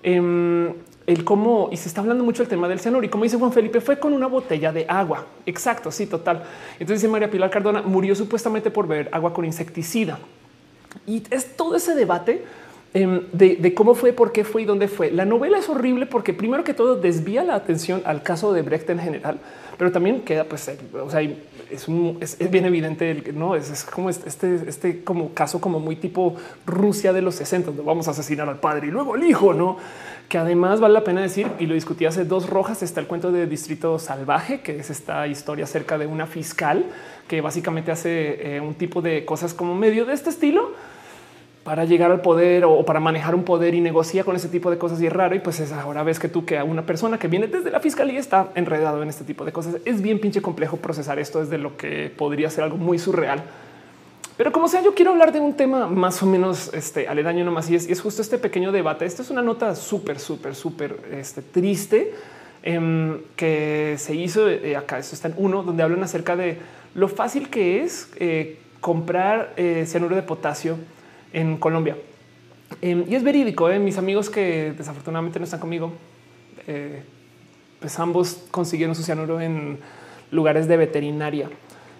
[0.01, 0.73] em,
[1.05, 3.51] el cómo y se está hablando mucho del tema del cianuro y como dice Juan
[3.51, 5.25] Felipe fue con una botella de agua.
[5.45, 5.91] Exacto.
[5.91, 6.43] Sí, total.
[6.73, 10.19] Entonces dice María Pilar Cardona murió supuestamente por beber agua con insecticida
[11.05, 12.45] y es todo ese debate
[12.95, 15.09] Em, de, cómo fue, por qué fue y dónde fue.
[15.09, 18.87] La novela es horrible porque primero que todo desvía la atención al caso de Brecht
[18.91, 19.39] en general,
[19.79, 20.69] pero también queda, pues,
[21.03, 21.87] o sea, es,
[22.19, 26.35] es, bien evidente, el, no es, como este, este como caso como muy tipo
[26.67, 29.77] Rusia de los 60, donde vamos a asesinar al padre y luego al hijo, no?
[30.29, 32.83] Que además vale la pena decir y lo discutí hace dos rojas.
[32.83, 36.85] Está el cuento de Distrito Salvaje, que es esta historia acerca de una fiscal
[37.27, 40.73] que básicamente hace eh, un tipo de cosas como medio de este estilo
[41.63, 44.77] para llegar al poder o para manejar un poder y negocia con ese tipo de
[44.77, 45.33] cosas y es raro.
[45.35, 47.79] Y pues es ahora ves que tú que a una persona que viene desde la
[47.79, 49.77] fiscalía está enredado en este tipo de cosas.
[49.85, 53.43] Es bien pinche complejo procesar esto desde lo que podría ser algo muy surreal.
[54.35, 57.69] Pero como sea, yo quiero hablar de un tema más o menos este, aledaño nomás
[57.69, 59.05] y es, y es justo este pequeño debate.
[59.05, 62.13] Esto es una nota súper, súper, súper este, triste
[62.63, 64.97] em, que se hizo eh, acá.
[64.97, 66.57] Esto está en uno donde hablan acerca de
[66.95, 70.77] lo fácil que es eh, comprar eh, cianuro de potasio
[71.33, 71.97] en Colombia.
[72.81, 73.79] Em, y es verídico, ¿eh?
[73.79, 75.91] mis amigos que desafortunadamente no están conmigo,
[76.67, 77.03] eh,
[77.79, 79.79] pues ambos consiguieron su cianuro en
[80.31, 81.49] lugares de veterinaria.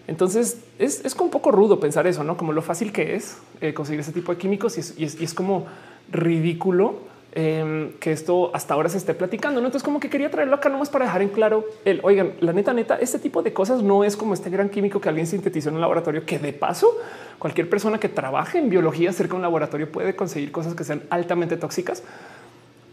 [0.07, 3.73] Entonces es, es un poco rudo pensar eso, no como lo fácil que es eh,
[3.73, 5.65] conseguir ese tipo de químicos y es, como
[6.11, 6.99] ridículo
[7.35, 9.59] Em, que esto hasta ahora se esté platicando.
[9.59, 9.65] ¿no?
[9.65, 12.73] Entonces, como que quería traerlo acá nomás para dejar en claro el oigan, la neta,
[12.73, 15.75] neta, este tipo de cosas no es como este gran químico que alguien sintetizó en
[15.75, 16.95] un laboratorio, que de paso,
[17.39, 21.01] cualquier persona que trabaje en biología cerca de un laboratorio puede conseguir cosas que sean
[21.09, 22.03] altamente tóxicas.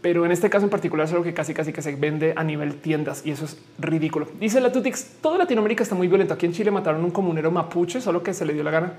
[0.01, 2.43] Pero en este caso en particular es algo que casi casi que se vende a
[2.43, 4.27] nivel tiendas y eso es ridículo.
[4.39, 6.33] Dice la Tutix, toda Latinoamérica está muy violento.
[6.33, 8.93] Aquí en Chile mataron un comunero mapuche, solo que se le dio la gana,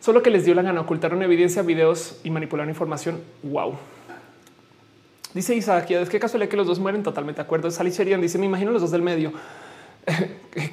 [0.00, 3.22] solo que les dio la gana, ocultaron evidencia, videos y manipularon información.
[3.42, 3.76] Wow.
[5.34, 7.70] Dice Isaac, es que casualidad que los dos mueren totalmente de acuerdo.
[7.70, 9.32] Sally Sheridan dice, me imagino los dos del medio.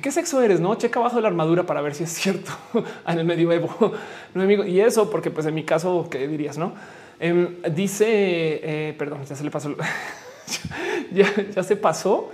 [0.02, 0.60] ¿Qué sexo eres?
[0.60, 2.52] No checa abajo de la armadura para ver si es cierto
[3.08, 3.70] en el medioevo.
[4.34, 4.64] No amigo.
[4.64, 6.58] Y eso porque pues en mi caso, ¿qué dirías?
[6.58, 6.74] No
[7.20, 9.76] em, dice, eh, perdón, ya se le pasó.
[11.12, 12.30] ya, ya se pasó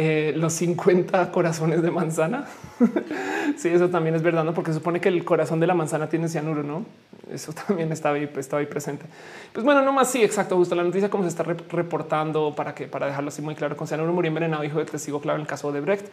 [0.00, 2.46] eh, los 50 corazones de manzana.
[3.56, 4.54] sí, eso también es verdad, ¿no?
[4.54, 6.86] porque supone que el corazón de la manzana tiene cianuro, ¿no?
[7.28, 9.06] Eso también estaba ahí, estaba ahí presente.
[9.52, 12.86] Pues bueno, no más, sí, exacto, justo la noticia como se está reportando para que
[12.86, 15.48] para dejarlo así muy claro, con cianuro murió envenenado, hijo de testigo claro en el
[15.48, 16.06] caso de Brecht.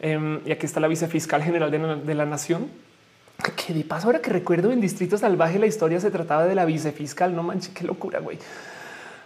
[0.00, 2.68] Em, y aquí está la vicefiscal general de la, de la nación,
[3.56, 6.66] que de paso ahora que recuerdo en Distrito Salvaje la historia se trataba de la
[6.66, 8.38] vicefiscal, no manches, qué locura, güey.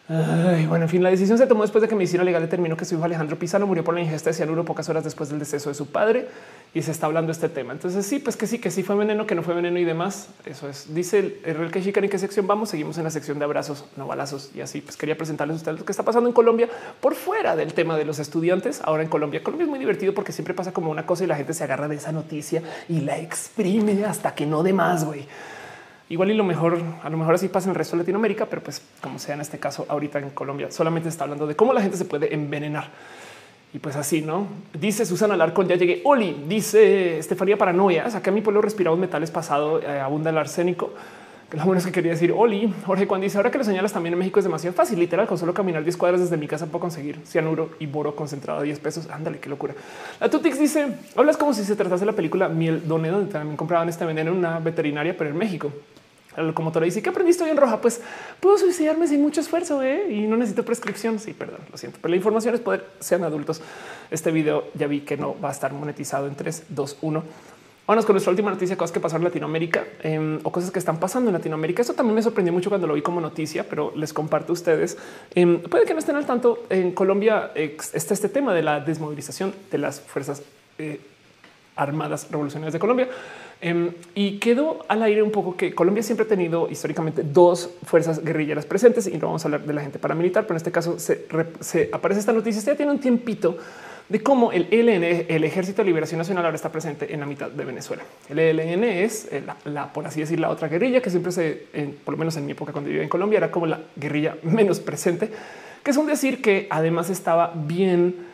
[0.08, 2.94] Bueno, en fin, la decisión se tomó después de que medicina legal determinó que su
[2.94, 5.74] hijo Alejandro Pizano murió por la ingesta de cianuro pocas horas después del deceso de
[5.74, 6.28] su padre
[6.74, 7.72] y se está hablando este tema.
[7.72, 10.28] Entonces, sí, pues que sí, que sí fue veneno, que no fue veneno y demás.
[10.44, 10.94] Eso es.
[10.94, 12.68] Dice el real que ¿en qué sección vamos?
[12.68, 14.50] Seguimos en la sección de abrazos, no balazos.
[14.54, 16.68] Y así, pues quería presentarles a ustedes lo que está pasando en Colombia
[17.00, 18.82] por fuera del tema de los estudiantes.
[18.84, 21.36] Ahora en Colombia, Colombia es muy divertido porque siempre pasa como una cosa y la
[21.36, 25.26] gente se agarra de esa noticia y la exprime hasta que no de más, güey.
[26.08, 28.62] Igual y lo mejor, a lo mejor así pasa en el resto de Latinoamérica, pero
[28.62, 31.82] pues como sea en este caso ahorita en Colombia, solamente está hablando de cómo la
[31.82, 32.90] gente se puede envenenar.
[33.74, 34.46] Y pues así, ¿no?
[34.72, 36.00] Dice Susana Alarcón, ya llegué.
[36.04, 40.92] Oli, dice Estefanía Paranoia, saqué a mi pueblo respirado metales pasado, eh, abunda el arsénico.
[41.50, 42.72] Que lo bueno es que quería decir Oli.
[42.86, 44.98] Jorge, cuando dice ahora que lo señalas también en México es demasiado fácil.
[44.98, 48.60] Literal, con solo caminar 10 cuadras desde mi casa puedo conseguir cianuro y boro concentrado
[48.60, 49.08] a 10 pesos.
[49.10, 49.74] Ándale, qué locura.
[50.20, 53.88] La Tutix dice: Hablas como si se tratase de la película Miel donde también compraban
[53.88, 55.70] este veneno en una veterinaria, pero en México
[56.36, 57.80] el locomotora dice que aprendiste hoy en roja.
[57.80, 58.00] Pues
[58.40, 60.06] puedo suicidarme sin mucho esfuerzo ¿eh?
[60.10, 61.18] y no necesito prescripción.
[61.18, 62.86] Sí, perdón, lo siento, pero la información es poder.
[63.00, 63.60] Sean adultos.
[64.10, 67.22] Este video ya vi que no va a estar monetizado en 3, 2, 1.
[67.86, 70.98] Vamos con nuestra última noticia, cosas que pasaron en Latinoamérica em, o cosas que están
[70.98, 71.82] pasando en Latinoamérica.
[71.82, 74.98] Eso también me sorprendió mucho cuando lo vi como noticia, pero les comparto a ustedes.
[75.32, 76.64] Em, puede que no estén al tanto.
[76.68, 80.42] En Colombia está este tema de la desmovilización de las fuerzas
[80.78, 81.00] eh,
[81.76, 83.08] armadas revolucionarias de Colombia.
[83.62, 88.22] Em, y quedó al aire un poco que Colombia siempre ha tenido históricamente dos fuerzas
[88.22, 90.98] guerrilleras presentes y no vamos a hablar de la gente paramilitar, pero en este caso
[90.98, 91.26] se,
[91.90, 92.60] aparece esta noticia.
[92.60, 93.56] Ya tiene un tiempito
[94.10, 97.50] de cómo el ELN, el Ejército de Liberación Nacional, ahora está presente en la mitad
[97.50, 98.02] de Venezuela.
[98.28, 101.66] El ELN es eh, la, por así decir, la otra guerrilla que siempre se,
[102.04, 104.80] por lo menos en mi época cuando vivía en Colombia, era como la guerrilla menos
[104.80, 105.30] presente,
[105.82, 108.25] que es un decir que además estaba bien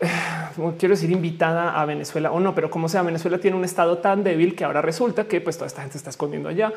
[0.78, 4.24] quiero decir invitada a Venezuela o no, pero como sea, Venezuela tiene un estado tan
[4.24, 6.72] débil que ahora resulta que pues toda esta gente está escondiendo allá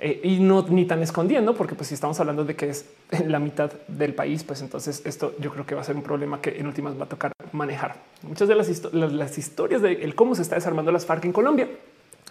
[0.00, 2.86] eh, y no ni tan escondiendo, porque pues si estamos hablando de que es
[3.26, 6.40] la mitad del país, pues entonces esto yo creo que va a ser un problema
[6.40, 7.96] que en últimas va a tocar manejar.
[8.22, 11.68] Muchas de las, las, historias de cómo se está desarmando las FARC en Colombia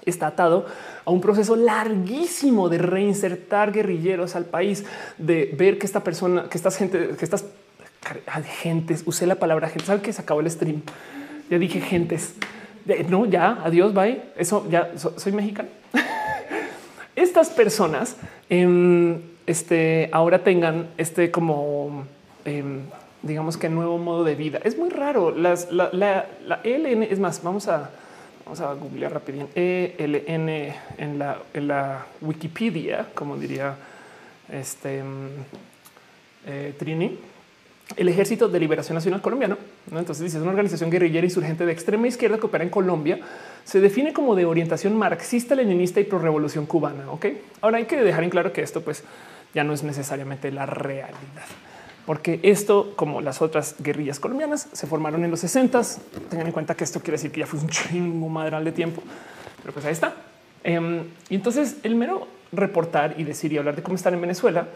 [0.05, 0.65] está atado
[1.05, 4.85] a un proceso larguísimo de reinsertar guerrilleros al país,
[5.17, 7.45] de ver que esta persona, que estas gente, que estas
[8.61, 9.03] gentes.
[9.05, 9.85] Usé la palabra gente.
[9.85, 10.81] Saben que se acabó el stream.
[11.49, 12.35] Ya dije gentes.
[13.09, 14.21] No, ya adiós, bye.
[14.37, 15.69] Eso ya soy mexicano.
[17.15, 18.17] Estas personas
[18.49, 22.05] em, este, ahora tengan este como
[22.43, 22.81] em,
[23.21, 24.59] digamos que nuevo modo de vida.
[24.63, 25.31] Es muy raro.
[25.31, 27.91] Las, la, la, ELN es más, vamos a
[28.43, 29.47] vamos a googlear rápido.
[29.55, 30.49] ELN
[30.97, 33.75] en la, en la Wikipedia, como diría
[34.51, 35.29] este em,
[36.45, 37.17] eh, Trini
[37.95, 39.57] el Ejército de Liberación Nacional Colombiano.
[39.87, 43.19] Entonces dice es una organización guerrillera insurgente de extrema izquierda que opera en Colombia.
[43.63, 47.09] Se define como de orientación marxista, leninista y pro revolución cubana.
[47.11, 47.27] Ok,
[47.61, 49.03] ahora hay que dejar en claro que esto, pues,
[49.53, 51.45] ya no es necesariamente la realidad,
[52.05, 55.81] porque esto, como las otras guerrillas colombianas, se formaron en los 60
[56.29, 59.01] Tengan en cuenta que esto quiere decir que ya fue un chingo madral de tiempo,
[59.61, 60.13] pero pues ahí está.
[60.63, 64.67] Em, y entonces el mero reportar y decir y hablar de cómo están en Venezuela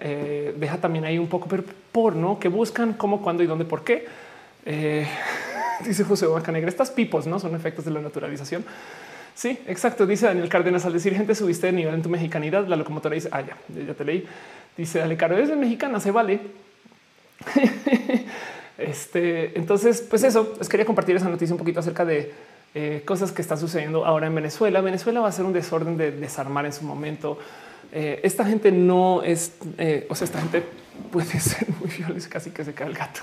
[0.00, 1.48] eh, deja también ahí un poco
[1.92, 4.06] por no que buscan cómo, cuándo y dónde, por qué.
[4.66, 5.06] Eh,
[5.84, 8.64] dice José Negra, estas pipos no son efectos de la naturalización.
[9.34, 10.06] Sí, exacto.
[10.06, 12.66] Dice Daniel Cárdenas al decir gente subiste de nivel en tu mexicanidad.
[12.66, 14.26] La locomotora dice ah, ya, ya te leí.
[14.76, 16.40] Dice Dale Caro, es mexicana, se vale.
[18.78, 22.32] este, entonces, pues eso les quería compartir esa noticia un poquito acerca de
[22.74, 24.80] eh, cosas que están sucediendo ahora en Venezuela.
[24.80, 27.38] Venezuela va a ser un desorden de desarmar en su momento.
[27.96, 30.64] Eh, esta gente no es, eh, o sea, esta gente
[31.12, 33.20] puede ser muy violenta, casi que se cae el gato.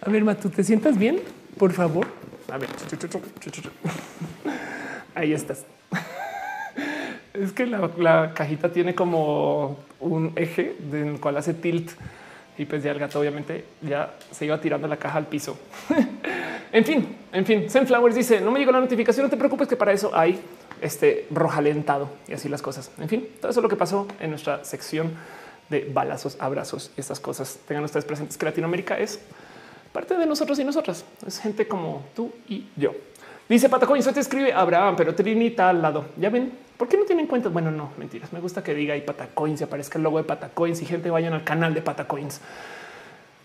[0.00, 1.20] A ver, Matu, ¿te sientas bien?
[1.58, 2.06] Por favor.
[2.50, 2.70] A ver,
[5.14, 5.64] ahí estás.
[7.34, 11.90] Es que la, cajita tiene como un eje del cual hace tilt
[12.62, 15.58] y pues ya el gato obviamente ya se iba tirando la caja al piso.
[16.72, 19.74] en fin, en fin, Sunflowers dice no me llegó la notificación, no te preocupes que
[19.74, 20.40] para eso hay
[20.80, 22.92] este rojalentado y así las cosas.
[23.00, 25.12] En fin, todo eso es lo que pasó en nuestra sección
[25.70, 27.58] de balazos, abrazos y estas cosas.
[27.66, 29.18] Tengan ustedes presentes que Latinoamérica es
[29.92, 31.04] parte de nosotros y nosotras.
[31.26, 32.92] Es gente como tú y yo.
[33.48, 36.06] Dice Patacoin, se te escribe Abraham, pero Trinita al lado.
[36.16, 37.48] Ya ven, ¿por qué no tienen cuenta?
[37.48, 38.32] Bueno, no, mentiras.
[38.32, 41.32] Me gusta que diga ahí Patacoins y aparezca el logo de Patacoins y gente vayan
[41.32, 42.40] al canal de Patacoins.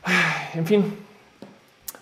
[0.53, 0.95] En fin,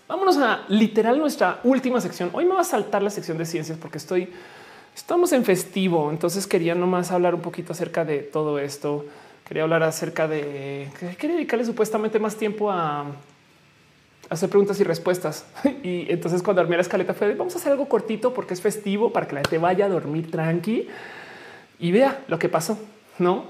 [0.07, 2.29] vámonos a literal nuestra última sección.
[2.33, 4.31] Hoy me va a saltar la sección de ciencias porque estoy,
[4.95, 6.11] estamos en festivo.
[6.11, 9.05] Entonces quería nomás hablar un poquito acerca de todo esto.
[9.47, 13.05] Quería hablar acerca de quería dedicarle supuestamente más tiempo a
[14.29, 15.45] hacer preguntas y respuestas.
[15.83, 18.61] Y entonces cuando armé la escaleta fue de, vamos a hacer algo cortito porque es
[18.61, 20.87] festivo para que la gente vaya a dormir tranqui
[21.79, 22.77] y vea lo que pasó.
[23.19, 23.45] No,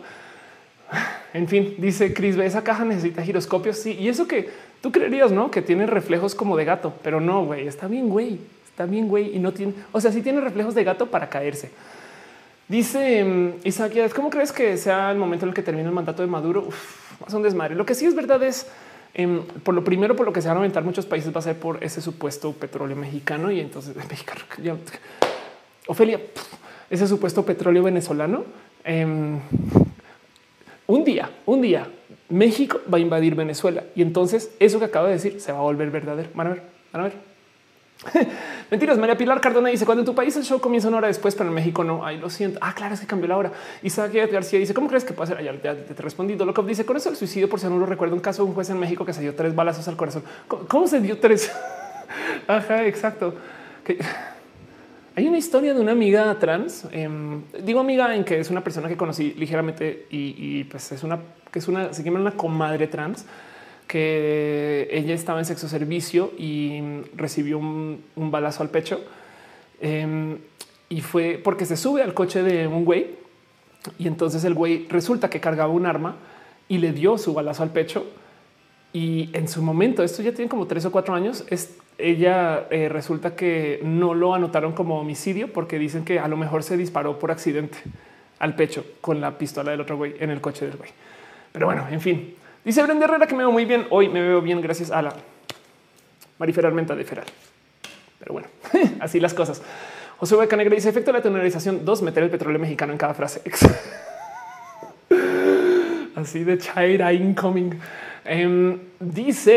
[1.33, 3.77] en fin, dice Chris, esa caja necesita giroscopios.
[3.77, 4.49] Sí, y eso que
[4.81, 8.39] tú creerías, no que tiene reflejos como de gato, pero no, güey, está bien, güey,
[8.69, 11.71] está bien, güey, y no tiene, o sea, sí tiene reflejos de gato para caerse.
[12.67, 16.23] Dice um, Isaac, ¿cómo crees que sea el momento en el que termine el mandato
[16.23, 16.65] de Maduro?
[16.67, 17.75] Uf, un desmadre.
[17.75, 18.67] Lo que sí es verdad es
[19.17, 21.41] Em, por lo primero, por lo que se van a aumentar muchos países va a
[21.41, 24.41] ser por ese supuesto petróleo mexicano y entonces mexicano.
[24.61, 24.75] Ya,
[25.87, 26.19] Ofelia,
[26.89, 28.43] ese supuesto petróleo venezolano.
[28.83, 29.39] Em,
[30.87, 31.87] un día, un día,
[32.27, 35.61] México va a invadir Venezuela y entonces eso que acabo de decir se va a
[35.61, 36.29] volver verdadero.
[36.33, 37.34] Van a ver, van a ver.
[38.71, 38.97] Mentiras.
[38.97, 41.49] María Pilar Cardona dice cuando en tu país el show comienza una hora después, pero
[41.49, 42.05] en México no.
[42.05, 42.59] Ay, lo siento.
[42.61, 43.51] Ah, claro, es que cambió la hora.
[43.83, 45.43] Isaac García dice cómo crees que puede ser?
[45.43, 47.85] Ya, te, te, respondido lo Dolokov dice con eso el suicidio por si no lo
[47.85, 50.23] recuerdo un caso de un juez en México que se dio tres balazos al corazón.
[50.67, 51.51] ¿Cómo, se dio tres?
[52.47, 53.35] Ajá, exacto.
[55.17, 56.87] Hay una historia de una amiga trans.
[56.91, 61.19] Em, digo amiga en que es una persona que conocí ligeramente y, pues es una
[61.51, 63.25] que es una se llama una comadre trans
[63.87, 66.81] que ella estaba en sexo servicio y
[67.15, 69.01] recibió un, balazo al pecho.
[69.81, 70.37] Em,
[70.89, 73.15] y fue porque se sube al coche de un güey
[73.97, 76.15] y entonces el güey resulta que cargaba un arma
[76.67, 78.05] y le dio su balazo al pecho.
[78.93, 82.87] Y en su momento, esto ya tiene como tres o cuatro años, es, ella eh,
[82.87, 87.19] resulta que no lo anotaron como homicidio porque dicen que a lo mejor se disparó
[87.19, 87.77] por accidente
[88.39, 90.89] al pecho con la pistola del otro güey en el coche del güey.
[91.51, 93.85] Pero bueno, en fin, Dice Brenda Herrera que me veo muy bien.
[93.91, 95.13] Hoy me veo bien gracias a la
[96.39, 97.25] Marifer Armenta de Feral.
[98.17, 98.47] Pero bueno,
[98.99, 99.61] así las cosas.
[100.17, 101.85] José Beca Negra dice efecto de la tonalización.
[101.85, 103.43] Dos, meter el petróleo mexicano en cada frase.
[106.15, 107.79] así de Chaira incoming.
[108.25, 109.53] Em, dice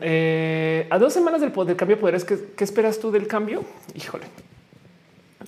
[0.00, 2.24] eh, a dos semanas del, cambio de poderes.
[2.24, 3.62] ¿qué, ¿qué, esperas tú del cambio?
[3.94, 4.24] Híjole,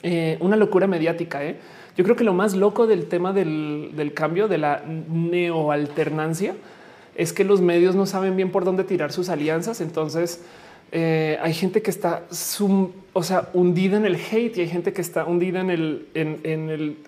[0.04, 1.44] eh, una locura mediática.
[1.44, 1.56] ¿eh?
[1.96, 6.54] Yo creo que lo más loco del tema del, cambio de la neoalternancia
[7.14, 9.80] es que los medios no saben bien por dónde tirar sus alianzas.
[9.80, 10.42] Entonces
[10.90, 12.24] eh, hay gente que está
[13.12, 16.98] o sea, hundida en el hate y hay gente que está hundida en el,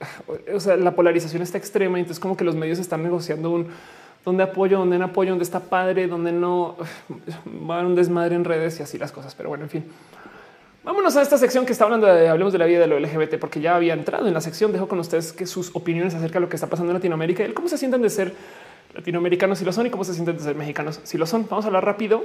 [0.55, 1.99] o sea, la polarización está extrema.
[1.99, 3.67] Entonces como que los medios están negociando un
[4.25, 6.77] dónde apoyo, dónde no apoyo, dónde está padre, dónde no
[7.69, 9.35] va a un desmadre en redes y así las cosas.
[9.35, 9.85] Pero bueno, en fin.
[10.87, 13.41] Vámonos a esta sección que está hablando de hablemos de la vida de lo LGBT,
[13.41, 14.71] porque ya había entrado en la sección.
[14.71, 17.53] Dejo con ustedes que sus opiniones acerca de lo que está pasando en Latinoamérica y
[17.55, 18.33] cómo se sienten de ser
[18.95, 21.45] latinoamericanos si lo son y cómo se sienten de ser mexicanos si lo son.
[21.51, 22.25] Vamos a hablar rápido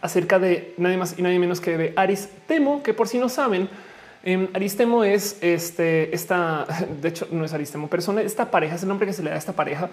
[0.00, 3.68] acerca de nadie más y nadie menos que de Aristemo, que por si no saben,
[4.24, 6.66] eh, Aristemo es este, esta,
[7.00, 9.36] de hecho no es Aristemo, persona, esta pareja, es el nombre que se le da
[9.36, 9.90] a esta pareja,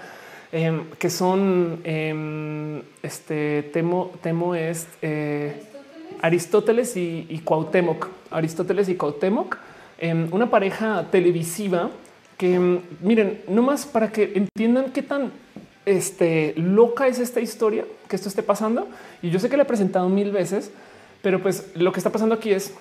[0.51, 5.67] em, que son em, este Temo, Temo es eh,
[6.21, 8.09] Aristóteles y, Cuauhtémoc.
[8.29, 9.57] Aristóteles y Cuauhtémoc,
[9.97, 11.89] em, una pareja televisiva
[12.37, 15.31] que em, miren, no más para que entiendan qué tan
[15.85, 18.87] este, loca es esta historia que esto esté pasando.
[19.21, 20.71] Y yo sé que la he presentado mil veces,
[21.21, 22.73] pero pues lo que está pasando aquí es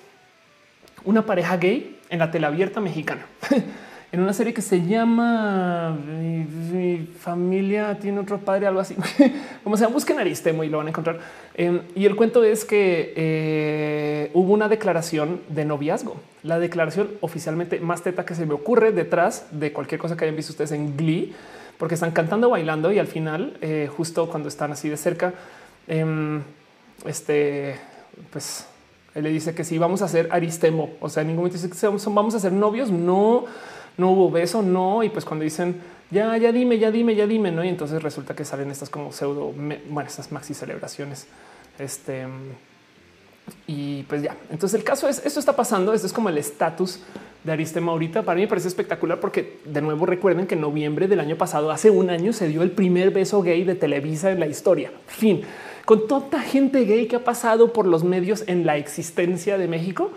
[1.04, 3.26] una pareja gay en la tela abierta mexicana.
[4.12, 8.96] en una serie que se llama Mi, familia tiene otro padre, algo así.
[9.64, 11.20] Como sea, busquen Aristemo y lo van a encontrar.
[11.54, 17.78] Em, y el cuento es que eh, hubo una declaración de noviazgo, la declaración oficialmente
[17.78, 20.96] más teta que se me ocurre detrás de cualquier cosa que hayan visto ustedes en
[20.96, 21.32] Glee,
[21.78, 25.34] porque están cantando, bailando y al final, eh, justo cuando están así de cerca,
[25.86, 26.42] em,
[27.06, 27.76] este,
[28.32, 28.66] pues
[29.14, 30.90] él le dice que sí, vamos a hacer Aristemo.
[31.00, 32.90] O sea, en ningún momento dice que vamos a ser novios.
[32.90, 33.44] No,
[33.96, 35.02] no hubo beso, no.
[35.02, 37.64] Y pues cuando dicen ya, ya dime, ya dime, ya dime, no.
[37.64, 41.26] Y entonces resulta que salen estas como pseudo, bueno, estas maxi celebraciones.
[41.78, 42.26] Este
[43.66, 44.36] y pues ya.
[44.50, 45.92] Entonces el caso es esto está pasando.
[45.92, 47.00] Esto es como el estatus
[47.44, 48.22] de Aristema ahorita.
[48.22, 51.70] Para mí me parece espectacular porque de nuevo recuerden que en noviembre del año pasado,
[51.70, 54.92] hace un año, se dio el primer beso gay de Televisa en la historia.
[55.06, 55.42] Fin
[55.90, 60.12] con toda gente gay que ha pasado por los medios en la existencia de México.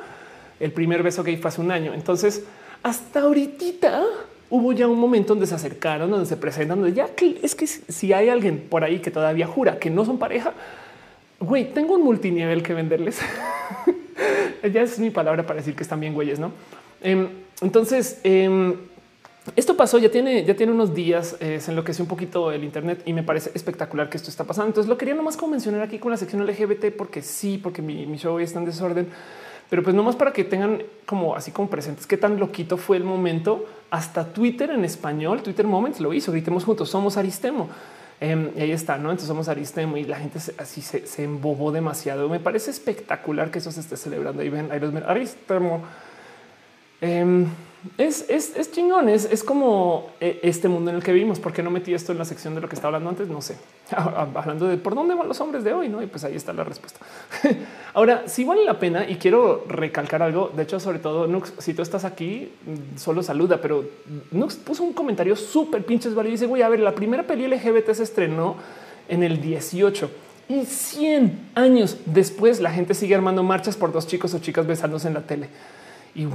[0.60, 1.96] El primer beso gay fue hace un año.
[1.96, 2.44] Entonces,
[2.84, 4.04] hasta ahorita
[4.50, 7.10] hubo ya un momento donde se acercaron, donde se presentan, donde ya
[7.42, 10.54] es que si hay alguien por ahí que todavía jura que no son pareja,
[11.40, 13.20] güey, tengo un multinivel que venderles.
[14.72, 16.52] ya es mi palabra para decir que están bien güeyes, no?
[17.02, 17.30] Em,
[17.62, 18.76] entonces, em,
[19.56, 23.02] esto pasó, ya tiene, ya tiene unos días, eh, se enloqueció un poquito el Internet
[23.06, 24.68] y me parece espectacular que esto está pasando.
[24.68, 28.06] Entonces lo quería nomás como mencionar aquí con la sección LGBT porque sí, porque mi,
[28.06, 29.08] mi show está en desorden,
[29.70, 33.04] pero pues nomás para que tengan como así como presentes qué tan loquito fue el
[33.04, 33.66] momento.
[33.90, 37.70] Hasta Twitter en español, Twitter Moments lo hizo, gritemos juntos, somos Aristemo.
[38.20, 39.10] Em, y ahí está, ¿no?
[39.10, 42.30] Entonces somos Aristemo y la gente así se, se, embobó demasiado.
[42.30, 44.42] Me parece espectacular que eso se esté celebrando.
[44.42, 45.84] Ahí ven, ahí los Aristemo.
[47.02, 47.48] Em,
[47.98, 51.40] es, es, es chingón, es, es, como eh, este mundo en el que vivimos.
[51.40, 53.28] ¿Por qué no metí esto en la sección de lo que estaba hablando antes?
[53.28, 53.58] No sé.
[53.92, 56.02] Hablando de por dónde van los hombres de hoy, ¿no?
[56.02, 57.00] Y pues ahí está la respuesta.
[57.94, 60.50] Ahora, sí vale la pena y quiero recalcar algo.
[60.56, 62.54] De hecho, sobre todo, Nux, si tú estás aquí,
[62.96, 63.84] solo saluda, pero
[64.32, 67.48] Nux puso un comentario súper pinches válido y dice, voy a ver, la primera peli
[67.48, 68.56] LGBT se estrenó
[69.10, 70.10] en el 18
[70.48, 75.08] y 100 años después la gente sigue armando marchas por dos chicos o chicas besándose
[75.08, 75.50] en la tele
[76.16, 76.28] y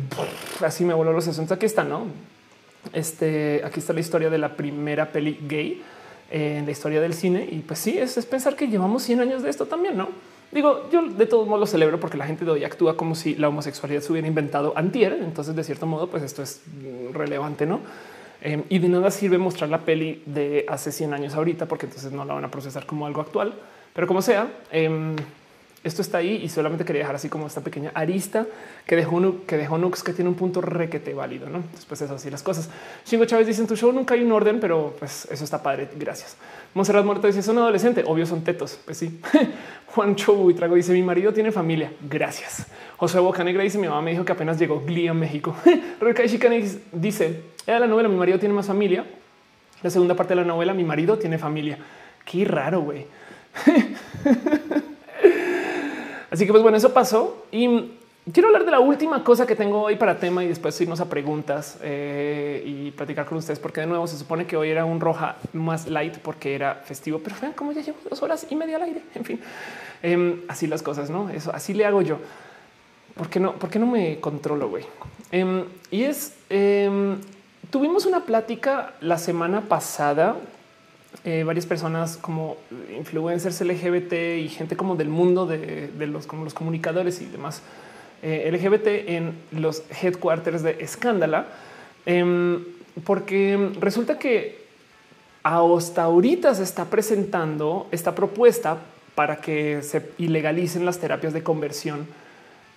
[0.65, 1.55] así me voló los 60.
[1.55, 2.07] Aquí está, no?
[2.93, 5.83] Este aquí está la historia de la primera peli gay
[6.31, 7.49] en la historia del cine.
[7.51, 10.09] Y pues sí, es, es, pensar que llevamos 100 años de esto también, no?
[10.51, 13.35] Digo, yo de todos modos lo celebro porque la gente de hoy actúa como si
[13.35, 15.19] la homosexualidad se hubiera inventado antier.
[15.23, 16.63] Entonces, de cierto modo, pues esto es
[17.13, 17.81] relevante, no?
[18.41, 22.13] Eh, y de nada sirve mostrar la peli de hace 100 años ahorita, porque entonces
[22.13, 23.53] no la van a procesar como algo actual.
[23.93, 25.17] Pero como sea, eh,
[25.89, 28.47] esto está ahí y solamente quería dejar así como esta pequeña arista
[28.87, 31.49] que dejó que dejó Nux que tiene un punto requete válido.
[31.49, 31.63] ¿no?
[31.73, 32.69] Después es así las cosas.
[33.05, 35.89] Chingo Chávez dice en tu show nunca hay un orden, pero pues eso está padre.
[35.97, 36.37] Gracias.
[36.75, 38.05] Monserrat Muerto dice son adolescente.
[38.07, 38.79] Obvio son tetos.
[38.85, 39.21] Pues sí.
[39.95, 41.93] Juan Chobu y Trago dice mi marido tiene familia.
[42.09, 42.67] Gracias.
[42.97, 45.55] José Boca Negra dice mi mamá me dijo que apenas llegó Glee a México.
[46.01, 49.05] Rebeca Chicanex dice era la novela mi marido tiene más familia.
[49.83, 51.79] La segunda parte de la novela mi marido tiene familia.
[52.25, 53.07] Qué raro, güey.
[56.31, 57.93] Así que pues bueno, eso pasó y
[58.33, 61.09] quiero hablar de la última cosa que tengo hoy para tema y después irnos a
[61.09, 65.01] preguntas eh, y platicar con ustedes, porque de nuevo se supone que hoy era un
[65.01, 68.77] roja más light porque era festivo, pero vean cómo ya llevo dos horas y media
[68.77, 69.03] al aire.
[69.15, 69.41] En fin,
[70.03, 71.31] em, así las cosas, no?
[71.31, 72.19] Eso así le hago yo.
[73.17, 73.55] ¿Por qué no?
[73.55, 74.85] ¿Por qué no me controlo, güey?
[75.33, 77.19] Em, y es em,
[77.71, 80.37] tuvimos una plática la semana pasada
[81.25, 82.57] eh, varias personas como
[82.97, 87.63] influencers LGBT y gente como del mundo de, los, como los comunicadores y demás
[88.23, 91.47] eh, LGBT en los headquarters de Escándala,
[92.05, 92.65] em,
[93.05, 94.67] porque resulta que
[95.43, 98.79] hasta ahorita se está presentando esta propuesta
[99.15, 102.07] para que se ilegalicen las terapias de conversión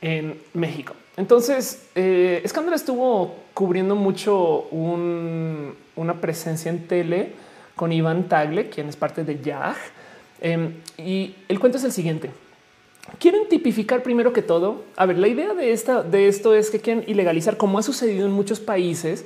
[0.01, 0.93] en México.
[1.17, 7.33] Entonces, eh, Escándala estuvo cubriendo mucho una presencia en tele
[7.81, 9.75] con Iván Tagle, quien es parte de YAG.
[10.39, 12.29] Em, y el cuento es el siguiente.
[13.17, 14.83] Quieren tipificar primero que todo.
[14.95, 18.27] A ver, la idea de, esta, de esto es que quieren ilegalizar, como ha sucedido
[18.27, 19.25] en muchos países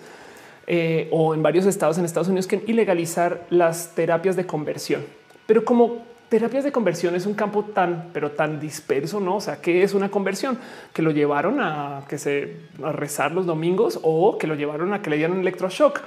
[0.67, 5.03] eh, o en varios estados en Estados Unidos, quieren ilegalizar las terapias de conversión.
[5.47, 9.35] Pero como terapias de conversión es un campo tan, pero tan disperso, no?
[9.35, 10.57] O sea, ¿qué es una conversión?
[10.93, 15.01] Que lo llevaron a que se a rezar los domingos o que lo llevaron a
[15.01, 15.99] que le dieran electroshock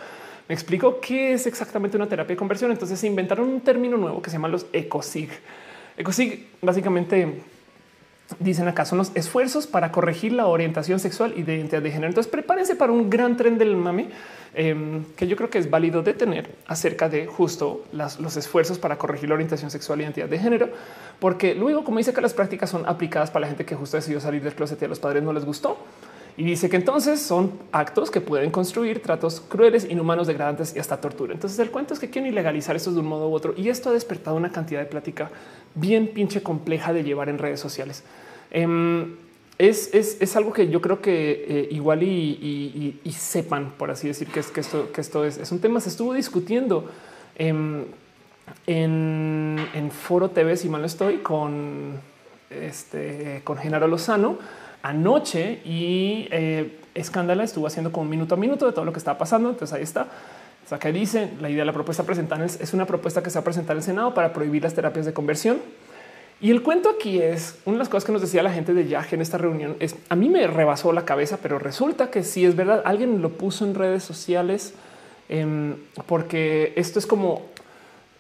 [0.48, 2.70] me explico qué es exactamente una terapia de conversión.
[2.70, 5.30] Entonces se inventaron un término nuevo que se llama los ECOSIG.
[5.98, 7.42] ECOSIG básicamente
[8.38, 12.08] dicen acá son los esfuerzos para corregir la orientación sexual y de identidad de género.
[12.08, 14.08] Entonces prepárense para un gran tren del mame
[14.54, 19.28] em, que yo creo que es válido detener acerca de justo los esfuerzos para corregir
[19.28, 20.68] la orientación sexual y identidad de género,
[21.18, 24.20] porque luego, como dice que las prácticas son aplicadas para la gente que justo decidió
[24.20, 25.78] salir del closet y a los padres no les gustó.
[26.38, 31.00] Y dice que entonces son actos que pueden construir tratos crueles, inhumanos, degradantes y hasta
[31.00, 31.34] tortura.
[31.34, 33.90] Entonces el cuento es que quieren ilegalizar esto de un modo u otro y esto
[33.90, 35.32] ha despertado una cantidad de plática
[35.74, 38.04] bien pinche compleja de llevar en redes sociales.
[38.52, 39.16] Em,
[39.58, 44.38] es, es, algo que yo creo que eh, igual y, sepan, por así decir, que,
[44.38, 45.80] es, que esto, que esto es, es un tema.
[45.80, 46.88] Se estuvo discutiendo
[47.34, 47.82] em,
[48.64, 51.94] en, en Foro TV, si mal no estoy, con,
[52.48, 54.38] este, con Genaro Lozano
[54.82, 59.18] anoche y eh, Escándala estuvo haciendo un minuto a minuto de todo lo que estaba
[59.18, 59.50] pasando.
[59.50, 60.08] Entonces ahí está.
[60.64, 63.38] O sea, que dice la idea de la propuesta presentada es, una propuesta que se
[63.38, 65.58] va a presentar en el Senado para prohibir las terapias de conversión.
[66.40, 68.86] Y el cuento aquí es una de las cosas que nos decía la gente de
[68.86, 69.76] Yage en esta reunión.
[69.80, 72.82] Es a mí me rebasó la cabeza, pero resulta que sí es verdad.
[72.84, 74.74] Alguien lo puso en redes sociales
[75.28, 75.76] em,
[76.06, 77.42] porque esto es como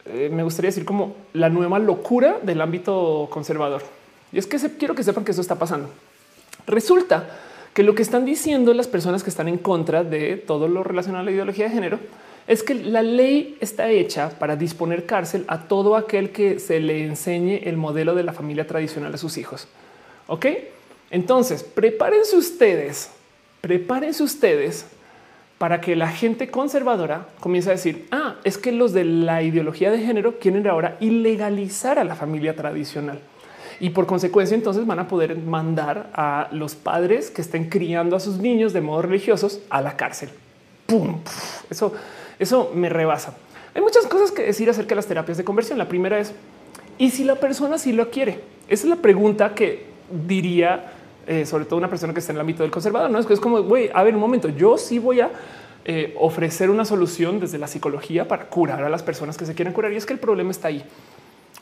[0.06, 3.82] eh, me gustaría decir como la nueva locura del ámbito conservador.
[4.32, 5.90] Y es que quiero que sepan que eso está pasando.
[6.68, 7.28] Resulta
[7.72, 11.22] que lo que están diciendo las personas que están en contra de todo lo relacionado
[11.22, 11.98] a la ideología de género
[12.46, 17.04] es que la ley está hecha para disponer cárcel a todo aquel que se le
[17.04, 19.68] enseñe el modelo de la familia tradicional a sus hijos.
[20.26, 20.46] Ok,
[21.10, 23.10] entonces prepárense ustedes,
[23.60, 24.86] prepárense ustedes
[25.58, 29.90] para que la gente conservadora comience a decir, ah, es que los de la ideología
[29.90, 33.20] de género quieren ahora ilegalizar a la familia tradicional.
[33.80, 38.20] Y por consecuencia, entonces van a poder mandar a los padres que estén criando a
[38.20, 40.30] sus niños de modo religiosos a la cárcel.
[40.86, 41.20] ¡Pum!
[41.70, 41.92] Eso
[42.38, 43.36] eso me rebasa.
[43.74, 45.78] Hay muchas cosas que decir acerca de las terapias de conversión.
[45.78, 46.32] La primera es,
[46.96, 48.40] ¿y si la persona sí lo quiere?
[48.68, 49.86] Esa es la pregunta que
[50.26, 50.92] diría,
[51.26, 53.10] eh, sobre todo una persona que está en el ámbito del conservador.
[53.10, 55.30] No es que es como, güey, a ver un momento, yo sí voy a
[55.84, 59.72] eh, ofrecer una solución desde la psicología para curar a las personas que se quieren
[59.72, 59.92] curar.
[59.92, 60.84] Y es que el problema está ahí.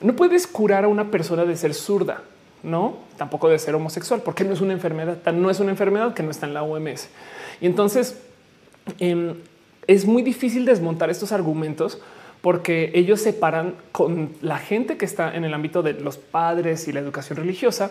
[0.01, 2.23] No puedes curar a una persona de ser zurda,
[2.63, 6.23] no tampoco de ser homosexual, porque no es una enfermedad, no es una enfermedad que
[6.23, 7.09] no está en la OMS.
[7.61, 8.21] Y entonces,
[8.99, 9.35] em,
[9.87, 12.01] es muy difícil desmontar estos argumentos
[12.43, 16.93] porque ellos separan con la gente que está en el ámbito de los padres y
[16.93, 17.91] la educación religiosa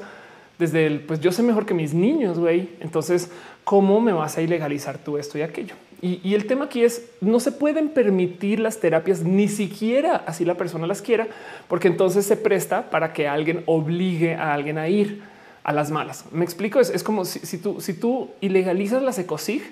[0.58, 2.70] desde el pues yo sé mejor que mis niños, güey.
[2.80, 3.30] Entonces,
[3.64, 5.76] ¿cómo me vas a ilegalizar tú esto y aquello?
[6.06, 10.54] Y, el tema aquí es no se pueden permitir las terapias ni siquiera así la
[10.54, 11.28] persona las quiera,
[11.68, 15.24] porque entonces se presta para que alguien obligue a alguien a ir
[15.64, 16.26] a las malas.
[16.32, 16.80] Me explico.
[16.80, 19.64] Es, como si, tú, si tú ilegalizas la ecosig,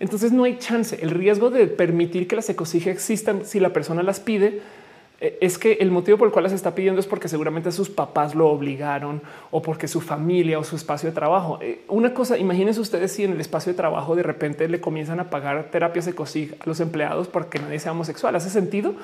[0.00, 0.98] entonces no hay chance.
[1.02, 4.62] El riesgo de permitir que las ecosigas existan si la persona las pide
[5.20, 8.34] es que el motivo por el cual las está pidiendo es porque seguramente sus papás
[8.34, 11.58] lo obligaron o porque su familia o su espacio de trabajo.
[11.62, 15.20] Eh, una cosa, imagínense ustedes si en el espacio de trabajo de repente le comienzan
[15.20, 18.34] a pagar terapias ecosig a los empleados porque nadie sea homosexual.
[18.36, 18.94] ¿Hace sentido?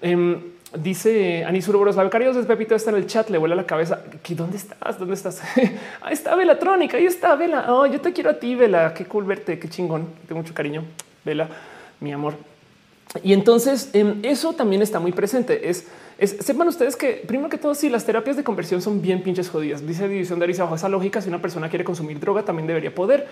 [0.00, 0.38] Em,
[0.78, 4.02] Dice Anisur Boros, la becaria de Pepito está en el chat, le vuela la cabeza.
[4.30, 4.98] ¿Dónde estás?
[4.98, 5.42] ¿Dónde estás?
[6.00, 7.66] ahí está Velatrónica, ahí está Vela.
[7.68, 8.94] Oh, yo te quiero a ti, Vela.
[8.94, 10.06] Qué cool verte, qué chingón.
[10.26, 10.82] Tengo mucho cariño,
[11.26, 11.46] Vela,
[12.00, 12.51] mi amor.
[13.22, 15.68] Y entonces em, eso también está muy presente.
[15.68, 15.86] Es,
[16.18, 19.86] sepan ustedes que primero que todo, si las terapias de conversión son bien pinches jodidas,
[19.86, 22.94] dice División de Arisa bajo esa lógica, si una persona quiere consumir droga, también debería
[22.94, 23.26] poder,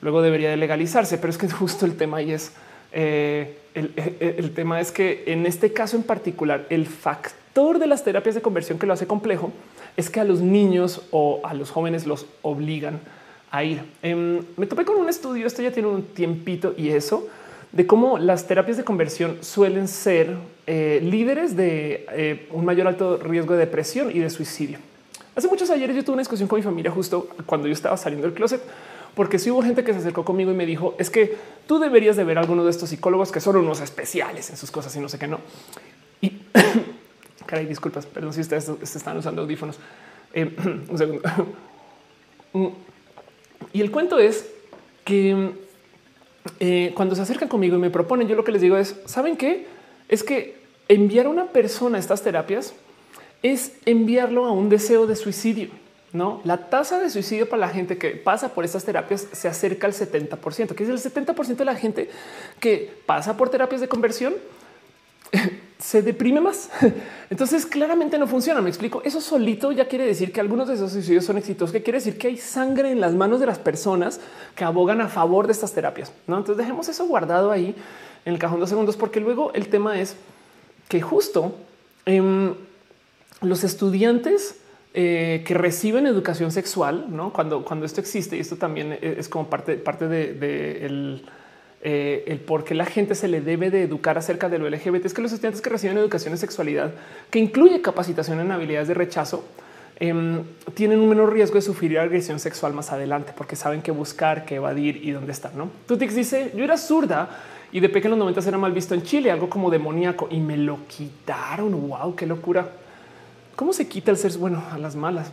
[0.00, 1.18] luego debería de legalizarse.
[1.18, 2.52] Pero es que justo el tema ahí es
[2.92, 8.34] eh, el, tema es que en este caso en particular, el factor de las terapias
[8.34, 9.52] de conversión que lo hace complejo
[9.98, 13.00] es que a los niños o a los jóvenes los obligan
[13.50, 13.82] a ir.
[14.02, 17.28] Em, me topé con un estudio, esto ya tiene un tiempito y eso
[17.76, 20.34] de cómo las terapias de conversión suelen ser
[20.66, 24.78] eh, líderes de eh, un mayor alto riesgo de depresión y de suicidio.
[25.34, 28.26] Hace muchos ayeres yo tuve una discusión con mi familia justo cuando yo estaba saliendo
[28.26, 28.62] del closet
[29.14, 32.16] porque si hubo gente que se acercó conmigo y me dijo es que tú deberías
[32.16, 35.00] de ver a alguno de estos psicólogos que son unos especiales en sus cosas y
[35.00, 35.40] no sé qué no.
[36.22, 36.32] Y
[37.44, 39.76] caray, disculpas, perdón si ustedes están usando audífonos.
[40.32, 40.56] Eh,
[40.88, 41.22] un segundo.
[43.74, 44.46] y el cuento es
[45.04, 45.65] que
[46.60, 49.36] eh, cuando se acercan conmigo y me proponen, yo lo que les digo es, ¿saben
[49.36, 49.66] qué?
[50.08, 50.56] Es que
[50.88, 52.74] enviar a una persona a estas terapias
[53.42, 55.68] es enviarlo a un deseo de suicidio.
[56.12, 59.86] No, la tasa de suicidio para la gente que pasa por estas terapias se acerca
[59.86, 62.08] al 70%, que es el 70% de la gente
[62.58, 64.34] que pasa por terapias de conversión
[65.78, 66.70] se deprime más.
[67.30, 68.60] Entonces claramente no funciona.
[68.60, 69.02] Me explico.
[69.04, 72.18] Eso solito ya quiere decir que algunos de esos suicidios son exitosos, que quiere decir
[72.18, 74.20] que hay sangre en las manos de las personas
[74.54, 76.12] que abogan a favor de estas terapias.
[76.26, 77.74] No, entonces dejemos eso guardado ahí
[78.24, 80.16] en el cajón dos segundos, porque luego el tema es
[80.88, 81.54] que justo
[82.04, 82.54] em,
[83.40, 84.56] los estudiantes
[84.94, 87.32] eh, que reciben educación sexual, ¿no?
[87.32, 91.20] Cuando, cuando esto existe, y esto también es como parte, parte de,
[91.88, 95.04] eh, el, por qué la gente se le debe de educar acerca de lo LGBT,
[95.04, 96.90] es que los estudiantes que reciben educación en sexualidad,
[97.30, 99.44] que incluye capacitación en habilidades de rechazo,
[100.00, 100.42] em,
[100.74, 104.56] tienen un menor riesgo de sufrir agresión sexual más adelante, porque saben qué buscar, qué
[104.56, 105.54] evadir y dónde estar.
[105.54, 105.70] ¿no?
[105.86, 107.30] Tutix dice, yo era zurda
[107.70, 110.40] y de pequeño en los 90 era mal visto en Chile, algo como demoníaco, y
[110.40, 111.88] me lo quitaron.
[111.88, 112.68] Wow, qué locura.
[113.54, 115.30] ¿Cómo se quita el ser bueno a las malas?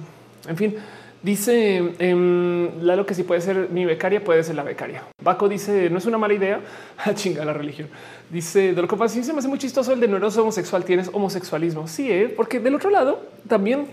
[0.47, 0.75] En fin,
[1.23, 5.03] dice eh, Lalo que si puede ser mi becaria, puede ser la becaria.
[5.23, 6.61] Baco dice no es una mala idea.
[6.97, 7.89] A ah, chinga la religión.
[8.29, 11.09] Dice de lo que se me hace muy chistoso el de no eres homosexual, tienes
[11.11, 11.87] homosexualismo.
[11.87, 12.31] Sí, ¿eh?
[12.35, 13.87] porque del otro lado también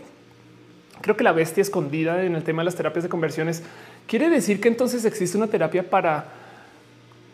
[1.01, 3.63] creo que la bestia escondida en el tema de las terapias de conversiones
[4.07, 6.27] quiere decir que entonces existe una terapia para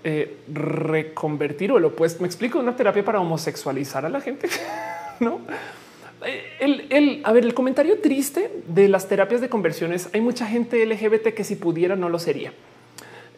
[0.04, 2.20] eh, reconvertir o lo opuesto.
[2.20, 4.48] Me explico una terapia para homosexualizar a la gente,
[5.20, 5.40] no?
[6.60, 10.08] El, a ver, el comentario triste de las terapias de conversiones.
[10.12, 12.52] Hay mucha gente LGBT que si pudiera no lo sería.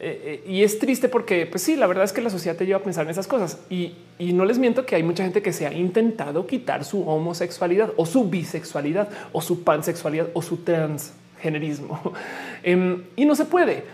[0.01, 2.65] Eh, eh, y es triste porque, pues sí, la verdad es que la sociedad te
[2.65, 3.59] lleva a pensar en esas cosas.
[3.69, 7.93] Y, no les miento que hay mucha gente que se ha intentado quitar su homosexualidad
[7.97, 12.13] o su bisexualidad o su pansexualidad o su transgenerismo.
[12.63, 13.85] Em, y no se puede.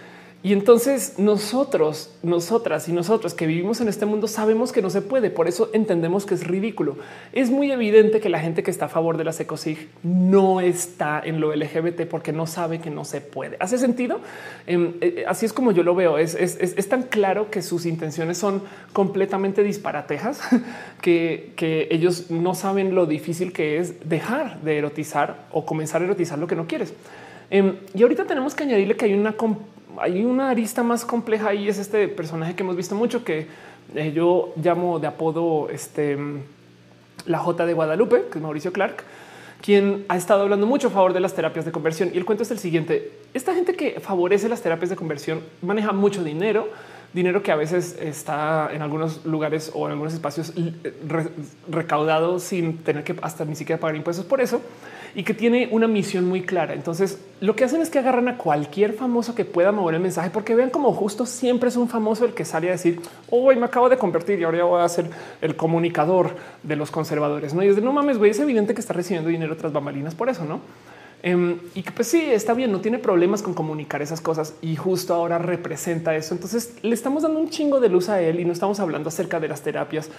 [0.45, 5.01] Y entonces nosotros, nosotras y nosotros que vivimos en este mundo sabemos que no se
[5.01, 5.31] puede.
[5.31, 6.99] Por eso entendemos que es ridículo.
[7.33, 11.19] Es muy evidente que la gente que está a favor de las ecosig no está
[11.25, 13.57] en lo LGBT porque no sabe que no se puede.
[13.59, 14.21] ¿Hace sentido?
[14.67, 16.19] Em, eh, así es como yo lo veo.
[16.19, 18.61] Es, es, tan claro que sus intenciones son
[18.93, 20.43] completamente disparatejas
[21.01, 26.05] que, que ellos no saben lo difícil que es dejar de erotizar o comenzar a
[26.05, 26.93] erotizar lo que no quieres.
[27.51, 29.35] Em, y ahorita tenemos que añadirle que hay una
[30.01, 33.47] hay una arista más compleja y es este personaje que hemos visto mucho que
[33.95, 36.17] eh, yo llamo de apodo este,
[37.27, 39.05] la J de Guadalupe, que es Mauricio Clark,
[39.63, 42.11] quien ha estado hablando mucho a favor de las terapias de conversión.
[42.13, 43.13] Y el cuento es el siguiente.
[43.33, 46.69] Esta gente que favorece las terapias de conversión maneja mucho dinero,
[47.13, 50.53] dinero que a veces está en algunos lugares o en algunos espacios
[51.71, 54.61] recaudado sin tener que hasta ni siquiera pagar impuestos por eso
[55.15, 56.75] y que tiene una misión muy clara.
[56.75, 60.31] Entonces, lo que hacen es que agarran a cualquier famoso que pueda mover el mensaje,
[60.31, 63.67] porque vean como justo siempre es un famoso el que sale a decir, hoy me
[63.67, 65.09] acabo de convertir y ahora voy a ser
[65.41, 67.55] el comunicador de los conservadores.
[67.55, 70.15] No, y es de no mames, güey, es evidente que está recibiendo dinero tras bambalinas
[70.15, 70.61] por eso, no?
[71.23, 74.77] Em, y que pues sí, está bien, no tiene problemas con comunicar esas cosas y
[74.77, 76.35] justo ahora representa eso.
[76.35, 79.41] Entonces le estamos dando un chingo de luz a él y no estamos hablando acerca
[79.41, 80.11] de las terapias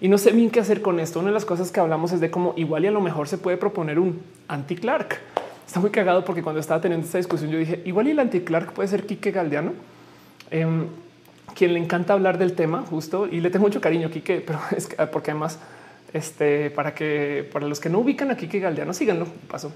[0.00, 1.18] y no sé bien qué hacer con esto.
[1.18, 3.38] Una de las cosas que hablamos es de cómo igual y a lo mejor se
[3.38, 5.18] puede proponer un anti Clark.
[5.66, 8.40] Está muy cagado porque cuando estaba teniendo esta discusión yo dije igual y el anti
[8.40, 9.72] Clark puede ser Quique Galdeano,
[10.50, 10.86] em,
[11.54, 14.86] quien le encanta hablar del tema justo y le tengo mucho cariño Quique, pero es
[14.86, 15.58] que, porque además
[16.12, 19.26] este para que para los que no ubican a Quique Galdeano síganlo.
[19.48, 19.72] Paso.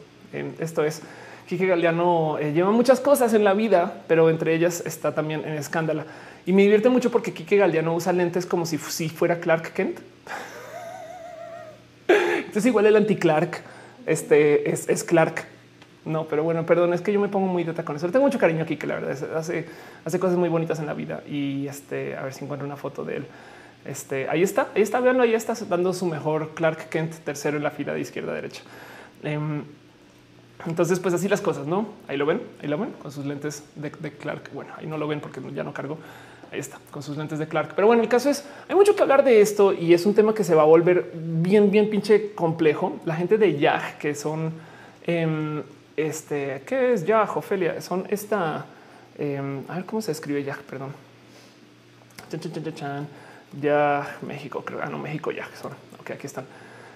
[0.58, 1.02] esto es
[1.46, 5.52] Quique Galdeano eh, lleva muchas cosas en la vida, pero entre ellas está también en
[5.52, 6.04] escándalo.
[6.46, 10.00] Y me divierte mucho porque Quique Galdeano usa lentes como si, si fuera Clark Kent.
[12.08, 13.62] Entonces igual el anti Clark
[14.06, 15.46] este es, Clark.
[16.04, 18.06] No, pero bueno, perdón, es que yo me pongo muy data con eso.
[18.06, 19.66] Le tengo mucho cariño aquí, que la verdad hace,
[20.04, 23.04] hace cosas muy bonitas en la vida y este, a ver si encuentro una foto
[23.04, 23.26] de él.
[23.86, 27.62] Este ahí está, ahí está, veanlo, ahí está dando su mejor Clark Kent tercero en
[27.62, 28.62] la fila de izquierda a derecha.
[29.22, 29.62] Em,
[30.66, 31.88] entonces, pues así las cosas, no?
[32.08, 34.50] Ahí lo ven, ahí lo ven con sus lentes de, de Clark.
[34.52, 35.98] Bueno, ahí no lo ven porque ya no cargo,
[36.54, 37.72] Ahí está, con sus lentes de Clark.
[37.74, 40.32] Pero bueno, el caso es, hay mucho que hablar de esto y es un tema
[40.32, 43.00] que se va a volver bien, bien pinche complejo.
[43.04, 44.52] La gente de Yag, que son,
[45.04, 45.64] em,
[45.96, 47.80] este, ¿qué es Yag, Ofelia?
[47.80, 48.66] Son esta,
[49.18, 50.92] em, a ver cómo se escribe Yag, perdón.
[53.60, 54.78] Yag, México, creo.
[54.80, 55.50] Ah, no, México, Yag.
[55.60, 55.72] Son.
[55.98, 56.44] Ok, aquí están.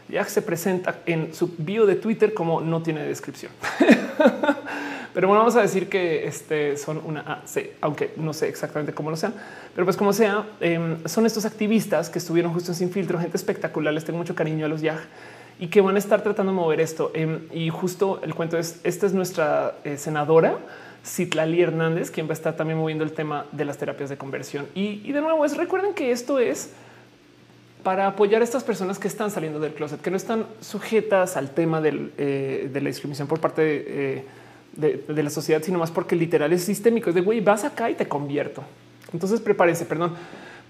[0.08, 3.50] Yag se presenta en su bio de Twitter como no tiene descripción.
[5.14, 9.10] Pero bueno, vamos a decir que este son una AC, aunque no sé exactamente cómo
[9.10, 9.34] lo sean,
[9.74, 13.36] pero pues como sea, em, son estos activistas que estuvieron justo en Sin Filtro, gente
[13.36, 13.94] espectacular.
[13.94, 15.00] Les tengo mucho cariño a los YAG
[15.60, 17.10] y que van a estar tratando de mover esto.
[17.14, 20.58] Em, y justo el cuento es: esta es nuestra eh, senadora.
[21.04, 24.66] Citlali Hernández, quien va a estar también moviendo el tema de las terapias de conversión.
[24.74, 26.70] Y, de nuevo, recuerden que esto es
[27.82, 31.50] para apoyar a estas personas que están saliendo del closet, que no están sujetas al
[31.50, 34.24] tema eh, de la discriminación por parte de, eh,
[34.72, 37.10] de, la sociedad, sino más porque literal es sistémico.
[37.10, 38.62] Es de güey, vas acá y te convierto.
[39.12, 40.14] Entonces prepárense, perdón.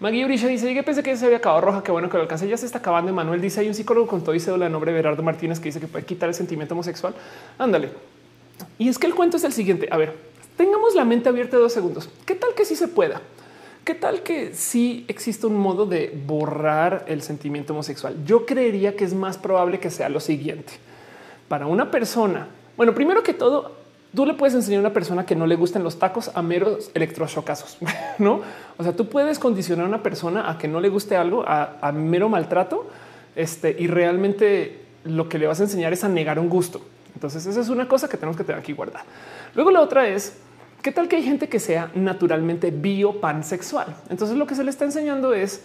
[0.01, 1.83] Maggie Urisha dice: Yo pensé que se había acabado roja.
[1.83, 2.49] Qué bueno que lo alcance.
[2.49, 3.13] Ya se está acabando.
[3.13, 5.81] Manuel dice: Hay un psicólogo con todo y cédula de nombre Berardo Martínez que dice
[5.81, 7.15] que puede quitar el sentimiento homosexual.
[7.59, 7.91] Ándale.
[8.79, 9.89] Y es que el cuento es el siguiente.
[9.91, 10.15] A ver,
[10.57, 12.09] tengamos la mente abierta dos segundos.
[12.25, 13.21] ¿Qué tal que sí se pueda?
[13.89, 18.17] ¿Qué tal que sí existe un modo de borrar el sentimiento homosexual?
[18.27, 20.75] Yo creería que es más probable que sea lo siguiente.
[21.49, 23.78] Para una persona, bueno, primero que todo,
[24.15, 26.91] tú le puedes enseñar a una persona que no le gusten los tacos a meros
[26.95, 27.79] electroshocazos,
[28.19, 28.41] no?
[28.77, 31.93] O sea, tú puedes condicionar a una persona a que no le guste algo a,
[31.93, 32.89] mero maltrato.
[33.37, 36.81] Este y realmente lo que le vas a enseñar es a negar un gusto.
[37.15, 39.05] Entonces, esa es una cosa que tenemos que tener aquí guardada.
[39.55, 40.39] Luego, la otra es
[40.83, 43.95] qué tal que hay gente que sea naturalmente biopansexual.
[44.09, 45.63] Entonces, lo que se le está enseñando es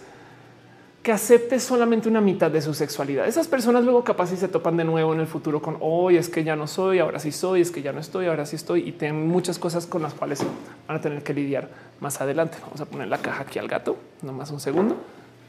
[1.04, 3.28] que acepte solamente una mitad de su sexualidad.
[3.28, 6.30] Esas personas luego capaz si se topan de nuevo en el futuro con hoy es
[6.30, 8.88] que ya no soy, ahora sí soy, es que ya no estoy, ahora sí estoy
[8.88, 10.42] y tienen muchas cosas con las cuales
[10.88, 11.68] van a tener que lidiar
[12.00, 12.56] más adelante.
[12.62, 14.96] Vamos a poner la caja aquí al gato, nomás un segundo.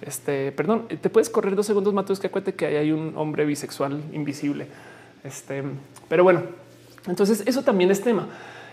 [0.01, 4.03] Este, perdón, te puedes correr dos segundos, Matos, que acuérdate que hay un hombre bisexual
[4.11, 4.67] invisible.
[5.24, 5.64] Este,
[6.09, 6.42] pero bueno,
[7.08, 8.27] entonces eso también es tema.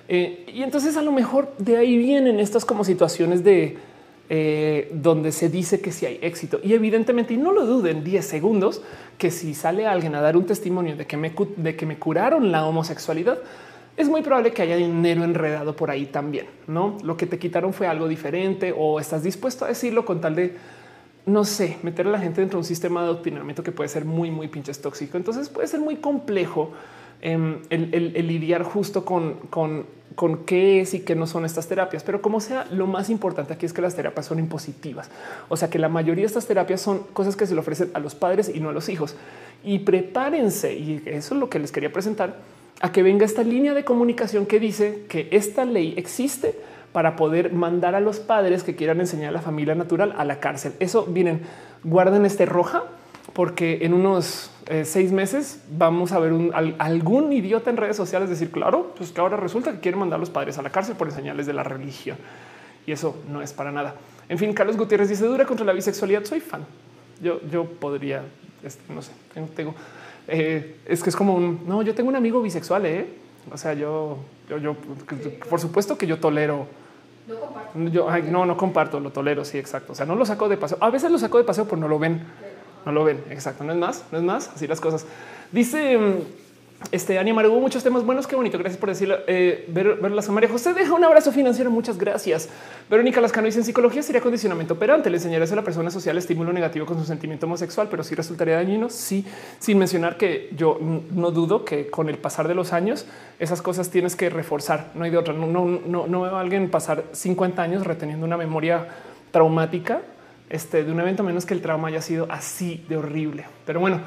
[0.09, 3.79] Eh, y entonces a lo mejor de ahí vienen estas como situaciones de
[4.29, 6.61] eh, donde se dice que si hay éxito.
[6.63, 8.83] Y evidentemente, y no lo duden 10 segundos,
[9.19, 12.51] que si sale alguien a dar un testimonio de que me, de que me curaron
[12.51, 13.39] la homosexualidad,
[13.97, 16.47] es muy probable que haya dinero enredado por ahí también.
[16.67, 20.35] No lo que te quitaron fue algo diferente o estás dispuesto a decirlo con tal
[20.35, 20.57] de
[21.25, 24.05] no sé, meter a la gente dentro de un sistema de adoctrinamiento que puede ser
[24.05, 25.17] muy, muy pinches tóxico.
[25.17, 26.73] Entonces puede ser muy complejo
[27.23, 29.35] em, el, lidiar justo con,
[30.15, 33.53] con qué es y qué no son estas terapias, pero como sea, lo más importante
[33.55, 35.11] aquí es que las terapias son impositivas.
[35.49, 38.01] O sea que la mayoría de estas terapias son cosas que se le ofrecen a
[38.01, 39.17] los padres y no a los hijos.
[39.65, 42.37] Y prepárense, y eso es lo que les quería presentar,
[42.81, 46.55] a que venga esta línea de comunicación que dice que esta ley existe
[46.93, 50.41] para poder mandar a los padres que quieran enseñar a la familia natural a la
[50.41, 50.75] cárcel.
[50.79, 51.43] Eso vienen,
[51.85, 52.85] guarden este roja
[53.33, 56.33] porque en unos eh, seis meses vamos a ver
[56.79, 60.21] algún idiota en redes sociales decir, claro, pues que ahora resulta que quieren mandar a
[60.21, 62.17] los padres a la cárcel por enseñarles de la religión.
[62.87, 63.95] Y eso no es para nada.
[64.29, 66.25] En fin, Carlos Gutiérrez dice dura contra la bisexualidad.
[66.25, 66.65] Soy fan.
[67.21, 68.23] Yo, yo podría,
[68.65, 69.13] este, no sé,
[69.55, 69.75] tengo,
[70.29, 71.83] eh, es que es como un no.
[71.83, 72.87] Yo tengo un amigo bisexual.
[72.87, 73.07] ¿eh?
[73.53, 74.19] O sea, yo,
[74.49, 74.77] yo, yo,
[75.49, 76.67] por supuesto que yo tolero.
[77.29, 77.79] No comparto.
[77.91, 79.45] Yo no, no comparto, lo tolero.
[79.45, 79.93] Sí, exacto.
[79.93, 80.79] O sea, no lo saco de paseo.
[80.81, 82.23] A veces lo saco de paseo, pero no lo ven.
[82.85, 83.23] No lo ven.
[83.31, 83.65] Exacto.
[83.65, 84.51] No es más, no es más.
[84.55, 85.07] Así las cosas.
[85.53, 86.15] Dice mm,
[86.91, 88.27] este Ania hubo muchos temas buenos.
[88.27, 88.59] Qué bonito.
[88.59, 89.19] Gracias por decirlo.
[89.27, 91.71] Eh, ver, verlas a María José deja un abrazo financiero.
[91.71, 92.49] Muchas gracias.
[92.91, 95.09] Verónica Lascano dice en psicología sería condicionamiento operante.
[95.09, 98.57] Le enseñarías a la persona social estímulo negativo con su sentimiento homosexual, pero sí resultaría
[98.57, 98.91] dañino.
[98.91, 99.25] Sí,
[99.59, 103.07] sin mencionar que yo no dudo que con el pasar de los años
[103.39, 104.91] esas cosas tienes que reforzar.
[104.95, 105.33] No hay de otra.
[105.35, 108.89] No, no, no, no veo a alguien pasar 50 años reteniendo una memoria
[109.31, 110.03] traumática
[110.53, 113.47] este, de un evento menos que el trauma haya sido así de horrible.
[113.67, 114.01] Pero bueno,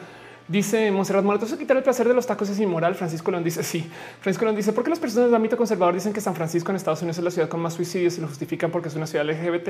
[0.47, 2.93] Dice Monserrat Muerto, eso quitar el placer de los tacos es inmoral.
[2.93, 3.83] Francisco León dice sí.
[4.21, 6.75] Francisco León dice, ¿por qué las personas del ámbito conservador dicen que San Francisco en
[6.75, 9.25] Estados Unidos es la ciudad con más suicidios y lo justifican porque es una ciudad
[9.25, 9.69] LGBT?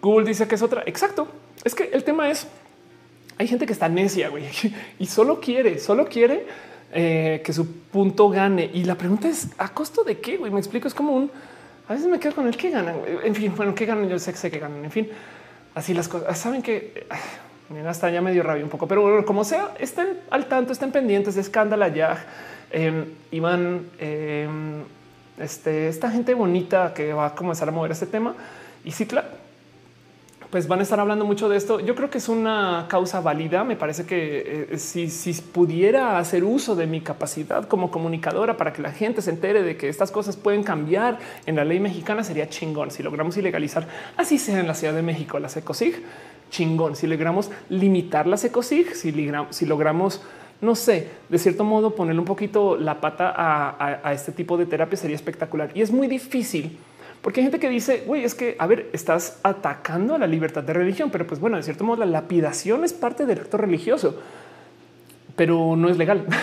[0.00, 0.84] Google dice que es otra.
[0.86, 1.28] Exacto.
[1.64, 2.46] Es que el tema es,
[3.36, 4.44] hay gente que está necia güey,
[4.98, 6.46] y solo quiere, solo quiere
[6.94, 8.70] eh, que su punto gane.
[8.72, 10.38] Y la pregunta es, ¿a costo de qué?
[10.38, 10.50] Güey?
[10.50, 11.30] Me explico, es como un,
[11.88, 12.96] a veces me quedo con el que ganan.
[13.22, 14.08] En fin, bueno, ¿qué ganan?
[14.08, 14.82] Yo sé que ganan.
[14.82, 15.10] En fin,
[15.76, 16.36] así las cosas.
[16.36, 17.06] Saben que
[17.86, 21.42] hasta ya medio rabia un poco, pero como sea, estén al tanto, estén pendientes de
[21.42, 22.24] escándalo ya.
[22.72, 24.82] Eh, Iván, em,
[25.38, 28.34] este, esta gente bonita que va a comenzar a mover este tema
[28.84, 29.28] y sí, claro,
[30.50, 31.80] pues van a estar hablando mucho de esto.
[31.80, 33.64] Yo creo que es una causa válida.
[33.64, 38.72] Me parece que eh, si, si, pudiera hacer uso de mi capacidad como comunicadora para
[38.72, 42.22] que la gente se entere de que estas cosas pueden cambiar en la ley mexicana,
[42.24, 42.90] sería chingón.
[42.90, 46.02] Si logramos ilegalizar, así sea en la Ciudad de México, la SECOSIG,
[46.50, 46.96] chingón.
[46.96, 49.12] Si logramos limitar la ecosig, si,
[49.50, 50.22] si logramos,
[50.60, 54.96] no sé, de cierto modo ponerle un poquito la pata a, este tipo de terapia
[54.96, 55.70] sería espectacular.
[55.74, 56.78] Y es muy difícil
[57.22, 60.62] porque hay gente que dice, güey, es que, a ver, estás atacando a la libertad
[60.62, 64.20] de religión, pero pues bueno, de cierto modo la lapidación es parte del acto religioso,
[65.34, 66.26] pero no es legal.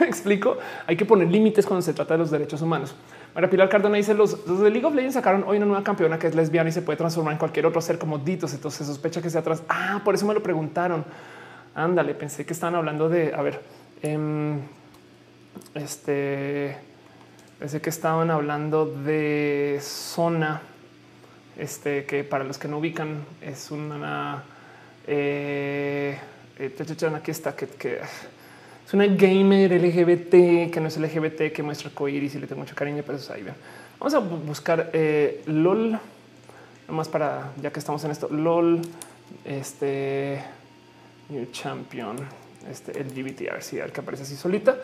[0.00, 0.58] explico?
[0.86, 2.94] Hay que poner límites cuando se trata de los derechos humanos.
[3.34, 6.26] María Pilar Cardona dice los, de League of Legends sacaron hoy una nueva campeona que
[6.26, 8.52] es lesbiana y se puede transformar en cualquier otro ser como Ditos.
[8.52, 9.62] Entonces se sospecha que sea atrás.
[9.68, 11.04] Ah, por eso me lo preguntaron.
[11.74, 13.60] Ándale, pensé que estaban hablando de, a ver,
[14.02, 14.60] em,
[15.74, 16.76] este,
[17.62, 20.62] pensé que estaban hablando de zona,
[21.56, 24.42] este, que para los que no ubican es una,
[25.06, 26.18] eh,
[26.58, 26.74] eh
[27.14, 28.00] aquí está, que,
[28.84, 32.74] es una gamer LGBT que no es LGBT, que muestra coiris y le tengo mucho
[32.74, 33.54] cariño, pero eso ahí ven.
[34.00, 36.00] Vamos a buscar eh, LOL,
[36.88, 38.28] nomás para ya que estamos en esto.
[38.28, 38.82] LOL,
[39.44, 40.42] este
[41.28, 42.16] New Champion,
[42.68, 44.76] este LGBT, a ver si que aparece así solita.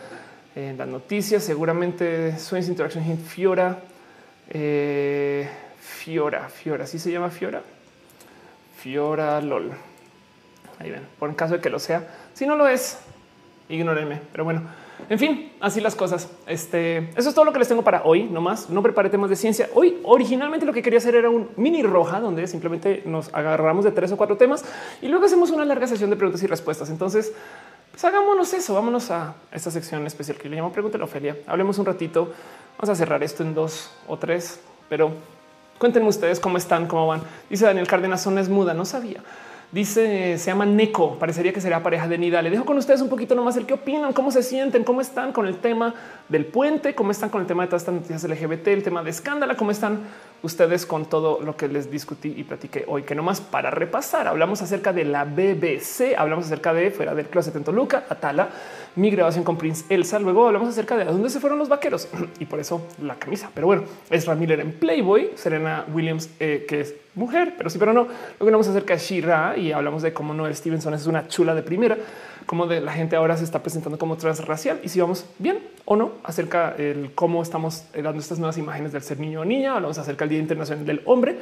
[0.58, 3.78] En las noticias, seguramente Swings Interaction Hint Fiora.
[4.50, 7.62] Eh, Fiora, Fiora, así se llama Fiora.
[8.76, 9.70] Fiora LOL.
[10.80, 12.08] Ahí ven, por en caso de que lo sea.
[12.34, 12.98] Si no lo es,
[13.68, 14.20] ignórenme.
[14.32, 14.62] Pero bueno,
[15.08, 16.28] en fin, así las cosas.
[16.48, 18.24] Este, eso es todo lo que les tengo para hoy.
[18.24, 19.68] No más, no preparé temas de ciencia.
[19.74, 23.92] Hoy originalmente lo que quería hacer era un mini roja donde simplemente nos agarramos de
[23.92, 24.64] tres o cuatro temas
[25.02, 26.90] y luego hacemos una larga sesión de preguntas y respuestas.
[26.90, 27.32] Entonces,
[28.00, 28.74] pues hagámonos eso.
[28.74, 31.36] Vámonos a esta sección especial que le llamo Pregúntale a Ofelia.
[31.48, 32.32] Hablemos un ratito.
[32.78, 35.10] Vamos a cerrar esto en dos o tres, pero
[35.80, 37.22] cuéntenme ustedes cómo están, cómo van.
[37.50, 38.72] Dice Daniel Cárdenas, son es muda.
[38.72, 39.24] No sabía.
[39.70, 42.40] Dice, se llama Neko, parecería que sería pareja de Nida.
[42.40, 45.30] Le dejo con ustedes un poquito nomás el qué opinan, cómo se sienten, cómo están
[45.30, 45.94] con el tema
[46.30, 49.10] del puente, cómo están con el tema de todas estas noticias LGBT, el tema de
[49.10, 50.00] escándalo, cómo están
[50.42, 54.62] ustedes con todo lo que les discutí y platiqué hoy, que nomás para repasar, hablamos
[54.62, 58.48] acerca de la BBC, hablamos acerca de fuera del closet en Toluca, Atala,
[58.98, 62.08] mi grabación con Prince Elsa, luego hablamos acerca de dónde se fueron los vaqueros
[62.40, 63.48] y por eso la camisa.
[63.54, 67.92] Pero bueno, es Miller en Playboy, Serena Williams, eh, que es mujer, pero sí, pero
[67.92, 68.02] no.
[68.02, 71.62] Luego hablamos acerca de Shira y hablamos de cómo Noel Stevenson es una chula de
[71.62, 71.96] primera,
[72.46, 75.94] cómo de la gente ahora se está presentando como transracial y si vamos bien o
[75.94, 79.76] no acerca de cómo estamos dando estas nuevas imágenes del ser niño o niña.
[79.76, 81.38] Hablamos acerca del Día Internacional del Hombre,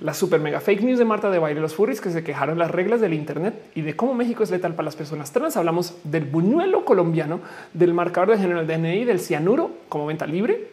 [0.00, 2.70] la super mega fake news de Marta de Baile, los furries que se quejaron las
[2.70, 5.56] reglas del Internet y de cómo México es letal para las personas trans.
[5.56, 7.40] Hablamos del buñuelo colombiano,
[7.72, 10.68] del marcador de género del DNI, del cianuro como venta libre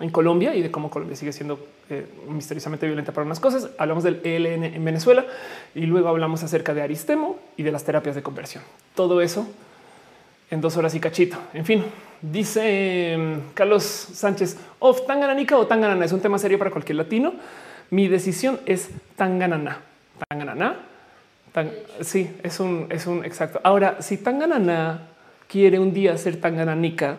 [0.00, 1.58] en Colombia y de cómo Colombia sigue siendo
[1.90, 3.70] eh, misteriosamente violenta para unas cosas.
[3.78, 5.24] Hablamos del ELN en Venezuela
[5.74, 8.62] y luego hablamos acerca de Aristemo y de las terapias de conversión.
[8.94, 9.46] Todo eso
[10.50, 11.36] en dos horas y cachito.
[11.52, 11.84] En fin,
[12.22, 17.34] dice em, Carlos Sánchez, of Tangananica o Tanganana es un tema serio para cualquier latino.
[17.90, 19.78] Mi decisión es Tanganana.
[20.28, 20.76] Tanganana.
[22.00, 23.60] sí, es un, es un exacto.
[23.62, 25.08] Ahora, si Tanganana
[25.48, 27.18] quiere un día ser Tangananica,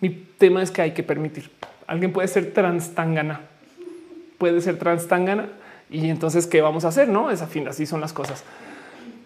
[0.00, 1.50] mi tema es que hay que permitir.
[1.86, 3.40] Alguien puede ser trans Tangana,
[4.38, 5.48] puede ser trans Tangana.
[5.90, 7.08] Y entonces, ¿qué vamos a hacer?
[7.08, 8.44] No es afín, así son las cosas.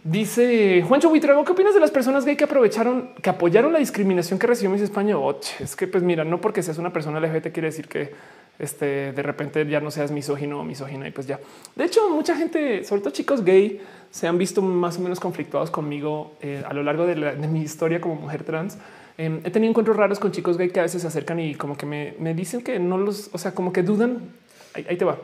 [0.05, 4.37] Dice Juancho Buitrago, ¿qué opinas de las personas gay que aprovecharon, que apoyaron la discriminación
[4.37, 5.17] que recibió Miss España?
[5.61, 8.13] es que, pues mira, no porque seas una persona LGBT quiere decir que
[8.63, 11.41] este, de repente ya no seas misógino o misógina y pues ya.
[11.75, 15.71] De hecho, mucha gente, sobre todo chicos gay, se han visto más o menos conflictuados
[15.71, 17.17] conmigo eh, a lo largo de,
[17.49, 18.79] mi historia como mujer trans.
[19.19, 21.77] Em, he tenido encuentros raros con chicos gay que a veces se acercan y como
[21.77, 24.31] que me, dicen que no los, o sea, como que dudan.
[24.75, 25.19] ahí te va.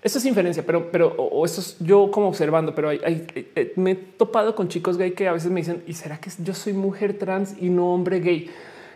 [0.00, 3.94] Esto es inferencia, pero, pero o es yo como observando, pero eh, eh, me he
[3.96, 7.18] topado con chicos gay que a veces me dicen, ¿y será que yo soy mujer
[7.18, 8.48] trans y no hombre gay?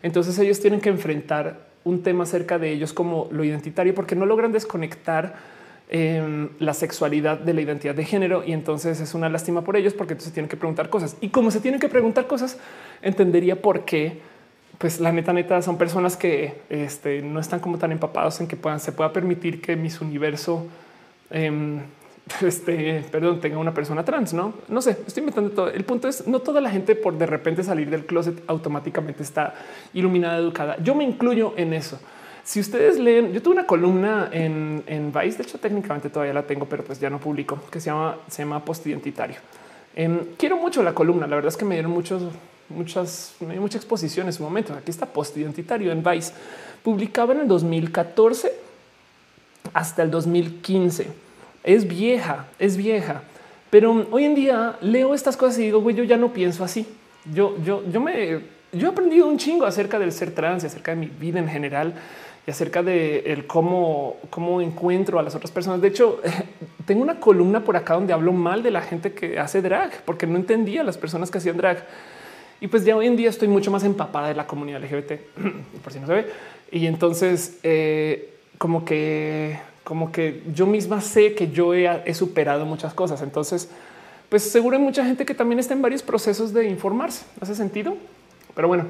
[0.05, 4.27] Entonces ellos tienen que enfrentar un tema acerca de ellos como lo identitario porque no
[4.27, 5.35] logran desconectar
[5.89, 9.95] em, la sexualidad de la identidad de género y entonces es una lástima por ellos
[9.95, 11.17] porque entonces tienen que preguntar cosas.
[11.21, 12.59] Y como se tienen que preguntar cosas
[13.03, 14.19] entendería por qué
[14.79, 18.57] pues la neta neta son personas que este, no están como tan empapados en que
[18.57, 20.67] puedan se pueda permitir que mis universo
[21.31, 21.81] Em,
[22.43, 25.69] este, perdón, tenga una persona trans, no, no sé, estoy inventando todo.
[25.69, 29.55] El punto es no toda la gente por de repente salir del closet automáticamente está
[29.93, 30.77] iluminada, educada.
[30.83, 31.99] Yo me incluyo en eso.
[32.45, 36.43] Si ustedes leen, yo tuve una columna en, en Vice, de hecho técnicamente todavía la
[36.43, 39.37] tengo, pero pues ya no publico, que se llama, se llama postidentitario.
[39.95, 42.23] Em, quiero mucho la columna, la verdad es que me dieron muchos,
[42.69, 44.73] muchas, me dio mucha exposición en su momento.
[44.75, 46.33] Aquí está postidentitario en Vice.
[46.83, 48.53] Publicaba en el 2014
[49.75, 51.30] hasta el 2015.
[51.63, 53.23] Es vieja, es vieja.
[53.71, 56.87] Pero hoy en día leo estas cosas y digo, güey, yo ya no pienso así.
[57.33, 58.41] Yo, yo, yo me,
[58.73, 61.49] yo he aprendido un chingo acerca del ser trans y acerca de mi vida en
[61.49, 61.95] general
[62.47, 65.81] y acerca de el cómo, cómo encuentro a las otras personas.
[65.81, 66.21] De hecho,
[66.87, 70.27] tengo una columna por acá donde hablo mal de la gente que hace drag, porque
[70.27, 71.87] no entendía a las personas que hacían drag.
[72.61, 75.13] Y pues ya hoy en día estoy mucho más empapada de la comunidad LGBT,
[75.83, 76.27] por si no se ve.
[76.73, 82.95] Y entonces, eh, como que como que yo misma sé que yo he, superado muchas
[82.95, 83.23] cosas.
[83.23, 83.69] Entonces,
[84.29, 87.25] pues seguro hay mucha gente que también está en varios procesos de informarse.
[87.41, 87.97] ¿Hace sentido?
[88.55, 88.87] Pero bueno,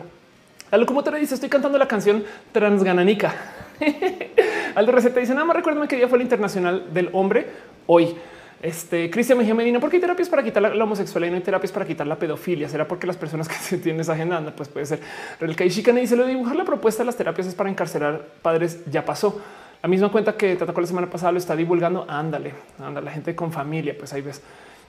[0.70, 3.34] a lo como te dice, estoy cantando la canción Transgananica.
[4.74, 7.46] Al de receta dice nada más recuérdame que día fue el internacional del hombre
[7.86, 8.14] hoy.
[8.62, 11.42] Este Cristian Mejía Medina, ¿por qué hay terapias para quitar la, homosexualidad y no hay
[11.42, 12.68] terapias para quitar la pedofilia?
[12.68, 14.38] ¿Será porque las personas que tienen esa agenda?
[14.54, 15.00] Pues puede ser.
[15.40, 18.80] El Kaishikane dice lo de dibujar la propuesta de las terapias es para encarcelar padres.
[18.90, 19.40] Ya pasó.
[19.82, 22.04] La misma cuenta que te tocó la semana pasada lo está divulgando.
[22.08, 24.42] Ándale, ándale, la gente con familia, pues ahí ves.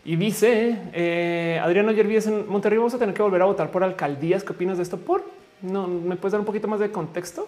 [0.04, 2.78] Y dice eh, Adriano ayer vives en Monterrey.
[2.78, 4.44] Vamos a tener que volver a votar por alcaldías.
[4.44, 4.98] ¿Qué opinas de esto?
[4.98, 5.24] Por
[5.62, 7.48] no me puedes dar un poquito más de contexto.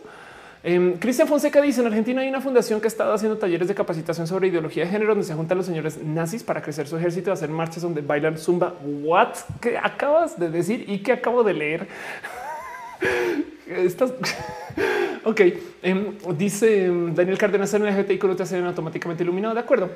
[0.64, 3.76] Eh, Cristian Fonseca dice en Argentina hay una fundación que ha estado haciendo talleres de
[3.76, 7.32] capacitación sobre ideología de género donde se juntan los señores nazis para crecer su ejército
[7.32, 8.74] y hacer marchas donde bailan zumba.
[8.82, 11.88] What ¿Qué acabas de decir y qué acabo de leer?
[13.68, 14.14] Estás
[15.24, 15.42] ok.
[15.82, 19.54] Em, dice em, Daniel Cárdenas en LGBTI no te hacen automáticamente iluminado.
[19.54, 19.90] De acuerdo.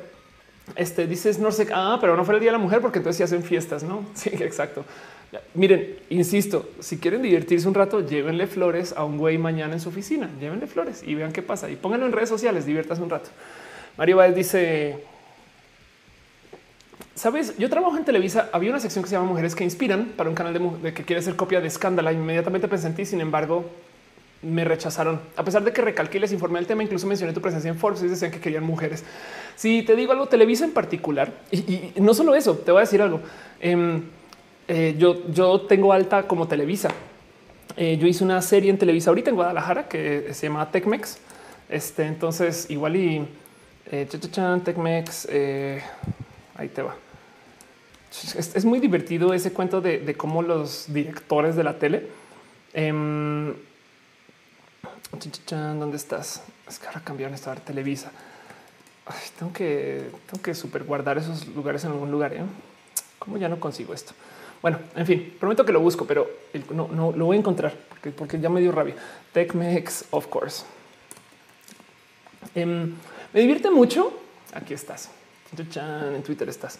[0.75, 3.17] Este dices no sé, ah, pero no fue el día de la mujer porque entonces
[3.17, 4.05] se hacen fiestas, no?
[4.15, 4.83] Sí, exacto.
[5.53, 9.89] Miren, insisto, si quieren divertirse un rato, llévenle flores a un güey mañana en su
[9.89, 13.29] oficina, llévenle flores y vean qué pasa y pónganlo en redes sociales, diviértanse un rato.
[13.97, 15.03] Mario Báez dice:
[17.17, 18.47] Sabes, yo trabajo en Televisa.
[18.51, 21.19] Había una sección que se llama Mujeres que Inspiran para un canal de, que quiere
[21.23, 22.13] ser copia de Escándala.
[22.13, 23.05] Inmediatamente pensé en ti.
[23.05, 23.65] Sin embargo,
[24.43, 25.19] me rechazaron.
[25.35, 28.03] A pesar de que recalqué les informé el tema, incluso mencioné tu presencia en Forbes
[28.03, 29.03] y decían que querían mujeres.
[29.55, 33.01] Si te digo algo, Televisa en particular, y, no solo eso, te voy a decir
[33.01, 33.19] algo.
[33.59, 34.03] Em,
[34.67, 36.89] eh, yo, yo tengo alta como Televisa.
[37.77, 41.17] Eh, yo hice una serie en Televisa ahorita en Guadalajara que se llama Tecmex.
[41.67, 43.27] Este, entonces, igual y
[43.91, 45.27] eh, Tecmex,
[46.55, 47.06] ahí te va
[48.37, 52.07] es, muy divertido ese cuento de, cómo los directores de la tele.
[52.73, 53.53] Eh,
[55.49, 56.43] ¿Dónde estás?
[56.67, 58.11] Es que ahora cambiaron esta Televisa.
[59.39, 62.33] tengo que, tengo que super guardar esos lugares en algún lugar.
[62.33, 62.41] ¿eh?
[63.19, 64.13] ¿Cómo ya no consigo esto?
[64.61, 66.27] Bueno, en fin, prometo que lo busco, pero
[66.71, 68.95] no, no lo voy a encontrar porque, porque ya me dio rabia.
[69.33, 70.63] TechMex, of course.
[72.55, 72.95] Em,
[73.33, 74.11] me divierte mucho.
[74.53, 75.09] Aquí estás.
[75.57, 76.79] En Twitter estás.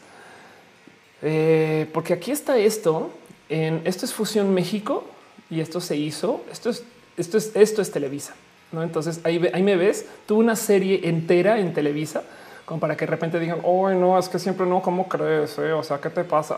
[1.22, 3.12] Eh, porque aquí está esto.
[3.50, 5.06] Esto es Fusión México
[5.50, 6.44] y esto se hizo.
[6.52, 6.84] Esto es
[7.18, 8.36] esto es esto es Televisa.
[8.72, 10.06] No, entonces ahí, me ves.
[10.26, 12.24] Tuve una serie entera en Televisa
[12.66, 15.58] como para que de repente digan, oh, no, es que siempre no, ¿cómo crees?
[15.58, 15.72] Eh?
[15.72, 16.58] O sea, ¿qué te pasa?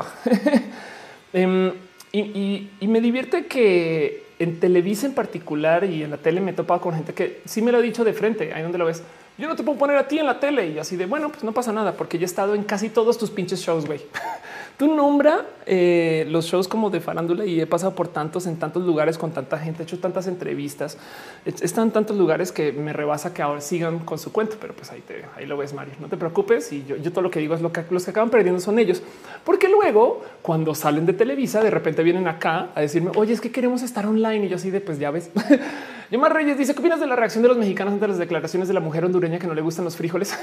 [1.33, 1.71] um,
[2.11, 6.81] y, me divierte que en Televisa en particular y en la tele me he topado
[6.81, 9.03] con gente que sí me lo ha dicho de frente, ahí donde lo ves.
[9.37, 11.43] Yo no te puedo poner a ti en la tele y así de bueno, pues
[11.43, 14.01] no pasa nada porque ya he estado en casi todos tus pinches shows, güey.
[14.79, 18.85] Tú nombra eh, los shows como de farándula y he pasado por tantos en tantos
[18.85, 20.97] lugares con tanta gente, he hecho tantas entrevistas,
[21.43, 25.01] están tantos lugares que me rebasa que ahora sigan con su cuento, pero pues ahí
[25.01, 25.95] te ahí lo ves, Mario.
[25.99, 28.11] No te preocupes y yo, yo todo lo que digo es lo que los que
[28.11, 29.03] acaban perdiendo son ellos,
[29.43, 33.51] porque luego cuando salen de Televisa de repente vienen acá a decirme, oye, es que
[33.51, 35.29] queremos estar online y yo así de pues ya ves.
[36.09, 38.73] Yomar Reyes dice qué opinas de la reacción de los mexicanos ante las declaraciones de
[38.73, 40.39] la mujer hondureña que no le gustan los frijoles.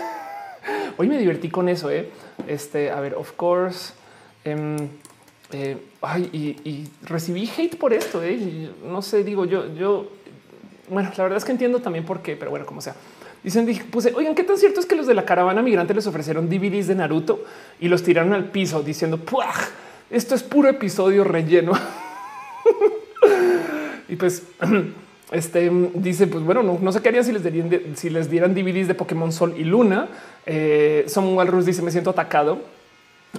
[0.99, 1.91] Hoy me divertí con eso.
[1.91, 2.11] ¿eh?
[2.47, 3.95] Este, a ver, of course.
[4.47, 4.77] Em,
[5.53, 6.31] eh, ay,
[6.65, 8.23] y, recibí hate por esto.
[8.23, 8.71] ¿eh?
[8.85, 10.09] No sé, digo yo, yo,
[10.89, 12.95] bueno, la verdad es que entiendo también por qué, pero bueno, como sea.
[13.43, 16.07] Dicen, dije, puse, oigan, qué tan cierto es que los de la caravana migrante les
[16.07, 17.45] ofrecieron DVDs de Naruto
[17.81, 19.21] y los tiraron al piso diciendo,
[20.11, 21.73] esto es puro episodio relleno.
[24.09, 24.45] y pues
[25.33, 28.55] este dice, pues bueno, no, no sé qué harían si les dieran, si les dieran
[28.55, 30.09] DVDs de Pokémon Sol y Luna.
[30.45, 32.76] Eh, Son Walrus dice, me siento atacado.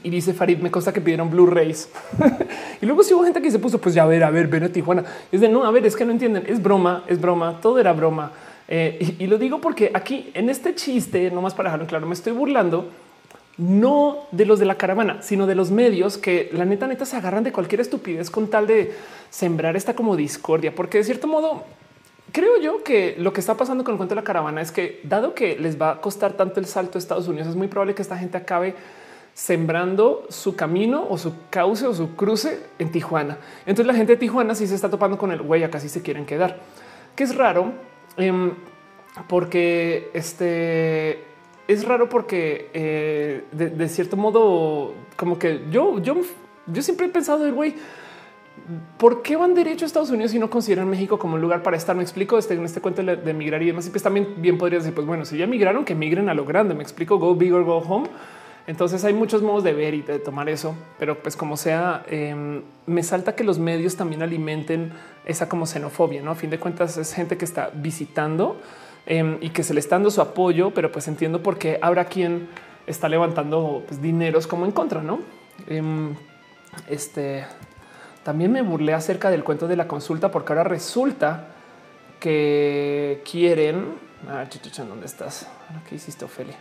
[0.03, 1.89] Y dice Farid, me consta que pidieron Blu-rays.
[2.81, 4.63] y luego si hubo gente que se puso, pues ya a ver, a ver, ven
[4.63, 5.03] a Tijuana.
[5.31, 6.43] Es de no, a ver, es que no entienden.
[6.47, 8.31] Es broma, es broma, todo era broma.
[8.67, 12.33] Eh, y, lo digo porque aquí en este chiste, nomás para dejarlo claro, me estoy
[12.33, 12.89] burlando
[13.57, 17.15] no de los de la caravana, sino de los medios que la neta neta se
[17.15, 18.93] agarran de cualquier estupidez con tal de
[19.29, 21.63] sembrar esta como discordia, porque de cierto modo
[22.31, 24.99] creo yo que lo que está pasando con el cuento de la caravana es que
[25.03, 27.95] dado que les va a costar tanto el salto a Estados Unidos, es muy probable
[27.95, 28.75] que esta gente acabe
[29.37, 33.37] sembrando su camino o su cauce o su cruce en Tijuana.
[33.67, 36.01] Entonces la gente de Tijuana sí se está topando con el güey, acá sí se
[36.01, 36.57] quieren quedar,
[37.15, 37.71] que es raro
[38.17, 38.53] em,
[39.29, 41.23] porque este
[41.67, 46.15] es raro porque eh, de, cierto modo como que yo, yo,
[46.65, 47.75] yo siempre he pensado el güey,
[48.97, 51.77] ¿por qué van derecho a Estados Unidos y no consideran México como un lugar para
[51.77, 51.95] estar?
[51.95, 53.85] Me explico este, en este cuento de, de migrar y demás.
[53.85, 56.43] Y pues también bien podría decir, pues bueno, si ya migraron, que migren a lo
[56.43, 56.73] grande.
[56.73, 58.09] Me explico, go big or go home
[58.67, 62.63] entonces hay muchos modos de ver y de tomar eso, pero pues como sea, em,
[62.85, 64.91] me salta que los medios también alimenten
[65.25, 66.31] esa como xenofobia, ¿no?
[66.31, 68.59] A fin de cuentas es gente que está visitando
[69.05, 72.05] em, y que se le está dando su apoyo, pero pues entiendo por qué habrá
[72.05, 72.49] quien
[72.87, 75.19] está levantando pues, dineros como en contra, ¿no?
[75.67, 76.13] Em,
[76.89, 77.45] este,
[78.23, 81.47] también me burlé acerca del cuento de la consulta porque ahora resulta
[82.19, 84.07] que quieren...
[84.27, 84.45] Ah,
[84.89, 85.47] ¿dónde estás?
[85.87, 86.57] ¿Qué hiciste, Ofelia?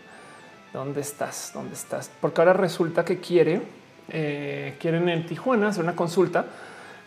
[0.73, 1.53] ¿Dónde estás?
[1.55, 2.11] ¿Dónde estás?
[2.21, 3.63] Porque ahora resulta que quiere,
[4.11, 6.47] eh, quieren en Tijuana hacer una consulta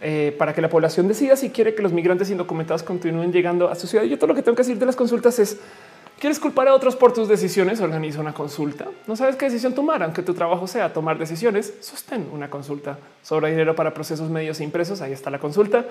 [0.01, 3.75] eh, para que la población decida si quiere que los migrantes indocumentados continúen llegando a
[3.75, 4.05] su ciudad.
[4.05, 5.59] Yo todo lo que tengo que decir de las consultas es
[6.19, 7.79] ¿Quieres culpar a otros por tus decisiones?
[7.79, 8.87] Organiza una consulta.
[9.07, 11.73] No sabes qué decisión tomar, aunque tu trabajo sea tomar decisiones.
[11.79, 12.99] Sostén una consulta.
[13.23, 15.01] sobre dinero para procesos medios e impresos.
[15.01, 15.85] Ahí está la consulta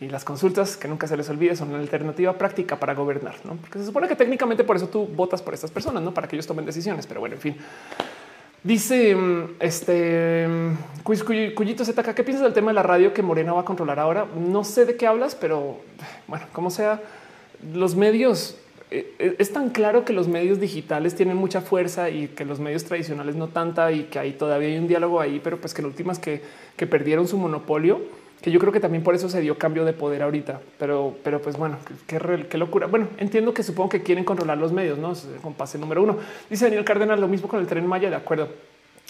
[0.00, 3.56] y las consultas que nunca se les olvide son una alternativa práctica para gobernar, ¿no?
[3.56, 6.36] porque se supone que técnicamente por eso tú votas por estas personas, no para que
[6.36, 7.06] ellos tomen decisiones.
[7.08, 7.56] Pero bueno, en fin.
[8.62, 11.02] Dice mm, este mm,
[11.54, 14.26] Cuyito ZK, ¿qué piensas del tema de la radio que Morena va a controlar ahora?
[14.36, 15.80] No sé de qué hablas, pero
[16.28, 17.00] bueno, como sea,
[17.72, 18.56] los medios
[19.18, 23.34] es tan claro que los medios digitales tienen mucha fuerza y que los medios tradicionales
[23.34, 26.18] no tanta y que ahí todavía hay un diálogo ahí, pero pues que en últimas
[26.18, 26.42] que,
[26.76, 28.00] que perdieron su monopolio
[28.42, 30.60] que yo creo que también por eso se dio cambio de poder ahorita.
[30.78, 32.18] Pero, pero pues bueno, qué,
[32.50, 32.88] qué, locura.
[32.88, 36.18] Bueno, entiendo que supongo que quieren controlar los medios, no con pase número uno.
[36.50, 38.48] Dice Daniel Cárdenas, lo mismo con el tren Maya, de acuerdo.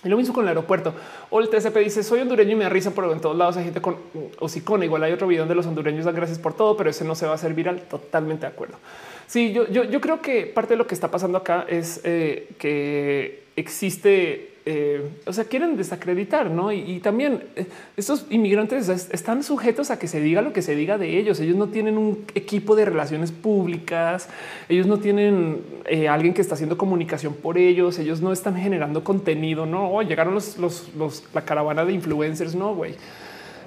[0.05, 0.95] Y lo mismo con el aeropuerto.
[1.31, 3.65] O el TCP dice soy hondureño y me da risa, pero en todos lados hay
[3.65, 3.97] gente con
[4.39, 4.85] hocicona.
[4.85, 7.27] Igual hay otro video donde los hondureños dan gracias por todo, pero ese no se
[7.27, 7.83] va a hacer viral.
[7.83, 8.79] Totalmente de acuerdo.
[9.27, 12.49] Sí, yo, yo, yo creo que parte de lo que está pasando acá es eh,
[12.59, 16.71] que existe eh, o sea, quieren desacreditar, ¿no?
[16.71, 17.67] Y, también eh,
[17.97, 21.41] estos inmigrantes están sujetos a que se diga lo que se diga de ellos.
[21.41, 24.29] Ellos no tienen un equipo de relaciones públicas,
[24.69, 29.03] ellos no tienen eh, alguien que está haciendo comunicación por ellos, ellos no están generando
[29.03, 30.01] contenido, ¿no?
[30.03, 30.91] llegaron los,
[31.35, 32.95] la caravana de influencers, no, güey.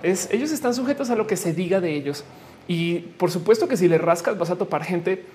[0.02, 2.24] Es, ellos están sujetos a lo que se diga de ellos.
[2.70, 5.26] Y por supuesto que si le rascas vas a topar gente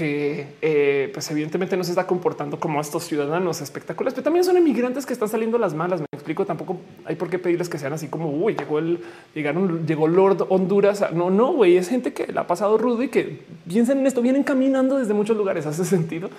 [0.00, 4.56] que eh, pues evidentemente no se está comportando como estos ciudadanos espectaculares, pero también son
[4.56, 6.00] inmigrantes que están saliendo las malas.
[6.00, 9.00] Me explico, tampoco hay por qué pedirles que sean así como uy, llegó el
[9.34, 11.12] llegaron, llegó Lord Honduras.
[11.12, 14.22] No, no, güey, es gente que la ha pasado rudo y que piensen en esto,
[14.22, 15.66] vienen caminando desde muchos lugares.
[15.70, 16.30] Hace sentido.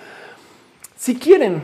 [0.96, 1.62] Si quieren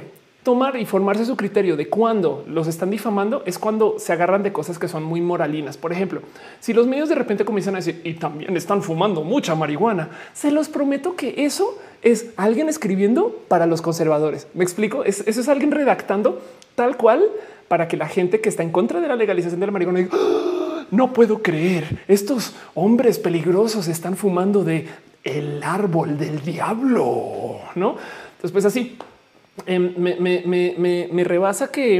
[0.48, 4.50] tomar y formarse su criterio de cuando los están difamando es cuando se agarran de
[4.50, 5.76] cosas que son muy moralinas.
[5.76, 6.22] Por ejemplo,
[6.58, 10.50] si los medios de repente comienzan a decir y también están fumando mucha marihuana, se
[10.50, 14.46] los prometo que eso es alguien escribiendo para los conservadores.
[14.54, 15.04] Me explico.
[15.04, 16.40] eso es alguien redactando
[16.74, 17.26] tal cual
[17.68, 20.12] para que la gente que está en contra de la legalización de la marihuana diga
[20.14, 20.86] ¡Ah!
[20.90, 24.88] no puedo creer estos hombres peligrosos están fumando de
[25.24, 27.96] el árbol del diablo, no?
[28.40, 28.96] Pues así
[29.66, 31.96] Em, me, rebasa que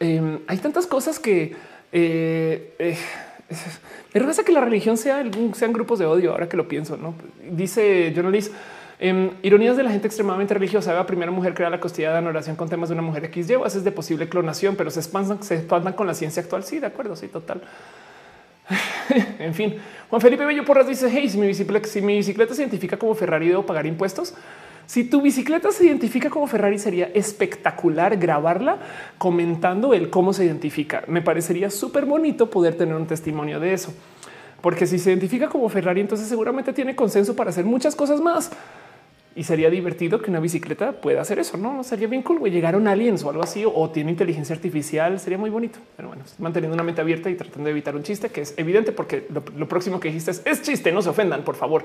[0.00, 1.56] em, hay tantas cosas que
[1.92, 2.96] eh, eh,
[4.14, 6.32] me rebasa que la religión sea sean grupos de odio.
[6.32, 7.14] Ahora que lo pienso, no
[7.50, 8.52] dice Journalist.
[9.00, 10.92] Eh, ironías de la gente extremadamente religiosa.
[10.92, 13.46] La primera mujer crea la costilla de anoración con temas de una mujer X.
[13.46, 16.64] Llevas es de posible clonación, pero se espantan, se espantan con la ciencia actual.
[16.64, 17.14] Sí, de acuerdo.
[17.14, 17.62] Sí, total.
[19.38, 19.76] en fin,
[20.10, 23.14] Juan Felipe Bello Porras dice: Hey, si mi bicicleta, si mi bicicleta se identifica como
[23.14, 24.34] Ferrari, debo pagar impuestos.
[24.88, 28.78] Si tu bicicleta se identifica como Ferrari, sería espectacular grabarla
[29.18, 31.04] comentando el cómo se identifica.
[31.08, 33.92] Me parecería súper bonito poder tener un testimonio de eso,
[34.62, 38.50] porque si se identifica como Ferrari, entonces seguramente tiene consenso para hacer muchas cosas más.
[39.36, 41.58] Y sería divertido que una bicicleta pueda hacer eso.
[41.58, 42.50] No sería bien cool.
[42.50, 45.20] Llegar a un aliens o algo así, o tiene inteligencia artificial.
[45.20, 45.78] Sería muy bonito.
[45.96, 48.90] Pero bueno, manteniendo una mente abierta y tratando de evitar un chiste que es evidente,
[48.90, 50.90] porque lo, próximo que dijiste es chiste.
[50.90, 51.84] No se ofendan, por favor.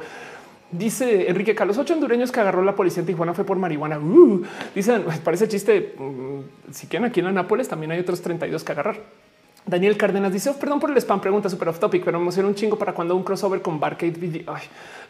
[0.74, 4.00] Dice Enrique Carlos, ocho hondureños que agarró la policía en Tijuana fue por marihuana.
[4.00, 4.42] Uh,
[4.74, 5.94] dicen, parece chiste.
[6.00, 8.98] Mm, si quieren aquí en la Nápoles también hay otros 32 que agarrar.
[9.68, 12.56] Daniel Cárdenas dice, perdón por el spam, pregunta super off topic, pero me emociona un
[12.56, 14.54] chingo para cuando un crossover con Barcade Video.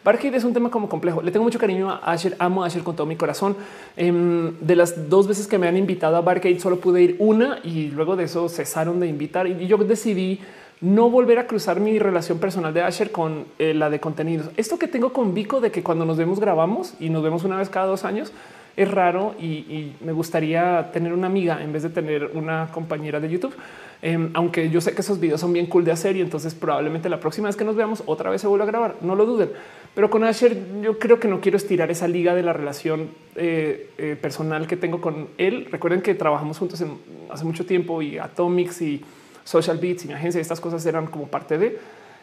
[0.04, 1.22] Barcade es un tema como complejo.
[1.22, 3.56] Le tengo mucho cariño a Asher, amo a Asher con todo mi corazón.
[3.96, 7.58] Em, de las dos veces que me han invitado a Barcade, solo pude ir una
[7.64, 10.40] y luego de eso cesaron de invitar y yo decidí
[10.80, 14.50] no volver a cruzar mi relación personal de Asher con eh, la de contenidos.
[14.56, 17.56] Esto que tengo con Vico de que cuando nos vemos grabamos y nos vemos una
[17.56, 18.32] vez cada dos años
[18.76, 23.28] es raro y, me gustaría tener una amiga en vez de tener una compañera de
[23.28, 23.54] YouTube.
[24.02, 27.08] Em, aunque yo sé que esos videos son bien cool de hacer y entonces probablemente
[27.08, 29.50] la próxima vez que nos veamos otra vez se vuelve a grabar, no lo duden.
[29.94, 33.90] Pero con Asher yo creo que no quiero estirar esa liga de la relación eh,
[33.96, 35.68] eh, personal que tengo con él.
[35.70, 36.84] Recuerden que trabajamos juntos
[37.30, 39.02] hace mucho tiempo y Atomics y
[39.44, 41.78] Social Beats y agencia, estas cosas eran como parte de.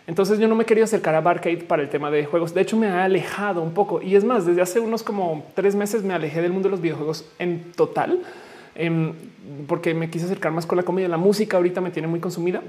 [0.07, 2.53] Entonces yo no me quería acercar a Barcade para el tema de juegos.
[2.53, 4.01] De hecho, me ha alejado un poco.
[4.01, 6.81] Y es más, desde hace unos como tres meses me alejé del mundo de los
[6.81, 8.19] videojuegos en total,
[8.75, 9.13] em,
[9.67, 11.07] porque me quise acercar más con la comedia.
[11.07, 12.61] La música ahorita me tiene muy consumida.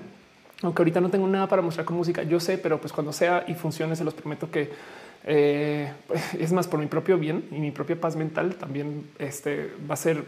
[0.62, 3.44] Aunque ahorita no tengo nada para mostrar con música, yo sé, pero pues cuando sea
[3.48, 4.70] y funcione, se los prometo que
[5.24, 5.92] eh,
[6.38, 9.96] es más por mi propio bien y mi propia paz mental también este, va a
[9.96, 10.24] ser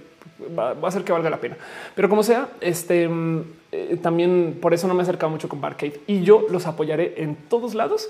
[0.59, 1.57] va, a ser que valga la pena.
[1.95, 3.41] Pero como sea, este mm,
[3.73, 7.15] eh, también por eso no me he acercado mucho con Barcade y yo los apoyaré
[7.19, 8.09] en todos lados.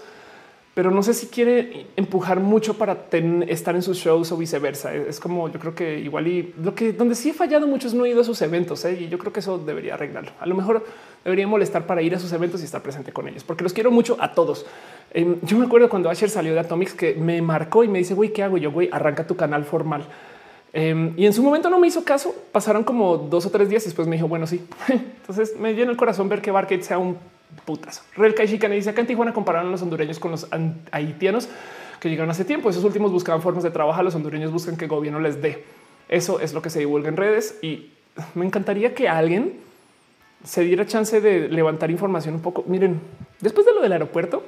[0.75, 3.07] Pero no sé si quiere empujar mucho para
[3.47, 4.93] estar en sus shows o viceversa.
[4.93, 7.95] Es como yo creo que igual y lo que donde sí he fallado mucho es
[7.95, 8.99] no he ido a sus eventos ¿eh?
[9.03, 10.33] y yo creo que eso debería arreglarlo.
[10.41, 10.85] A lo mejor
[11.23, 13.93] debería molestar para ir a sus eventos y estar presente con ellos, porque los quiero
[13.93, 14.67] mucho a todos.
[15.13, 18.15] Em, yo me acuerdo cuando Asher salió de Atomics que me marcó y me dice,
[18.15, 18.73] güey, ¿qué hago yo?
[18.73, 20.05] Güey, arranca tu canal formal.
[20.73, 22.35] Em, y en su momento no me hizo caso.
[22.51, 24.67] Pasaron como dos o tres días y después me dijo, bueno, sí.
[24.89, 27.17] Entonces me llena el corazón ver que Barcade sea un
[27.65, 28.03] putazo.
[28.17, 30.49] Real Kaishikane dice acá en Tijuana compararon a los hondureños con los
[30.91, 31.49] haitianos
[32.01, 32.71] que llegaron hace tiempo.
[32.71, 34.05] Esos últimos buscaban formas de trabajar.
[34.05, 35.65] Los hondureños buscan que el gobierno les dé.
[36.09, 37.91] Eso es lo que se divulga en redes y
[38.35, 39.55] me encantaría que alguien
[40.45, 42.65] se diera chance de levantar información un poco.
[42.67, 43.01] Miren,
[43.41, 44.45] después de lo del aeropuerto,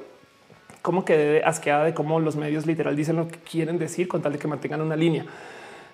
[0.81, 4.33] como quedé asqueada de cómo los medios literal dicen lo que quieren decir con tal
[4.33, 5.25] de que mantengan una línea.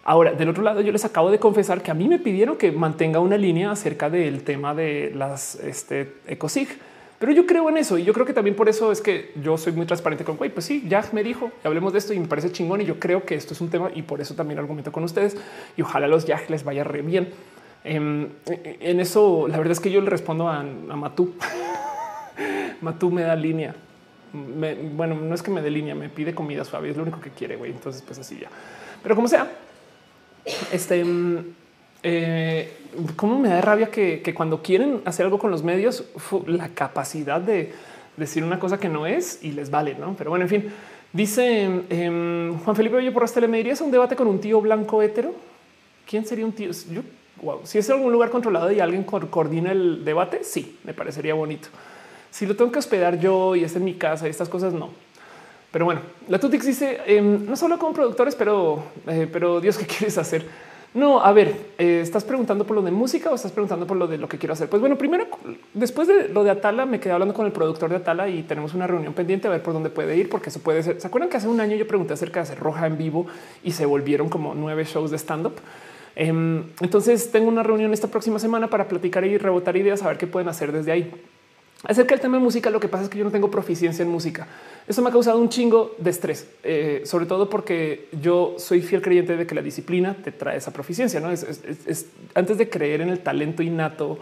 [0.03, 2.73] Ahora, del otro lado, yo les acabo de confesar que a mí me pidieron que
[2.73, 6.67] mantenga una línea acerca del tema de las este, ecosig,
[7.23, 9.57] pero yo creo en eso y yo creo que también por eso es que yo
[9.57, 10.49] soy muy transparente con güey.
[10.49, 13.23] Pues sí, ya me dijo hablemos de esto y me parece chingón y yo creo
[13.23, 15.37] que esto es un tema y por eso también argumento con ustedes
[15.77, 17.29] y ojalá los ya les vaya re bien.
[17.85, 21.33] Em, en, eso, la verdad es que yo le respondo a, Matú.
[22.81, 23.73] Matú me da línea
[24.33, 27.29] bueno, no es que me dé línea, me pide comida suave, es lo único que
[27.29, 27.71] quiere, güey.
[27.71, 28.49] Entonces, pues así ya.
[29.01, 29.49] Pero como sea,
[30.73, 31.37] este, mm,
[32.03, 32.77] eh,
[33.15, 36.05] cómo me da rabia que, cuando quieren hacer algo con los medios,
[36.45, 37.73] la capacidad de
[38.17, 40.15] decir una cosa que no es y les vale, ¿no?
[40.17, 40.71] Pero bueno, en fin,
[41.11, 45.01] dice em, Juan Felipe Oye por ¿le me dirías un debate con un tío blanco
[45.01, 45.33] hetero?
[46.07, 46.71] ¿Quién sería un tío?
[47.41, 51.69] Wow, si es algún lugar controlado y alguien coordina el debate, sí, me parecería bonito.
[52.31, 54.89] Si lo tengo que hospedar yo y es en mi casa y estas cosas, no.
[55.71, 59.87] Pero bueno, la Tutix dice em, no solo como productores, pero, eh, pero Dios, ¿qué
[59.87, 60.45] quieres hacer?
[60.93, 64.05] No, a ver, eh, estás preguntando por lo de música o estás preguntando por lo
[64.05, 64.69] de lo que quiero hacer.
[64.69, 65.25] Pues bueno, primero,
[65.73, 68.75] después de lo de Atala, me quedé hablando con el productor de Atala y tenemos
[68.75, 71.01] una reunión pendiente a ver por dónde puede ir, porque eso puede ser.
[71.01, 73.25] Se acuerdan que hace un año yo pregunté acerca de hacer roja en vivo
[73.63, 75.53] y se volvieron como nueve shows de stand up.
[76.15, 80.19] Em, entonces tengo una reunión esta próxima semana para platicar y rebotar ideas, a ver
[80.19, 81.11] qué pueden hacer desde ahí.
[81.85, 84.09] Acerca del tema de música, lo que pasa es que yo no tengo proficiencia en
[84.09, 84.47] música.
[84.87, 89.01] Eso me ha causado un chingo de estrés, eh, sobre todo porque yo soy fiel
[89.01, 91.19] creyente de que la disciplina te trae esa proficiencia.
[91.19, 91.45] No es,
[92.35, 94.17] antes de creer en el talento innato,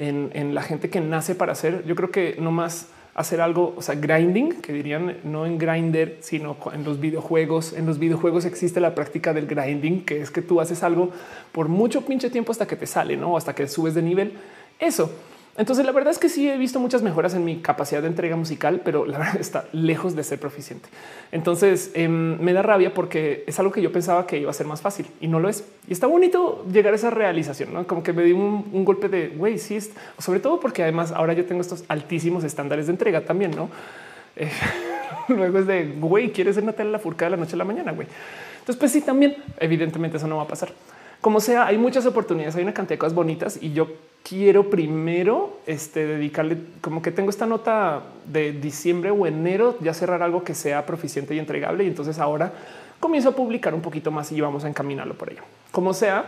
[0.00, 1.84] en, en, la gente que nace para hacer.
[1.86, 6.18] Yo creo que no más hacer algo, o sea, grinding, que dirían no en grinder,
[6.20, 7.74] sino en los videojuegos.
[7.74, 11.10] En los videojuegos existe la práctica del grinding, que es que tú haces algo
[11.52, 14.32] por mucho pinche tiempo hasta que te sale, no hasta que subes de nivel.
[14.80, 15.12] Eso
[15.56, 18.34] entonces, la verdad es que sí he visto muchas mejoras en mi capacidad de entrega
[18.34, 20.88] musical, pero la verdad está lejos de ser proficiente.
[21.30, 24.66] Entonces em, me da rabia porque es algo que yo pensaba que iba a ser
[24.66, 25.64] más fácil y no lo es.
[25.88, 27.86] Y está bonito llegar a esa realización, ¿no?
[27.86, 29.78] como que me di un, golpe de güey, sí,
[30.18, 33.70] sobre todo porque además ahora yo tengo estos altísimos estándares de entrega también, no?
[34.36, 34.50] Eh,
[35.28, 37.92] luego es de güey, quieres ser Natalia la furca de la noche a la mañana,
[37.92, 38.08] güey.
[38.58, 40.70] Entonces, pues sí, también evidentemente eso no va a pasar.
[41.20, 43.88] Como sea, hay muchas oportunidades, hay una cantidad de cosas bonitas y yo
[44.24, 50.22] quiero primero este, dedicarle como que tengo esta nota de diciembre o enero, ya cerrar
[50.22, 51.84] algo que sea proficiente y entregable.
[51.84, 52.52] Y entonces ahora
[52.98, 55.42] comienzo a publicar un poquito más y vamos a encaminarlo por ello.
[55.70, 56.24] Como sea,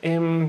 [0.00, 0.48] em,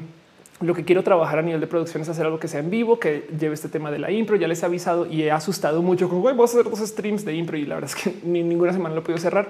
[0.61, 2.99] lo que quiero trabajar a nivel de producción es hacer algo que sea en vivo,
[2.99, 4.35] que lleve este tema de la impro.
[4.35, 7.33] Ya les he avisado y he asustado mucho con voy a hacer dos streams de
[7.33, 9.49] impro y la verdad es que ni ninguna semana lo puedo cerrar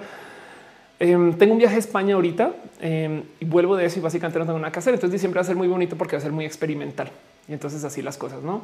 [1.02, 4.46] Em, tengo un viaje a España ahorita em, y vuelvo de eso y básicamente no
[4.46, 4.94] tengo nada que hacer.
[4.94, 7.10] Entonces diciembre va a ser muy bonito porque va a ser muy experimental.
[7.48, 8.62] Y entonces así las cosas, ¿no?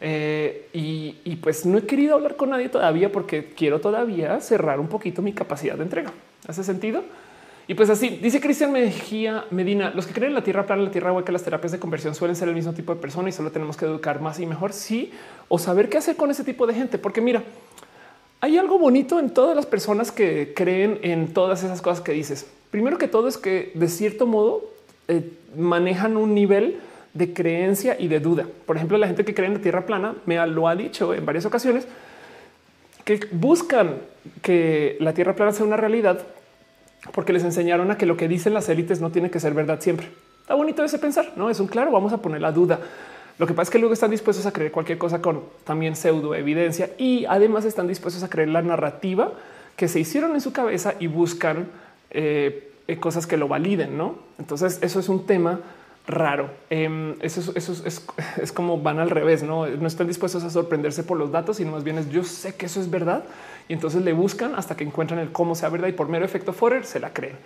[0.00, 4.88] Eh, y, pues no he querido hablar con nadie todavía porque quiero todavía cerrar un
[4.88, 6.12] poquito mi capacidad de entrega.
[6.46, 7.02] ¿Hace sentido?
[7.66, 10.90] Y pues así dice Cristian Mejía Medina, los que creen en la tierra plana, la
[10.90, 13.50] tierra hueca, las terapias de conversión suelen ser el mismo tipo de persona y solo
[13.50, 14.74] tenemos que educar más y mejor.
[14.74, 15.12] Sí,
[15.48, 17.42] o saber qué hacer con ese tipo de gente, porque mira,
[18.40, 22.46] hay algo bonito en todas las personas que creen en todas esas cosas que dices.
[22.70, 24.70] Primero que todo es que de cierto modo
[25.08, 26.78] eh, manejan un nivel
[27.14, 28.46] de creencia y de duda.
[28.66, 31.24] Por ejemplo, la gente que cree en la tierra plana me lo ha dicho en
[31.24, 31.86] varias ocasiones
[33.04, 33.96] que buscan
[34.42, 36.20] que la tierra plana sea una realidad
[37.12, 39.80] porque les enseñaron a que lo que dicen las élites no tiene que ser verdad
[39.80, 40.08] siempre.
[40.40, 41.90] Está bonito ese pensar, no es un claro.
[41.90, 42.80] Vamos a poner la duda.
[43.38, 46.34] Lo que pasa es que luego están dispuestos a creer cualquier cosa con también pseudo
[46.34, 49.32] evidencia y además están dispuestos a creer la narrativa
[49.76, 51.66] que se hicieron en su cabeza y buscan
[52.10, 53.98] eh, eh, cosas que lo validen.
[53.98, 55.60] No, entonces eso es un tema
[56.06, 56.50] raro.
[56.70, 59.42] Em, eso, es, como van al revés.
[59.42, 62.54] No, no están dispuestos a sorprenderse por los datos, sino más bien es yo sé
[62.54, 63.24] que eso es verdad
[63.68, 66.52] y entonces le buscan hasta que encuentran el cómo sea verdad y por mero efecto
[66.52, 67.36] Forer se la creen.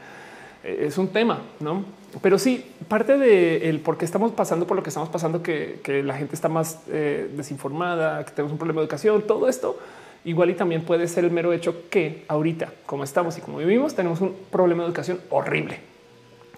[0.64, 1.84] Eh, es un tema, no?
[2.20, 5.80] Pero sí, parte de el por qué estamos pasando por lo que estamos pasando, que,
[6.04, 9.78] la gente está más eh, desinformada, que tenemos un problema de educación, todo esto
[10.24, 13.94] igual y también puede ser el mero hecho que ahorita, como estamos y como vivimos,
[13.94, 15.78] tenemos un problema de educación horrible.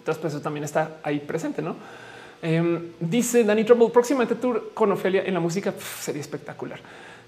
[0.01, 1.77] Entonces, pues eso también está ahí presente, no?
[2.43, 6.81] Em, dice Danny Trouble, próximamente tour con Ofelia en la música sería espectacular.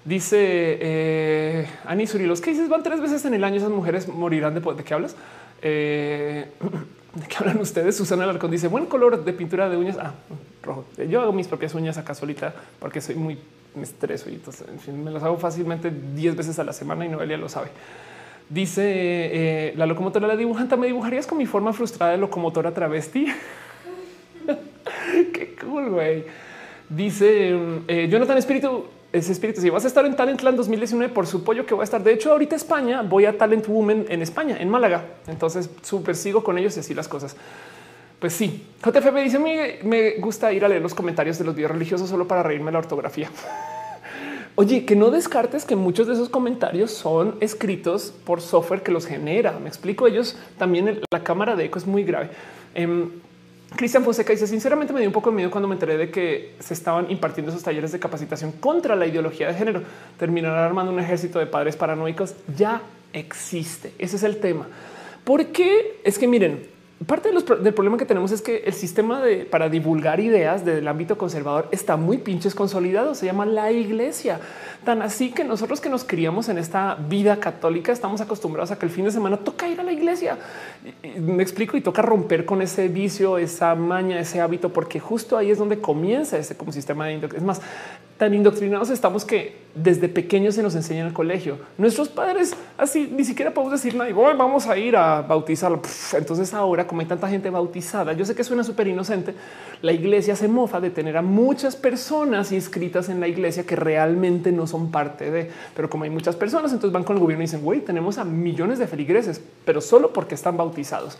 [0.03, 4.53] Dice eh, Ani Suri, que dices van tres veces en el año, esas mujeres morirán
[4.55, 5.15] de, de qué hablas.
[5.61, 6.47] Eh,
[7.13, 7.95] ¿De qué hablan ustedes?
[7.95, 9.97] Susana Alarcón dice buen color de pintura de uñas.
[10.01, 10.13] Ah,
[10.63, 10.85] rojo.
[11.07, 13.37] Yo hago mis propias uñas acá solita porque soy muy
[13.79, 17.49] estreso y entonces me las hago fácilmente 10 veces a la semana y Noelia lo
[17.49, 17.67] sabe.
[18.53, 20.77] Dice eh, la locomotora la dibujanta.
[20.77, 23.25] ¿Me dibujarías con mi forma frustrada de locomotora travesti?
[25.33, 26.25] Qué cool, güey.
[26.87, 27.57] Dice
[27.87, 29.59] eh, Jonathan Espíritu ese espíritu.
[29.59, 32.03] Si vas a estar en Talentland 2019, por su que voy a estar.
[32.03, 35.03] De hecho, ahorita España voy a Talent Women en España, en Málaga.
[35.27, 37.35] Entonces, súper sigo con ellos y así las cosas.
[38.19, 41.71] Pues sí, JFB dice: me, me gusta ir a leer los comentarios de los videos
[41.71, 43.29] religiosos solo para reírme la ortografía.
[44.55, 49.07] Oye, que no descartes que muchos de esos comentarios son escritos por software que los
[49.07, 49.57] genera.
[49.59, 50.05] Me explico.
[50.05, 52.29] Ellos también la cámara de eco es muy grave.
[52.75, 53.09] Em,
[53.75, 56.55] Cristian Fonseca dice sinceramente me dio un poco de miedo cuando me enteré de que
[56.59, 59.81] se estaban impartiendo esos talleres de capacitación contra la ideología de género.
[60.19, 63.91] Terminar armando un ejército de padres paranoicos ya existe.
[63.97, 64.67] Ese es el tema.
[65.23, 65.99] ¿Por qué?
[66.03, 66.67] Es que miren,
[67.05, 71.17] parte del problema que tenemos es que el sistema de, para divulgar ideas del ámbito
[71.17, 73.15] conservador está muy pinches consolidado.
[73.15, 74.39] Se llama la iglesia.
[74.83, 78.85] Tan así que nosotros que nos criamos en esta vida católica estamos acostumbrados a que
[78.85, 80.37] el fin de semana toca ir a la iglesia.
[81.19, 85.51] me explico y toca romper con ese vicio, esa maña, ese hábito, porque justo ahí
[85.51, 87.61] es donde comienza ese como sistema de Es más,
[88.23, 91.57] tan indoctrinados estamos que desde pequeños se nos enseña en el colegio.
[91.77, 94.13] Nuestros padres así ni siquiera podemos decir nada.
[94.13, 95.81] vamos a ir a bautizarlo.
[96.13, 99.35] Entonces ahora, como hay tanta gente bautizada, yo sé que suena súper inocente.
[99.81, 104.53] La iglesia se mofa de tener a muchas personas inscritas en la iglesia que realmente
[104.53, 107.47] no son parte de, pero como hay muchas personas, entonces van con el gobierno y
[107.47, 111.17] dicen, güey, tenemos a millones de feligreses, pero solo porque están bautizados.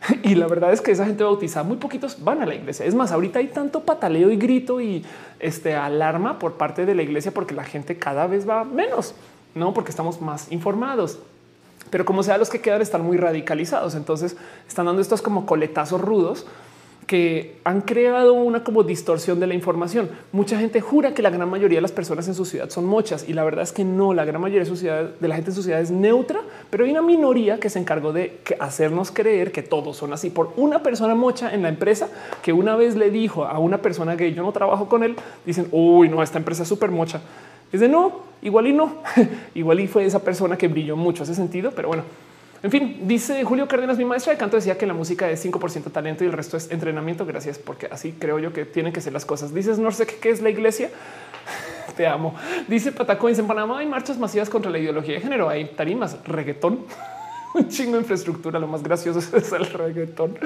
[0.22, 2.86] Y la verdad es que esa gente bautizada, muy poquitos van a la iglesia.
[2.86, 5.04] Es más, ahorita hay tanto pataleo y grito y
[5.40, 9.14] este alarma por parte de la iglesia porque la gente cada vez va menos,
[9.54, 11.18] no porque estamos más informados.
[11.90, 13.94] Pero como sea, los que quedan están muy radicalizados.
[13.94, 14.36] Entonces
[14.68, 16.46] están dando estos como coletazos rudos
[17.06, 20.08] que han creado una como distorsión de la información.
[20.32, 23.28] Mucha gente jura que la gran mayoría de las personas en su ciudad son mochas
[23.28, 24.12] y la verdad es que no.
[24.12, 26.84] La gran mayoría de, su ciudad, de la gente en su ciudad es neutra, pero
[26.84, 30.82] hay una minoría que se encargó de hacernos creer que todos son así por una
[30.82, 32.08] persona mocha en la empresa
[32.42, 35.14] que una vez le dijo a una persona que yo no trabajo con él.
[35.44, 37.20] Dicen uy, no, esta empresa es súper mocha.
[37.72, 38.96] Es de no, igual y no,
[39.54, 42.02] igual y fue esa persona que brilló mucho ese sentido, pero bueno.
[42.66, 45.92] En fin, dice Julio Cárdenas, mi maestra de canto decía que la música es 5%
[45.92, 47.24] talento y el resto es entrenamiento.
[47.24, 49.54] Gracias, porque así creo yo que tienen que ser las cosas.
[49.54, 50.90] Dices, no sé qué es la iglesia.
[51.96, 52.34] Te amo.
[52.66, 55.48] Dice Patacoins en Panamá hay marchas masivas contra la ideología de género.
[55.48, 56.80] Hay tarimas, reggaetón,
[57.54, 58.58] un chingo de infraestructura.
[58.58, 60.36] Lo más gracioso es el reggaetón.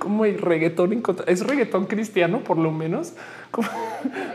[0.00, 1.00] ¿Cómo hay reggaetón?
[1.28, 3.12] Es reggaetón cristiano, por lo menos.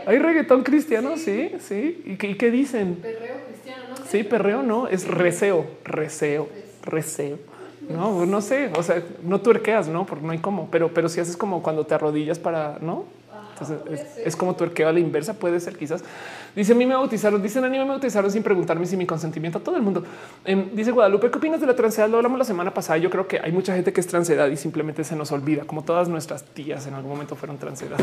[0.06, 2.02] Hay reggaetón cristiano, sí, sí.
[2.06, 2.94] ¿Y qué, dicen?
[3.02, 3.96] Perreo cristiano, ¿no?
[4.06, 7.38] Sí, perreo no, es reseo, reseo receo.
[7.88, 11.20] No, no sé, o sea, no tuerqueas, no, porque no hay cómo, pero, pero si
[11.20, 13.04] haces como cuando te arrodillas para, no,
[13.52, 16.02] entonces es, es, como tuerqueo a la inversa, puede ser quizás.
[16.54, 19.58] Dice a mí me bautizaron, dicen a mí me bautizaron sin preguntarme si mi consentimiento
[19.58, 20.04] a todo el mundo.
[20.44, 22.08] Em, dice Guadalupe, ¿qué opinas de la transedad?
[22.08, 22.96] Lo hablamos la semana pasada.
[22.98, 25.82] Yo creo que hay mucha gente que es transedad y simplemente se nos olvida, como
[25.82, 27.98] todas nuestras tías en algún momento fueron transedad.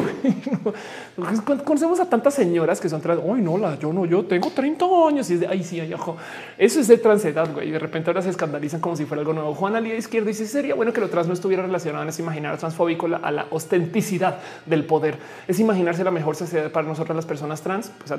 [1.64, 3.22] Conocemos a tantas señoras que son trans.
[3.24, 5.94] Hoy no, la yo no, yo tengo 30 años y es de ahí sí, ay,
[5.94, 6.18] ojo.
[6.58, 7.70] Eso es de transedad, güey.
[7.70, 9.54] Y de repente ahora se escandalizan como si fuera algo nuevo.
[9.56, 12.58] Juan Alía Izquierda dice sería bueno que lo trans no estuviera relacionado en ese imaginar
[12.58, 15.18] transfóbico a la ostenticidad del poder.
[15.48, 17.92] Es imaginarse la mejor sociedad para nosotras las personas trans.
[17.98, 18.12] Pues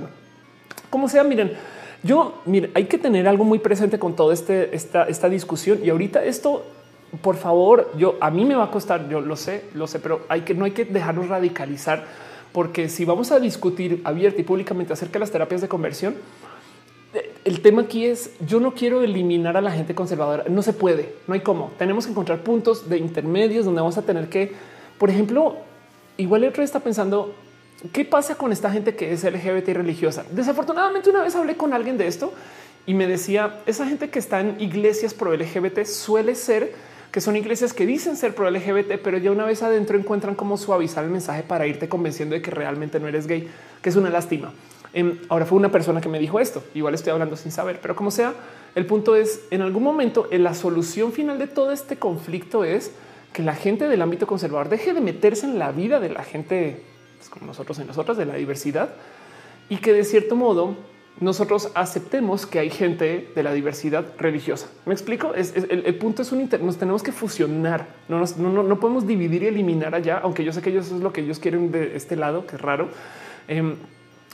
[0.92, 1.52] como sea, miren,
[2.02, 5.88] yo, mire, hay que tener algo muy presente con toda este, esta, esta discusión y
[5.88, 6.66] ahorita esto,
[7.22, 10.20] por favor, yo a mí me va a costar, yo lo sé, lo sé, pero
[10.28, 12.04] hay que no hay que dejarnos radicalizar
[12.52, 16.14] porque si vamos a discutir abierta y públicamente acerca de las terapias de conversión,
[17.46, 20.44] el tema aquí es yo no quiero eliminar a la gente conservadora.
[20.50, 21.72] No se puede, no hay cómo.
[21.78, 24.52] Tenemos que encontrar puntos de intermedios donde vamos a tener que,
[24.98, 25.56] por ejemplo,
[26.18, 27.34] igual el otro está pensando
[27.90, 30.24] ¿Qué pasa con esta gente que es LGBT y religiosa?
[30.30, 32.32] Desafortunadamente una vez hablé con alguien de esto
[32.86, 36.72] y me decía, esa gente que está en iglesias pro LGBT suele ser
[37.10, 40.56] que son iglesias que dicen ser pro LGBT, pero ya una vez adentro encuentran cómo
[40.56, 43.48] suavizar el mensaje para irte convenciendo de que realmente no eres gay,
[43.82, 44.52] que es una lástima.
[44.94, 46.62] Em, ahora fue una persona que me dijo esto.
[46.74, 48.32] Igual estoy hablando sin saber, pero como sea,
[48.74, 52.92] el punto es en algún momento la solución final de todo este conflicto es
[53.32, 56.80] que la gente del ámbito conservador deje de meterse en la vida de la gente
[57.22, 58.90] pues, como nosotros y nosotras de la diversidad
[59.68, 60.74] y que de cierto modo
[61.20, 64.66] nosotros aceptemos que hay gente de la diversidad religiosa.
[64.86, 65.34] Me explico.
[65.34, 67.86] Es, el, punto es un inter, nos tenemos que fusionar.
[68.08, 71.12] No, no, no, podemos dividir y eliminar allá, aunque yo sé que ellos es lo
[71.12, 72.88] que ellos quieren de este lado, que es raro.
[73.46, 73.76] Em,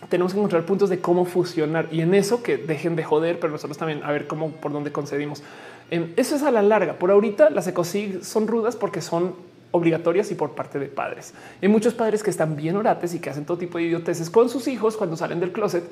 [0.09, 3.53] tenemos que encontrar puntos de cómo fusionar y en eso que dejen de joder, pero
[3.53, 5.43] nosotros también a ver cómo por dónde concedimos.
[5.91, 6.99] Em, eso es a la larga.
[6.99, 9.35] Por ahorita las ecosig son rudas porque son
[9.71, 11.35] obligatorias y por parte de padres.
[11.61, 14.49] Hay muchos padres que están bien orates y que hacen todo tipo de idioteces con
[14.49, 15.85] sus hijos cuando salen del closet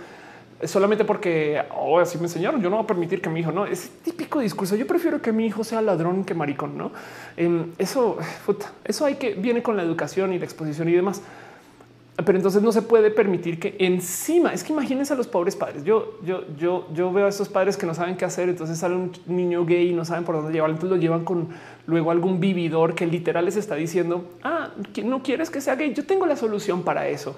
[0.65, 2.63] solamente porque oh, así me enseñaron.
[2.63, 4.77] Yo no voy a permitir que mi hijo no es típico discurso.
[4.77, 6.79] Yo prefiero que mi hijo sea ladrón que maricón.
[6.79, 6.93] No
[7.37, 8.17] em, eso,
[8.85, 11.23] eso hay que viene con la educación y la exposición y demás.
[12.25, 15.85] Pero entonces no se puede permitir que encima es que imagínense a los pobres padres.
[15.85, 18.49] Yo, yo, yo, yo veo a esos padres que no saben qué hacer.
[18.49, 20.77] Entonces sale un niño gay y no saben por dónde llevarlo.
[20.77, 21.49] Entonces lo llevan con
[21.87, 24.71] luego algún vividor que literal les está diciendo, ah,
[25.05, 25.93] no quieres que sea gay.
[25.93, 27.37] Yo tengo la solución para eso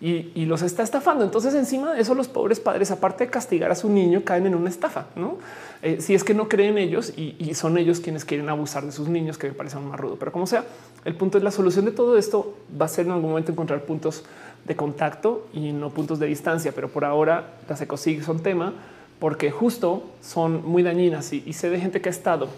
[0.00, 1.24] y, los está estafando.
[1.24, 4.54] Entonces, encima de eso, los pobres padres, aparte de castigar a su niño, caen en
[4.54, 5.06] una estafa.
[5.14, 5.36] No,
[5.82, 9.08] eh, si es que no creen ellos y, son ellos quienes quieren abusar de sus
[9.08, 10.16] niños, que me parece aún más rudo.
[10.18, 10.64] Pero como sea,
[11.04, 13.84] el punto es la solución de todo esto va a ser en algún momento encontrar
[13.84, 14.24] puntos
[14.64, 16.72] de contacto y no puntos de distancia.
[16.74, 18.72] Pero por ahora las ecosig son tema
[19.18, 22.48] porque justo son muy dañinas y, sé de gente que ha estado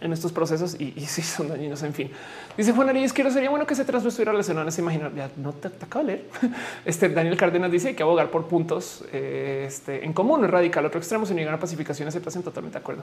[0.00, 1.82] en estos procesos y, y sí son dañinos.
[1.82, 2.10] En fin,
[2.60, 5.14] dice Juan Arias, quiero sería bueno que se trans estuviera relacionado a imaginar.
[5.14, 6.24] Ya no te, acabo de leer.
[6.84, 10.84] Este Daniel Cárdenas dice que abogar por puntos eh, este, en común radical.
[10.84, 12.44] Otro extremo sin llegar a pacificación aceptación.
[12.44, 13.02] Totalmente de acuerdo.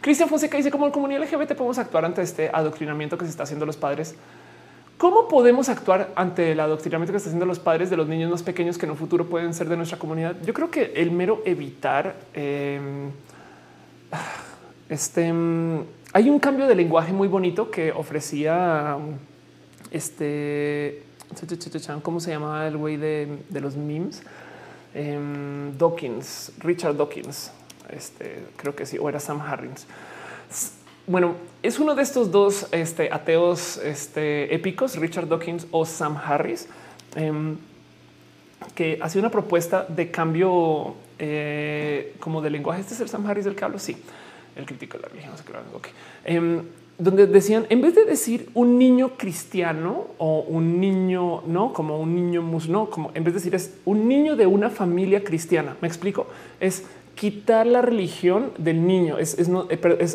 [0.00, 3.66] Cristian Fonseca dice como comunidad LGBT podemos actuar ante este adoctrinamiento que se está haciendo
[3.66, 4.14] los padres.
[4.96, 8.42] ¿Cómo podemos actuar ante el adoctrinamiento que están haciendo los padres de los niños más
[8.42, 10.36] pequeños que en un futuro pueden ser de nuestra comunidad?
[10.46, 13.10] Yo creo que el mero evitar em,
[14.88, 15.30] este
[16.14, 18.96] hay un cambio de lenguaje muy bonito que ofrecía
[19.90, 21.02] este,
[22.02, 24.22] ¿cómo se llamaba el güey de, los memes?
[24.94, 27.50] Em, Dawkins, Richard Dawkins,
[27.90, 29.88] este, creo que sí, o era Sam Harris.
[31.08, 31.34] bueno,
[31.64, 36.68] es uno de estos dos este, ateos este, épicos, Richard Dawkins o Sam Harris,
[37.16, 37.56] em,
[38.76, 42.82] que hacía una propuesta de cambio eh, como de lenguaje.
[42.82, 43.80] Este es el Sam Harris del que hablo.
[43.80, 43.96] Sí,
[44.56, 45.34] el crítico de la religión.
[45.74, 45.92] Okay.
[46.24, 46.62] Em,
[46.98, 52.14] donde decían en vez de decir un niño cristiano o un niño, no como un
[52.14, 55.76] niño musulmán, como en vez de decir es un niño de una familia cristiana.
[55.80, 56.26] Me explico.
[56.60, 56.84] Es
[57.14, 59.18] quitar la religión del niño.
[59.18, 59.48] Es, es,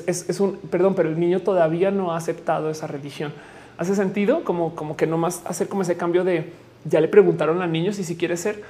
[0.08, 3.34] es, un perdón, pero el niño todavía no ha aceptado esa religión.
[3.78, 6.52] Hace sentido como, como que no más hacer como ese cambio de
[6.86, 8.64] ya le preguntaron al niño si si quiere ser.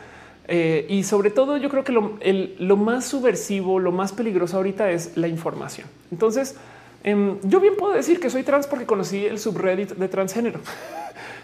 [0.48, 2.18] Eh, y sobre todo, yo creo que lo,
[2.60, 5.88] lo, más subversivo, lo más peligroso ahorita es la información.
[6.12, 6.56] Entonces,
[7.04, 10.60] em, yo bien puedo decir que soy trans porque conocí el subreddit de transgénero.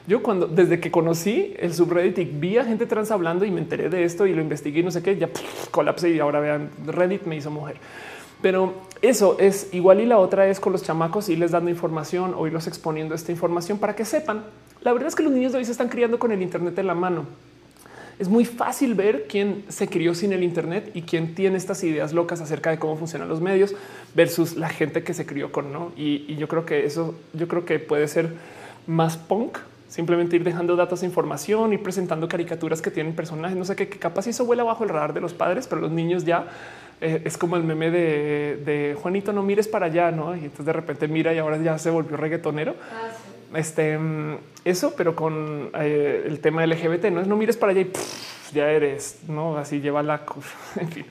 [0.08, 3.60] Yo cuando desde que conocí el subreddit y vi a gente trans hablando y me
[3.60, 5.30] enteré de esto y lo investigué y no sé qué, ya
[5.72, 7.78] colapsé y ahora vean, Reddit me hizo mujer.
[8.42, 12.36] Pero eso es igual y la otra es con los chamacos y les dando información
[12.38, 14.44] o irlos exponiendo esta información para que sepan.
[14.82, 16.86] La verdad es que los niños de hoy se están criando con el Internet en
[16.86, 17.26] la mano.
[18.18, 22.14] Es muy fácil ver quién se crió sin el Internet y quién tiene estas ideas
[22.14, 23.76] locas acerca de cómo funcionan los medios
[24.14, 25.92] versus la gente que se crió con no.
[25.98, 28.30] Y, yo creo que eso, yo creo que puede ser
[28.88, 29.58] más punk
[29.90, 33.58] simplemente ir dejando datos de información y presentando caricaturas que tienen personajes.
[33.58, 36.26] No sé qué, capaz eso vuela bajo el radar de los padres, pero los niños
[36.26, 36.48] ya
[37.02, 40.36] eh, es como el meme de, Juanito, no mires para allá, no?
[40.36, 42.76] Y entonces de repente mira y ahora ya se volvió reggaetonero.
[42.92, 43.10] Ah,
[43.54, 44.00] este
[44.64, 47.92] eso, pero con eh, el tema LGBT, no es no mires para allá y
[48.54, 50.22] ya eres, no así lleva la
[50.80, 51.06] en fin.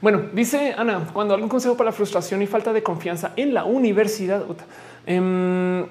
[0.00, 3.64] Bueno, dice Ana, cuando algún consejo para la frustración y falta de confianza en la
[3.64, 4.44] universidad.
[5.06, 5.86] Em,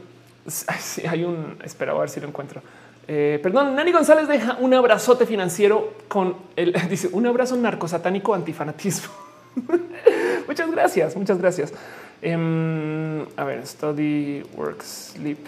[0.47, 2.61] Sí, hay un, espera a ver si lo encuentro.
[3.07, 9.11] Eh, perdón, Nani González deja un abrazote financiero con el, dice un abrazo narcosatánico antifanatismo.
[10.47, 11.73] muchas gracias, muchas gracias.
[12.21, 15.39] Em, a ver, study, work, sleep.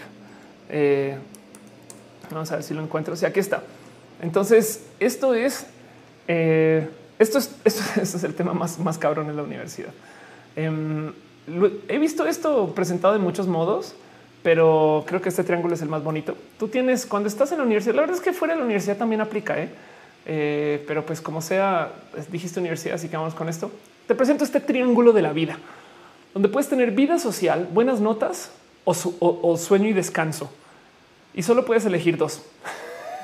[0.68, 1.16] Eh,
[2.30, 3.16] vamos a ver si lo encuentro.
[3.16, 3.62] Sí, aquí está.
[4.20, 5.66] Entonces, esto es,
[6.26, 6.88] eh,
[7.18, 9.90] esto es, esto, es el tema más, más cabrón en la universidad.
[10.56, 11.12] Em,
[11.88, 13.94] he visto esto presentado de muchos modos
[14.42, 16.36] pero creo que este triángulo es el más bonito.
[16.58, 18.96] Tú tienes cuando estás en la universidad, la verdad es que fuera de la universidad
[18.96, 19.68] también aplica, ¿eh?
[20.26, 21.92] Eh, pero pues como sea,
[22.30, 23.70] dijiste universidad, así que vamos con esto.
[24.06, 25.58] Te presento este triángulo de la vida,
[26.34, 28.50] donde puedes tener vida social, buenas notas
[28.84, 30.50] o, sueño y descanso.
[31.34, 32.42] Y solo puedes elegir dos.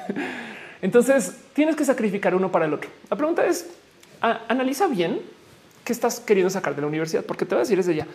[0.82, 2.90] Entonces tienes que sacrificar uno para el otro.
[3.10, 3.70] La pregunta es,
[4.20, 5.20] analiza bien
[5.84, 8.06] qué estás queriendo sacar de la universidad, porque te voy a decir desde ya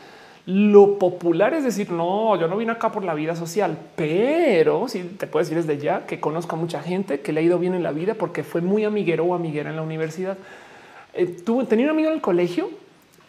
[0.45, 5.03] lo popular es decir, no, yo no vine acá por la vida social, pero sí
[5.19, 7.75] te puedo decir desde ya que conozco a mucha gente que le ha ido bien
[7.75, 10.39] en la vida porque fue muy amiguero o amiguera en la universidad.
[11.13, 11.37] Eh,
[11.67, 12.69] tenía un amigo en el colegio,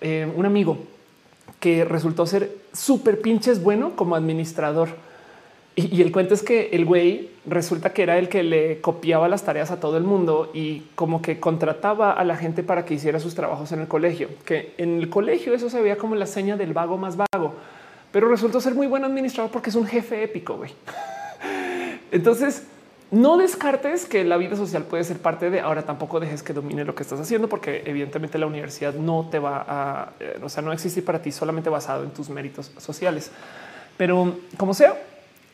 [0.01, 0.79] eh, un amigo
[1.61, 4.89] que resultó ser súper pinches bueno como administrador
[5.77, 9.45] y, el cuento es que el güey resulta que era el que le copiaba las
[9.45, 13.21] tareas a todo el mundo y como que contrataba a la gente para que hiciera
[13.21, 16.57] sus trabajos en el colegio, que en el colegio eso se veía como la seña
[16.57, 17.55] del vago más vago,
[18.13, 20.57] pero resultó ser muy buen administrador porque es un jefe épico.
[20.57, 20.73] Güey.
[22.11, 22.65] Entonces,
[23.11, 25.83] no descartes que la vida social puede ser parte de ahora.
[25.83, 29.65] Tampoco dejes que domine lo que estás haciendo, porque evidentemente la universidad no te va
[29.67, 33.31] a, eh, o sea, no existe para ti solamente basado en tus méritos sociales.
[33.97, 34.97] Pero como sea,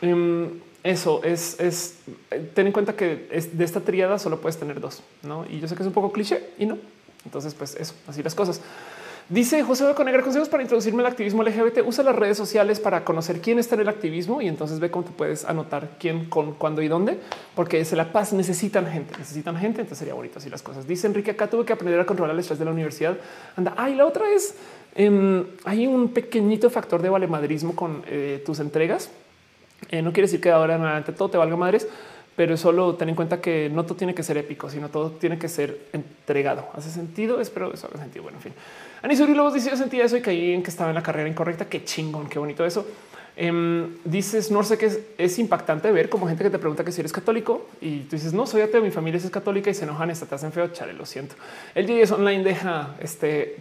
[0.00, 1.98] Em, eso es, es
[2.54, 5.44] ten en cuenta que es de esta triada solo puedes tener dos, no?
[5.48, 6.78] Y yo sé que es un poco cliché y no.
[7.24, 8.60] Entonces, pues eso, así las cosas.
[9.28, 11.78] Dice José Conegra, consejos para introducirme al activismo LGBT.
[11.84, 15.04] Usa las redes sociales para conocer quién está en el activismo y entonces ve cómo
[15.04, 17.18] te puedes anotar quién, con, cuándo y dónde,
[17.56, 19.80] porque se la paz necesitan gente, necesitan gente.
[19.80, 20.86] Entonces sería bonito así las cosas.
[20.86, 23.16] Dice Enrique, acá tuve que aprender a controlar el estrés de la universidad.
[23.56, 23.74] Anda.
[23.76, 24.54] Ah, y la otra es
[24.94, 29.10] em, hay un pequeñito factor de valemadrismo con eh, tus entregas
[29.90, 31.86] eh, no quiere decir que ahora en adelante todo te valga madres,
[32.34, 35.38] pero solo ten en cuenta que no todo tiene que ser épico, sino todo tiene
[35.38, 36.68] que ser entregado.
[36.74, 37.40] ¿Hace sentido?
[37.40, 38.24] Espero que eso haga sentido.
[38.24, 38.52] Bueno, en fin.
[39.06, 41.66] Anisuri luego dice yo sentía eso y caí en que estaba en la carrera incorrecta.
[41.66, 42.84] Qué chingón, qué bonito eso.
[43.36, 47.02] Eh, dices, no sé qué es, impactante ver como gente que te pregunta que si
[47.02, 50.10] eres católico y tú dices, no soy ateo, mi familia es católica y se enojan,
[50.10, 50.66] esta te hacen feo.
[50.72, 51.36] Chale, lo siento.
[51.72, 53.58] El es online deja este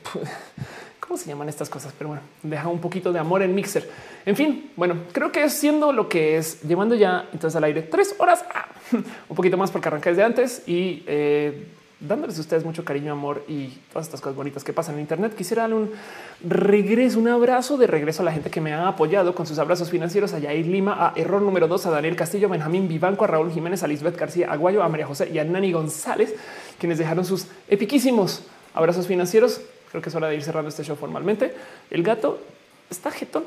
[1.00, 3.88] cómo se llaman estas cosas, pero bueno, deja un poquito de amor en Mixer.
[4.26, 7.84] En fin, bueno, creo que es siendo lo que es, llevando ya entonces al aire
[7.84, 8.66] tres horas, ah,
[9.30, 11.68] un poquito más porque arranqué desde antes y eh,
[12.08, 15.36] dándoles a ustedes mucho cariño, amor y todas estas cosas bonitas que pasan en Internet.
[15.36, 15.92] Quisiera darle un
[16.48, 19.90] regreso, un abrazo de regreso a la gente que me ha apoyado con sus abrazos
[19.90, 23.52] financieros a Yair Lima, a Error número dos, a Daniel Castillo, Benjamín Vivanco, a Raúl
[23.52, 26.36] Jiménez, a Lisbeth García Aguayo, a María José y a Nani González,
[26.80, 28.44] quienes dejaron sus epiquísimos
[28.74, 29.62] abrazos financieros
[29.96, 31.56] Creo que es hora de ir cerrando este show formalmente.
[31.90, 32.38] El gato
[32.90, 33.46] está jetón.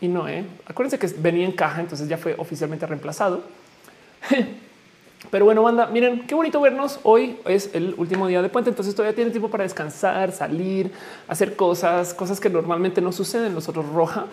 [0.00, 0.46] y no, ¿eh?
[0.64, 3.42] acuérdense que venía en caja, entonces ya fue oficialmente reemplazado.
[5.30, 6.98] Pero bueno, banda, miren qué bonito vernos.
[7.04, 10.90] Hoy es el último día de puente, entonces todavía tienen tiempo para descansar, salir,
[11.28, 13.54] hacer cosas, cosas que normalmente no suceden.
[13.54, 14.26] Nosotros roja.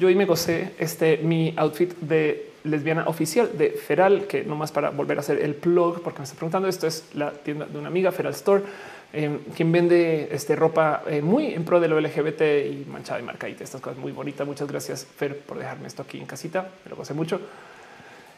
[0.00, 4.90] Yo hoy me gocé este mi outfit de lesbiana oficial de Feral, que nomás para
[4.90, 6.68] volver a hacer el plug, porque me está preguntando.
[6.68, 8.64] Esto es la tienda de una amiga, Feral Store,
[9.12, 13.52] eh, quien vende este ropa eh, muy en pro de lo LGBT y manchada y
[13.52, 14.46] estas cosas muy bonitas.
[14.46, 16.70] Muchas gracias, Fer, por dejarme esto aquí en casita.
[16.84, 17.40] Me lo gocé mucho.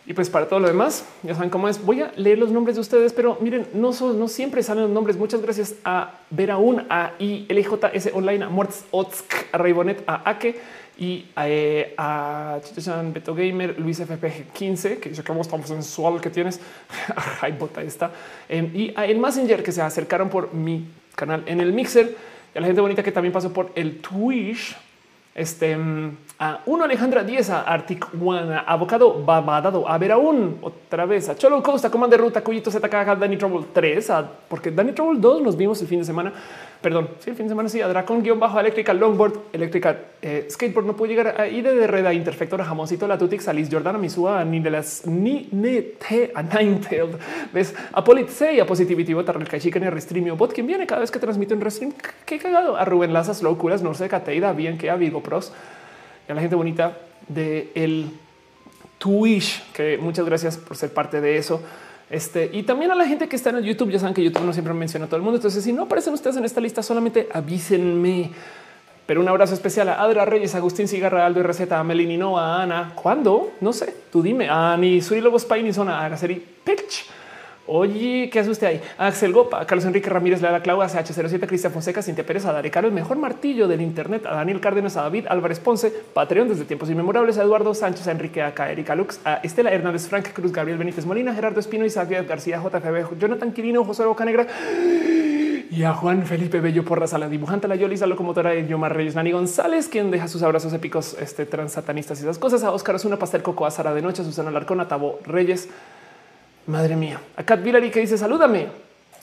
[0.05, 1.85] Y pues para todo lo demás, ya saben cómo es.
[1.85, 4.93] Voy a leer los nombres de ustedes, pero miren, no, son, no siempre salen los
[4.93, 5.17] nombres.
[5.17, 8.85] Muchas gracias a Veraún, a ILJS Online, a Muertz
[9.53, 10.59] a Raibonet, a Ake
[10.99, 12.59] y a, eh, a
[13.15, 16.61] Beto Gamer, Luis FPG 15, que dice que tan sensual que tienes.
[17.41, 18.11] Ay, bota esta.
[18.49, 22.17] Em, y a el Messenger que se acercaron por mi canal en el Mixer.
[22.55, 24.77] Y a la gente bonita que también pasó por el Twitch.
[25.35, 30.59] Este mm, a uno Alejandra 10 a Arctic One, a Abocado Babadado, a ver aún
[30.61, 34.73] otra vez a Cholo Costa, Comando de Ruta, Cuyito ZK, Danny Trouble 3, a, porque
[34.73, 36.33] Danny Trouble 2 nos vimos el fin de semana.
[36.81, 40.49] Perdón, sí, el fin de semana sí, a Dracon guion bajo eléctrica, longboard, eléctrica, eh,
[40.51, 44.45] skateboard, no puedo llegar a ir de Reda, Interfectora, Jamoncito, La Tutix, Alice, Jordana, Misua,
[44.45, 47.19] ni de las ni te a Ninetailed,
[47.53, 51.13] ves a Polit C, a Positivity, Bota, Chicken y Restreamio, Bot, quien viene cada vez
[51.13, 51.93] que transmite un Restream,
[52.27, 55.53] qué cagado, a Rubén Lazas, Locuras, Norse, Cateida, bien que a Vigo Pros
[56.29, 58.11] y a la gente bonita de el
[58.99, 61.61] Twitch, que muchas gracias por ser parte de eso.
[62.09, 64.45] Este, y también a la gente que está en el YouTube, ya saben que YouTube
[64.45, 65.37] no siempre menciona a todo el mundo.
[65.37, 68.31] Entonces, si no aparecen ustedes en esta lista, solamente avísenme.
[69.07, 72.63] Pero un abrazo especial a Adra Reyes, Agustín Cigarra, Aldo y Receta, a Melini a
[72.63, 72.93] Ana.
[72.95, 73.53] ¿Cuándo?
[73.61, 73.95] No sé.
[74.13, 74.49] Tú dime.
[74.49, 77.07] A ni Suri Lobos Paini, Zona, a Gaceri Pitch.
[77.75, 78.83] Oye, ¿qué hace usted ahí?
[78.99, 82.93] Axel Gopa, Carlos Enrique Ramírez, Lara Clau, CH07, Cristian Fonseca, Cintia Pérez, a Caro, el
[82.93, 87.39] mejor martillo del Internet, a Daniel Cárdenas, a David Álvarez Ponce, Patreon desde tiempos inmemorables,
[87.39, 91.07] a Eduardo Sánchez, a Enrique Aca, Erika Lux, a Estela Hernández, Frank Cruz, Gabriel Benítez
[91.07, 94.47] Molina, Gerardo Espino, Isaac García, JFB, Jonathan Quirino, José Bocanegra
[95.71, 99.15] y a Juan Felipe Bello Porras, a la dibujante, la Yolisa, locomotora de Yomar Reyes,
[99.15, 103.19] Nani González, quien deja sus abrazos épicos este, transatanistas y esas cosas, a Oscar Osuna,
[103.19, 105.71] Pastel Coco, a Sara de Noche, a Susana Larcón, a Tabo Reyes,
[106.67, 107.21] Madre mía.
[107.37, 108.69] A Kat Villari que dice salúdame.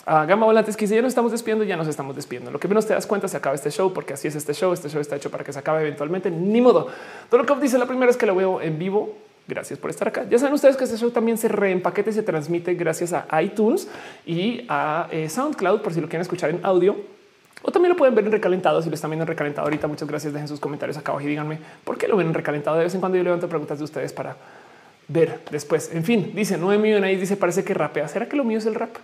[0.06, 2.52] A Gama Volantes que dice ya nos estamos despidiendo, ya nos estamos despidiendo.
[2.52, 4.74] Lo que menos te das cuenta se acaba este show porque así es este show.
[4.74, 6.32] Este show está hecho para que se acabe eventualmente.
[6.32, 6.88] Ni modo.
[7.32, 9.16] Dolokov dice la primera vez que lo veo en vivo.
[9.48, 10.26] Gracias por estar acá.
[10.30, 13.88] Ya saben ustedes que este show también se reempaqueta y se transmite gracias a iTunes
[14.26, 16.96] y a eh, SoundCloud por si lo quieren escuchar en audio.
[17.62, 18.82] O también lo pueden ver en recalentado.
[18.82, 20.34] Si lo están viendo en recalentado ahorita, muchas gracias.
[20.34, 22.78] Dejen sus comentarios acá abajo y díganme por qué lo ven en recalentado.
[22.78, 24.36] De vez en cuando yo levanto preguntas de ustedes para
[25.10, 25.92] ver después.
[25.94, 28.08] En fin, dice no millón ahí dice parece que rapea.
[28.08, 28.92] ¿Será que lo mío es el rap?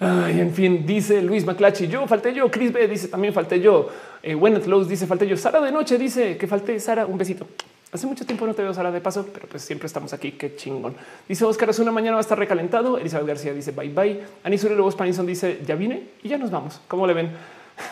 [0.00, 3.88] Ay, en fin, dice Luis Maclachi, yo falté yo, Chris B dice también falté yo,
[4.22, 7.46] eh, Lowe's dice falté yo, Sara de noche dice que falté Sara, un besito.
[7.90, 10.54] Hace mucho tiempo no te veo Sara de paso, pero pues siempre estamos aquí, qué
[10.54, 10.94] chingón.
[11.26, 14.76] Dice Oscar, es una mañana va a estar recalentado, Elizabeth García dice bye bye, Anisure
[14.76, 17.30] Lobos Panison dice ya vine y ya nos vamos, ¿cómo le ven?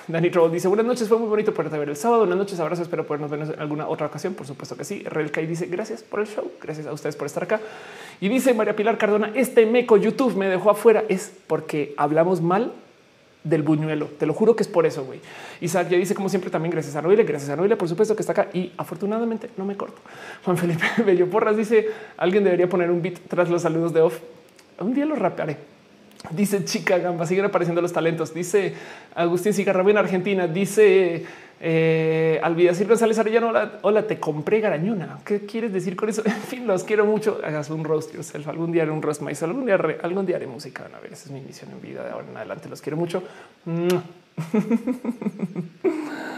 [0.09, 2.21] Danny Troll dice buenas noches, fue muy bonito poderte ver el sábado.
[2.21, 4.35] Buenas noches, abrazos, espero podernos ver en alguna otra ocasión.
[4.35, 5.03] Por supuesto que sí.
[5.05, 7.61] Relkai dice gracias por el show, gracias a ustedes por estar acá.
[8.21, 11.05] Y dice María Pilar Cardona, este meco YouTube me dejó afuera.
[11.09, 12.73] Es porque hablamos mal
[13.47, 14.07] del buñuelo.
[14.19, 15.21] Te lo juro que es por eso, güey.
[15.61, 18.23] Isaac ya dice, como siempre, también gracias a Noile, gracias a Noile, por supuesto que
[18.23, 20.01] está acá y afortunadamente no me corto.
[20.45, 24.19] Juan Felipe Bello Porras dice, alguien debería poner un beat tras los saludos de off.
[24.81, 25.76] Un día lo rapearé.
[26.31, 28.35] Dice Chica Gamba, siguen apareciendo los talentos.
[28.35, 28.75] Dice
[29.15, 30.49] Agustín Cigarra en Argentina.
[30.49, 31.25] Dice
[31.61, 33.49] eh, Alvidacir González Arellano.
[33.49, 35.21] Hola, hola, te compré garañona.
[35.25, 36.23] ¿Qué quieres decir con eso?
[36.27, 37.41] En fin, los quiero mucho.
[37.45, 38.49] Hagas un roast yourself.
[38.49, 39.51] Algún día haré un roast myself.
[39.51, 40.89] Algún día, algún día haré música.
[40.93, 42.05] A ver, esa es mi misión en vida.
[42.05, 43.23] De ahora en adelante los quiero mucho.